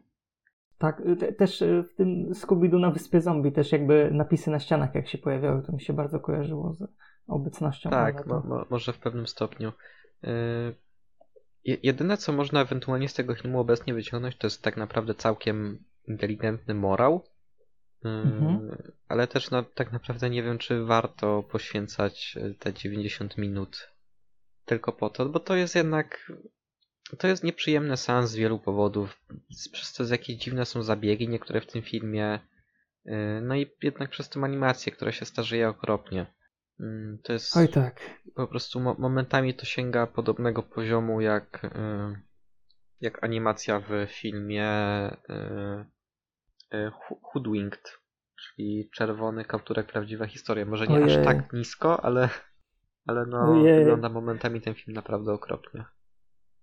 Tak, 0.77 1.01
te, 1.19 1.33
też 1.33 1.61
e, 1.61 1.83
w 1.83 1.95
tym 1.95 2.29
Scooby-Doo 2.33 2.79
na 2.79 2.91
Wyspie 2.91 3.21
Zombie 3.21 3.51
też 3.51 3.71
jakby 3.71 4.09
napisy 4.11 4.51
na 4.51 4.59
ścianach 4.59 4.95
jak 4.95 5.07
się 5.07 5.17
pojawiały, 5.17 5.63
to 5.63 5.71
mi 5.71 5.81
się 5.81 5.93
bardzo 5.93 6.19
kojarzyło 6.19 6.73
z 6.73 6.83
obecnością. 7.27 7.89
Tak, 7.89 8.25
mo, 8.25 8.39
mo, 8.39 8.65
może 8.69 8.93
w 8.93 8.99
pewnym 8.99 9.27
stopniu. 9.27 9.71
Yy, 10.23 10.75
jedyne, 11.83 12.17
co 12.17 12.33
można 12.33 12.61
ewentualnie 12.61 13.09
z 13.09 13.13
tego 13.13 13.35
filmu 13.35 13.59
obecnie 13.59 13.93
wyciągnąć, 13.93 14.37
to 14.37 14.47
jest 14.47 14.61
tak 14.61 14.77
naprawdę 14.77 15.15
całkiem 15.15 15.83
inteligentny 16.07 16.73
morał. 16.73 17.23
Yy, 18.03 18.11
mhm. 18.11 18.77
Ale 19.07 19.27
też 19.27 19.51
no, 19.51 19.63
tak 19.63 19.91
naprawdę 19.91 20.29
nie 20.29 20.43
wiem, 20.43 20.57
czy 20.57 20.85
warto 20.85 21.43
poświęcać 21.43 22.37
y, 22.37 22.55
te 22.59 22.73
90 22.73 23.37
minut 23.37 23.97
tylko 24.67 24.91
po 24.91 25.09
to, 25.09 25.25
bo 25.25 25.39
to 25.39 25.55
jest 25.55 25.75
jednak 25.75 26.31
to 27.17 27.27
jest 27.27 27.43
nieprzyjemny 27.43 27.97
sens 27.97 28.31
z 28.31 28.35
wielu 28.35 28.59
powodów. 28.59 29.21
Przez 29.71 29.93
to, 29.93 30.03
jakie 30.03 30.37
dziwne 30.37 30.65
są 30.65 30.83
zabiegi 30.83 31.29
niektóre 31.29 31.61
w 31.61 31.67
tym 31.67 31.81
filmie. 31.81 32.39
No 33.41 33.55
i 33.55 33.71
jednak 33.83 34.09
przez 34.09 34.29
tą 34.29 34.43
animację, 34.43 34.91
która 34.91 35.11
się 35.11 35.25
starzeje 35.25 35.69
okropnie. 35.69 36.25
Mm, 36.79 37.17
to 37.23 37.33
jest. 37.33 37.57
Oj 37.57 37.67
tak. 37.67 37.99
Po 38.35 38.47
prostu 38.47 38.79
mo 38.79 38.95
momentami 38.99 39.53
to 39.53 39.65
sięga 39.65 40.07
podobnego 40.07 40.63
poziomu 40.63 41.21
jak, 41.21 41.63
y, 41.65 41.69
jak 43.01 43.23
animacja 43.23 43.79
w 43.79 44.07
filmie 44.07 44.69
y, 45.29 46.77
y, 46.77 46.91
Hoodwinked, 47.23 47.99
czyli 48.35 48.89
Czerwony 48.95 49.45
Kapturek 49.45 49.87
Prawdziwa 49.87 50.27
Historia. 50.27 50.65
Może 50.65 50.87
nie 50.87 50.95
Ojej. 50.95 51.19
aż 51.19 51.25
tak 51.25 51.53
nisko, 51.53 52.05
ale, 52.05 52.29
ale 53.05 53.25
no, 53.25 53.53
wygląda 53.63 54.09
momentami 54.09 54.61
ten 54.61 54.73
film 54.73 54.95
naprawdę 54.95 55.33
okropnie. 55.33 55.85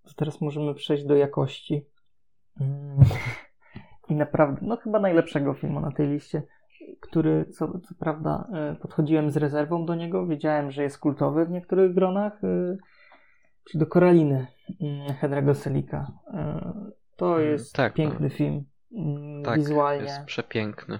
To 0.03 0.13
teraz 0.15 0.41
możemy 0.41 0.75
przejść 0.75 1.05
do 1.05 1.15
jakości. 1.15 1.85
Mm. 2.59 2.99
I 4.09 4.15
naprawdę, 4.15 4.61
no 4.61 4.77
chyba 4.77 4.99
najlepszego 4.99 5.53
filmu 5.53 5.79
na 5.79 5.91
tej 5.91 6.07
liście 6.07 6.43
który 6.99 7.45
co, 7.45 7.79
co 7.79 7.95
prawda 7.99 8.47
e, 8.53 8.75
podchodziłem 8.75 9.31
z 9.31 9.37
rezerwą 9.37 9.85
do 9.85 9.95
niego, 9.95 10.27
wiedziałem, 10.27 10.71
że 10.71 10.83
jest 10.83 10.97
kultowy 10.97 11.45
w 11.45 11.49
niektórych 11.49 11.93
gronach, 11.93 12.43
e, 12.43 12.77
czyli 13.65 13.79
do 13.79 13.85
Koraliny 13.85 14.47
mm, 14.81 15.07
Henry'ego 15.21 15.53
Selika. 15.53 16.11
E, 16.33 16.73
to 17.15 17.35
mm, 17.35 17.51
jest 17.51 17.75
tak, 17.75 17.93
piękny 17.93 18.27
no. 18.29 18.35
film. 18.35 18.63
Mm, 18.91 19.43
tak, 19.43 19.57
wizualnie. 19.57 20.03
jest 20.03 20.25
przepiękny. 20.25 20.99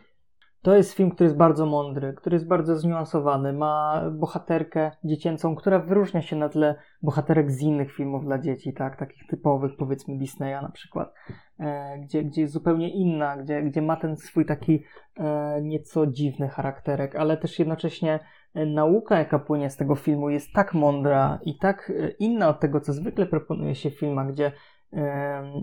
To 0.66 0.76
jest 0.76 0.94
film, 0.94 1.12
który 1.12 1.26
jest 1.26 1.38
bardzo 1.38 1.66
mądry, 1.66 2.14
który 2.14 2.36
jest 2.36 2.48
bardzo 2.48 2.78
zniuansowany. 2.78 3.54
Ma 3.54 4.04
bohaterkę 4.12 4.92
dziecięcą, 5.04 5.56
która 5.56 5.80
wyróżnia 5.80 6.22
się 6.22 6.36
na 6.36 6.50
tle 6.50 6.76
bohaterek 7.02 7.52
z 7.52 7.62
innych 7.62 7.92
filmów 7.92 8.26
dla 8.26 8.40
dzieci, 8.40 8.74
tak? 8.74 9.00
takich 9.00 9.28
typowych, 9.28 9.72
powiedzmy 9.78 10.18
Disneya 10.18 10.62
na 10.62 10.72
przykład, 10.72 11.14
e, 11.60 12.00
gdzie, 12.00 12.24
gdzie 12.24 12.42
jest 12.42 12.54
zupełnie 12.54 12.90
inna, 12.90 13.38
gdzie, 13.38 13.62
gdzie 13.64 13.82
ma 13.82 13.96
ten 13.96 14.18
swój 14.18 14.46
taki 14.46 14.84
e, 15.18 15.62
nieco 15.62 16.08
dziwny 16.08 16.50
charakterek, 16.50 17.16
ale 17.16 17.38
też 17.38 17.60
jednocześnie 17.60 18.20
e, 18.54 18.66
nauka, 18.66 19.20
jaka 19.20 19.40
płynie 19.40 19.70
z 19.70 19.78
tego 19.78 19.96
filmu, 19.96 20.30
jest 20.30 20.54
tak 20.54 20.74
mądra 20.74 21.40
i 21.44 21.58
tak 21.58 21.92
e, 22.00 22.10
inna 22.10 22.50
od 22.50 22.60
tego, 22.60 22.82
co 22.82 22.94
zwykle 22.94 23.26
proponuje 23.26 23.76
się 23.76 23.92
w 23.92 24.00
filmach, 24.00 24.32
gdzie 24.32 24.52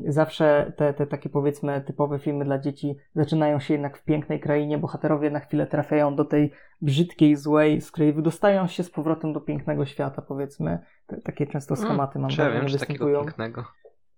zawsze 0.08 0.72
te, 0.76 0.94
te 0.94 1.06
takie 1.06 1.28
powiedzmy 1.28 1.80
typowe 1.80 2.18
filmy 2.18 2.44
dla 2.44 2.58
dzieci 2.58 2.96
zaczynają 3.14 3.60
się 3.60 3.74
jednak 3.74 3.98
w 3.98 4.04
pięknej 4.04 4.40
krainie, 4.40 4.78
bohaterowie 4.78 5.30
na 5.30 5.40
chwilę 5.40 5.66
trafiają 5.66 6.16
do 6.16 6.24
tej 6.24 6.52
brzydkiej, 6.80 7.36
złej, 7.36 7.80
z 7.80 7.90
której 7.90 8.12
wydostają 8.12 8.66
się 8.66 8.82
z 8.82 8.90
powrotem 8.90 9.32
do 9.32 9.40
pięknego 9.40 9.86
świata, 9.86 10.22
powiedzmy. 10.22 10.78
Te, 11.06 11.20
takie 11.20 11.46
często 11.46 11.74
mm, 11.74 11.86
schematy 11.86 12.18
mam 12.18 12.30
wrażenie 12.30 12.60
wiem, 12.60 12.68
występują. 12.68 12.98
Takiego 12.98 13.24
pięknego. 13.24 13.64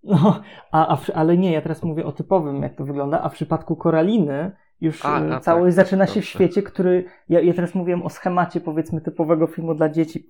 No, 0.04 0.42
a, 0.72 0.96
a, 0.96 0.98
ale 1.14 1.36
nie, 1.36 1.52
ja 1.52 1.62
teraz 1.62 1.82
mówię 1.82 2.06
o 2.06 2.12
typowym, 2.12 2.62
jak 2.62 2.74
to 2.74 2.84
wygląda, 2.84 3.22
a 3.22 3.28
w 3.28 3.34
przypadku 3.34 3.76
Koraliny 3.76 4.52
już 4.84 5.04
a, 5.04 5.36
a, 5.36 5.40
całość 5.40 5.76
tak, 5.76 5.84
zaczyna 5.86 6.06
się 6.06 6.20
w 6.20 6.24
świecie, 6.24 6.62
który. 6.62 7.04
Ja, 7.28 7.40
ja 7.40 7.54
teraz 7.54 7.74
mówiłem 7.74 8.02
o 8.02 8.10
schemacie, 8.10 8.60
powiedzmy, 8.60 9.00
typowego 9.00 9.46
filmu 9.46 9.74
dla 9.74 9.88
dzieci. 9.88 10.26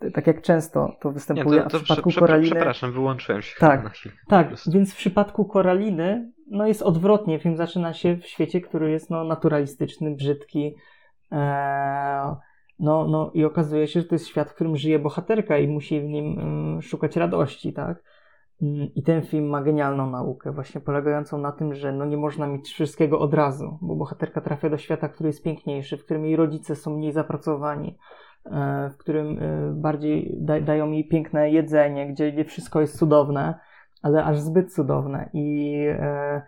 Yy, 0.00 0.10
tak 0.10 0.26
jak 0.26 0.42
często 0.42 0.96
to 1.00 1.12
występuje. 1.12 1.58
Nie, 1.58 1.64
to, 1.64 1.70
to 1.70 1.76
a 1.76 1.80
w 1.80 1.82
przypadku 1.82 2.10
prze, 2.10 2.20
Koraliny. 2.20 2.50
Przepraszam, 2.50 2.92
wyłączyłem 2.92 3.42
się 3.42 3.60
tak, 3.60 3.84
na 3.84 3.90
chwilę. 3.90 4.14
Tak, 4.28 4.54
więc 4.66 4.94
w 4.94 4.96
przypadku 4.96 5.44
Koraliny 5.44 6.32
no 6.50 6.66
jest 6.66 6.82
odwrotnie. 6.82 7.38
Film 7.38 7.56
zaczyna 7.56 7.92
się 7.92 8.16
w 8.16 8.26
świecie, 8.26 8.60
który 8.60 8.90
jest 8.90 9.10
no, 9.10 9.24
naturalistyczny, 9.24 10.14
brzydki. 10.14 10.74
Eee, 11.30 12.34
no, 12.78 13.06
no 13.08 13.30
i 13.34 13.44
okazuje 13.44 13.86
się, 13.86 14.00
że 14.00 14.06
to 14.06 14.14
jest 14.14 14.28
świat, 14.28 14.50
w 14.50 14.54
którym 14.54 14.76
żyje 14.76 14.98
bohaterka 14.98 15.58
i 15.58 15.68
musi 15.68 16.00
w 16.00 16.04
nim 16.04 16.38
mm, 16.38 16.82
szukać 16.82 17.16
radości, 17.16 17.72
tak? 17.72 18.02
I 18.94 19.02
ten 19.02 19.22
film 19.22 19.48
ma 19.48 19.62
genialną 19.62 20.10
naukę, 20.10 20.52
właśnie 20.52 20.80
polegającą 20.80 21.38
na 21.38 21.52
tym, 21.52 21.74
że 21.74 21.92
no 21.92 22.04
nie 22.04 22.16
można 22.16 22.46
mieć 22.46 22.68
wszystkiego 22.68 23.18
od 23.18 23.34
razu, 23.34 23.78
bo 23.82 23.96
bohaterka 23.96 24.40
trafia 24.40 24.70
do 24.70 24.78
świata, 24.78 25.08
który 25.08 25.28
jest 25.28 25.44
piękniejszy, 25.44 25.96
w 25.96 26.04
którym 26.04 26.24
jej 26.24 26.36
rodzice 26.36 26.76
są 26.76 26.96
mniej 26.96 27.12
zapracowani, 27.12 27.98
e, 28.44 28.90
w 28.90 28.96
którym 28.96 29.38
e, 29.38 29.72
bardziej 29.72 30.36
da, 30.40 30.60
dają 30.60 30.90
jej 30.90 31.08
piękne 31.08 31.50
jedzenie, 31.50 32.12
gdzie, 32.12 32.32
gdzie 32.32 32.44
wszystko 32.44 32.80
jest 32.80 32.98
cudowne, 32.98 33.60
ale 34.02 34.24
aż 34.24 34.40
zbyt 34.40 34.74
cudowne. 34.74 35.30
I, 35.32 35.76
e, 35.88 36.42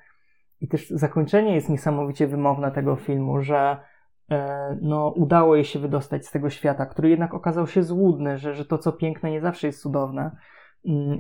I 0.60 0.68
też 0.68 0.90
zakończenie 0.90 1.54
jest 1.54 1.68
niesamowicie 1.68 2.26
wymowne 2.26 2.72
tego 2.72 2.96
filmu, 2.96 3.40
że 3.42 3.76
no, 4.80 5.12
udało 5.16 5.54
jej 5.54 5.64
się 5.64 5.78
wydostać 5.78 6.26
z 6.26 6.30
tego 6.30 6.50
świata, 6.50 6.86
który 6.86 7.08
jednak 7.08 7.34
okazał 7.34 7.66
się 7.66 7.82
złudny, 7.82 8.38
że, 8.38 8.54
że 8.54 8.64
to, 8.64 8.78
co 8.78 8.92
piękne, 8.92 9.30
nie 9.30 9.40
zawsze 9.40 9.66
jest 9.66 9.82
cudowne 9.82 10.30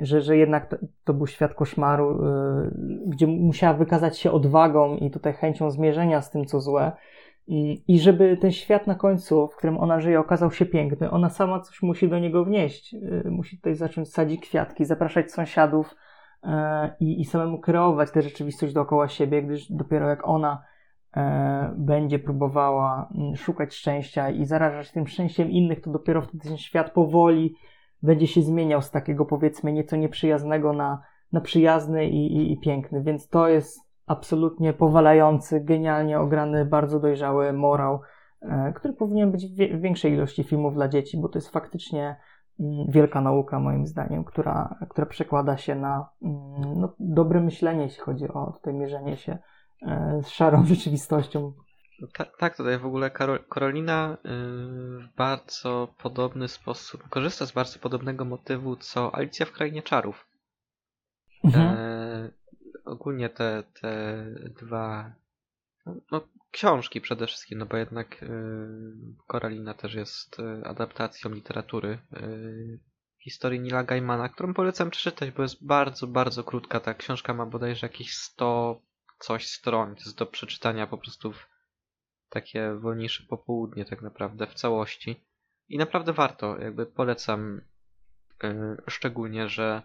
że, 0.00 0.20
że 0.20 0.36
jednak 0.36 0.70
to, 0.70 0.76
to, 1.04 1.14
był 1.14 1.26
świat 1.26 1.54
koszmaru, 1.54 2.24
y, 2.24 2.70
gdzie 3.06 3.26
musiała 3.26 3.74
wykazać 3.74 4.18
się 4.18 4.32
odwagą 4.32 4.96
i 4.96 5.10
tutaj 5.10 5.32
chęcią 5.32 5.70
zmierzenia 5.70 6.22
z 6.22 6.30
tym, 6.30 6.46
co 6.46 6.60
złe. 6.60 6.92
I 7.88 8.00
żeby 8.00 8.36
ten 8.36 8.52
świat 8.52 8.86
na 8.86 8.94
końcu, 8.94 9.48
w 9.48 9.56
którym 9.56 9.78
ona 9.78 10.00
żyje, 10.00 10.20
okazał 10.20 10.50
się 10.50 10.66
piękny, 10.66 11.10
ona 11.10 11.30
sama 11.30 11.60
coś 11.60 11.82
musi 11.82 12.08
do 12.08 12.18
niego 12.18 12.44
wnieść. 12.44 12.94
Y, 12.94 13.30
musi 13.30 13.56
tutaj 13.56 13.74
zacząć 13.74 14.12
sadzić 14.12 14.40
kwiatki, 14.40 14.84
zapraszać 14.84 15.32
sąsiadów 15.32 15.94
y, 16.44 16.48
i, 17.00 17.24
samemu 17.24 17.60
kreować 17.60 18.10
tę 18.10 18.22
rzeczywistość 18.22 18.72
dookoła 18.72 19.08
siebie, 19.08 19.42
gdyż 19.42 19.72
dopiero 19.72 20.08
jak 20.08 20.28
ona 20.28 20.62
będzie 21.76 22.18
próbowała 22.18 23.08
mm, 23.14 23.36
szukać 23.36 23.74
szczęścia 23.74 24.30
i 24.30 24.44
zarażać 24.44 24.92
tym 24.92 25.06
szczęściem 25.06 25.50
innych, 25.50 25.80
to 25.80 25.90
dopiero 25.90 26.22
wtedy 26.22 26.48
ten 26.48 26.56
świat 26.56 26.90
powoli 26.90 27.54
będzie 28.02 28.26
się 28.26 28.42
zmieniał 28.42 28.82
z 28.82 28.90
takiego 28.90 29.24
powiedzmy 29.24 29.72
nieco 29.72 29.96
nieprzyjaznego 29.96 30.72
na 30.72 31.02
na 31.32 31.40
przyjazny 31.40 32.08
i, 32.08 32.36
i, 32.36 32.52
i 32.52 32.60
piękny, 32.60 33.02
więc 33.02 33.28
to 33.28 33.48
jest 33.48 33.80
absolutnie 34.06 34.72
powalający, 34.72 35.60
genialnie 35.60 36.20
ograny, 36.20 36.64
bardzo 36.64 37.00
dojrzały 37.00 37.52
morał, 37.52 38.00
e, 38.42 38.72
który 38.72 38.94
powinien 38.94 39.32
być 39.32 39.46
w 39.46 39.80
większej 39.80 40.12
ilości 40.12 40.44
filmów 40.44 40.74
dla 40.74 40.88
dzieci, 40.88 41.18
bo 41.20 41.28
to 41.28 41.38
jest 41.38 41.48
faktycznie 41.48 42.16
mm, 42.60 42.86
wielka 42.88 43.20
nauka 43.20 43.60
moim 43.60 43.86
zdaniem, 43.86 44.24
która, 44.24 44.78
która 44.88 45.06
przekłada 45.06 45.56
się 45.56 45.74
na 45.74 46.08
mm, 46.22 46.80
no, 46.80 46.94
dobre 46.98 47.40
myślenie, 47.40 47.82
jeśli 47.82 48.00
chodzi 48.00 48.28
o 48.28 48.52
tutaj 48.52 48.74
mierzenie 48.74 49.16
się 49.16 49.38
e, 49.82 50.20
z 50.22 50.28
szarą 50.28 50.64
rzeczywistością. 50.74 51.52
Tak, 52.12 52.36
tak, 52.36 52.56
tutaj 52.56 52.78
w 52.78 52.86
ogóle 52.86 53.10
Karolina 53.50 54.16
y, 54.24 54.28
w 54.98 55.14
bardzo 55.16 55.94
podobny 55.98 56.48
sposób 56.48 57.08
korzysta 57.08 57.46
z 57.46 57.52
bardzo 57.52 57.78
podobnego 57.78 58.24
motywu 58.24 58.76
co 58.76 59.14
Alicja 59.14 59.46
w 59.46 59.52
Krainie 59.52 59.82
Czarów. 59.82 60.26
Mhm. 61.44 61.66
E, 61.66 62.30
ogólnie 62.84 63.28
te, 63.28 63.62
te 63.80 64.24
dwa 64.60 65.12
no, 66.10 66.20
książki 66.50 67.00
przede 67.00 67.26
wszystkim, 67.26 67.58
no 67.58 67.66
bo 67.66 67.76
jednak 67.76 68.22
y, 68.22 68.26
Koralina 69.26 69.74
też 69.74 69.94
jest 69.94 70.38
y, 70.40 70.64
adaptacją 70.64 71.30
literatury 71.30 71.98
y, 72.16 72.80
historii 73.18 73.60
Nila 73.60 73.84
Gaimana, 73.84 74.28
którą 74.28 74.54
polecam 74.54 74.90
przeczytać, 74.90 75.30
bo 75.30 75.42
jest 75.42 75.66
bardzo, 75.66 76.06
bardzo 76.06 76.44
krótka. 76.44 76.80
Ta 76.80 76.94
książka 76.94 77.34
ma 77.34 77.46
bodajże 77.46 77.86
jakieś 77.86 78.14
100 78.14 78.80
coś 79.18 79.46
stron. 79.46 79.94
Jest 79.94 80.18
do 80.18 80.26
przeczytania 80.26 80.86
po 80.86 80.98
prostu 80.98 81.32
w 81.32 81.57
takie 82.30 82.74
wolniejsze 82.74 83.24
popołudnie 83.28 83.84
tak 83.84 84.02
naprawdę 84.02 84.46
w 84.46 84.54
całości. 84.54 85.24
I 85.68 85.78
naprawdę 85.78 86.12
warto, 86.12 86.58
jakby 86.58 86.86
polecam 86.86 87.60
szczególnie, 88.88 89.48
że 89.48 89.82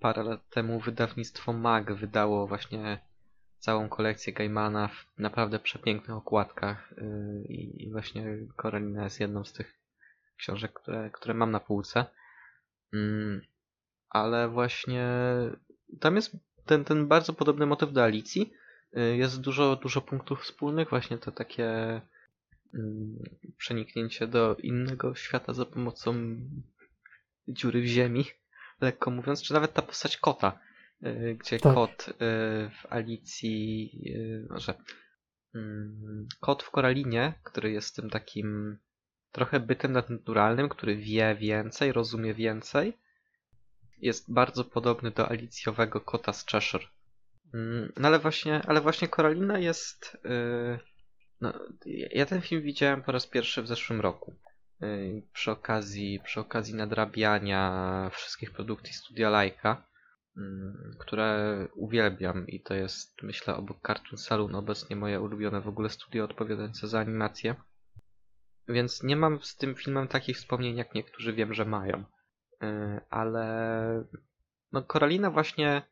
parę 0.00 0.22
lat 0.22 0.48
temu 0.50 0.80
wydawnictwo 0.80 1.52
MAG 1.52 1.92
wydało 1.92 2.46
właśnie 2.46 2.98
całą 3.58 3.88
kolekcję 3.88 4.32
Gaimana 4.32 4.88
w 4.88 5.06
naprawdę 5.18 5.58
przepięknych 5.58 6.16
okładkach 6.16 6.94
yy, 6.96 7.44
i 7.48 7.90
właśnie 7.92 8.24
Koralina 8.56 9.04
jest 9.04 9.20
jedną 9.20 9.44
z 9.44 9.52
tych 9.52 9.80
książek, 10.36 10.72
które, 10.72 11.10
które 11.10 11.34
mam 11.34 11.50
na 11.50 11.60
półce. 11.60 12.04
Mm, 12.92 13.40
ale 14.08 14.48
właśnie 14.48 15.08
tam 16.00 16.16
jest 16.16 16.36
ten, 16.66 16.84
ten 16.84 17.08
bardzo 17.08 17.32
podobny 17.32 17.66
motyw 17.66 17.92
do 17.92 18.04
Alicji. 18.04 18.52
Yy, 18.94 19.16
jest 19.16 19.40
dużo, 19.40 19.76
dużo 19.76 20.00
punktów 20.00 20.42
wspólnych, 20.42 20.90
właśnie 20.90 21.18
to 21.18 21.32
takie 21.32 21.66
mm, 22.74 23.18
przeniknięcie 23.58 24.26
do 24.26 24.56
innego 24.56 25.14
świata 25.14 25.52
za 25.52 25.66
pomocą 25.66 26.36
dziury 27.48 27.82
w 27.82 27.86
ziemi 27.86 28.24
lekko 28.80 29.10
mówiąc, 29.10 29.42
czy 29.42 29.52
nawet 29.52 29.72
ta 29.72 29.82
postać 29.82 30.16
kota, 30.16 30.58
y, 31.02 31.36
gdzie 31.40 31.58
tak. 31.58 31.74
kot 31.74 32.08
y, 32.08 32.14
w 32.70 32.86
Alicji, 32.90 33.90
y, 34.06 34.46
może 34.50 34.74
mm, 35.54 36.28
kot 36.40 36.62
w 36.62 36.70
Koralinie, 36.70 37.34
który 37.44 37.70
jest 37.70 37.96
tym 37.96 38.10
takim 38.10 38.78
trochę 39.32 39.60
bytem 39.60 39.92
nadnaturalnym, 39.92 40.68
który 40.68 40.96
wie 40.96 41.34
więcej, 41.34 41.92
rozumie 41.92 42.34
więcej, 42.34 42.98
jest 43.98 44.32
bardzo 44.32 44.64
podobny 44.64 45.10
do 45.10 45.28
Alicjowego 45.28 46.00
kota 46.00 46.32
z 46.32 46.46
Cheshire. 46.46 46.86
Mm, 47.54 47.92
no 47.96 48.08
ale 48.08 48.18
właśnie, 48.18 48.62
ale 48.66 48.80
właśnie 48.80 49.08
Koralina 49.08 49.58
jest. 49.58 50.18
no, 51.40 51.52
ja 52.10 52.26
ten 52.26 52.40
film 52.40 52.62
widziałem 52.62 53.02
po 53.02 53.12
raz 53.12 53.26
pierwszy 53.26 53.62
w 53.62 53.68
zeszłym 53.68 54.00
roku. 54.00 54.34
Y, 54.82 55.22
przy 55.32 55.50
okazji, 55.50 56.20
przy 56.24 56.40
okazji 56.40 56.74
nadrabiania 56.74 58.10
wszystkich 58.12 58.52
produkcji 58.52 58.92
Studia 58.94 59.30
Laika, 59.30 59.86
mm, 60.36 60.96
które 61.00 61.68
uwielbiam 61.74 62.46
i 62.48 62.62
to 62.62 62.74
jest, 62.74 63.22
myślę, 63.22 63.56
obok 63.56 63.86
Cartoon 63.86 64.18
Saloon 64.18 64.54
obecnie 64.54 64.96
moje 64.96 65.20
ulubione 65.20 65.60
w 65.60 65.68
ogóle 65.68 65.90
studio 65.90 66.24
odpowiadające 66.24 66.88
za 66.88 67.00
animację. 67.00 67.54
Więc 68.68 69.02
nie 69.02 69.16
mam 69.16 69.42
z 69.42 69.56
tym 69.56 69.74
filmem 69.74 70.08
takich 70.08 70.36
wspomnień, 70.36 70.76
jak 70.76 70.94
niektórzy 70.94 71.32
wiem, 71.32 71.54
że 71.54 71.64
mają. 71.64 72.04
Y, 72.62 73.00
ale 73.10 74.04
no, 74.72 74.82
Koralina 74.82 75.30
właśnie 75.30 75.82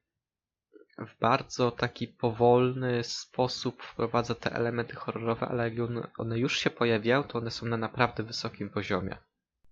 w 0.99 1.19
bardzo 1.21 1.71
taki 1.71 2.09
powolny 2.09 3.05
sposób 3.05 3.83
wprowadza 3.83 4.35
te 4.35 4.53
elementy 4.53 4.97
horrorowe, 4.97 5.49
ale 5.49 5.71
jak 5.71 6.21
one 6.21 6.39
już 6.39 6.59
się 6.59 6.71
pojawiają, 6.71 7.23
to 7.23 7.39
one 7.39 7.51
są 7.51 7.67
na 7.67 7.77
naprawdę 7.77 8.23
wysokim 8.23 8.71
poziomie. 8.71 9.17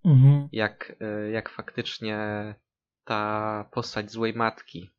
Mhm. 0.04 0.48
Jak, 0.52 0.96
e, 1.00 1.30
jak 1.30 1.48
faktycznie 1.48 2.18
ta 3.04 3.64
postać 3.70 4.10
złej 4.10 4.34
matki 4.34 4.90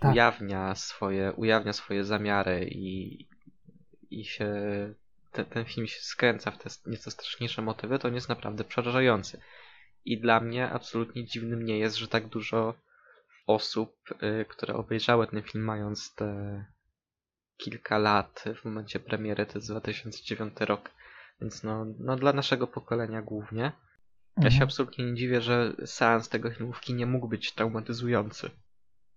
tak. 0.00 0.12
ujawnia, 0.12 0.74
swoje, 0.74 1.32
ujawnia 1.32 1.72
swoje 1.72 2.04
zamiary 2.04 2.68
i, 2.70 3.26
i 4.10 4.24
się 4.24 4.54
ten, 5.32 5.44
ten 5.44 5.64
film 5.64 5.86
się 5.86 6.00
skręca 6.00 6.50
w 6.50 6.58
te 6.58 6.70
nieco 6.86 7.10
straszniejsze 7.10 7.62
motywy, 7.62 7.98
to 7.98 8.08
on 8.08 8.14
jest 8.14 8.28
naprawdę 8.28 8.64
przerażający. 8.64 9.40
I 10.04 10.20
dla 10.20 10.40
mnie 10.40 10.70
absolutnie 10.70 11.24
dziwnym 11.24 11.64
nie 11.64 11.78
jest, 11.78 11.96
że 11.96 12.08
tak 12.08 12.26
dużo 12.26 12.74
osób, 13.46 13.96
y, 14.22 14.44
które 14.48 14.74
obejrzały 14.74 15.26
ten 15.26 15.42
film 15.42 15.64
mając 15.64 16.14
te 16.14 16.64
kilka 17.56 17.98
lat 17.98 18.44
w 18.56 18.64
momencie 18.64 19.00
premiery, 19.00 19.46
to 19.46 19.58
jest 19.58 19.70
2009 19.70 20.60
rok, 20.60 20.90
więc 21.40 21.62
no, 21.62 21.86
no 21.98 22.16
dla 22.16 22.32
naszego 22.32 22.66
pokolenia 22.66 23.22
głównie. 23.22 23.62
Ja 23.62 23.72
mhm. 24.36 24.52
się 24.52 24.64
absolutnie 24.64 25.04
nie 25.04 25.14
dziwię, 25.14 25.40
że 25.40 25.72
seans 25.84 26.28
tego 26.28 26.50
filmu 26.50 26.72
w 26.72 26.80
kinie 26.80 27.06
mógł 27.06 27.28
być 27.28 27.54
traumatyzujący. 27.54 28.50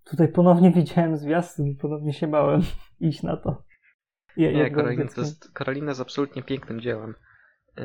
Tutaj 0.04 0.28
ponownie 0.28 0.72
widziałem 0.76 1.18
zwiastun 1.18 1.68
i 1.68 1.76
ponownie 1.76 2.14
się 2.14 2.28
bałem 2.28 2.62
iść 3.00 3.24
na 3.24 3.38
to. 3.38 3.64
Ja, 4.38 4.52
nie, 4.52 4.72
Karolina, 4.72 5.08
to 5.16 5.22
jest, 5.22 5.52
Karolina 5.52 5.92
jest 5.92 6.02
absolutnie 6.02 6.44
pięknym 6.44 6.82
dziełem. 6.82 7.16
Yy, 7.78 7.84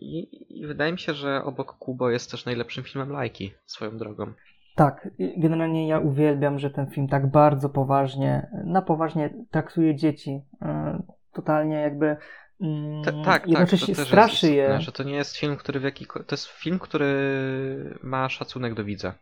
I, 0.00 0.66
wydaje 0.66 0.92
mi 0.92 0.98
się, 0.98 1.14
że 1.14 1.44
obok 1.44 1.78
Kubo 1.78 2.10
jest 2.10 2.30
też 2.30 2.44
najlepszym 2.44 2.84
filmem 2.84 3.12
Lajki, 3.12 3.54
swoją 3.66 3.98
drogą. 3.98 4.32
Tak, 4.78 5.08
generalnie 5.36 5.88
ja 5.88 5.98
uwielbiam, 5.98 6.58
że 6.58 6.70
ten 6.70 6.86
film 6.86 7.08
tak 7.08 7.30
bardzo 7.30 7.68
poważnie, 7.68 8.50
na 8.64 8.82
poważnie 8.82 9.34
traktuje 9.50 9.94
dzieci. 9.96 10.42
E, 10.62 11.02
totalnie 11.32 11.76
jakby 11.76 12.16
mm, 12.60 13.02
tak, 13.04 13.14
tak, 13.24 13.46
jednocześnie 13.46 13.94
tak, 13.94 14.06
straszy 14.06 14.52
jest, 14.52 14.72
je. 14.72 14.80
Że 14.80 14.92
to 14.92 15.02
nie 15.02 15.14
jest 15.14 15.36
film, 15.36 15.56
który 15.56 15.80
w 15.80 15.82
jaki, 15.82 16.06
to 16.06 16.34
jest 16.34 16.46
film, 16.46 16.78
który 16.78 17.98
ma 18.02 18.28
szacunek 18.28 18.74
do 18.74 18.84
widza. 18.84 19.14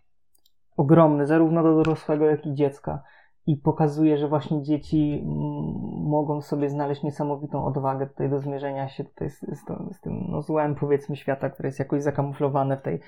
Ogromny, 0.77 1.27
zarówno 1.27 1.62
do 1.62 1.74
dorosłego, 1.74 2.24
jak 2.24 2.47
i 2.47 2.55
dziecka. 2.55 3.03
I 3.47 3.57
pokazuje, 3.57 4.19
że 4.19 4.28
właśnie 4.28 4.62
dzieci 4.62 5.23
mogą 6.05 6.41
sobie 6.41 6.70
znaleźć 6.70 7.03
niesamowitą 7.03 7.65
odwagę 7.65 8.07
tutaj 8.07 8.31
do 8.31 8.41
zmierzenia 8.41 8.89
się 8.89 9.05
tutaj 9.05 9.31
z, 9.31 9.41
z, 9.41 9.61
z 9.97 10.01
tym 10.01 10.27
no, 10.28 10.43
złem, 10.43 10.74
powiedzmy, 10.74 11.16
świata, 11.16 11.51
które 11.51 11.69
jest 11.69 11.78
jakoś 11.78 12.03
zakamuflowane 12.03 12.77
w 12.77 12.83
tej 12.83 13.01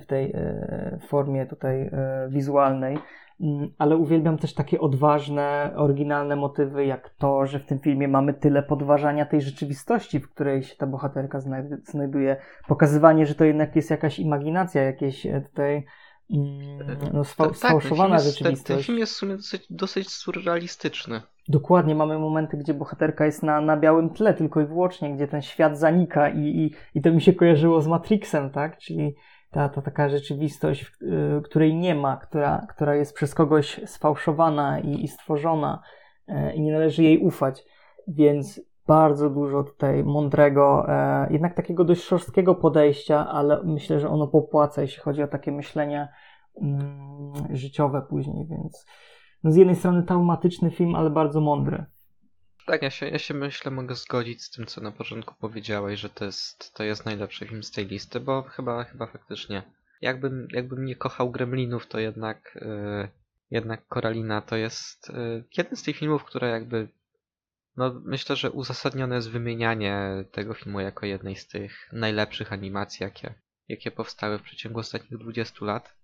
w 0.00 0.06
tej 0.06 0.32
e, 0.34 0.98
formie 1.08 1.46
tutaj 1.46 1.82
e, 1.82 2.28
wizualnej, 2.30 2.98
mm, 3.40 3.70
ale 3.78 3.96
uwielbiam 3.96 4.38
też 4.38 4.54
takie 4.54 4.80
odważne, 4.80 5.72
oryginalne 5.76 6.36
motywy, 6.36 6.86
jak 6.86 7.10
to, 7.10 7.46
że 7.46 7.58
w 7.58 7.66
tym 7.66 7.78
filmie 7.78 8.08
mamy 8.08 8.34
tyle 8.34 8.62
podważania 8.62 9.26
tej 9.26 9.42
rzeczywistości, 9.42 10.20
w 10.20 10.30
której 10.30 10.62
się 10.62 10.76
ta 10.76 10.86
bohaterka 10.86 11.40
znajduje, 11.84 12.36
pokazywanie, 12.68 13.26
że 13.26 13.34
to 13.34 13.44
jednak 13.44 13.76
jest 13.76 13.90
jakaś 13.90 14.18
imaginacja, 14.18 14.82
jakieś 14.82 15.26
tutaj 15.46 15.84
mm, 16.30 16.78
no, 17.12 17.22
sfa- 17.22 17.44
tak, 17.44 17.56
sfałszowana 17.56 18.16
ten 18.16 18.24
rzeczywistość. 18.24 18.66
Ten, 18.66 18.76
ten, 18.76 18.84
film 18.84 18.98
jest 18.98 19.12
w 19.12 19.16
sumie 19.16 19.36
dosyć, 19.36 19.66
dosyć 19.70 20.10
surrealistyczny. 20.10 21.22
Dokładnie, 21.48 21.94
mamy 21.94 22.18
momenty, 22.18 22.56
gdzie 22.56 22.74
bohaterka 22.74 23.26
jest 23.26 23.42
na, 23.42 23.60
na 23.60 23.76
białym 23.76 24.10
tle 24.10 24.34
tylko 24.34 24.60
i 24.60 24.66
wyłącznie, 24.66 25.14
gdzie 25.14 25.28
ten 25.28 25.42
świat 25.42 25.78
zanika 25.78 26.28
i, 26.28 26.40
i, 26.40 26.74
i 26.94 27.02
to 27.02 27.12
mi 27.12 27.20
się 27.20 27.32
kojarzyło 27.32 27.80
z 27.80 27.86
Matrixem, 27.86 28.50
tak? 28.50 28.78
Czyli 28.78 29.14
ta, 29.50 29.68
ta 29.68 29.82
taka 29.82 30.08
rzeczywistość, 30.08 30.92
y, 31.02 31.42
której 31.42 31.76
nie 31.76 31.94
ma, 31.94 32.16
która, 32.16 32.66
która 32.68 32.94
jest 32.94 33.14
przez 33.14 33.34
kogoś 33.34 33.80
sfałszowana 33.86 34.80
i, 34.80 35.04
i 35.04 35.08
stworzona 35.08 35.82
y, 36.28 36.52
i 36.54 36.60
nie 36.60 36.72
należy 36.72 37.02
jej 37.02 37.18
ufać. 37.18 37.64
Więc 38.08 38.60
bardzo 38.88 39.30
dużo 39.30 39.64
tutaj 39.64 40.04
mądrego, 40.04 40.86
e, 40.88 41.28
jednak 41.32 41.54
takiego 41.54 41.84
dość 41.84 42.02
szorstkiego 42.02 42.54
podejścia, 42.54 43.28
ale 43.28 43.62
myślę, 43.64 44.00
że 44.00 44.08
ono 44.08 44.26
popłaca, 44.26 44.82
jeśli 44.82 45.02
chodzi 45.02 45.22
o 45.22 45.28
takie 45.28 45.52
myślenie 45.52 46.08
mm, 46.62 47.32
życiowe 47.50 48.02
później, 48.08 48.46
więc 48.46 48.86
no 49.44 49.52
z 49.52 49.56
jednej 49.56 49.76
strony 49.76 50.02
traumatyczny 50.02 50.70
film, 50.70 50.94
ale 50.94 51.10
bardzo 51.10 51.40
mądry. 51.40 51.84
Tak, 52.68 52.82
ja 52.82 52.90
się, 52.90 53.08
ja 53.08 53.18
się 53.18 53.34
myślę, 53.34 53.70
mogę 53.70 53.94
zgodzić 53.94 54.42
z 54.42 54.50
tym, 54.50 54.66
co 54.66 54.80
na 54.80 54.92
początku 54.92 55.34
powiedziałeś, 55.40 56.00
że 56.00 56.10
to 56.10 56.24
jest, 56.24 56.74
to 56.74 56.84
jest 56.84 57.04
najlepszy 57.04 57.46
film 57.46 57.62
z 57.62 57.70
tej 57.70 57.86
listy, 57.86 58.20
bo 58.20 58.42
chyba, 58.42 58.84
chyba 58.84 59.06
faktycznie. 59.06 59.62
Jakbym, 60.00 60.48
jakbym 60.50 60.84
nie 60.84 60.96
kochał 60.96 61.30
Gremlinów, 61.30 61.86
to 61.86 61.98
jednak, 61.98 62.58
yy, 62.60 63.08
jednak 63.50 63.86
Koralina 63.86 64.42
to 64.42 64.56
jest 64.56 65.08
yy, 65.08 65.44
jeden 65.56 65.76
z 65.76 65.82
tych 65.82 65.96
filmów, 65.96 66.24
które 66.24 66.48
jakby. 66.50 66.88
No, 67.76 68.00
myślę, 68.04 68.36
że 68.36 68.50
uzasadnione 68.50 69.14
jest 69.14 69.30
wymienianie 69.30 70.24
tego 70.32 70.54
filmu 70.54 70.80
jako 70.80 71.06
jednej 71.06 71.36
z 71.36 71.48
tych 71.48 71.92
najlepszych 71.92 72.52
animacji, 72.52 73.04
jakie, 73.04 73.34
jakie 73.68 73.90
powstały 73.90 74.38
w 74.38 74.42
przeciągu 74.42 74.80
ostatnich 74.80 75.20
20 75.20 75.64
lat. 75.64 75.94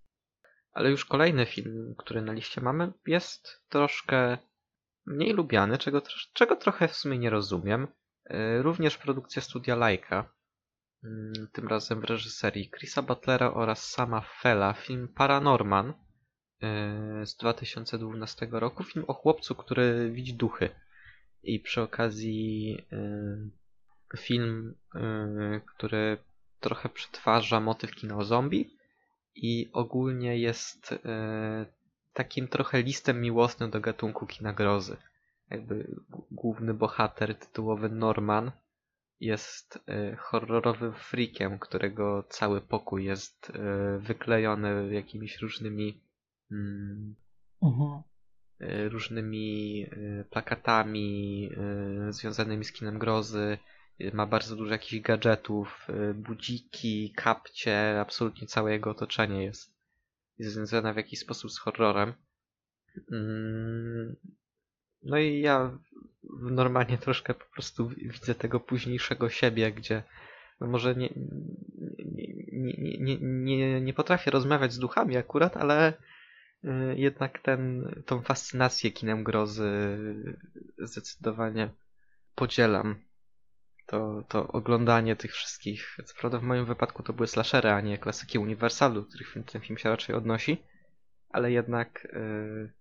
Ale 0.72 0.90
już 0.90 1.04
kolejny 1.04 1.46
film, 1.46 1.94
który 1.98 2.22
na 2.22 2.32
liście 2.32 2.60
mamy, 2.60 2.92
jest 3.06 3.62
troszkę 3.68 4.38
mniej 5.06 5.32
lubiany, 5.32 5.78
czego, 5.78 6.02
czego 6.32 6.56
trochę 6.56 6.88
w 6.88 6.96
sumie 6.96 7.18
nie 7.18 7.30
rozumiem. 7.30 7.88
E, 8.24 8.62
również 8.62 8.98
produkcja 8.98 9.42
studia 9.42 9.76
Laika, 9.76 10.32
mm, 11.04 11.32
tym 11.52 11.68
razem 11.68 12.00
w 12.00 12.04
reżyserii 12.04 12.70
Chrisa 12.70 13.02
Butlera 13.02 13.54
oraz 13.54 13.90
Sama 13.90 14.20
Fela, 14.20 14.72
film 14.72 15.08
Paranorman 15.08 15.88
e, 15.88 17.26
z 17.26 17.36
2012 17.36 18.48
roku. 18.50 18.84
Film 18.84 19.04
o 19.08 19.14
chłopcu, 19.14 19.54
który 19.54 20.10
widzi 20.10 20.34
duchy. 20.34 20.68
I 21.42 21.60
przy 21.60 21.82
okazji 21.82 22.78
e, 22.92 24.16
film, 24.16 24.74
który 25.66 26.18
trochę 26.60 26.88
przetwarza 26.88 27.60
motyw 27.60 27.94
kina 27.94 28.16
o 28.16 28.24
zombie 28.24 28.76
i 29.34 29.70
ogólnie 29.72 30.38
jest 30.38 30.94
takim 32.14 32.48
trochę 32.48 32.82
listem 32.82 33.20
miłosnym 33.20 33.70
do 33.70 33.80
gatunku 33.80 34.26
kina 34.26 34.52
grozy. 34.52 34.96
Jakby 35.50 35.96
główny 36.30 36.74
bohater 36.74 37.34
tytułowy 37.38 37.88
Norman 37.88 38.52
jest 39.20 39.76
y, 39.76 40.16
horrorowym 40.16 40.92
freakiem, 40.92 41.58
którego 41.58 42.22
cały 42.28 42.60
pokój 42.60 43.04
jest 43.04 43.50
y, 43.50 43.98
wyklejony 43.98 44.94
jakimiś 44.94 45.38
różnymi 45.38 46.00
mm, 46.50 47.14
uh-huh. 47.62 48.02
y, 48.60 48.88
różnymi 48.88 49.86
plakatami 50.30 51.50
związanymi 52.08 52.64
z 52.64 52.72
kinem 52.72 52.98
grozy. 52.98 53.58
Ma 54.12 54.26
bardzo 54.26 54.56
dużo 54.56 54.72
jakichś 54.72 55.02
gadżetów, 55.02 55.88
budziki, 56.14 57.12
kapcie, 57.16 58.00
absolutnie 58.00 58.46
całe 58.46 58.72
jego 58.72 58.90
otoczenie 58.90 59.44
jest 59.44 59.73
jest 60.38 60.54
związana 60.54 60.92
w 60.92 60.96
jakiś 60.96 61.18
sposób 61.18 61.50
z 61.50 61.58
horrorem. 61.58 62.12
Mm, 63.12 64.16
no 65.02 65.18
i 65.18 65.40
ja 65.40 65.78
normalnie 66.40 66.98
troszkę 66.98 67.34
po 67.34 67.44
prostu 67.44 67.88
widzę 67.88 68.34
tego 68.34 68.60
późniejszego 68.60 69.30
siebie, 69.30 69.72
gdzie 69.72 70.02
może 70.60 70.94
nie, 70.94 71.08
nie, 72.52 72.98
nie, 73.00 73.18
nie, 73.20 73.80
nie 73.80 73.94
potrafię 73.94 74.30
rozmawiać 74.30 74.72
z 74.72 74.78
duchami 74.78 75.16
akurat, 75.16 75.56
ale 75.56 75.92
y, 76.64 76.68
jednak 76.96 77.38
ten, 77.38 77.88
tą 78.06 78.22
fascynację 78.22 78.90
kinem 78.90 79.24
grozy 79.24 79.70
zdecydowanie 80.78 81.70
podzielam. 82.34 82.96
To, 83.86 84.24
to 84.28 84.48
oglądanie 84.48 85.16
tych 85.16 85.32
wszystkich, 85.32 85.96
co 86.04 86.14
prawda 86.20 86.38
w 86.38 86.42
moim 86.42 86.64
wypadku 86.64 87.02
to 87.02 87.12
były 87.12 87.26
slashery, 87.26 87.70
a 87.70 87.80
nie 87.80 87.98
klasyki 87.98 88.38
Uniwersalu, 88.38 89.02
do 89.02 89.08
których 89.08 89.34
ten 89.52 89.60
film 89.60 89.78
się 89.78 89.88
raczej 89.88 90.14
odnosi, 90.14 90.62
ale 91.28 91.52
jednak 91.52 92.08
yy, 92.12 92.72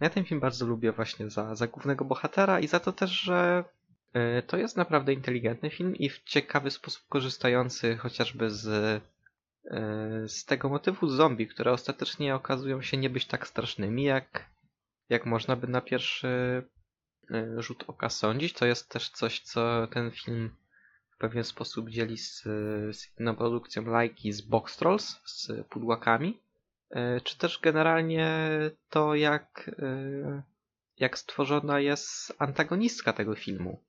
ja 0.00 0.10
ten 0.10 0.24
film 0.24 0.40
bardzo 0.40 0.66
lubię 0.66 0.92
właśnie 0.92 1.30
za, 1.30 1.54
za 1.54 1.66
głównego 1.66 2.04
bohatera 2.04 2.60
i 2.60 2.68
za 2.68 2.80
to 2.80 2.92
też, 2.92 3.10
że 3.10 3.64
yy, 4.14 4.42
to 4.46 4.56
jest 4.56 4.76
naprawdę 4.76 5.12
inteligentny 5.12 5.70
film 5.70 5.96
i 5.96 6.08
w 6.08 6.22
ciekawy 6.22 6.70
sposób 6.70 7.08
korzystający 7.08 7.96
chociażby 7.96 8.50
z, 8.50 8.64
yy, 9.64 10.28
z 10.28 10.44
tego 10.44 10.68
motywu 10.68 11.08
zombie, 11.08 11.46
które 11.46 11.72
ostatecznie 11.72 12.34
okazują 12.34 12.82
się 12.82 12.96
nie 12.96 13.10
być 13.10 13.26
tak 13.26 13.46
strasznymi, 13.46 14.04
jak, 14.04 14.50
jak 15.08 15.26
można 15.26 15.56
by 15.56 15.66
na 15.66 15.80
pierwszy 15.80 16.62
rzut 17.58 17.84
oka 17.86 18.08
sądzić. 18.08 18.52
To 18.52 18.66
jest 18.66 18.90
też 18.90 19.10
coś, 19.10 19.40
co 19.40 19.86
ten 19.86 20.10
film 20.10 20.50
w 21.10 21.18
pewien 21.18 21.44
sposób 21.44 21.90
dzieli 21.90 22.18
z, 22.18 22.42
z 22.96 23.18
inną 23.20 23.36
produkcją 23.36 23.84
lajki 23.84 24.32
z 24.32 24.40
Box 24.40 24.76
Trolls, 24.76 25.20
z 25.24 25.66
pudłakami. 25.66 26.40
Y, 26.90 27.20
czy 27.20 27.38
też 27.38 27.60
generalnie 27.62 28.30
to, 28.90 29.14
jak, 29.14 29.70
y, 29.78 30.42
jak 30.98 31.18
stworzona 31.18 31.80
jest 31.80 32.34
antagonistka 32.38 33.12
tego 33.12 33.34
filmu. 33.34 33.80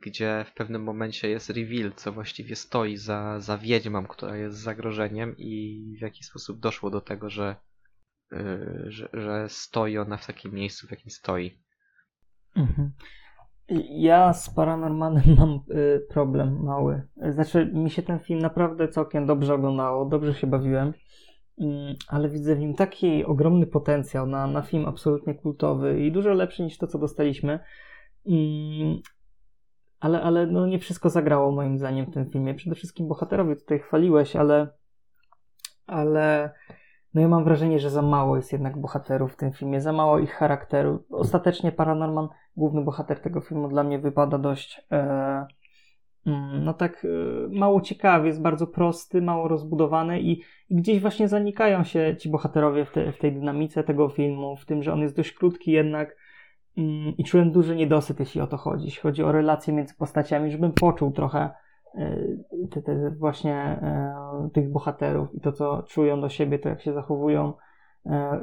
Gdzie 0.00 0.44
w 0.48 0.52
pewnym 0.52 0.82
momencie 0.82 1.28
jest 1.28 1.50
reveal, 1.50 1.92
co 1.96 2.12
właściwie 2.12 2.56
stoi 2.56 2.96
za, 2.96 3.40
za 3.40 3.58
wiedźmą, 3.58 4.06
która 4.06 4.36
jest 4.36 4.58
zagrożeniem, 4.58 5.34
i 5.38 5.82
w 5.98 6.02
jaki 6.02 6.24
sposób 6.24 6.60
doszło 6.60 6.90
do 6.90 7.00
tego, 7.00 7.30
że, 7.30 7.56
że, 8.86 9.08
że 9.12 9.48
stoi 9.48 9.98
ona 9.98 10.16
w 10.16 10.26
takim 10.26 10.52
miejscu, 10.52 10.86
w 10.86 10.90
jakim 10.90 11.10
stoi. 11.10 11.58
Mhm. 12.56 12.92
Ja 13.90 14.32
z 14.32 14.54
Paranormanem 14.54 15.22
mam 15.38 15.60
y, 15.70 16.06
problem 16.08 16.62
mały. 16.62 17.02
Znaczy, 17.28 17.70
mi 17.74 17.90
się 17.90 18.02
ten 18.02 18.18
film 18.18 18.40
naprawdę 18.40 18.88
całkiem 18.88 19.26
dobrze 19.26 19.54
oglądało, 19.54 20.04
dobrze 20.04 20.34
się 20.34 20.46
bawiłem, 20.46 20.92
mm, 21.60 21.94
ale 22.08 22.28
widzę 22.28 22.56
w 22.56 22.60
nim 22.60 22.74
taki 22.74 23.24
ogromny 23.24 23.66
potencjał 23.66 24.26
na, 24.26 24.46
na 24.46 24.62
film 24.62 24.86
absolutnie 24.86 25.34
kultowy 25.34 26.00
i 26.00 26.12
dużo 26.12 26.30
lepszy 26.30 26.62
niż 26.62 26.78
to, 26.78 26.86
co 26.86 26.98
dostaliśmy. 26.98 27.58
Mm, 28.26 28.98
ale, 30.00 30.22
ale 30.22 30.46
no 30.46 30.66
nie 30.66 30.78
wszystko 30.78 31.10
zagrało 31.10 31.52
moim 31.52 31.78
zdaniem 31.78 32.06
w 32.06 32.14
tym 32.14 32.30
filmie. 32.30 32.54
Przede 32.54 32.76
wszystkim 32.76 33.08
bohaterowie 33.08 33.56
tutaj 33.56 33.78
chwaliłeś, 33.78 34.36
ale, 34.36 34.68
ale 35.86 36.50
no 37.14 37.20
ja 37.20 37.28
mam 37.28 37.44
wrażenie, 37.44 37.78
że 37.78 37.90
za 37.90 38.02
mało 38.02 38.36
jest 38.36 38.52
jednak 38.52 38.80
bohaterów 38.80 39.32
w 39.32 39.36
tym 39.36 39.52
filmie, 39.52 39.80
za 39.80 39.92
mało 39.92 40.18
ich 40.18 40.32
charakteru. 40.32 41.04
Ostatecznie 41.10 41.72
Paranorman, 41.72 42.28
główny 42.56 42.82
bohater 42.82 43.20
tego 43.20 43.40
filmu, 43.40 43.68
dla 43.68 43.84
mnie 43.84 43.98
wypada 43.98 44.38
dość 44.38 44.86
e, 44.92 44.96
mm, 46.26 46.64
no 46.64 46.74
tak 46.74 47.04
e, 47.04 47.08
mało 47.58 47.80
ciekawy, 47.80 48.26
jest 48.26 48.42
bardzo 48.42 48.66
prosty, 48.66 49.22
mało 49.22 49.48
rozbudowany 49.48 50.20
i, 50.20 50.42
i 50.70 50.76
gdzieś 50.76 51.00
właśnie 51.00 51.28
zanikają 51.28 51.84
się 51.84 52.16
ci 52.18 52.30
bohaterowie 52.30 52.84
w, 52.84 52.92
te, 52.92 53.12
w 53.12 53.18
tej 53.18 53.32
dynamice 53.32 53.84
tego 53.84 54.08
filmu, 54.08 54.56
w 54.56 54.64
tym, 54.64 54.82
że 54.82 54.92
on 54.92 55.00
jest 55.00 55.16
dość 55.16 55.32
krótki 55.32 55.72
jednak 55.72 56.16
mm, 56.78 57.16
i 57.18 57.24
czułem 57.24 57.52
duży 57.52 57.76
niedosyt, 57.76 58.20
jeśli 58.20 58.40
o 58.40 58.46
to 58.46 58.56
chodzi. 58.56 58.84
Jeśli 58.84 59.00
chodzi 59.02 59.22
o 59.22 59.32
relacje 59.32 59.74
między 59.74 59.94
postaciami, 59.94 60.50
żebym 60.50 60.72
poczuł 60.72 61.10
trochę 61.10 61.50
E, 61.94 62.16
te, 62.70 62.82
te 62.82 63.10
właśnie 63.10 63.54
e, 63.54 64.48
tych 64.52 64.72
bohaterów 64.72 65.34
i 65.34 65.40
to, 65.40 65.52
co 65.52 65.82
czują 65.82 66.20
do 66.20 66.28
siebie, 66.28 66.58
to 66.58 66.68
jak 66.68 66.80
się 66.80 66.92
zachowują, 66.92 67.52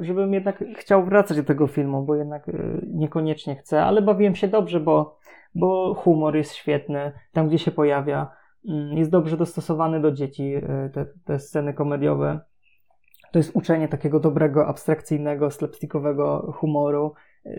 żebym 0.00 0.34
jednak 0.34 0.64
chciał 0.76 1.04
wracać 1.04 1.36
do 1.36 1.44
tego 1.44 1.66
filmu, 1.66 2.02
bo 2.02 2.14
jednak 2.14 2.50
niekoniecznie 2.86 3.56
chcę, 3.56 3.84
ale 3.84 4.02
bawiłem 4.02 4.36
się 4.36 4.48
dobrze, 4.48 4.80
bo, 4.80 5.18
bo 5.54 5.94
humor 5.94 6.36
jest 6.36 6.54
świetny, 6.54 7.12
tam 7.32 7.48
gdzie 7.48 7.58
się 7.58 7.70
pojawia, 7.70 8.30
mm, 8.68 8.98
jest 8.98 9.10
dobrze 9.10 9.36
dostosowany 9.36 10.00
do 10.00 10.12
dzieci, 10.12 10.54
te, 10.92 11.06
te 11.24 11.38
sceny 11.38 11.74
komediowe. 11.74 12.40
To 13.32 13.38
jest 13.38 13.56
uczenie 13.56 13.88
takiego 13.88 14.20
dobrego, 14.20 14.66
abstrakcyjnego, 14.66 15.50
slapstickowego 15.50 16.52
humoru 16.56 17.14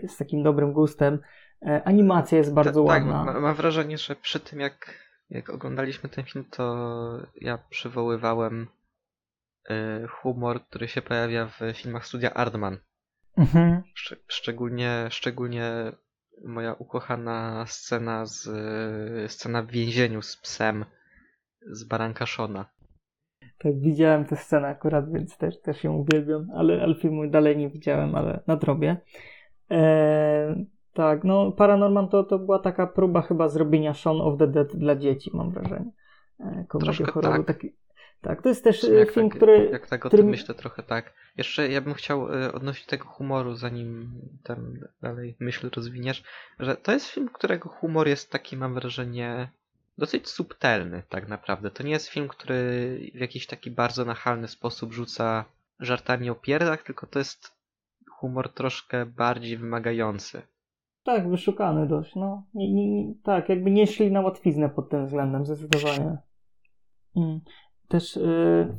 z 0.06 0.16
takim 0.16 0.42
dobrym 0.42 0.72
gustem. 0.72 1.18
Animacja 1.84 2.38
jest 2.38 2.54
bardzo 2.54 2.84
Ta, 2.84 2.92
ładna. 2.92 3.24
Tak, 3.24 3.42
mam 3.42 3.54
wrażenie, 3.54 3.98
że 3.98 4.16
przy 4.16 4.40
tym 4.40 4.60
jak 4.60 4.94
jak 5.30 5.50
oglądaliśmy 5.50 6.08
ten 6.08 6.24
film, 6.24 6.44
to 6.50 6.76
ja 7.40 7.58
przywoływałem 7.70 8.66
humor, 10.10 10.64
który 10.64 10.88
się 10.88 11.02
pojawia 11.02 11.46
w 11.46 11.60
filmach 11.74 12.06
studia 12.06 12.34
Ardman. 12.34 12.78
Mhm. 13.36 13.82
Szcz 13.94 14.14
szczególnie, 14.28 15.06
szczególnie 15.10 15.92
moja 16.44 16.72
ukochana 16.72 17.64
scena 17.66 18.26
z 18.26 18.48
scena 19.32 19.62
w 19.62 19.70
więzieniu 19.70 20.22
z 20.22 20.36
psem 20.36 20.84
z 21.66 21.84
Baranka 21.84 22.26
Shona. 22.26 22.70
Tak, 23.58 23.80
widziałem 23.80 24.24
tę 24.24 24.36
scenę 24.36 24.68
akurat, 24.68 25.12
więc 25.12 25.38
też, 25.38 25.60
też 25.60 25.84
ją 25.84 25.92
uwielbiam, 25.92 26.46
ale, 26.54 26.82
ale 26.82 26.94
filmu 26.94 27.30
dalej 27.30 27.56
nie 27.56 27.70
widziałem, 27.70 28.14
ale 28.14 28.42
nadrobię. 28.46 28.96
Eee, 29.70 30.66
tak, 30.92 31.24
no 31.24 31.52
Paranorman 31.52 32.08
to, 32.08 32.24
to 32.24 32.38
była 32.38 32.58
taka 32.58 32.86
próba 32.86 33.22
chyba 33.22 33.48
zrobienia 33.48 33.94
Shaun 33.94 34.20
of 34.20 34.38
the 34.38 34.46
Dead 34.46 34.76
dla 34.76 34.96
dzieci, 34.96 35.30
mam 35.34 35.50
wrażenie. 35.50 35.92
E, 36.40 36.64
troszkę 36.80 37.04
horroru, 37.04 37.44
tak. 37.44 37.56
Taki, 37.56 37.76
tak, 38.22 38.42
to 38.42 38.48
jest 38.48 38.64
też 38.64 38.84
e, 38.84 39.06
film, 39.06 39.28
tak, 39.28 39.36
który... 39.36 39.68
Jak 39.72 39.86
tak 39.86 40.06
o 40.06 40.08
który... 40.08 40.22
tym 40.22 40.30
myślę 40.30 40.54
trochę 40.54 40.82
tak. 40.82 41.12
Jeszcze 41.36 41.68
ja 41.68 41.80
bym 41.80 41.94
chciał 41.94 42.34
e, 42.34 42.52
odnosić 42.52 42.86
tego 42.86 43.04
humoru, 43.04 43.54
zanim 43.54 44.12
tam 44.42 44.78
dalej 45.02 45.36
myśl 45.40 45.70
rozwiniesz, 45.76 46.22
że 46.58 46.76
to 46.76 46.92
jest 46.92 47.06
film, 47.06 47.28
którego 47.32 47.68
humor 47.68 48.08
jest 48.08 48.30
taki, 48.30 48.56
mam 48.56 48.74
wrażenie, 48.74 49.48
dosyć 49.98 50.28
subtelny 50.28 51.02
tak 51.08 51.28
naprawdę. 51.28 51.70
To 51.70 51.82
nie 51.82 51.90
jest 51.90 52.08
film, 52.08 52.28
który 52.28 52.60
w 53.14 53.20
jakiś 53.20 53.46
taki 53.46 53.70
bardzo 53.70 54.04
nachalny 54.04 54.48
sposób 54.48 54.92
rzuca 54.92 55.44
żartami 55.80 56.30
o 56.30 56.34
pierdach, 56.34 56.82
tylko 56.82 57.06
to 57.06 57.18
jest 57.18 57.54
humor 58.10 58.52
troszkę 58.52 59.06
bardziej 59.06 59.56
wymagający. 59.56 60.42
Tak, 61.04 61.30
wyszukany 61.30 61.86
dość, 61.86 62.14
no. 62.14 62.44
Nie, 62.54 62.72
nie, 62.72 62.90
nie, 62.90 63.14
tak, 63.22 63.48
jakby 63.48 63.70
nie 63.70 63.86
szli 63.86 64.12
na 64.12 64.20
łatwiznę 64.20 64.68
pod 64.68 64.90
tym 64.90 65.06
względem, 65.06 65.46
zdecydowanie. 65.46 66.16
Mm. 67.16 67.40
Też 67.90 68.16
yy, 68.16 68.78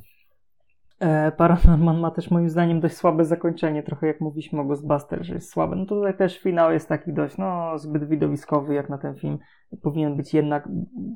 e, 0.99 1.31
Paranorman 1.31 1.99
ma 1.99 2.11
też 2.11 2.31
moim 2.31 2.49
zdaniem 2.49 2.79
dość 2.79 2.95
słabe 2.95 3.25
zakończenie, 3.25 3.83
trochę 3.83 4.07
jak 4.07 4.21
mówiliśmy 4.21 4.61
o 4.61 4.65
Ghostbusters, 4.65 5.27
że 5.27 5.33
jest 5.33 5.51
słabe. 5.51 5.75
No 5.75 5.85
tutaj 5.85 6.17
też 6.17 6.39
finał 6.39 6.71
jest 6.71 6.89
taki 6.89 7.13
dość, 7.13 7.37
no, 7.37 7.79
zbyt 7.79 8.09
widowiskowy 8.09 8.73
jak 8.73 8.89
na 8.89 8.97
ten 8.97 9.15
film. 9.15 9.37
Powinien 9.81 10.17
być 10.17 10.33
jednak 10.33 10.69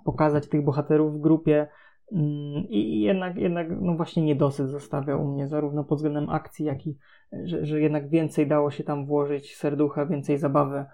pokazać 0.05 0.49
tych 0.49 0.63
bohaterów 0.63 1.17
w 1.17 1.21
grupie, 1.21 1.67
Mm, 2.11 2.63
I 2.69 3.01
jednak, 3.01 3.37
jednak 3.37 3.67
no 3.81 3.95
właśnie 3.95 4.23
niedosyt 4.23 4.69
zostawiał 4.69 5.25
u 5.25 5.33
mnie, 5.33 5.47
zarówno 5.47 5.83
pod 5.83 5.97
względem 5.97 6.29
akcji, 6.29 6.65
jak 6.65 6.87
i 6.87 6.97
że, 7.43 7.65
że 7.65 7.81
jednak 7.81 8.09
więcej 8.09 8.47
dało 8.47 8.71
się 8.71 8.83
tam 8.83 9.05
włożyć 9.05 9.55
serducha, 9.55 10.05
więcej 10.05 10.37
zabawy. 10.37 10.85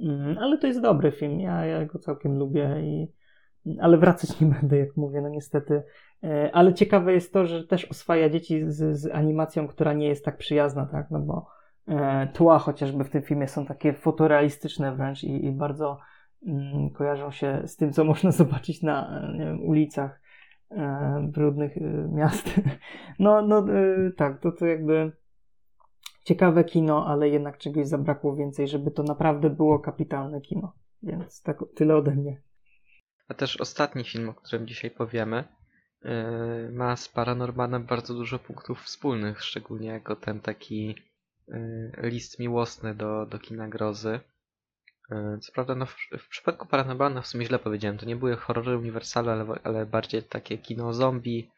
Mm, 0.00 0.38
ale 0.38 0.58
to 0.58 0.66
jest 0.66 0.80
dobry 0.80 1.12
film, 1.12 1.40
ja, 1.40 1.66
ja 1.66 1.86
go 1.86 1.98
całkiem 1.98 2.38
lubię, 2.38 2.76
i, 2.82 3.08
ale 3.80 3.98
wracać 3.98 4.40
nie 4.40 4.46
będę, 4.46 4.78
jak 4.78 4.96
mówię, 4.96 5.20
no 5.20 5.28
niestety. 5.28 5.82
E, 6.24 6.50
ale 6.52 6.74
ciekawe 6.74 7.12
jest 7.12 7.32
to, 7.32 7.46
że 7.46 7.66
też 7.66 7.84
oswaja 7.84 8.30
dzieci 8.30 8.62
z, 8.66 9.00
z 9.00 9.10
animacją, 9.14 9.68
która 9.68 9.92
nie 9.92 10.08
jest 10.08 10.24
tak 10.24 10.36
przyjazna, 10.36 10.86
tak, 10.86 11.10
no 11.10 11.20
bo 11.20 11.46
e, 11.88 12.26
tła 12.26 12.58
chociażby 12.58 13.04
w 13.04 13.10
tym 13.10 13.22
filmie 13.22 13.48
są 13.48 13.66
takie 13.66 13.92
fotorealistyczne 13.92 14.96
wręcz 14.96 15.24
i, 15.24 15.44
i 15.44 15.52
bardzo 15.52 15.98
mm, 16.46 16.90
kojarzą 16.90 17.30
się 17.30 17.62
z 17.66 17.76
tym, 17.76 17.92
co 17.92 18.04
można 18.04 18.32
zobaczyć 18.42 18.82
na 18.82 19.22
wiem, 19.38 19.64
ulicach 19.64 20.20
e, 20.70 21.28
brudnych 21.32 21.76
e, 21.76 22.08
miast. 22.12 22.50
No, 23.18 23.42
no 23.42 23.58
e, 23.58 24.10
tak, 24.16 24.40
to, 24.40 24.52
to 24.52 24.66
jakby 24.66 25.12
ciekawe 26.24 26.64
kino, 26.64 27.06
ale 27.06 27.28
jednak 27.28 27.58
czegoś 27.58 27.86
zabrakło 27.86 28.36
więcej, 28.36 28.68
żeby 28.68 28.90
to 28.90 29.02
naprawdę 29.02 29.50
było 29.50 29.78
kapitalne 29.78 30.40
kino. 30.40 30.72
Więc 31.02 31.42
tak 31.42 31.64
tyle 31.74 31.96
ode 31.96 32.14
mnie. 32.14 32.40
A 33.28 33.34
też 33.34 33.56
ostatni 33.56 34.04
film, 34.04 34.28
o 34.28 34.34
którym 34.34 34.66
dzisiaj 34.66 34.90
powiemy, 34.90 35.44
yy, 36.02 36.10
ma 36.72 36.96
z 36.96 37.08
Paranormanem 37.08 37.84
bardzo 37.84 38.14
dużo 38.14 38.38
punktów 38.38 38.82
wspólnych, 38.82 39.42
szczególnie 39.42 39.88
jako 39.88 40.16
ten 40.16 40.40
taki 40.40 40.94
yy, 41.48 41.92
list 41.96 42.38
miłosny 42.38 42.94
do, 42.94 43.26
do 43.26 43.38
kina 43.38 43.68
grozy. 43.68 44.20
Yy, 45.10 45.38
co 45.38 45.52
prawda, 45.52 45.74
no 45.74 45.86
w, 45.86 45.96
w 46.18 46.28
przypadku 46.28 46.66
Paranormana 46.66 47.22
w 47.22 47.26
sumie 47.26 47.46
źle 47.46 47.58
powiedziałem, 47.58 47.98
to 47.98 48.06
nie 48.06 48.16
były 48.16 48.36
horrory 48.36 48.78
uniwersalne, 48.78 49.32
ale, 49.32 49.46
ale 49.64 49.86
bardziej 49.86 50.22
takie 50.22 50.58
kino 50.58 50.92
zombie, 50.92 51.50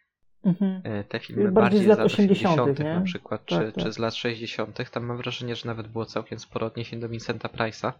Mhm. 0.44 1.04
Te 1.08 1.20
filmy 1.20 1.52
Bardziej 1.52 1.62
bardziej 1.62 1.84
z 1.84 1.86
lat 1.86 1.98
lat 1.98 2.06
80., 2.06 2.60
80. 2.60 2.78
nie? 2.78 2.94
na 2.94 3.00
przykład, 3.00 3.46
Tak, 3.46 3.58
czy, 3.58 3.72
tak. 3.72 3.84
czy 3.84 3.92
z 3.92 3.98
lat 3.98 4.14
60. 4.14 4.90
Tam 4.90 5.04
mam 5.04 5.16
wrażenie, 5.16 5.56
że 5.56 5.66
nawet 5.66 5.88
było 5.88 6.06
całkiem 6.06 6.38
sporo 6.38 6.66
odniesień 6.66 7.00
do 7.00 7.08
Vincenta 7.08 7.48
Price'a 7.48 7.92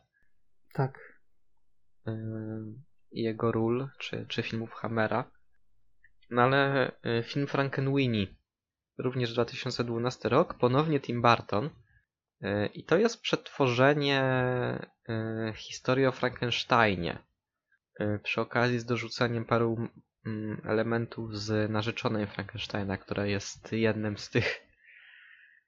Tak. 0.73 1.21
Jego 3.13 3.53
ról, 3.53 3.89
czy, 3.99 4.27
czy 4.29 4.43
filmów 4.43 4.73
Hammera. 4.73 5.31
No 6.31 6.43
ale 6.43 6.93
yy, 7.05 7.23
film 7.23 7.47
Frankenweenie, 7.47 8.27
również 8.99 9.33
2012 9.33 10.29
rok, 10.29 10.55
ponownie 10.55 11.01
Tim 11.01 11.23
Burton. 11.23 11.71
Yy, 12.41 12.67
I 12.67 12.85
to 12.85 12.99
jest 12.99 13.21
przetworzenie 13.21 14.23
yy, 15.09 15.53
historii 15.55 16.07
o 16.07 16.13
Frankensteinie. 16.13 17.19
Przy 18.23 18.41
okazji 18.41 18.79
z 18.79 18.85
dorzuceniem 18.85 19.45
paru 19.45 19.89
mm, 20.27 20.61
elementów 20.65 21.39
z 21.39 21.71
narzeczonej 21.71 22.27
Frankensteina, 22.27 22.97
która 22.97 23.27
jest 23.27 23.73
jednym 23.73 24.19
z 24.19 24.31
tych 24.31 24.70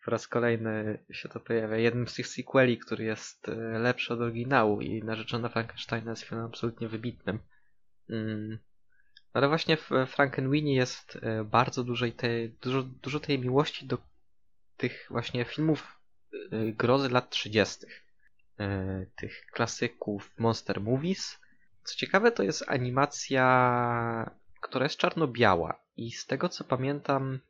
po 0.04 0.10
raz 0.10 0.28
kolejny 0.28 0.98
się 1.12 1.28
to 1.28 1.40
pojawia, 1.40 1.76
jednym 1.76 2.08
z 2.08 2.14
tych 2.14 2.26
sequeli, 2.26 2.78
który 2.78 3.04
jest 3.04 3.48
e, 3.48 3.54
lepszy 3.78 4.14
od 4.14 4.20
oryginału 4.20 4.80
i 4.80 5.02
narzeczona 5.02 5.48
Frankensteina 5.48 6.10
jest 6.10 6.22
filmem 6.22 6.46
absolutnie 6.46 6.88
wybitnym. 6.88 7.38
Mm. 8.10 8.58
Ale 9.32 9.48
właśnie 9.48 9.76
w 9.76 9.90
Frankenweenie 10.06 10.74
jest 10.74 11.18
e, 11.22 11.44
bardzo 11.44 11.84
dużej 11.84 12.12
tej, 12.12 12.50
dużo, 12.50 12.82
dużo 12.82 13.20
tej 13.20 13.38
miłości 13.38 13.86
do 13.86 13.98
tych 14.76 15.06
właśnie 15.10 15.44
filmów 15.44 16.00
e, 16.32 16.72
grozy 16.72 17.08
lat 17.08 17.30
30. 17.30 17.86
E, 18.58 19.06
Tych 19.16 19.46
klasyków 19.52 20.32
Monster 20.38 20.80
Movies. 20.80 21.38
Co 21.84 21.96
ciekawe, 21.96 22.32
to 22.32 22.42
jest 22.42 22.64
animacja, 22.68 24.30
która 24.60 24.84
jest 24.84 24.96
czarno-biała 24.96 25.80
i 25.96 26.12
z 26.12 26.26
tego 26.26 26.48
co 26.48 26.64
pamiętam 26.64 27.40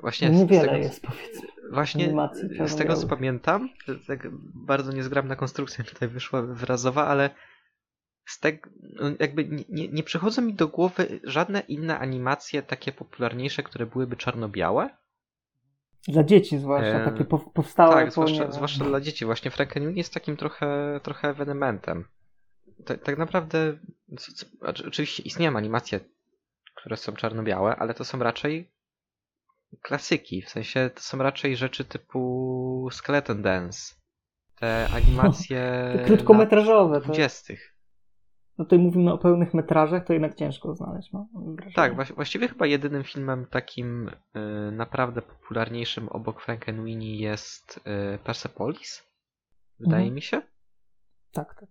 Właśnie 0.00 0.28
z- 0.28 0.36
z 0.36 0.40
Niewiele 0.40 0.62
tego, 0.62 0.76
jest, 0.76 1.02
powiedzmy. 1.06 1.48
Właśnie 1.72 2.04
animacji 2.04 2.48
z 2.66 2.76
tego 2.76 2.96
co 2.96 3.08
pamiętam, 3.08 3.68
tak 4.06 4.28
bardzo 4.54 4.92
niezgrabna 4.92 5.36
konstrukcja 5.36 5.84
tutaj 5.84 6.08
wyszła 6.08 6.42
wyrazowa, 6.42 7.06
ale 7.06 7.30
z 8.26 8.40
tego, 8.40 8.70
no 8.82 9.10
jakby 9.20 9.44
nie, 9.68 9.88
nie, 9.88 10.02
przychodzą 10.02 10.42
mi 10.42 10.54
do 10.54 10.68
głowy 10.68 11.20
żadne 11.24 11.60
inne 11.60 11.98
animacje 11.98 12.62
takie 12.62 12.92
popularniejsze, 12.92 13.62
które 13.62 13.86
byłyby 13.86 14.16
czarno-białe. 14.16 14.90
Dla 16.08 16.24
dzieci 16.24 16.58
zwłaszcza, 16.58 17.00
E, 17.00 17.04
takie 17.04 17.24
pow- 17.24 17.52
powstałe 17.54 17.94
tak, 17.94 18.12
zwłaszcza, 18.12 18.44
nie 18.44 18.52
zwłaszcza 18.52 18.84
dla 18.84 19.00
dzieci. 19.00 19.24
Właśnie 19.24 19.50
Frankenweenie 19.50 19.98
jest 19.98 20.14
takim 20.14 20.36
trochę, 20.36 21.00
trochę 21.02 21.28
ewenementem. 21.28 22.04
Tak, 22.84 23.02
tak 23.02 23.18
naprawdę, 23.18 23.78
co, 24.18 24.32
co, 24.32 24.46
znaczy, 24.58 24.86
oczywiście 24.88 25.22
istnieją 25.22 25.56
animacje, 25.56 26.00
które 26.74 26.96
są 26.96 27.12
czarno-białe, 27.12 27.76
ale 27.76 27.94
to 27.94 28.04
są 28.04 28.18
raczej 28.18 28.72
klasyki. 29.82 30.42
W 30.42 30.48
sensie 30.50 30.90
to 30.94 31.00
są 31.00 31.18
raczej 31.18 31.56
rzeczy 31.56 31.84
typu 31.84 32.88
Skeleton 32.92 33.42
Dance. 33.42 33.94
Te 34.60 34.88
animacje 34.94 35.92
te 35.96 36.04
krótkometrażowe. 36.06 36.94
lat 36.94 37.02
To, 37.02 37.12
20. 37.12 37.54
no 38.58 38.64
tutaj 38.64 38.78
mówimy 38.78 39.12
o 39.12 39.18
pełnych 39.18 39.54
metrażach, 39.54 40.04
to 40.06 40.12
jednak 40.12 40.34
ciężko 40.34 40.74
znaleźć. 40.74 41.12
No. 41.12 41.28
Tak, 41.74 41.94
właś- 41.96 42.14
właściwie 42.14 42.48
chyba 42.48 42.66
jedynym 42.66 43.04
filmem 43.04 43.46
takim 43.46 44.08
y, 44.08 44.12
naprawdę 44.72 45.22
popularniejszym 45.22 46.08
obok 46.08 46.40
Frankenweenie 46.40 47.16
jest 47.16 47.80
y, 48.14 48.18
Persepolis. 48.18 49.02
Wydaje 49.80 50.02
Mhm. 50.02 50.14
mi 50.14 50.22
się. 50.22 50.42
tak, 51.32 51.54
tak. 51.60 51.68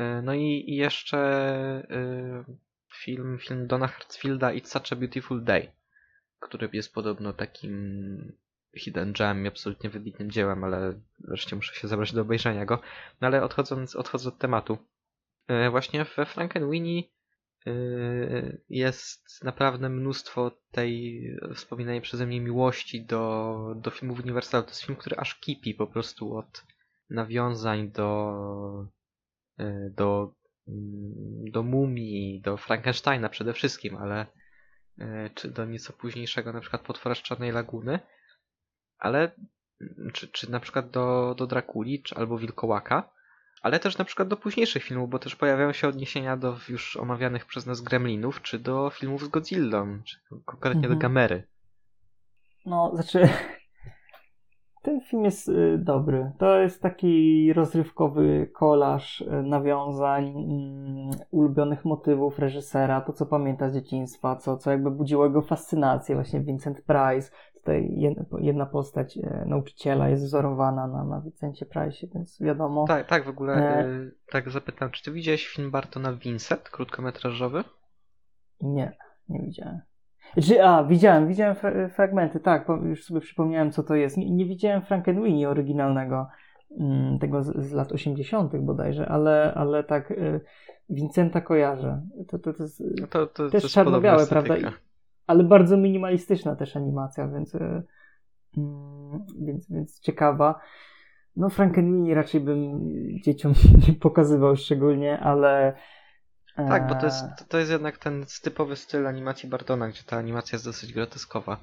Y, 0.00 0.22
No 0.22 0.34
i, 0.34 0.64
i 0.66 0.76
jeszcze 0.76 1.18
y, 1.90 2.56
film, 2.94 3.38
film 3.38 3.66
Dona 3.66 3.86
Hartsfielda 3.86 4.48
It's 4.52 4.66
Such 4.66 4.92
a 4.92 4.96
Beautiful 4.96 5.44
Day, 5.44 5.72
który 6.44 6.68
jest 6.72 6.94
podobno 6.94 7.32
takim 7.32 8.32
hidden 8.76 9.12
gem, 9.12 9.46
absolutnie 9.46 9.90
wybitnym 9.90 10.30
dziełem, 10.30 10.64
ale 10.64 11.00
wreszcie 11.18 11.56
muszę 11.56 11.74
się 11.74 11.88
zabrać 11.88 12.12
do 12.12 12.22
obejrzenia 12.22 12.64
go. 12.64 12.80
No 13.20 13.26
ale 13.26 13.42
odchodząc, 13.42 13.96
odchodząc 13.96 14.34
od 14.34 14.40
tematu. 14.40 14.78
y, 15.66 15.70
Właśnie 15.70 16.04
we 16.16 16.26
Frankenweenie 16.26 17.02
y, 17.66 18.62
jest 18.68 19.44
naprawdę 19.44 19.88
mnóstwo 19.88 20.50
tej 20.70 21.22
wspominanej 21.54 22.00
przeze 22.00 22.26
mnie 22.26 22.40
miłości 22.40 23.04
do, 23.04 23.74
do 23.76 23.90
filmów 23.90 24.20
Universalu. 24.20 24.64
To 24.64 24.70
jest 24.70 24.82
film, 24.82 24.96
który 24.96 25.16
aż 25.16 25.34
kipi 25.34 25.74
po 25.74 25.86
prostu 25.86 26.36
od 26.36 26.64
nawiązań 27.10 27.90
do 27.90 28.34
y, 29.60 29.92
do, 29.96 30.34
mm, 30.68 31.50
do 31.50 31.62
Mumii, 31.62 32.40
do 32.40 32.56
Frankensteina 32.56 33.28
przede 33.28 33.52
wszystkim, 33.52 33.96
ale 33.96 34.26
czy 35.34 35.50
do 35.50 35.64
nieco 35.64 35.92
późniejszego 35.92 36.52
na 36.52 36.60
przykład 36.60 36.82
Potwora 36.82 37.14
Czarnej 37.14 37.52
Laguny, 37.52 37.98
ale 38.98 39.30
mm, 39.80 40.10
czy, 40.12 40.28
czy 40.28 40.50
na 40.50 40.60
przykład 40.60 40.90
do, 40.90 41.34
do 41.38 41.46
Drakuli, 41.46 42.02
czy 42.02 42.14
albo 42.14 42.38
Wilkołaka, 42.38 43.10
ale 43.62 43.80
też 43.80 43.98
na 43.98 44.04
przykład 44.04 44.28
do 44.28 44.36
późniejszych 44.36 44.82
filmów, 44.82 45.10
bo 45.10 45.18
też 45.18 45.36
pojawiają 45.36 45.72
się 45.72 45.88
odniesienia 45.88 46.36
do 46.36 46.58
już 46.68 46.96
omawianych 46.96 47.46
przez 47.46 47.66
nas 47.66 47.80
Gremlinów, 47.80 48.42
czy 48.42 48.58
do 48.58 48.90
filmów 48.90 49.24
z 49.24 49.28
Godzillą, 49.28 50.02
czy 50.04 50.16
konkretnie 50.44 50.80
Mhm. 50.80 50.94
do 50.94 51.02
Gamery. 51.02 51.46
No, 52.66 52.90
znaczy. 52.94 53.28
Ten 54.84 55.00
film 55.00 55.24
jest 55.24 55.48
y, 55.48 55.78
dobry. 55.78 56.32
To 56.38 56.58
jest 56.58 56.82
taki 56.82 57.52
rozrywkowy 57.52 58.50
kolaż 58.52 59.20
y, 59.20 59.42
nawiązań, 59.42 60.28
mm, 60.28 61.10
ulubionych 61.30 61.84
motywów 61.84 62.38
reżysera, 62.38 63.00
to 63.00 63.12
co 63.12 63.26
pamięta 63.26 63.70
z 63.70 63.74
dzieciństwa, 63.74 64.36
co, 64.36 64.56
co 64.56 64.70
jakby 64.70 64.90
budziło 64.90 65.26
jego 65.26 65.42
fascynację. 65.42 66.14
Właśnie 66.14 66.40
Vincent 66.40 66.82
Price, 66.82 67.30
tutaj 67.54 68.00
jedna, 68.40 68.66
postać 68.66 69.18
e, 69.18 69.44
nauczyciela 69.46 70.08
jest 70.08 70.24
wzorowana 70.24 70.86
na, 70.86 71.04
na 71.04 71.20
Vincencie 71.20 71.66
Price, 71.66 72.06
więc 72.14 72.42
wiadomo. 72.42 72.84
Tak, 72.88 73.06
tak, 73.06 73.24
w 73.24 73.28
ogóle 73.28 73.54
E. 73.54 73.86
y, 73.86 74.14
tak 74.30 74.50
zapytam, 74.50 74.90
czy 74.90 75.04
ty 75.04 75.12
widziałeś 75.12 75.48
film 75.48 75.70
Bartona 75.70 76.12
Vincent, 76.12 76.62
krótkometrażowy? 76.62 77.64
Nie, 78.60 78.96
nie 79.28 79.40
widziałem. 79.42 79.80
Czy, 80.42 80.64
a, 80.64 80.84
widziałem, 80.84 81.28
widziałem 81.28 81.54
fra- 81.54 81.88
fragmenty, 81.88 82.40
tak, 82.40 82.66
już 82.82 83.04
sobie 83.04 83.20
przypomniałem, 83.20 83.70
co 83.72 83.82
to 83.82 83.94
jest. 83.94 84.16
Nie, 84.16 84.30
nie 84.30 84.46
widziałem 84.46 84.82
Frankenweenie 84.82 85.48
oryginalnego, 85.48 86.26
mm, 86.80 87.18
tego 87.18 87.42
z, 87.42 87.56
z 87.56 87.72
lat 87.72 87.92
80. 87.92 88.56
bodajże, 88.56 89.06
ale, 89.08 89.54
ale 89.54 89.84
tak, 89.84 90.10
y, 90.10 90.40
Vincenta 90.90 91.40
kojarzę. 91.40 92.02
To, 92.28 92.38
to, 92.38 92.52
to 92.52 92.62
jest, 92.62 92.80
y, 92.80 92.94
No 93.00 93.06
to, 93.06 93.26
to, 93.26 93.50
Też 93.50 93.72
czarno-białe, 93.72 94.26
prawda? 94.26 94.54
estetyka. 94.54 94.78
ale 95.26 95.44
bardzo 95.44 95.76
minimalistyczna 95.76 96.56
też 96.56 96.76
animacja, 96.76 97.28
więc, 97.28 97.54
y, 97.54 97.82
mm, 98.56 99.24
więc, 99.40 99.70
więc 99.70 100.00
ciekawa. 100.00 100.60
No, 101.36 101.48
Frankenweenie 101.50 102.14
raczej 102.14 102.40
bym 102.40 102.80
dzieciom 103.22 103.52
nie 103.88 103.94
pokazywał 103.94 104.56
szczególnie, 104.56 105.18
ale. 105.20 105.74
Tak, 106.56 106.88
bo 106.88 106.94
to 106.94 107.00
e, 107.00 107.04
jest, 107.04 107.24
to- 107.38 107.44
to 107.48 107.58
jest 107.58 107.70
jednak 107.70 107.98
ten 107.98 108.24
typowy 108.42 108.76
styl 108.76 109.06
animacji 109.06 109.48
Bartona, 109.48 109.88
gdzie 109.88 110.02
ta 110.06 110.16
animacja 110.16 110.56
jest 110.56 110.64
dosyć 110.64 110.92
groteskowa. 110.92 111.56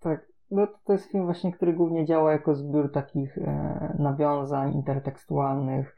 Tak, 0.00 0.26
no 0.50 0.66
to 0.84 0.92
jest 0.92 1.10
film 1.10 1.24
właśnie, 1.24 1.52
który 1.52 1.72
głównie 1.72 2.04
działa 2.06 2.32
jako 2.32 2.54
zbiór 2.54 2.92
takich 2.92 3.38
e, 3.38 3.96
nawiązań 3.98 4.74
intertekstualnych, 4.74 5.96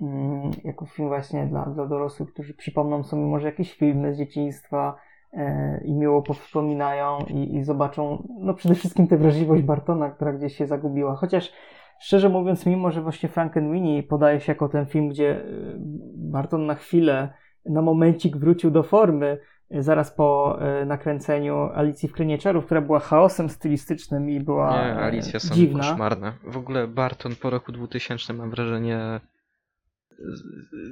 mm, 0.00 0.50
jako 0.64 0.86
film 0.86 1.08
właśnie 1.08 1.46
dla, 1.46 1.64
dla 1.66 1.86
dorosłych, 1.86 2.32
którzy 2.32 2.54
przypomną 2.54 3.02
sobie 3.02 3.22
może 3.22 3.46
jakieś 3.46 3.74
filmy 3.74 4.14
z 4.14 4.18
dzieciństwa 4.18 4.96
e, 5.32 5.80
i 5.84 5.94
miło 5.94 6.22
powspominają 6.22 7.18
i, 7.28 7.56
i 7.56 7.64
zobaczą, 7.64 8.28
no 8.40 8.54
przede 8.54 8.74
wszystkim 8.74 9.06
tę 9.08 9.16
wrażliwość 9.16 9.62
Bartona, 9.62 10.10
która 10.10 10.32
gdzieś 10.32 10.56
się 10.56 10.66
zagubiła. 10.66 11.14
Chociaż 11.16 11.52
szczerze 12.00 12.28
mówiąc, 12.28 12.66
mimo 12.66 12.90
że 12.90 13.02
właśnie 13.02 13.28
Frankenweenie 13.28 14.02
podaje 14.02 14.40
się 14.40 14.52
jako 14.52 14.68
ten 14.68 14.86
film, 14.86 15.08
gdzie 15.08 15.44
y, 15.44 15.76
Barton 16.16 16.66
na 16.66 16.74
chwilę, 16.74 17.32
na 17.66 17.82
momencik 17.82 18.36
wrócił 18.36 18.70
do 18.70 18.82
formy, 18.82 19.38
y, 19.74 19.82
zaraz 19.82 20.14
po 20.14 20.58
y, 20.82 20.86
nakręceniu 20.86 21.56
Alicji 21.74 22.08
w 22.08 22.12
Krainie 22.12 22.38
Czarów, 22.38 22.64
która 22.64 22.80
była 22.80 22.98
chaosem 22.98 23.48
stylistycznym 23.48 24.30
i 24.30 24.40
była 24.40 24.70
Nie, 24.70 24.96
Alicja 24.96 25.40
są 25.40 25.54
dziwna. 25.54 25.78
koszmarne. 25.82 26.32
W 26.44 26.56
ogóle 26.56 26.88
Barton 26.88 27.36
po 27.36 27.50
roku 27.50 27.72
2000 27.72 28.32
mam 28.32 28.50
wrażenie 28.50 29.20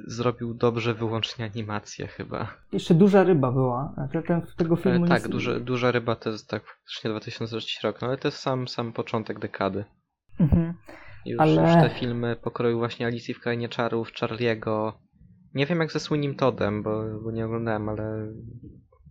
zrobił 0.07 0.53
dobrze 0.53 0.93
wyłącznie 0.93 1.45
animację 1.45 2.07
chyba. 2.07 2.47
Jeszcze 2.71 2.93
duża 2.93 3.23
ryba 3.23 3.51
była. 3.51 3.95
Ten, 4.27 4.41
tego 4.57 4.75
filmu 4.75 5.07
tak, 5.07 5.23
nie... 5.23 5.29
duże, 5.29 5.59
duża 5.59 5.91
ryba 5.91 6.15
to 6.15 6.29
jest 6.29 6.49
tak 6.49 6.63
faktycznie 6.65 7.09
2003 7.09 7.87
rok, 7.87 8.01
no 8.01 8.07
ale 8.07 8.17
to 8.17 8.27
jest 8.27 8.37
sam, 8.37 8.67
sam 8.67 8.93
początek 8.93 9.39
dekady. 9.39 9.85
Mhm. 10.39 10.73
Już, 11.25 11.39
Ale- 11.41 11.61
już 11.61 11.71
te 11.73 11.89
filmy 11.99 12.35
pokroju 12.35 12.77
właśnie 12.77 13.05
Alicji 13.05 13.33
w 13.33 13.39
Krainie 13.39 13.69
Czarów, 13.69 14.11
Charliego. 14.19 14.99
Nie 15.55 15.65
wiem 15.65 15.79
jak 15.79 15.91
ze 15.91 15.99
Słynnym 15.99 16.35
Toddem, 16.35 16.83
bo, 16.83 17.03
bo 17.23 17.31
nie 17.31 17.45
oglądałem, 17.45 17.89
ale 17.89 18.27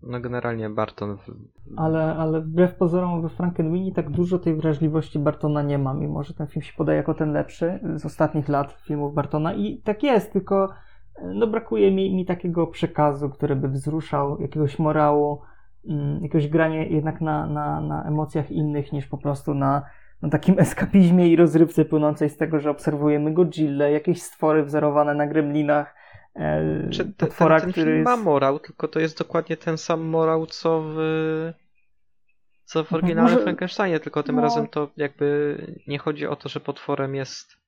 no 0.03 0.21
generalnie 0.21 0.71
Barton. 0.71 1.17
w- 1.17 1.35
Ale, 1.77 2.17
ale 2.17 2.41
wbrew 2.41 2.75
pozorom 2.75 3.23
we 3.23 3.29
Frankenweenie 3.29 3.95
tak 3.95 4.11
dużo 4.11 4.39
tej 4.39 4.55
wrażliwości 4.57 5.19
Bartona 5.19 5.63
nie 5.63 5.79
ma, 5.79 5.95
mimo 5.95 6.23
że 6.23 6.35
ten 6.35 6.47
film 6.47 6.63
się 6.63 6.73
podaje 6.77 6.97
jako 6.97 7.15
ten 7.15 7.33
lepszy 7.33 7.81
z 7.97 8.07
ostatnich 8.07 8.49
lat 8.49 8.73
filmów 8.73 9.15
Bartona 9.15 9.55
i 9.55 9.81
tak 9.83 10.03
jest, 10.03 10.33
tylko 10.33 10.69
no 11.35 11.47
brakuje 11.47 11.91
mi, 11.91 12.15
mi 12.17 12.27
takiego 12.27 12.67
przekazu, 12.67 13.31
który 13.31 13.57
by 13.57 13.69
wzruszał, 13.69 14.41
jakiegoś 14.41 14.79
morału, 14.79 15.41
mm, 15.89 16.23
jakiegoś 16.23 16.49
grania 16.49 16.85
jednak 16.85 17.21
na, 17.21 17.47
na, 17.47 17.81
na 17.81 18.05
emocjach 18.05 18.51
innych 18.51 18.93
niż 18.93 19.07
po 19.07 19.19
prostu 19.19 19.55
na, 19.55 19.83
na 20.23 20.29
takim 20.29 20.59
eskapizmie 20.65 21.29
i 21.29 21.37
rozrywce 21.37 21.85
płynącej 21.85 22.31
z 22.31 22.37
tego, 22.37 22.61
że 22.61 22.71
obserwujemy 22.71 23.33
Godzilla, 23.35 23.89
jakieś 23.89 24.23
stwory 24.23 24.65
wzorowane 24.65 25.15
na 25.15 25.27
gremlinach, 25.27 25.95
e, 26.39 26.89
Czy 26.91 27.05
te, 27.05 27.13
potwora, 27.27 27.61
ten, 27.61 27.65
ten 27.65 27.73
który 27.73 28.03
ma 28.03 28.17
morał, 28.17 28.59
tylko 28.59 28.89
to 28.89 29.01
jest 29.01 29.19
dokładnie 29.19 29.57
ten 29.57 29.79
sam 29.79 30.01
morał, 30.01 30.47
co 30.47 30.83
w 30.83 30.97
co 32.65 32.85
w 32.85 32.87
Mhm, 32.87 33.03
oryginalnym 33.03 33.33
może- 33.35 33.45
Frankensteinie, 33.45 34.01
tylko 34.01 34.23
tym 34.23 34.37
no. 34.37 34.43
razem 34.43 34.69
to 34.69 34.91
jakby 34.97 35.57
nie 35.87 35.99
chodzi 35.99 36.27
o 36.27 36.37
to, 36.37 36.49
że 36.49 36.61
potworem 36.61 37.15
jest 37.15 37.59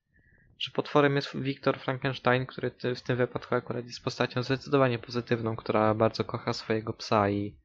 że 0.59 0.71
potworem 0.71 1.15
jest 1.15 1.37
Wiktor 1.37 1.79
Frankenstein, 1.79 2.45
który 2.45 2.71
w 2.95 3.01
tym 3.01 3.17
wypadku 3.17 3.55
akurat 3.55 3.85
jest 3.85 4.03
postacią 4.03 4.43
zdecydowanie 4.43 4.99
pozytywną, 4.99 5.55
która 5.55 5.93
bardzo 5.93 6.23
kocha 6.23 6.53
swojego 6.53 6.93
psa 6.93 7.29
i 7.29 7.55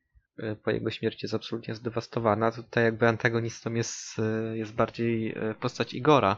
y, 0.41 0.57
po 0.65 0.71
jego 0.71 0.91
śmierci 0.91 1.19
jest 1.23 1.35
absolutnie 1.35 1.75
zdewastowana. 1.75 2.53
Tutaj 2.53 2.85
jakby 2.85 3.09
antagonistą 3.09 3.75
jest, 3.75 4.19
y, 4.53 4.57
jest 4.59 4.75
bardziej 4.75 5.35
postać 5.61 5.95
Igora. 5.95 6.37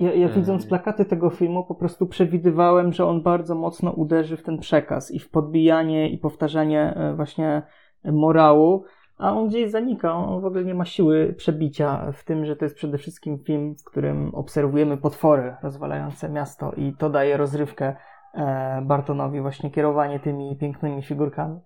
Ja, 0.00 0.14
ja 0.14 0.26
Ym. 0.26 0.34
widząc 0.34 0.66
plakaty 0.66 1.04
tego 1.04 1.30
filmu, 1.30 1.64
po 1.64 1.74
prostu 1.74 2.06
przewidywałem, 2.06 2.92
że 2.92 3.06
on 3.06 3.22
bardzo 3.22 3.54
mocno 3.54 3.90
uderzy 3.90 4.36
w 4.36 4.42
ten 4.42 4.58
przekaz 4.58 5.10
i 5.10 5.18
w 5.18 5.30
podbijanie 5.30 6.08
i 6.08 6.18
powtarzanie 6.18 6.94
e, 6.96 7.14
właśnie 7.14 7.62
morału, 8.04 8.84
a 9.20 9.32
on 9.32 9.48
gdzieś 9.48 9.70
zanika. 9.70 10.12
On 10.12 10.40
w 10.40 10.44
ogóle 10.44 10.64
nie 10.64 10.74
ma 10.74 10.84
siły 10.84 11.34
przebicia 11.36 12.12
w 12.12 12.24
tym, 12.24 12.44
że 12.44 12.56
to 12.56 12.64
jest 12.64 12.76
przede 12.76 12.98
wszystkim 12.98 13.38
film, 13.38 13.74
w 13.74 13.84
którym 13.84 14.34
obserwujemy 14.34 14.96
potwory 14.96 15.56
rozwalające 15.62 16.28
miasto 16.28 16.72
i 16.76 16.92
to 16.98 17.10
daje 17.10 17.36
rozrywkę 17.36 17.96
e, 18.34 18.82
Bartonowi, 18.82 19.40
właśnie 19.40 19.70
kierowanie 19.70 20.20
tymi 20.20 20.56
pięknymi 20.56 21.02
figurkami. 21.02 21.60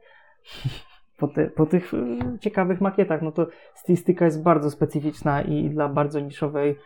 Po, 1.19 1.29
po 1.57 1.67
tych 1.67 1.95
e, 1.95 1.99
ciekawych 2.39 2.81
makietach, 2.81 3.23
no 3.23 3.33
to 3.33 3.47
stylistyka 3.75 4.25
jest 4.25 4.43
bardzo 4.43 4.71
specyficzna 4.71 5.43
i 5.43 5.71
dla 5.71 5.89
bardzo 5.89 6.21
niszowej 6.21 6.77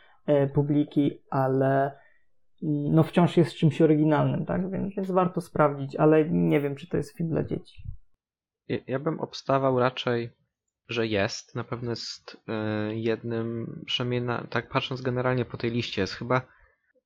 publiki, 0.54 1.22
ale 1.30 1.98
mm, 2.62 2.94
no 2.94 3.02
wciąż 3.02 3.36
jest 3.36 3.54
czymś 3.54 3.80
oryginalnym, 3.82 4.46
tak? 4.46 4.70
Więc, 4.70 4.94
więc 4.94 5.10
warto 5.10 5.40
sprawdzić, 5.40 5.96
ale 5.96 6.30
nie 6.30 6.60
wiem, 6.60 6.76
czy 6.76 6.88
to 6.88 6.96
jest 6.96 7.16
film 7.16 7.28
dla 7.28 7.44
dzieci. 7.44 7.82
Ja- 8.86 8.98
bym 8.98 9.20
obstawał 9.20 9.78
raczej, 9.78 10.30
że 10.88 11.06
jest. 11.06 11.54
Na 11.54 11.64
pewno 11.64 11.90
jest 11.90 12.34
y, 12.90 12.96
jednym, 12.96 13.66
przynajmniej 13.86 14.22
na, 14.22 14.46
tak 14.50 14.68
patrząc 14.68 15.02
generalnie 15.02 15.44
po 15.44 15.56
tej 15.56 15.70
liście, 15.70 16.00
jest 16.00 16.14
chyba 16.14 16.40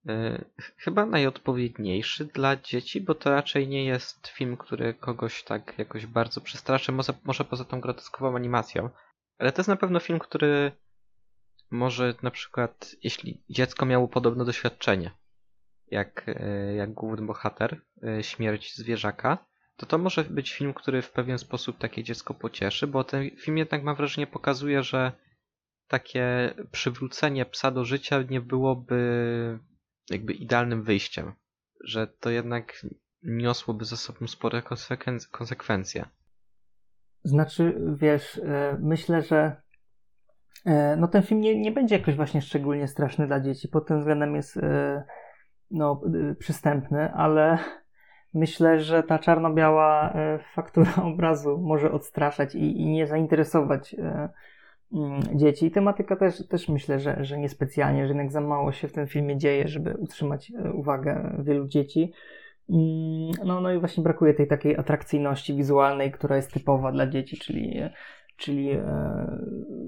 y, 0.08 0.44
chyba 0.76 1.06
najodpowiedniejszy 1.06 2.24
dla 2.24 2.56
dzieci, 2.56 3.00
bo 3.00 3.14
to 3.14 3.30
raczej 3.30 3.68
nie 3.68 3.84
jest 3.84 4.28
film, 4.28 4.56
który 4.56 4.94
kogoś 4.94 5.44
tak 5.44 5.78
jakoś 5.78 6.06
bardzo 6.06 6.40
przestraszy, 6.40 6.92
może, 6.92 7.12
może 7.24 7.44
poza 7.44 7.64
tą 7.64 7.80
groteskową 7.80 8.36
animacją. 8.36 8.90
Ale 9.38 9.52
to 9.52 9.60
jest 9.60 9.68
na 9.68 9.76
pewno 9.76 10.00
film, 10.00 10.18
który 10.18 10.72
może 11.72 12.14
na 12.22 12.30
przykład, 12.30 12.96
jeśli 13.02 13.44
dziecko 13.50 13.86
miało 13.86 14.08
podobne 14.08 14.44
doświadczenie, 14.44 15.10
jak, 15.86 16.28
y, 16.28 16.74
jak 16.76 16.92
główny 16.92 17.26
bohater, 17.26 17.80
y, 18.18 18.22
śmierć 18.22 18.76
zwierzaka, 18.76 19.46
to 19.76 19.86
to 19.86 19.98
może 19.98 20.24
być 20.24 20.52
film, 20.52 20.74
który 20.74 21.02
w 21.02 21.10
pewien 21.10 21.38
sposób 21.38 21.78
takie 21.78 22.04
dziecko 22.04 22.34
pocieszy, 22.34 22.86
bo 22.86 23.04
ten 23.04 23.30
film 23.30 23.58
jednak 23.58 23.82
mam 23.82 23.96
wrażenie 23.96 24.26
pokazuje, 24.26 24.82
że 24.82 25.12
takie 25.88 26.54
przywrócenie 26.72 27.46
psa 27.46 27.70
do 27.70 27.84
życia 27.84 28.22
nie 28.30 28.40
byłoby 28.40 28.98
jakby 30.10 30.32
idealnym 30.32 30.82
wyjściem, 30.82 31.32
że 31.84 32.06
to 32.06 32.30
jednak 32.30 32.86
niosłoby 33.22 33.84
ze 33.84 33.96
sobą 33.96 34.26
spore 34.26 34.60
konsekwen- 34.60 35.30
konsekwencje. 35.30 36.08
Znaczy, 37.24 37.80
wiesz, 37.96 38.38
e, 38.38 38.78
myślę, 38.80 39.22
że 39.22 39.36
e, 39.36 39.62
no 40.96 41.08
ten 41.08 41.22
film 41.22 41.40
nie, 41.40 41.60
nie 41.60 41.72
będzie 41.72 41.96
jakoś 41.96 42.16
właśnie 42.16 42.42
szczególnie 42.42 42.88
straszny 42.88 43.26
dla 43.26 43.40
dzieci. 43.40 43.68
Pod 43.68 43.86
tym 43.86 43.98
względem 43.98 44.34
jest 44.34 44.56
e, 44.56 45.02
no, 45.70 46.00
e, 46.30 46.34
przystępny, 46.34 47.12
ale 47.12 47.58
myślę, 48.34 48.80
że 48.80 49.02
ta 49.02 49.18
czarno-biała 49.18 50.12
e, 50.12 50.38
faktura 50.54 50.92
obrazu 51.12 51.58
może 51.58 51.92
odstraszać 51.92 52.54
i, 52.54 52.80
i 52.80 52.86
nie 52.86 53.06
zainteresować 53.06 53.94
e, 53.94 54.28
mm, 54.92 55.20
dzieci. 55.34 55.66
I 55.66 55.70
tematyka 55.70 56.16
też, 56.16 56.48
też 56.48 56.68
myślę, 56.68 57.00
że, 57.00 57.24
że 57.24 57.38
niespecjalnie, 57.38 58.02
że 58.02 58.08
jednak 58.08 58.32
za 58.32 58.40
mało 58.40 58.72
się 58.72 58.88
w 58.88 58.92
tym 58.92 59.06
filmie 59.06 59.38
dzieje, 59.38 59.68
żeby 59.68 59.94
utrzymać 59.98 60.52
e, 60.64 60.72
uwagę 60.72 61.36
wielu 61.38 61.68
dzieci. 61.68 62.12
Mm, 62.70 63.30
No, 63.44 63.60
no 63.60 63.72
i 63.72 63.78
właśnie 63.78 64.02
brakuje 64.02 64.34
tej 64.34 64.48
takiej 64.48 64.76
atrakcyjności 64.76 65.54
wizualnej, 65.54 66.12
która 66.12 66.36
jest 66.36 66.52
typowa 66.52 66.92
dla 66.92 67.06
dzieci, 67.06 67.38
czyli, 67.38 67.80
czyli 68.42 68.70
e, 68.70 68.82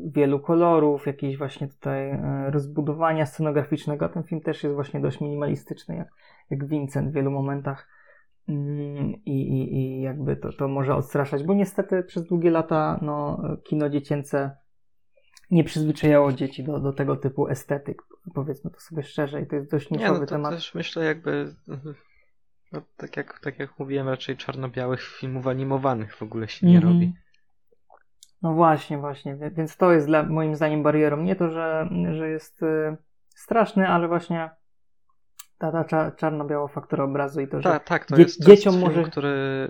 wielu 0.06 0.40
kolorów, 0.40 1.06
jakieś 1.06 1.38
właśnie 1.38 1.68
tutaj 1.68 2.10
e, 2.10 2.50
rozbudowania 2.50 3.26
scenograficznego. 3.26 4.08
Ten 4.08 4.22
film 4.22 4.40
też 4.40 4.62
jest 4.62 4.74
właśnie 4.74 5.00
dość 5.00 5.20
minimalistyczny, 5.20 5.96
jak, 5.96 6.08
jak 6.50 6.66
Vincent 6.68 7.10
w 7.10 7.14
wielu 7.14 7.30
momentach. 7.30 7.88
Mm, 8.48 9.12
I, 9.24 9.48
i, 9.48 9.74
i 9.76 10.00
jakby 10.02 10.36
to, 10.36 10.52
to 10.52 10.68
może 10.68 10.94
odstraszać, 10.94 11.42
bo 11.44 11.54
niestety 11.54 12.02
przez 12.02 12.24
długie 12.26 12.50
lata 12.50 12.98
no, 13.02 13.42
kino 13.64 13.88
dziecięce 13.88 14.56
nie 15.50 15.64
przyzwyczajało 15.64 16.32
dzieci 16.32 16.64
do, 16.64 16.80
do 16.80 16.92
tego 16.92 17.16
typu 17.16 17.48
estetyk, 17.48 18.02
powiedzmy 18.34 18.70
to 18.70 18.80
sobie 18.80 19.02
szczerze, 19.02 19.42
i 19.42 19.46
to 19.46 19.56
jest 19.56 19.70
dość 19.70 19.90
Nie, 19.90 19.98
niszowy 19.98 20.20
no 20.20 20.26
to 20.26 20.34
temat. 20.34 20.54
też 20.54 20.74
myślę 20.74 21.04
jakby, 21.04 21.54
no, 22.72 22.80
tak, 22.96 23.16
jak, 23.16 23.40
tak 23.40 23.58
jak 23.58 23.78
mówiłem, 23.78 24.08
raczej 24.08 24.36
czarno-białych 24.36 25.02
filmów 25.02 25.46
animowanych 25.46 26.16
w 26.16 26.22
ogóle 26.22 26.48
się 26.48 26.66
nie 26.66 26.76
Mhm. 26.76 26.94
robi. 26.94 27.12
No 28.44 28.54
właśnie, 28.54 28.98
właśnie. 28.98 29.36
Więc 29.36 29.76
to 29.76 29.92
jest 29.92 30.06
dla, 30.06 30.22
moim 30.22 30.56
zdaniem 30.56 30.82
barierą. 30.82 31.22
Nie 31.22 31.36
to, 31.36 31.50
że, 31.50 31.88
że 32.12 32.28
jest 32.28 32.62
y, 32.62 32.96
straszny, 33.36 33.88
ale 33.88 34.08
właśnie 34.08 34.50
ta, 35.58 35.72
ta 35.72 35.84
cza, 35.84 36.10
czarno-biała 36.10 36.68
faktura 36.68 37.04
obrazu 37.04 37.40
i 37.40 37.48
to, 37.48 37.60
że 37.60 37.68
Tak, 37.68 37.84
tak, 37.84 38.04
to 38.06 38.16
jest, 38.16 38.38
to 38.38 38.44
dzieciom 38.44 38.74
jest 38.74 38.86
film, 38.86 38.96
może- 38.96 39.10
który 39.10 39.68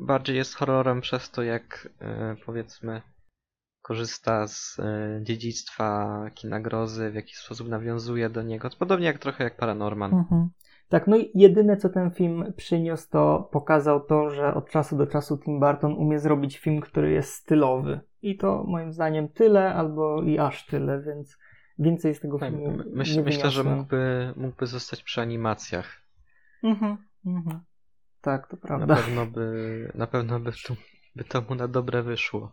bardziej 0.00 0.36
jest 0.36 0.54
horrorem 0.54 1.00
przez 1.00 1.30
to, 1.30 1.42
jak 1.42 1.88
e, 2.00 2.36
powiedzmy 2.46 3.02
korzysta 3.82 4.46
z 4.46 4.78
e, 4.78 5.18
dziedzictwa 5.22 6.20
kina 6.34 6.60
grozy, 6.60 7.10
w 7.10 7.14
jaki 7.14 7.34
sposób 7.34 7.68
nawiązuje 7.68 8.30
do 8.30 8.42
niego. 8.42 8.70
Podobnie 8.78 9.06
jak 9.06 9.18
trochę 9.18 9.44
jak 9.44 9.56
Paranorman. 9.56 10.14
Mhm. 10.14 10.48
Tak, 10.88 11.06
no 11.06 11.16
i 11.16 11.30
jedyne 11.34 11.76
co 11.76 11.88
ten 11.88 12.10
film 12.10 12.52
przyniósł, 12.56 13.10
to 13.10 13.48
pokazał 13.52 14.00
to, 14.00 14.30
że 14.30 14.54
od 14.54 14.70
czasu 14.70 14.96
do 14.96 15.06
czasu 15.06 15.38
Tim 15.38 15.60
Burton 15.60 15.92
umie 15.92 16.18
zrobić 16.18 16.58
film, 16.58 16.80
który 16.80 17.10
jest 17.12 17.32
stylowy. 17.34 18.00
I 18.22 18.36
to 18.36 18.64
moim 18.68 18.92
zdaniem 18.92 19.28
tyle, 19.28 19.74
albo 19.74 20.22
i 20.22 20.38
aż 20.38 20.66
tyle, 20.66 21.02
więc 21.02 21.38
więcej 21.78 22.14
z 22.14 22.20
tego 22.20 22.38
Tak, 22.38 22.50
filmu 22.50 22.70
my- 22.76 22.84
myśl, 22.92 23.22
myślę, 23.24 23.50
że 23.50 23.64
mógłby, 23.64 24.32
mógłby 24.36 24.66
zostać 24.66 25.02
przy 25.02 25.20
animacjach. 25.20 26.02
Mhm, 26.62 26.96
mhm. 27.26 27.60
Tak, 28.20 28.48
to 28.48 28.56
Na 28.56 28.62
prawda. 28.62 28.96
pewno 28.96 29.26
by, 29.26 29.92
na 29.94 30.06
pewno 30.06 30.40
by, 30.40 30.52
tu, 30.66 30.76
by 31.16 31.24
to 31.24 31.42
mu 31.48 31.54
na 31.54 31.68
dobre 31.68 32.02
wyszło. 32.02 32.52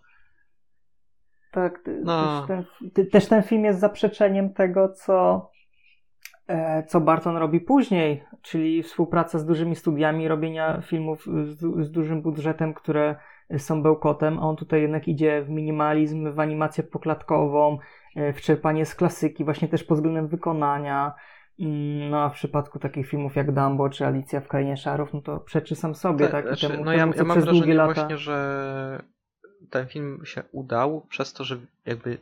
Tak, 1.51 1.80
No. 2.03 2.47
też, 2.47 2.65
ten, 2.93 3.07
też 3.10 3.26
ten 3.27 3.43
film 3.43 3.65
jest 3.65 3.80
zaprzeczeniem 3.80 4.53
tego, 4.53 4.89
co 4.89 5.49
co 6.88 7.02
Barton 7.02 7.38
robi 7.38 7.61
później, 7.61 8.24
czyli 8.41 8.84
współpraca 8.84 9.40
z 9.40 9.45
dużymi 9.45 9.76
studiami, 9.76 10.28
robienia 10.28 10.82
filmów 10.82 11.26
z, 11.45 11.86
z 11.86 11.91
dużym 11.91 12.22
budżetem, 12.22 12.74
które 12.74 13.15
są 13.57 13.84
bełkotem, 13.84 14.40
a 14.40 14.41
on 14.41 14.56
tutaj 14.56 14.82
jednak 14.82 15.07
idzie 15.07 15.44
w 15.44 15.49
minimalizm, 15.49 16.32
w 16.34 16.40
animację 16.40 16.84
poklatkową, 16.84 17.78
e, 18.15 18.34
w 18.34 18.41
czerpanie 18.41 18.86
z 18.86 18.95
klasyki, 18.95 19.44
właśnie 19.44 19.68
też 19.68 19.84
pod 19.84 19.98
względem 19.98 20.28
wykonania. 20.28 21.14
Mm, 21.60 22.10
no 22.10 22.24
a 22.24 22.30
w 22.30 22.34
przypadku 22.34 22.80
takich 22.80 23.07
filmów 23.07 23.36
jak 23.36 23.52
Dumbo 23.52 23.90
czy 23.90 24.06
Alicja 24.06 24.41
w 24.41 24.48
Krainie 24.48 24.78
Szarów, 24.78 25.14
no 25.14 25.22
to 25.22 25.40
przeczy 25.40 25.76
sam 25.76 25.95
sobie, 25.95 26.28
tak? 26.28 26.48
Znaczy, 26.48 26.68
temu, 26.68 26.84
no 26.86 26.91
temu, 26.91 27.14
ja, 27.15 27.24
mam 27.24 27.41
wrażenie 27.41 27.74
lata... 27.74 27.94
właśnie, 27.94 28.18
że 28.18 29.03
ten 29.70 29.88
film 29.88 30.22
się 30.26 30.44
udał 30.52 31.02
przez 31.02 31.34
to, 31.34 31.44
że 31.44 31.57
jakby 31.86 32.18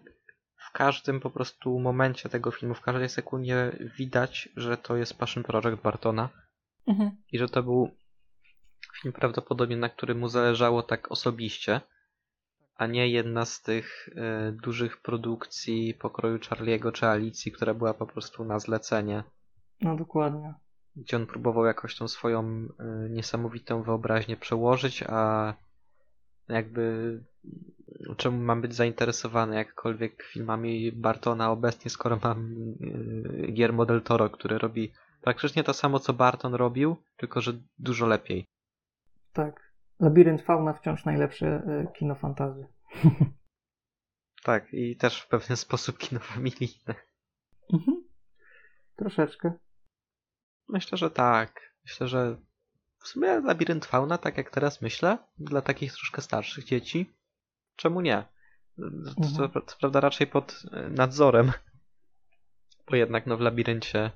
w 0.71 0.73
każdym 0.73 1.19
po 1.19 1.29
prostu 1.29 1.79
momencie 1.79 2.29
tego 2.29 2.51
filmu, 2.51 2.75
w 2.75 2.81
każdej 2.81 3.09
sekundzie 3.09 3.77
widać, 3.97 4.49
że 4.55 4.77
to 4.77 4.95
jest 4.95 5.17
passion 5.17 5.43
project 5.43 5.81
Bartona 5.81 6.29
Mhm. 6.87 7.11
i 7.31 7.37
że 7.39 7.49
to 7.49 7.63
był 7.63 7.89
film 9.01 9.13
prawdopodobnie, 9.13 9.77
na 9.77 9.89
którym 9.89 10.19
mu 10.19 10.27
zależało 10.27 10.83
tak 10.83 11.11
osobiście, 11.11 11.81
a 12.75 12.87
nie 12.87 13.07
jedna 13.09 13.45
z 13.45 13.61
tych 13.61 14.09
e, 14.15 14.51
dużych 14.51 15.01
produkcji 15.01 15.93
pokroju 15.93 16.37
Charlie'ego 16.37 16.91
czy 16.91 17.07
Alicji, 17.07 17.51
która 17.51 17.73
była 17.73 17.93
po 17.93 18.07
prostu 18.07 18.45
na 18.45 18.59
zlecenie, 18.59 19.23
No 19.81 19.95
dokładnie. 19.95 20.53
gdzie 20.95 21.17
on 21.17 21.27
próbował 21.27 21.65
jakoś 21.65 21.95
tą 21.95 22.07
swoją 22.07 22.39
e, 22.43 23.09
niesamowitą 23.09 23.83
wyobraźnię 23.83 24.37
przełożyć, 24.37 25.03
a 25.07 25.53
jakby 26.49 27.19
czemu 28.17 28.37
mam 28.37 28.61
być 28.61 28.75
zainteresowany 28.75 29.55
jakkolwiek 29.55 30.23
filmami 30.23 30.91
Bartona 30.91 31.51
obecnie, 31.51 31.91
skoro 31.91 32.19
mam 32.23 32.55
e, 33.41 33.47
Guillermo 33.47 33.85
del 33.85 34.01
Toro, 34.01 34.29
który 34.29 34.57
robi 34.57 34.91
praktycznie 35.21 35.63
to 35.63 35.73
samo, 35.73 35.99
co 35.99 36.13
Barton 36.13 36.53
robił, 36.55 36.97
tylko 37.17 37.41
że 37.41 37.53
dużo 37.79 38.07
lepiej. 38.07 38.45
Tak. 39.33 39.71
Labirynt 39.99 40.41
Fauna 40.41 40.73
wciąż 40.73 41.05
najlepsze 41.05 41.47
e, 41.47 41.87
kino 41.93 42.15
fantazy. 42.15 42.67
Tak, 44.43 44.73
i 44.73 44.95
też 44.95 45.21
w 45.21 45.27
pewien 45.27 45.57
sposób 45.65 45.97
kino 45.97 46.19
familijne. 46.19 46.95
Mhm. 47.73 48.03
Troszeczkę. 48.95 49.53
Myślę, 50.67 50.97
że 50.97 51.11
tak. 51.11 51.73
Myślę, 51.85 52.07
że 52.07 52.37
w 53.03 53.07
sumie 53.07 53.39
Labirynt 53.39 53.85
Fauna, 53.85 54.17
tak 54.17 54.37
jak 54.37 54.49
teraz 54.49 54.81
myślę, 54.81 55.17
dla 55.37 55.61
takich 55.61 55.93
troszkę 55.93 56.21
starszych 56.21 56.65
dzieci, 56.65 57.13
czemu 57.75 58.01
nie? 58.01 58.23
Co, 59.35 59.43
Mhm. 59.43 59.61
prawda 59.79 59.99
raczej 59.99 60.27
pod 60.27 60.63
e, 60.71 60.89
nadzorem, 60.89 61.51
bo 62.89 62.95
jednak 62.95 63.27
no, 63.27 63.37
w 63.37 63.41
Labiryncie 63.41 64.11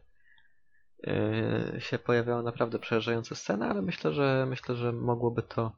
e, 1.08 1.76
się 1.82 2.00
pojawiały 2.00 2.44
naprawdę 2.44 2.80
przerażające 2.80 3.36
sceny, 3.36 3.66
ale 3.66 3.82
myślę, 3.82 4.14
że 4.14 4.46
myślę, 4.50 4.76
że 4.76 4.92
mogłoby 4.92 5.44
to 5.44 5.72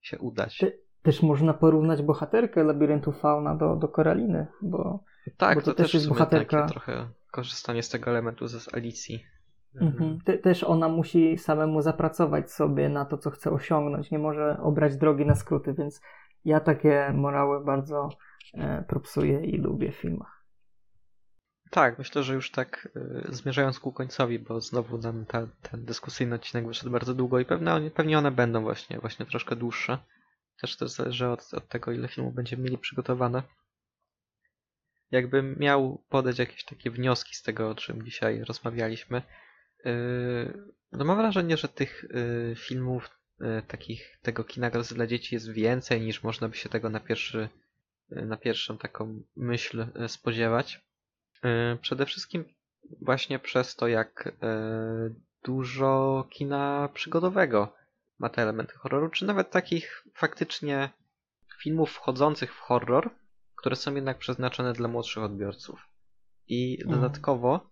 się 0.00 0.18
udać. 0.18 0.58
Ty- 0.58 0.86
Też 1.02 1.22
można 1.22 1.54
porównać 1.54 2.02
bohaterkę 2.02 2.64
Labiryntu 2.64 3.12
Fauna 3.12 3.54
do, 3.54 3.76
do 3.76 3.88
Koraliny, 3.88 4.46
bo 4.62 5.04
tak, 5.36 5.54
bo 5.58 5.64
to, 5.64 5.70
to 5.70 5.74
też 5.82 5.94
jest 5.94 6.08
bohaterka- 6.08 6.68
trochę 6.68 7.08
korzystanie 7.30 7.82
z 7.82 7.88
tego 7.88 8.10
elementu 8.10 8.46
ze 8.46 8.60
z 8.60 8.74
Alicji. 8.74 9.24
mhm. 9.80 10.18
Te, 10.24 10.38
też 10.38 10.64
ona 10.64 10.88
musi 10.88 11.38
samemu 11.38 11.82
zapracować 11.82 12.50
sobie 12.52 12.88
na 12.88 13.04
to, 13.04 13.18
co 13.18 13.30
chce 13.30 13.50
osiągnąć. 13.50 14.10
Nie 14.10 14.18
może 14.18 14.58
obrać 14.62 14.96
drogi 14.96 15.26
na 15.26 15.34
skróty, 15.34 15.74
więc 15.74 16.00
ja 16.46 16.60
takie 16.60 17.12
morały 17.14 17.64
bardzo 17.64 18.08
e, 18.54 18.84
propsuję 18.88 19.40
i 19.44 19.58
lubię 19.58 19.92
w 19.92 19.96
filmach. 19.96 20.44
Tak, 21.70 21.98
myślę, 21.98 22.22
że 22.22 22.34
już 22.34 22.50
tak 22.50 22.88
y, 22.96 23.34
zmierzając 23.34 23.80
ku 23.80 23.92
końcowi, 23.92 24.38
bo 24.38 24.60
znowu 24.60 24.98
nam 24.98 25.26
ta, 25.26 25.46
ten 25.62 25.84
dyskusyjny 25.84 26.34
odcinek 26.34 26.66
wyszedł 26.66 26.90
bardzo 26.90 27.14
długo 27.14 27.40
i 27.40 27.44
pewnie, 27.44 27.72
one- 27.72 27.90
pewnie 27.90 28.18
one 28.18 28.30
będą 28.30 28.62
właśnie, 28.62 28.98
właśnie 28.98 29.26
troszkę 29.26 29.56
dłuższe. 29.56 29.98
Też 30.60 30.76
to 30.76 30.88
zależy 30.88 31.28
od, 31.28 31.54
od 31.54 31.68
tego, 31.68 31.92
ile 31.92 32.08
filmów 32.08 32.34
będziemy 32.34 32.62
mieli 32.62 32.78
przygotowane. 32.78 33.42
Jakbym 35.10 35.56
miał 35.58 36.04
podać 36.08 36.38
jakieś 36.38 36.64
takie 36.64 36.90
wnioski 36.90 37.34
z 37.34 37.42
tego, 37.42 37.70
o 37.70 37.74
czym 37.74 38.04
dzisiaj 38.04 38.44
rozmawialiśmy, 38.44 39.22
yy, 39.84 39.92
no 40.92 41.04
mam 41.04 41.16
wrażenie, 41.16 41.56
że 41.56 41.68
tych 41.68 42.04
yy, 42.10 42.54
filmów 42.56 43.10
takich, 43.68 44.18
tego 44.22 44.44
kina 44.44 44.70
dla 44.70 45.06
dzieci 45.06 45.34
jest 45.34 45.50
więcej 45.50 46.00
niż 46.00 46.22
można 46.22 46.48
by 46.48 46.56
się 46.56 46.68
tego 46.68 46.90
na 46.90 47.00
pierwszy, 47.00 47.48
yy, 48.10 48.26
na 48.26 48.36
pierwszą 48.36 48.78
taką 48.78 49.22
myśl 49.36 49.86
yy, 49.94 50.08
spodziewać. 50.08 50.86
Przede 51.80 52.06
wszystkim 52.06 52.44
właśnie 53.00 53.38
przez 53.38 53.76
to, 53.76 53.88
jak 53.88 54.32
dużo 55.44 56.24
kina 56.30 56.88
przygodowego 56.94 57.72
ma 58.18 58.28
te 58.28 58.42
elementy 58.42 58.74
horroru, 58.74 59.08
czy 59.08 59.24
nawet 59.26 59.50
takich 59.50 60.04
faktycznie 60.14 60.90
filmów 61.62 61.90
wchodzących 61.90 62.54
w 62.54 62.58
horror, 62.58 63.10
które 63.56 63.76
są 63.76 63.94
jednak 63.94 64.18
przeznaczone 64.18 64.72
dla 64.72 64.88
młodszych 64.88 65.22
odbiorców. 65.22 65.88
I 66.48 66.78
Mhm. 66.82 67.00
dodatkowo, 67.00 67.70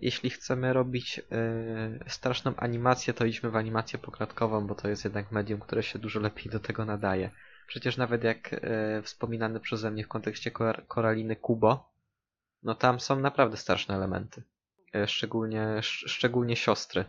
jeśli 0.00 0.30
chcemy 0.30 0.72
robić 0.72 1.16
yy, 1.18 1.24
straszną 2.06 2.56
animację, 2.56 3.14
to 3.14 3.24
idźmy 3.24 3.50
w 3.50 3.56
animację 3.56 3.98
poklatkową, 3.98 4.66
bo 4.66 4.74
to 4.74 4.88
jest 4.88 5.04
jednak 5.04 5.32
medium, 5.32 5.60
które 5.60 5.82
się 5.82 5.98
dużo 5.98 6.20
lepiej 6.20 6.52
do 6.52 6.60
tego 6.60 6.84
nadaje. 6.84 7.30
Przecież 7.66 7.96
nawet 7.96 8.24
jak 8.24 8.52
yy, 8.52 9.02
wspominany 9.02 9.60
przeze 9.60 9.90
mnie 9.90 10.04
w 10.04 10.08
kontekście 10.08 10.50
Kor- 10.50 10.86
Koraliny 10.86 11.36
Kubo, 11.36 11.94
no 12.62 12.74
tam 12.74 13.00
są 13.00 13.20
naprawdę 13.20 13.56
straszne 13.56 13.94
elementy. 13.94 14.42
E, 14.94 15.06
Szczególnie, 15.06 15.62
sz, 15.62 16.10
szczególnie 16.10 16.56
siostry. 16.56 17.04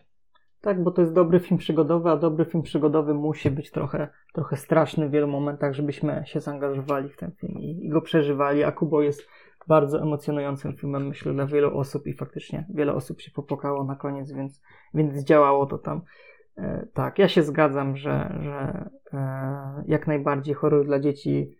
Tak, 0.61 0.83
bo 0.83 0.91
to 0.91 1.01
jest 1.01 1.13
dobry 1.13 1.39
film 1.39 1.57
przygodowy, 1.57 2.09
a 2.09 2.17
dobry 2.17 2.45
film 2.45 2.63
przygodowy 2.63 3.13
musi 3.13 3.51
być 3.51 3.71
trochę, 3.71 4.07
trochę 4.33 4.57
straszny 4.57 5.09
w 5.09 5.11
wielu 5.11 5.27
momentach, 5.27 5.73
żebyśmy 5.73 6.23
się 6.25 6.39
zaangażowali 6.39 7.09
w 7.09 7.17
ten 7.17 7.31
film 7.31 7.59
i, 7.59 7.85
i 7.85 7.89
go 7.89 8.01
przeżywali. 8.01 8.63
A 8.63 8.71
Kubo 8.71 9.01
jest 9.01 9.27
bardzo 9.67 10.01
emocjonującym 10.01 10.73
filmem, 10.77 11.07
myślę, 11.07 11.33
dla 11.33 11.45
wielu 11.45 11.77
osób 11.77 12.07
i 12.07 12.13
faktycznie 12.13 12.65
wiele 12.69 12.93
osób 12.93 13.21
się 13.21 13.31
popłakało 13.31 13.83
na 13.83 13.95
koniec, 13.95 14.31
więc, 14.31 14.61
więc 14.93 15.23
działało 15.23 15.65
to 15.65 15.77
tam. 15.77 16.01
E, 16.57 16.87
tak, 16.93 17.19
ja 17.19 17.27
się 17.27 17.43
zgadzam, 17.43 17.97
że, 17.97 18.37
że 18.41 18.89
e, 19.13 19.83
jak 19.87 20.07
najbardziej 20.07 20.55
horror 20.55 20.85
dla 20.85 20.99
dzieci 20.99 21.57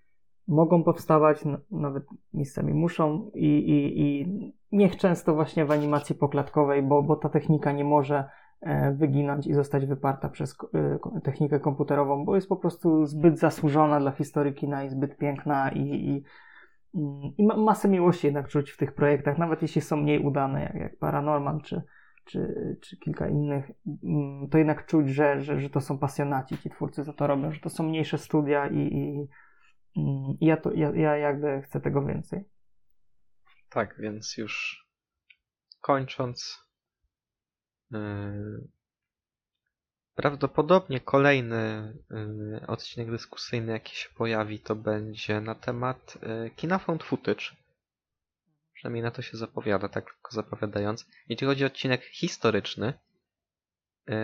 mogą 0.48 0.84
powstawać, 0.84 1.46
n- 1.46 1.58
nawet 1.72 2.04
miejscami 2.34 2.74
muszą 2.74 3.32
i, 3.34 3.46
i, 3.46 4.02
i 4.02 4.26
niech 4.72 4.96
często 4.96 5.36
właśnie 5.36 5.66
w 5.66 5.72
animacji 5.72 6.16
poklatkowej, 6.16 6.84
bo, 6.84 7.04
bo 7.04 7.16
ta 7.16 7.30
technika 7.30 7.72
nie 7.72 7.84
może 7.84 8.30
e, 8.62 8.92
wyginąć 8.94 9.48
i 9.48 9.54
zostać 9.54 9.86
wyparta 9.86 10.30
przez 10.30 10.58
e, 10.74 11.22
technikę 11.24 11.60
komputerową, 11.60 12.26
bo 12.26 12.36
jest 12.36 12.50
po 12.50 12.58
prostu 12.58 13.06
zbyt 13.06 13.40
zasłużona 13.40 14.00
dla 14.00 14.12
historii 14.12 14.54
kina 14.54 14.84
i 14.84 14.90
zbyt 14.90 15.18
piękna 15.18 15.72
i, 15.72 15.80
i, 15.82 16.24
i 17.38 17.46
ma 17.46 17.58
masę 17.58 17.88
miłości 17.88 18.28
jednak 18.28 18.48
czuć 18.48 18.72
w 18.72 18.78
tych 18.78 18.94
projektach, 18.94 19.38
nawet 19.38 19.62
jeśli 19.62 19.82
są 19.82 19.98
mniej 19.98 20.20
udane, 20.20 20.62
jak, 20.64 20.76
jak 20.76 20.98
Paranorman 20.98 21.62
czy, 21.62 21.82
czy, 22.26 22.56
czy 22.82 22.98
kilka 22.98 23.28
innych, 23.28 23.72
mm, 24.04 24.50
to 24.50 24.58
jednak 24.58 24.86
czuć, 24.86 25.10
że, 25.10 25.42
że, 25.42 25.60
że 25.62 25.70
to 25.70 25.82
są 25.82 26.00
pasjonaci, 26.00 26.58
ci 26.58 26.70
twórcy 26.70 27.04
za 27.04 27.14
to 27.14 27.28
robią, 27.28 27.52
że 27.52 27.60
to 27.60 27.70
są 27.70 27.84
mniejsze 27.84 28.18
studia 28.18 28.68
i, 28.68 28.78
i, 28.78 29.28
mm, 29.98 30.38
i 30.42 30.46
ja, 30.46 30.58
to, 30.58 30.72
ja, 30.74 30.92
ja 30.96 31.18
jakby 31.18 31.62
chcę 31.62 31.82
tego 31.82 32.06
więcej. 32.06 32.44
Tak, 33.70 33.96
więc 34.00 34.38
już 34.38 34.86
kończąc. 35.82 36.66
Yy, 37.92 38.68
prawdopodobnie 40.16 41.00
kolejny 41.00 41.94
yy, 42.10 42.68
odcinek 42.68 43.12
dyskusyjny, 43.12 43.72
jaki 43.72 43.96
się 43.96 44.10
pojawi, 44.18 44.60
to 44.60 44.76
będzie 44.76 45.42
na 45.42 45.56
temat 45.56 46.18
yy, 46.22 46.50
kina 46.50 46.80
found 46.80 47.04
footage. 47.04 47.44
Przynajmniej 48.74 49.04
na 49.04 49.12
to 49.12 49.22
się 49.22 49.38
zapowiada, 49.38 49.90
tak 49.90 50.06
tylko 50.06 50.32
zapowiadając. 50.32 51.06
Jeśli 51.30 51.48
chodzi 51.48 51.64
o 51.64 51.68
odcinek 51.68 52.04
historyczny, 52.04 52.94
yy, 54.08 54.16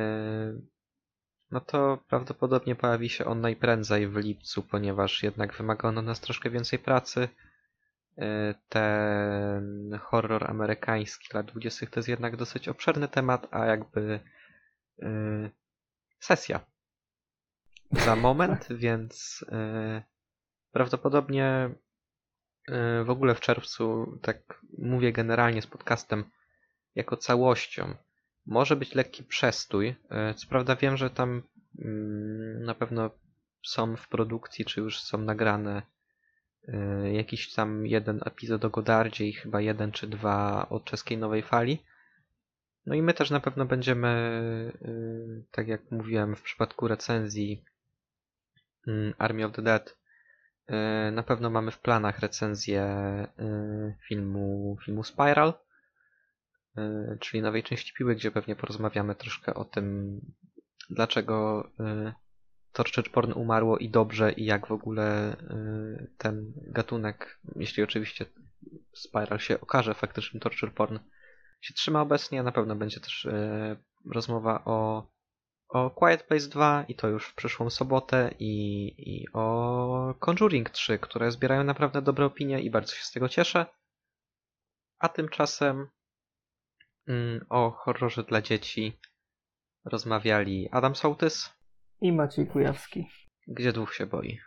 no 1.51 1.59
to 1.59 1.99
prawdopodobnie 2.09 2.75
pojawi 2.75 3.09
się 3.09 3.25
on 3.25 3.41
najprędzej 3.41 4.07
w 4.07 4.15
lipcu, 4.15 4.63
ponieważ 4.63 5.23
jednak 5.23 5.53
wymaga 5.53 5.89
on 5.89 5.97
od 5.97 6.05
nas 6.05 6.19
troszkę 6.19 6.49
więcej 6.49 6.79
pracy. 6.79 7.29
Ten 8.69 9.99
horror 10.01 10.49
amerykański 10.49 11.29
lat 11.33 11.45
20. 11.45 11.85
to 11.85 11.99
jest 11.99 12.09
jednak 12.09 12.35
dosyć 12.35 12.67
obszerny 12.67 13.07
temat, 13.07 13.47
a 13.51 13.65
jakby 13.65 14.19
sesja 16.21 16.59
za 17.91 18.15
moment, 18.15 18.67
więc 18.83 19.45
yy, 19.51 20.01
prawdopodobnie 20.71 21.69
yy, 22.67 23.03
w 23.03 23.09
ogóle 23.09 23.35
w 23.35 23.39
czerwcu, 23.39 24.17
tak 24.21 24.61
mówię 24.77 25.11
generalnie 25.11 25.61
z 25.61 25.67
podcastem, 25.67 26.23
jako 26.95 27.17
całością, 27.17 27.95
może 28.45 28.75
być 28.75 28.95
lekki 28.95 29.23
przestój. 29.23 29.87
Yy, 29.87 30.33
Co 30.33 30.47
prawda 30.47 30.75
wiem, 30.75 30.97
że 30.97 31.09
tam 31.09 31.43
mm, 31.79 32.63
na 32.63 32.75
pewno 32.75 33.09
są 33.65 33.95
w 33.95 34.07
produkcji, 34.07 34.65
czy 34.65 34.81
już 34.81 34.99
są 34.99 35.17
nagrane 35.17 35.81
jakiś 37.11 37.53
tam 37.53 37.87
jeden 37.87 38.19
epizod 38.25 38.65
o 38.65 38.69
Godardzie 38.69 39.25
i 39.27 39.33
chyba 39.33 39.61
jeden 39.61 39.91
czy 39.91 40.07
dwa 40.07 40.69
o 40.69 40.79
czeskiej 40.79 41.17
nowej 41.17 41.41
fali. 41.41 41.83
No 42.85 42.95
i 42.95 43.01
my 43.01 43.13
też 43.13 43.29
na 43.29 43.39
pewno 43.39 43.65
będziemy, 43.65 44.07
y, 44.81 45.45
tak 45.51 45.67
jak 45.67 45.91
mówiłem 45.91 46.35
w 46.35 46.41
przypadku 46.41 46.87
recenzji 46.87 47.63
y, 48.87 49.13
Army 49.17 49.45
of 49.45 49.51
the 49.51 49.61
Dead, 49.61 49.97
y, 50.69 51.11
na 51.11 51.23
pewno 51.23 51.49
mamy 51.49 51.71
w 51.71 51.79
planach 51.79 52.19
recenzję 52.19 52.91
filmu, 54.07 54.77
filmu 54.85 55.03
Spiral, 55.03 55.53
czyli 57.19 57.43
nowej 57.43 57.63
części 57.63 57.93
piły, 57.93 58.15
gdzie 58.15 58.31
pewnie 58.31 58.55
porozmawiamy 58.55 59.15
troszkę 59.15 59.53
o 59.53 59.65
tym, 59.65 60.19
dlaczego 60.89 61.69
Torture 62.73 63.11
Porn 63.11 63.31
umarło 63.31 63.77
i 63.77 63.89
dobrze 63.89 64.31
i 64.31 64.45
jak 64.45 64.67
w 64.67 64.71
ogóle 64.71 65.35
ten 66.17 66.53
gatunek, 66.55 67.39
jeśli 67.55 67.83
oczywiście 67.83 68.25
Spiral 68.93 69.39
się 69.39 69.61
okaże 69.61 69.93
faktycznym 69.93 70.39
Torture 70.39 70.73
Porn, 70.73 70.99
się 71.61 71.73
trzyma 71.73 72.01
obecnie. 72.01 72.43
Na 72.43 72.51
pewno 72.51 72.75
będzie 72.75 72.99
też 72.99 73.25
y, 73.25 73.77
rozmowa 74.11 74.63
o, 74.65 75.07
o 75.69 75.89
Quiet 75.89 76.23
Place 76.23 76.47
2 76.47 76.85
i 76.87 76.95
to 76.95 77.07
już 77.07 77.27
w 77.27 77.35
przyszłą 77.35 77.69
sobotę 77.69 78.33
i, 78.39 78.85
i 78.97 79.27
o 79.33 80.15
Conjuring 80.19 80.69
3, 80.69 80.99
które 80.99 81.31
zbierają 81.31 81.63
naprawdę 81.63 82.01
dobre 82.01 82.25
opinie 82.25 82.61
i 82.61 82.69
bardzo 82.69 82.95
się 82.95 83.03
z 83.03 83.11
tego 83.11 83.29
cieszę. 83.29 83.65
A 84.99 85.09
tymczasem 85.09 85.87
mm, 87.07 87.45
o 87.49 87.71
horrorze 87.71 88.23
dla 88.23 88.41
dzieci 88.41 88.99
rozmawiali 89.85 90.69
Adam 90.71 90.95
Sołtys, 90.95 91.53
I 92.01 92.11
Maciej 92.11 92.47
Kujawski. 92.47 93.07
gdzie 93.47 93.73
dwóch 93.73 93.93
się 93.93 94.05
boi. 94.05 94.39